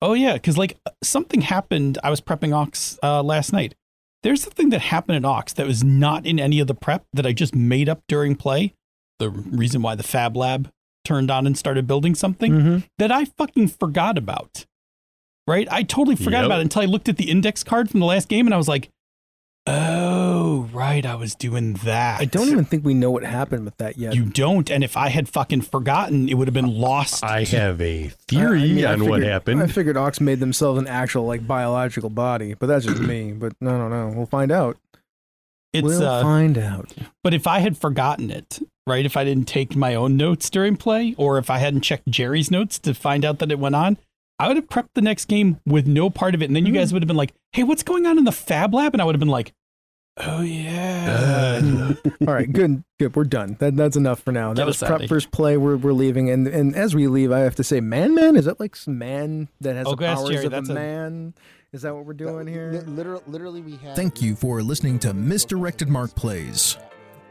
oh 0.03 0.13
yeah, 0.15 0.35
because 0.35 0.57
like 0.59 0.79
something 1.03 1.41
happened. 1.43 1.99
I 2.03 2.11
was 2.11 2.21
prepping 2.21 2.55
Ox 2.55 2.99
uh, 3.03 3.23
last 3.23 3.53
night. 3.53 3.75
There's 4.23 4.43
something 4.43 4.69
that 4.71 4.81
happened 4.83 5.17
at 5.17 5.25
Ox 5.29 5.53
that 5.55 5.67
was 5.67 5.83
not 5.83 6.27
in 6.27 6.39
any 6.39 6.61
of 6.61 6.67
the 6.67 6.75
prep 6.75 7.05
that 7.15 7.25
I 7.27 7.33
just 7.33 7.55
made 7.55 7.89
up 7.89 8.03
during 8.09 8.37
play. 8.37 8.75
The 9.19 9.31
reason 9.31 9.81
why 9.83 9.95
the 9.95 10.03
Fab 10.03 10.37
Lab 10.37 10.71
turned 11.05 11.31
on 11.31 11.47
and 11.47 11.57
started 11.57 11.87
building 11.87 12.15
something 12.15 12.53
Mm-hmm. 12.53 12.79
that 12.99 13.11
I 13.11 13.25
fucking 13.25 13.69
forgot 13.69 14.19
about. 14.19 14.67
Right? 15.47 15.67
I 15.71 15.83
totally 15.83 16.17
forgot 16.17 16.39
Yep. 16.41 16.47
about 16.47 16.59
it 16.61 16.63
until 16.63 16.83
I 16.83 16.85
looked 16.85 17.09
at 17.09 17.17
the 17.17 17.31
index 17.31 17.65
card 17.65 17.91
from 17.91 18.01
the 18.01 18.07
last 18.07 18.29
game 18.29 18.47
and 18.47 18.53
I 18.55 18.59
was 18.59 18.69
like, 18.69 18.91
oh, 19.67 20.69
right, 20.73 21.05
I 21.05 21.15
was 21.15 21.35
doing 21.35 21.75
that. 21.85 22.21
I 22.21 22.25
don't 22.25 22.49
even 22.49 22.65
think 22.65 22.85
we 22.85 22.95
know 22.95 23.11
what 23.11 23.25
happened 23.25 23.65
with 23.65 23.77
that 23.79 23.99
yet. 23.99 24.15
You 24.15 24.25
don't. 24.25 24.71
And 24.71 24.83
if 24.83 24.97
I 24.97 25.09
had 25.09 25.29
fucking 25.29 25.63
forgotten, 25.63 26.29
it 26.29 26.35
would 26.35 26.49
have 26.49 26.55
been 26.55 26.79
lost. 26.79 27.23
I 27.25 27.45
have 27.45 27.81
a 27.81 28.09
theory 28.29 28.63
I 28.63 28.67
mean, 28.67 28.85
I 28.85 28.93
on 28.95 29.09
what 29.09 29.23
happened. 29.23 29.63
I 29.63 29.67
figured 29.67 29.97
Ox 29.97 30.21
made 30.21 30.41
themselves 30.41 30.79
an 30.79 30.87
actual 30.87 31.27
like 31.27 31.47
biological 31.47 32.11
body, 32.11 32.55
but 32.55 32.67
that's 32.67 32.87
just 32.87 33.01
me. 33.01 33.33
But 33.33 33.53
no, 33.61 33.77
no, 33.77 33.89
no. 33.89 34.15
We'll 34.17 34.27
find 34.27 34.51
out. 34.51 34.77
it's 35.73 35.85
we'll 35.85 36.03
uh, 36.03 36.23
find 36.23 36.59
out. 36.59 36.93
but 37.23 37.35
if 37.35 37.47
I 37.47 37.61
had 37.61 37.77
forgotten 37.77 38.31
it, 38.31 38.61
right? 38.87 39.05
If 39.05 39.17
I 39.17 39.25
didn't 39.25 39.47
take 39.47 39.77
my 39.77 39.95
own 39.95 40.17
notes 40.17 40.51
during 40.51 40.77
play, 40.77 41.15
or 41.17 41.39
if 41.39 41.51
I 41.51 41.59
hadn't 41.59 41.83
checked 41.83 42.09
Jerry's 42.09 42.51
notes 42.51 42.79
to 42.81 42.95
find 42.95 43.25
out 43.25 43.39
that 43.39 43.53
it 43.53 43.59
went 43.59 43.77
on, 43.77 43.99
I 44.41 44.49
would 44.49 44.57
have 44.57 44.69
prepped 44.69 44.95
the 44.95 45.03
next 45.03 45.27
game 45.27 45.61
with 45.67 45.87
no 45.87 46.09
part 46.11 46.35
of 46.35 46.43
it. 46.43 46.47
And 46.47 46.57
then 46.57 46.67
you 46.67 46.73
guys 46.73 46.89
mm-hmm. 46.89 46.97
would 46.97 47.03
have 47.03 47.09
been 47.09 47.17
like, 47.17 47.35
hey, 47.53 47.63
what's 47.63 47.83
going 47.83 48.07
on 48.07 48.19
in 48.19 48.25
the 48.25 48.33
Fab 48.33 48.73
Lab? 48.75 48.95
And 48.95 49.03
I 49.03 49.05
would 49.05 49.15
have 49.15 49.21
been 49.21 49.29
like, 49.29 49.53
oh, 50.17 50.41
yeah. 50.41 51.93
All 52.27 52.35
right, 52.35 52.51
good, 52.51 52.83
good. 52.99 53.15
We're 53.15 53.25
done. 53.25 53.57
That, 53.61 53.77
that's 53.77 53.97
enough 53.97 54.21
for 54.21 54.33
now. 54.33 54.49
Get 54.51 54.57
That 54.57 54.67
was 54.67 54.83
us 54.83 54.89
prep 54.89 55.09
first 55.09 55.31
play. 55.31 55.57
We're, 55.57 55.77
we're 55.77 55.93
leaving, 55.93 56.31
and 56.31 56.47
and 56.47 56.75
as 56.75 56.95
we 56.95 57.07
leave, 57.07 57.33
I 57.33 57.41
have 57.41 57.55
to 57.57 57.65
say, 57.65 57.81
Man 57.81 58.15
Man, 58.15 58.37
is 58.37 58.45
that 58.45 58.61
like 58.61 58.77
some 58.77 58.99
man 58.99 59.49
that 59.61 59.77
has 59.77 59.87
Oh, 59.87 59.91
the 59.91 59.97
go 59.97 60.15
powers 60.15 60.31
Jerry, 60.31 60.47
of 60.47 60.53
that's 60.53 60.69
a 60.69 60.73
a- 60.73 60.75
man? 60.75 61.35
Is 61.73 61.83
that 61.83 61.95
what 61.95 62.05
we're 62.05 62.15
doing 62.15 62.49
here? 62.49 62.83
Literally, 62.87 63.23
literally, 63.27 63.61
we 63.61 63.77
have. 63.77 63.95
Thank 63.95 64.21
you 64.21 64.35
for 64.35 64.61
listening 64.63 64.99
to 65.01 65.15
Misdirected 65.15 65.89
Mark 65.89 66.15
Plays. 66.17 66.77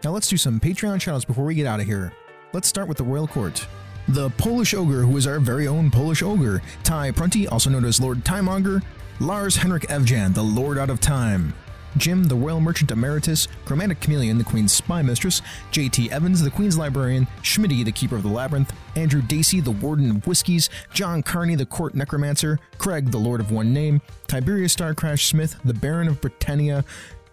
Now 0.04 0.12
let's 0.12 0.30
do 0.30 0.38
some 0.38 0.60
Patreon 0.60 0.96
shoutouts 0.96 1.28
before 1.28 1.44
we 1.44 1.56
get 1.56 1.68
out 1.68 1.82
of 1.82 1.86
here. 1.86 2.14
Let's 2.54 2.68
start 2.68 2.88
with 2.88 2.98
the 2.98 3.04
Royal 3.04 3.28
Court. 3.28 3.68
The 4.10 4.32
Polish 4.32 4.74
Ogre, 4.74 5.04
who 5.04 5.18
is 5.18 5.28
our 5.28 5.40
very 5.40 5.68
own 5.68 5.92
Polish 5.92 6.24
Ogre. 6.24 6.64
Ty 6.84 7.12
Prunty, 7.12 7.48
also 7.48 7.70
known 7.70 7.86
as 7.86 8.02
Lord 8.02 8.26
Timemonger. 8.26 8.82
Lars 9.20 9.56
Henrik 9.56 9.84
Evjan, 9.84 10.34
the 10.34 10.42
Lord 10.42 10.80
Out 10.80 10.90
of 10.90 11.00
Time. 11.00 11.54
Jim, 11.96 12.24
the 12.24 12.36
Royal 12.36 12.60
Merchant 12.60 12.90
Emeritus, 12.90 13.48
Chromatic 13.66 14.00
Chameleon, 14.00 14.40
the 14.40 14.44
Queen's 14.44 14.74
Spy 14.74 15.04
Mistress, 15.04 15.44
JT 15.72 16.10
Evans, 16.10 16.42
the 16.42 16.50
Queen's 16.50 16.76
Librarian, 16.76 17.28
Schmitty, 17.44 17.86
the 17.86 17.92
Keeper 17.92 18.16
of 18.16 18.24
the 18.24 18.30
Labyrinth, 18.30 18.74
Andrew 18.96 19.22
Dacey, 19.22 19.62
the 19.62 19.70
Warden 19.70 20.10
of 20.10 20.26
Whiskies, 20.26 20.72
John 20.92 21.22
Carney, 21.22 21.54
the 21.54 21.68
Court 21.68 21.94
Necromancer, 21.94 22.58
Craig, 22.80 23.12
the 23.12 23.20
Lord 23.20 23.40
of 23.40 23.52
One 23.52 23.74
Name, 23.74 24.02
Tiberius 24.28 24.76
Starcrash 24.76 25.28
Smith, 25.28 25.56
the 25.64 25.74
Baron 25.76 26.08
of 26.08 26.20
Britannia, 26.20 26.84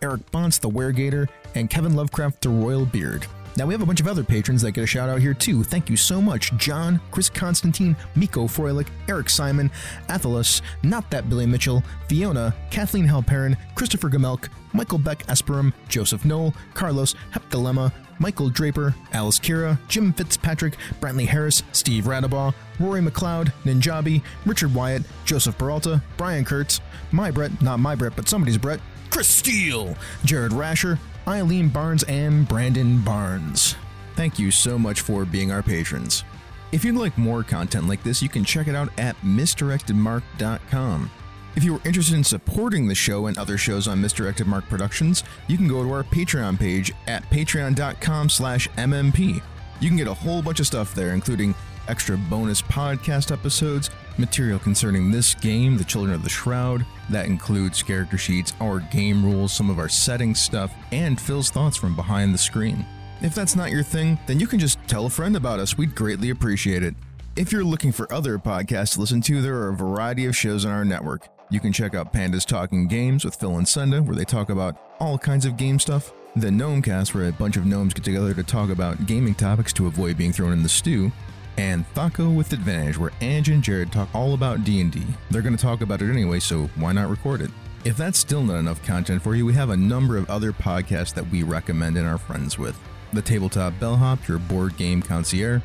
Eric 0.03 0.31
Bonts, 0.31 0.59
the 0.59 0.69
Weregator, 0.69 1.27
and 1.55 1.71
Kevin 1.71 1.97
Lovecraft, 1.97 2.43
the 2.43 2.51
Royal 2.51 2.85
Beard. 2.85 3.27
Now 3.57 3.65
we 3.65 3.73
have 3.73 3.81
a 3.81 3.87
bunch 3.87 4.01
of 4.01 4.07
other 4.07 4.23
patrons 4.23 4.61
that 4.63 4.73
get 4.73 4.85
a 4.85 4.87
shout 4.87 5.09
out 5.09 5.21
here 5.21 5.33
too. 5.33 5.65
Thank 5.65 5.89
you 5.89 5.97
so 5.97 6.21
much, 6.21 6.55
John, 6.59 7.01
Chris 7.11 7.31
Constantine, 7.31 7.97
Miko 8.15 8.47
Froelich, 8.47 8.89
Eric 9.09 9.31
Simon, 9.31 9.71
Athalas, 10.11 10.61
Not 10.83 11.11
That 11.11 11.31
Billy 11.31 11.47
Mitchell, 11.47 11.83
Fiona, 12.09 12.55
Kathleen 12.71 13.07
Halperin, 13.07 13.57
Christopher 13.75 14.11
Gamelk, 14.11 14.49
Michael 14.75 14.99
Beck 14.99 15.25
Esperum, 15.27 15.73
Joseph 15.89 16.27
Knoll, 16.27 16.55
Carlos 16.75 17.15
Hepdilemma, 17.33 17.93
Michael 18.19 18.51
Draper, 18.51 18.95
Alice 19.13 19.39
Kira, 19.39 19.79
Jim 19.89 20.13
Fitzpatrick, 20.13 20.77
Brantley 21.01 21.27
Harris, 21.27 21.63
Steve 21.73 22.05
Radabaugh, 22.05 22.53
Rory 22.79 23.01
McLeod, 23.01 23.53
Ninjabi, 23.65 24.23
Richard 24.45 24.75
Wyatt, 24.75 25.03
Joseph 25.25 25.57
Peralta, 25.57 26.03
Brian 26.19 26.45
Kurtz, 26.45 26.81
my 27.11 27.31
Brett, 27.31 27.63
not 27.63 27.81
my 27.81 27.95
Brett, 27.95 28.17
but 28.17 28.29
somebody's 28.29 28.59
Brett, 28.59 28.81
Chris 29.09 29.29
Steele, 29.29 29.97
Jared 30.25 30.53
Rasher, 30.53 30.99
Eileen 31.29 31.69
Barnes, 31.69 32.03
and 32.05 32.47
Brandon 32.49 33.01
Barnes. 33.01 33.77
Thank 34.15 34.39
you 34.39 34.51
so 34.51 34.79
much 34.79 35.01
for 35.01 35.25
being 35.25 35.51
our 35.51 35.63
patrons. 35.63 36.25
If 36.73 36.85
you'd 36.85 36.97
like 36.97 37.17
more 37.17 37.43
content 37.43 37.89
like 37.89 38.03
this, 38.03 38.23
you 38.23 38.29
can 38.29 38.45
check 38.45 38.69
it 38.69 38.75
out 38.75 38.89
at 38.99 39.17
misdirectedmark.com. 39.23 41.11
If 41.57 41.65
you 41.65 41.77
are 41.77 41.81
interested 41.87 42.15
in 42.15 42.25
supporting 42.25 42.87
the 42.87 42.95
show 42.95 43.27
and 43.27 43.39
other 43.39 43.57
shows 43.57 43.89
on 43.89 44.01
Misdirected 44.01 44.47
Mark 44.47 44.69
Productions, 44.69 45.25
you 45.49 45.57
can 45.57 45.69
go 45.69 45.83
to 45.83 45.91
our 45.91 46.05
Patreon 46.05 46.59
page 46.59 46.93
at 47.07 47.23
patreon.com 47.31 48.29
slash 48.29 48.69
mmp. 48.71 49.43
You 49.81 49.89
can 49.89 49.97
get 49.97 50.07
a 50.07 50.15
whole 50.15 50.43
bunch 50.43 50.61
of 50.61 50.67
stuff 50.67 50.95
there, 50.95 51.15
including 51.15 51.55
extra 51.89 52.17
bonus 52.17 52.63
podcast 52.63 53.33
episodes, 53.33 53.91
material 54.19 54.59
concerning 54.59 55.11
this 55.11 55.35
game, 55.35 55.77
The 55.77 55.85
Children 55.85 56.15
of 56.15 56.23
the 56.23 56.29
Shroud. 56.29 56.85
That 57.11 57.27
includes 57.27 57.83
character 57.83 58.19
sheets, 58.19 58.53
our 58.61 58.81
game 58.81 59.25
rules, 59.25 59.53
some 59.53 59.71
of 59.71 59.79
our 59.79 59.89
setting 59.89 60.35
stuff, 60.35 60.73
and 60.93 61.21
Phil's 61.21 61.51
thoughts 61.51 61.77
from 61.77 61.97
behind 61.97 62.33
the 62.33 62.39
screen. 62.39 62.85
If 63.23 63.35
that's 63.35 63.57
not 63.57 63.71
your 63.71 63.83
thing, 63.83 64.19
then 64.27 64.41
you 64.41 64.47
can 64.47 64.59
just 64.59 64.79
tell 64.87 65.07
a 65.07 65.11
friend 65.11 65.37
about 65.37 65.59
us. 65.59 65.79
We'd 65.79 65.95
greatly 65.95 66.31
appreciate 66.31 66.83
it. 66.83 66.95
If 67.37 67.53
you're 67.53 67.65
looking 67.65 67.93
for 67.93 68.13
other 68.13 68.39
podcasts 68.39 68.95
to 68.95 69.01
listen 69.01 69.21
to, 69.23 69.43
there 69.43 69.57
are 69.57 69.69
a 69.69 69.77
variety 69.77 70.27
of 70.27 70.37
shows 70.37 70.65
on 70.65 70.73
our 70.73 70.85
network. 70.85 71.29
You 71.51 71.61
can 71.61 71.73
check 71.73 71.95
out 71.95 72.13
Pandas 72.13 72.45
Talking 72.45 72.89
Games 72.89 73.25
with 73.25 73.37
Phil 73.37 73.57
and 73.57 73.69
Senda, 73.69 74.03
where 74.03 74.17
they 74.17 74.25
talk 74.25 74.51
about 74.51 74.77
all 74.99 75.17
kinds 75.17 75.45
of 75.45 75.57
game 75.57 75.79
stuff. 75.79 76.13
The 76.35 76.49
Gnomecast, 76.49 77.15
where 77.15 77.29
a 77.29 77.33
bunch 77.33 77.57
of 77.57 77.65
gnomes 77.65 77.95
get 77.95 78.05
together 78.05 78.35
to 78.35 78.43
talk 78.43 78.69
about 78.69 79.07
gaming 79.07 79.35
topics 79.35 79.73
to 79.75 79.87
avoid 79.87 80.19
being 80.19 80.33
thrown 80.33 80.53
in 80.53 80.63
the 80.63 80.69
stew. 80.69 81.11
And 81.59 81.87
Thaco 81.95 82.35
with 82.35 82.53
Advantage, 82.53 82.99
where 82.99 83.13
Ange 83.21 83.49
and 83.49 83.63
Jared 83.63 83.91
talk 83.91 84.09
all 84.15 84.35
about 84.35 84.65
D&D. 84.65 85.03
They're 85.31 85.43
going 85.43 85.57
to 85.57 85.63
talk 85.63 85.81
about 85.81 86.03
it 86.03 86.11
anyway, 86.11 86.39
so 86.39 86.69
why 86.77 86.93
not 86.93 87.09
record 87.09 87.41
it? 87.41 87.51
If 87.85 87.97
that's 87.97 88.19
still 88.19 88.43
not 88.43 88.57
enough 88.57 88.85
content 88.85 89.23
for 89.23 89.35
you, 89.37 89.47
we 89.47 89.55
have 89.55 89.71
a 89.71 89.77
number 89.77 90.17
of 90.17 90.29
other 90.29 90.53
podcasts 90.53 91.15
that 91.15 91.31
we 91.31 91.43
recommend 91.43 91.97
and 91.97 92.07
are 92.07 92.19
friends 92.19 92.59
with. 92.59 92.79
The 93.13 93.23
Tabletop 93.23 93.79
Bellhop, 93.79 94.27
your 94.29 94.39
board 94.39 94.77
game 94.77 95.01
concierge. 95.01 95.63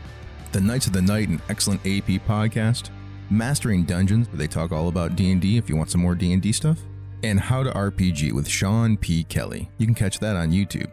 The 0.52 0.62
Knights 0.62 0.88
of 0.88 0.94
the 0.94 1.02
Night, 1.02 1.30
an 1.30 1.42
excellent 1.50 1.82
AP 1.82 2.22
podcast. 2.28 2.90
Mastering 3.30 3.84
Dungeons, 3.84 4.28
where 4.30 4.38
they 4.38 4.48
talk 4.48 4.72
all 4.72 4.88
about 4.88 5.16
D&D 5.16 5.58
if 5.58 5.68
you 5.68 5.76
want 5.76 5.90
some 5.90 6.02
more 6.02 6.16
D&D 6.16 6.52
stuff. 6.52 6.80
And 7.24 7.40
How 7.40 7.64
to 7.64 7.72
RPG 7.72 8.32
with 8.34 8.48
Sean 8.48 8.98
P. 8.98 9.24
Kelly. 9.24 9.70
You 9.78 9.86
can 9.86 9.96
catch 9.96 10.20
that 10.20 10.36
on 10.36 10.52
YouTube. 10.52 10.92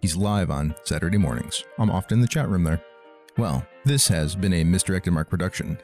He's 0.00 0.16
live 0.16 0.50
on 0.50 0.74
Saturday 0.84 1.18
mornings. 1.18 1.64
I'm 1.78 1.90
often 1.90 2.18
in 2.18 2.22
the 2.22 2.28
chat 2.28 2.48
room 2.48 2.64
there. 2.64 2.80
Well, 3.38 3.64
this 3.84 4.08
has 4.08 4.34
been 4.34 4.52
a 4.52 4.64
Misdirected 4.64 5.12
Mark 5.12 5.30
production, 5.30 5.78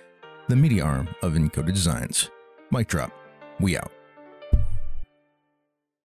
the 0.48 0.57
media 0.57 0.82
arm 0.82 1.09
of 1.22 1.34
Encoded 1.34 1.72
Designs. 1.72 2.28
Mic 2.72 2.88
drop. 2.88 3.12
We 3.61 3.78
out. 3.78 3.92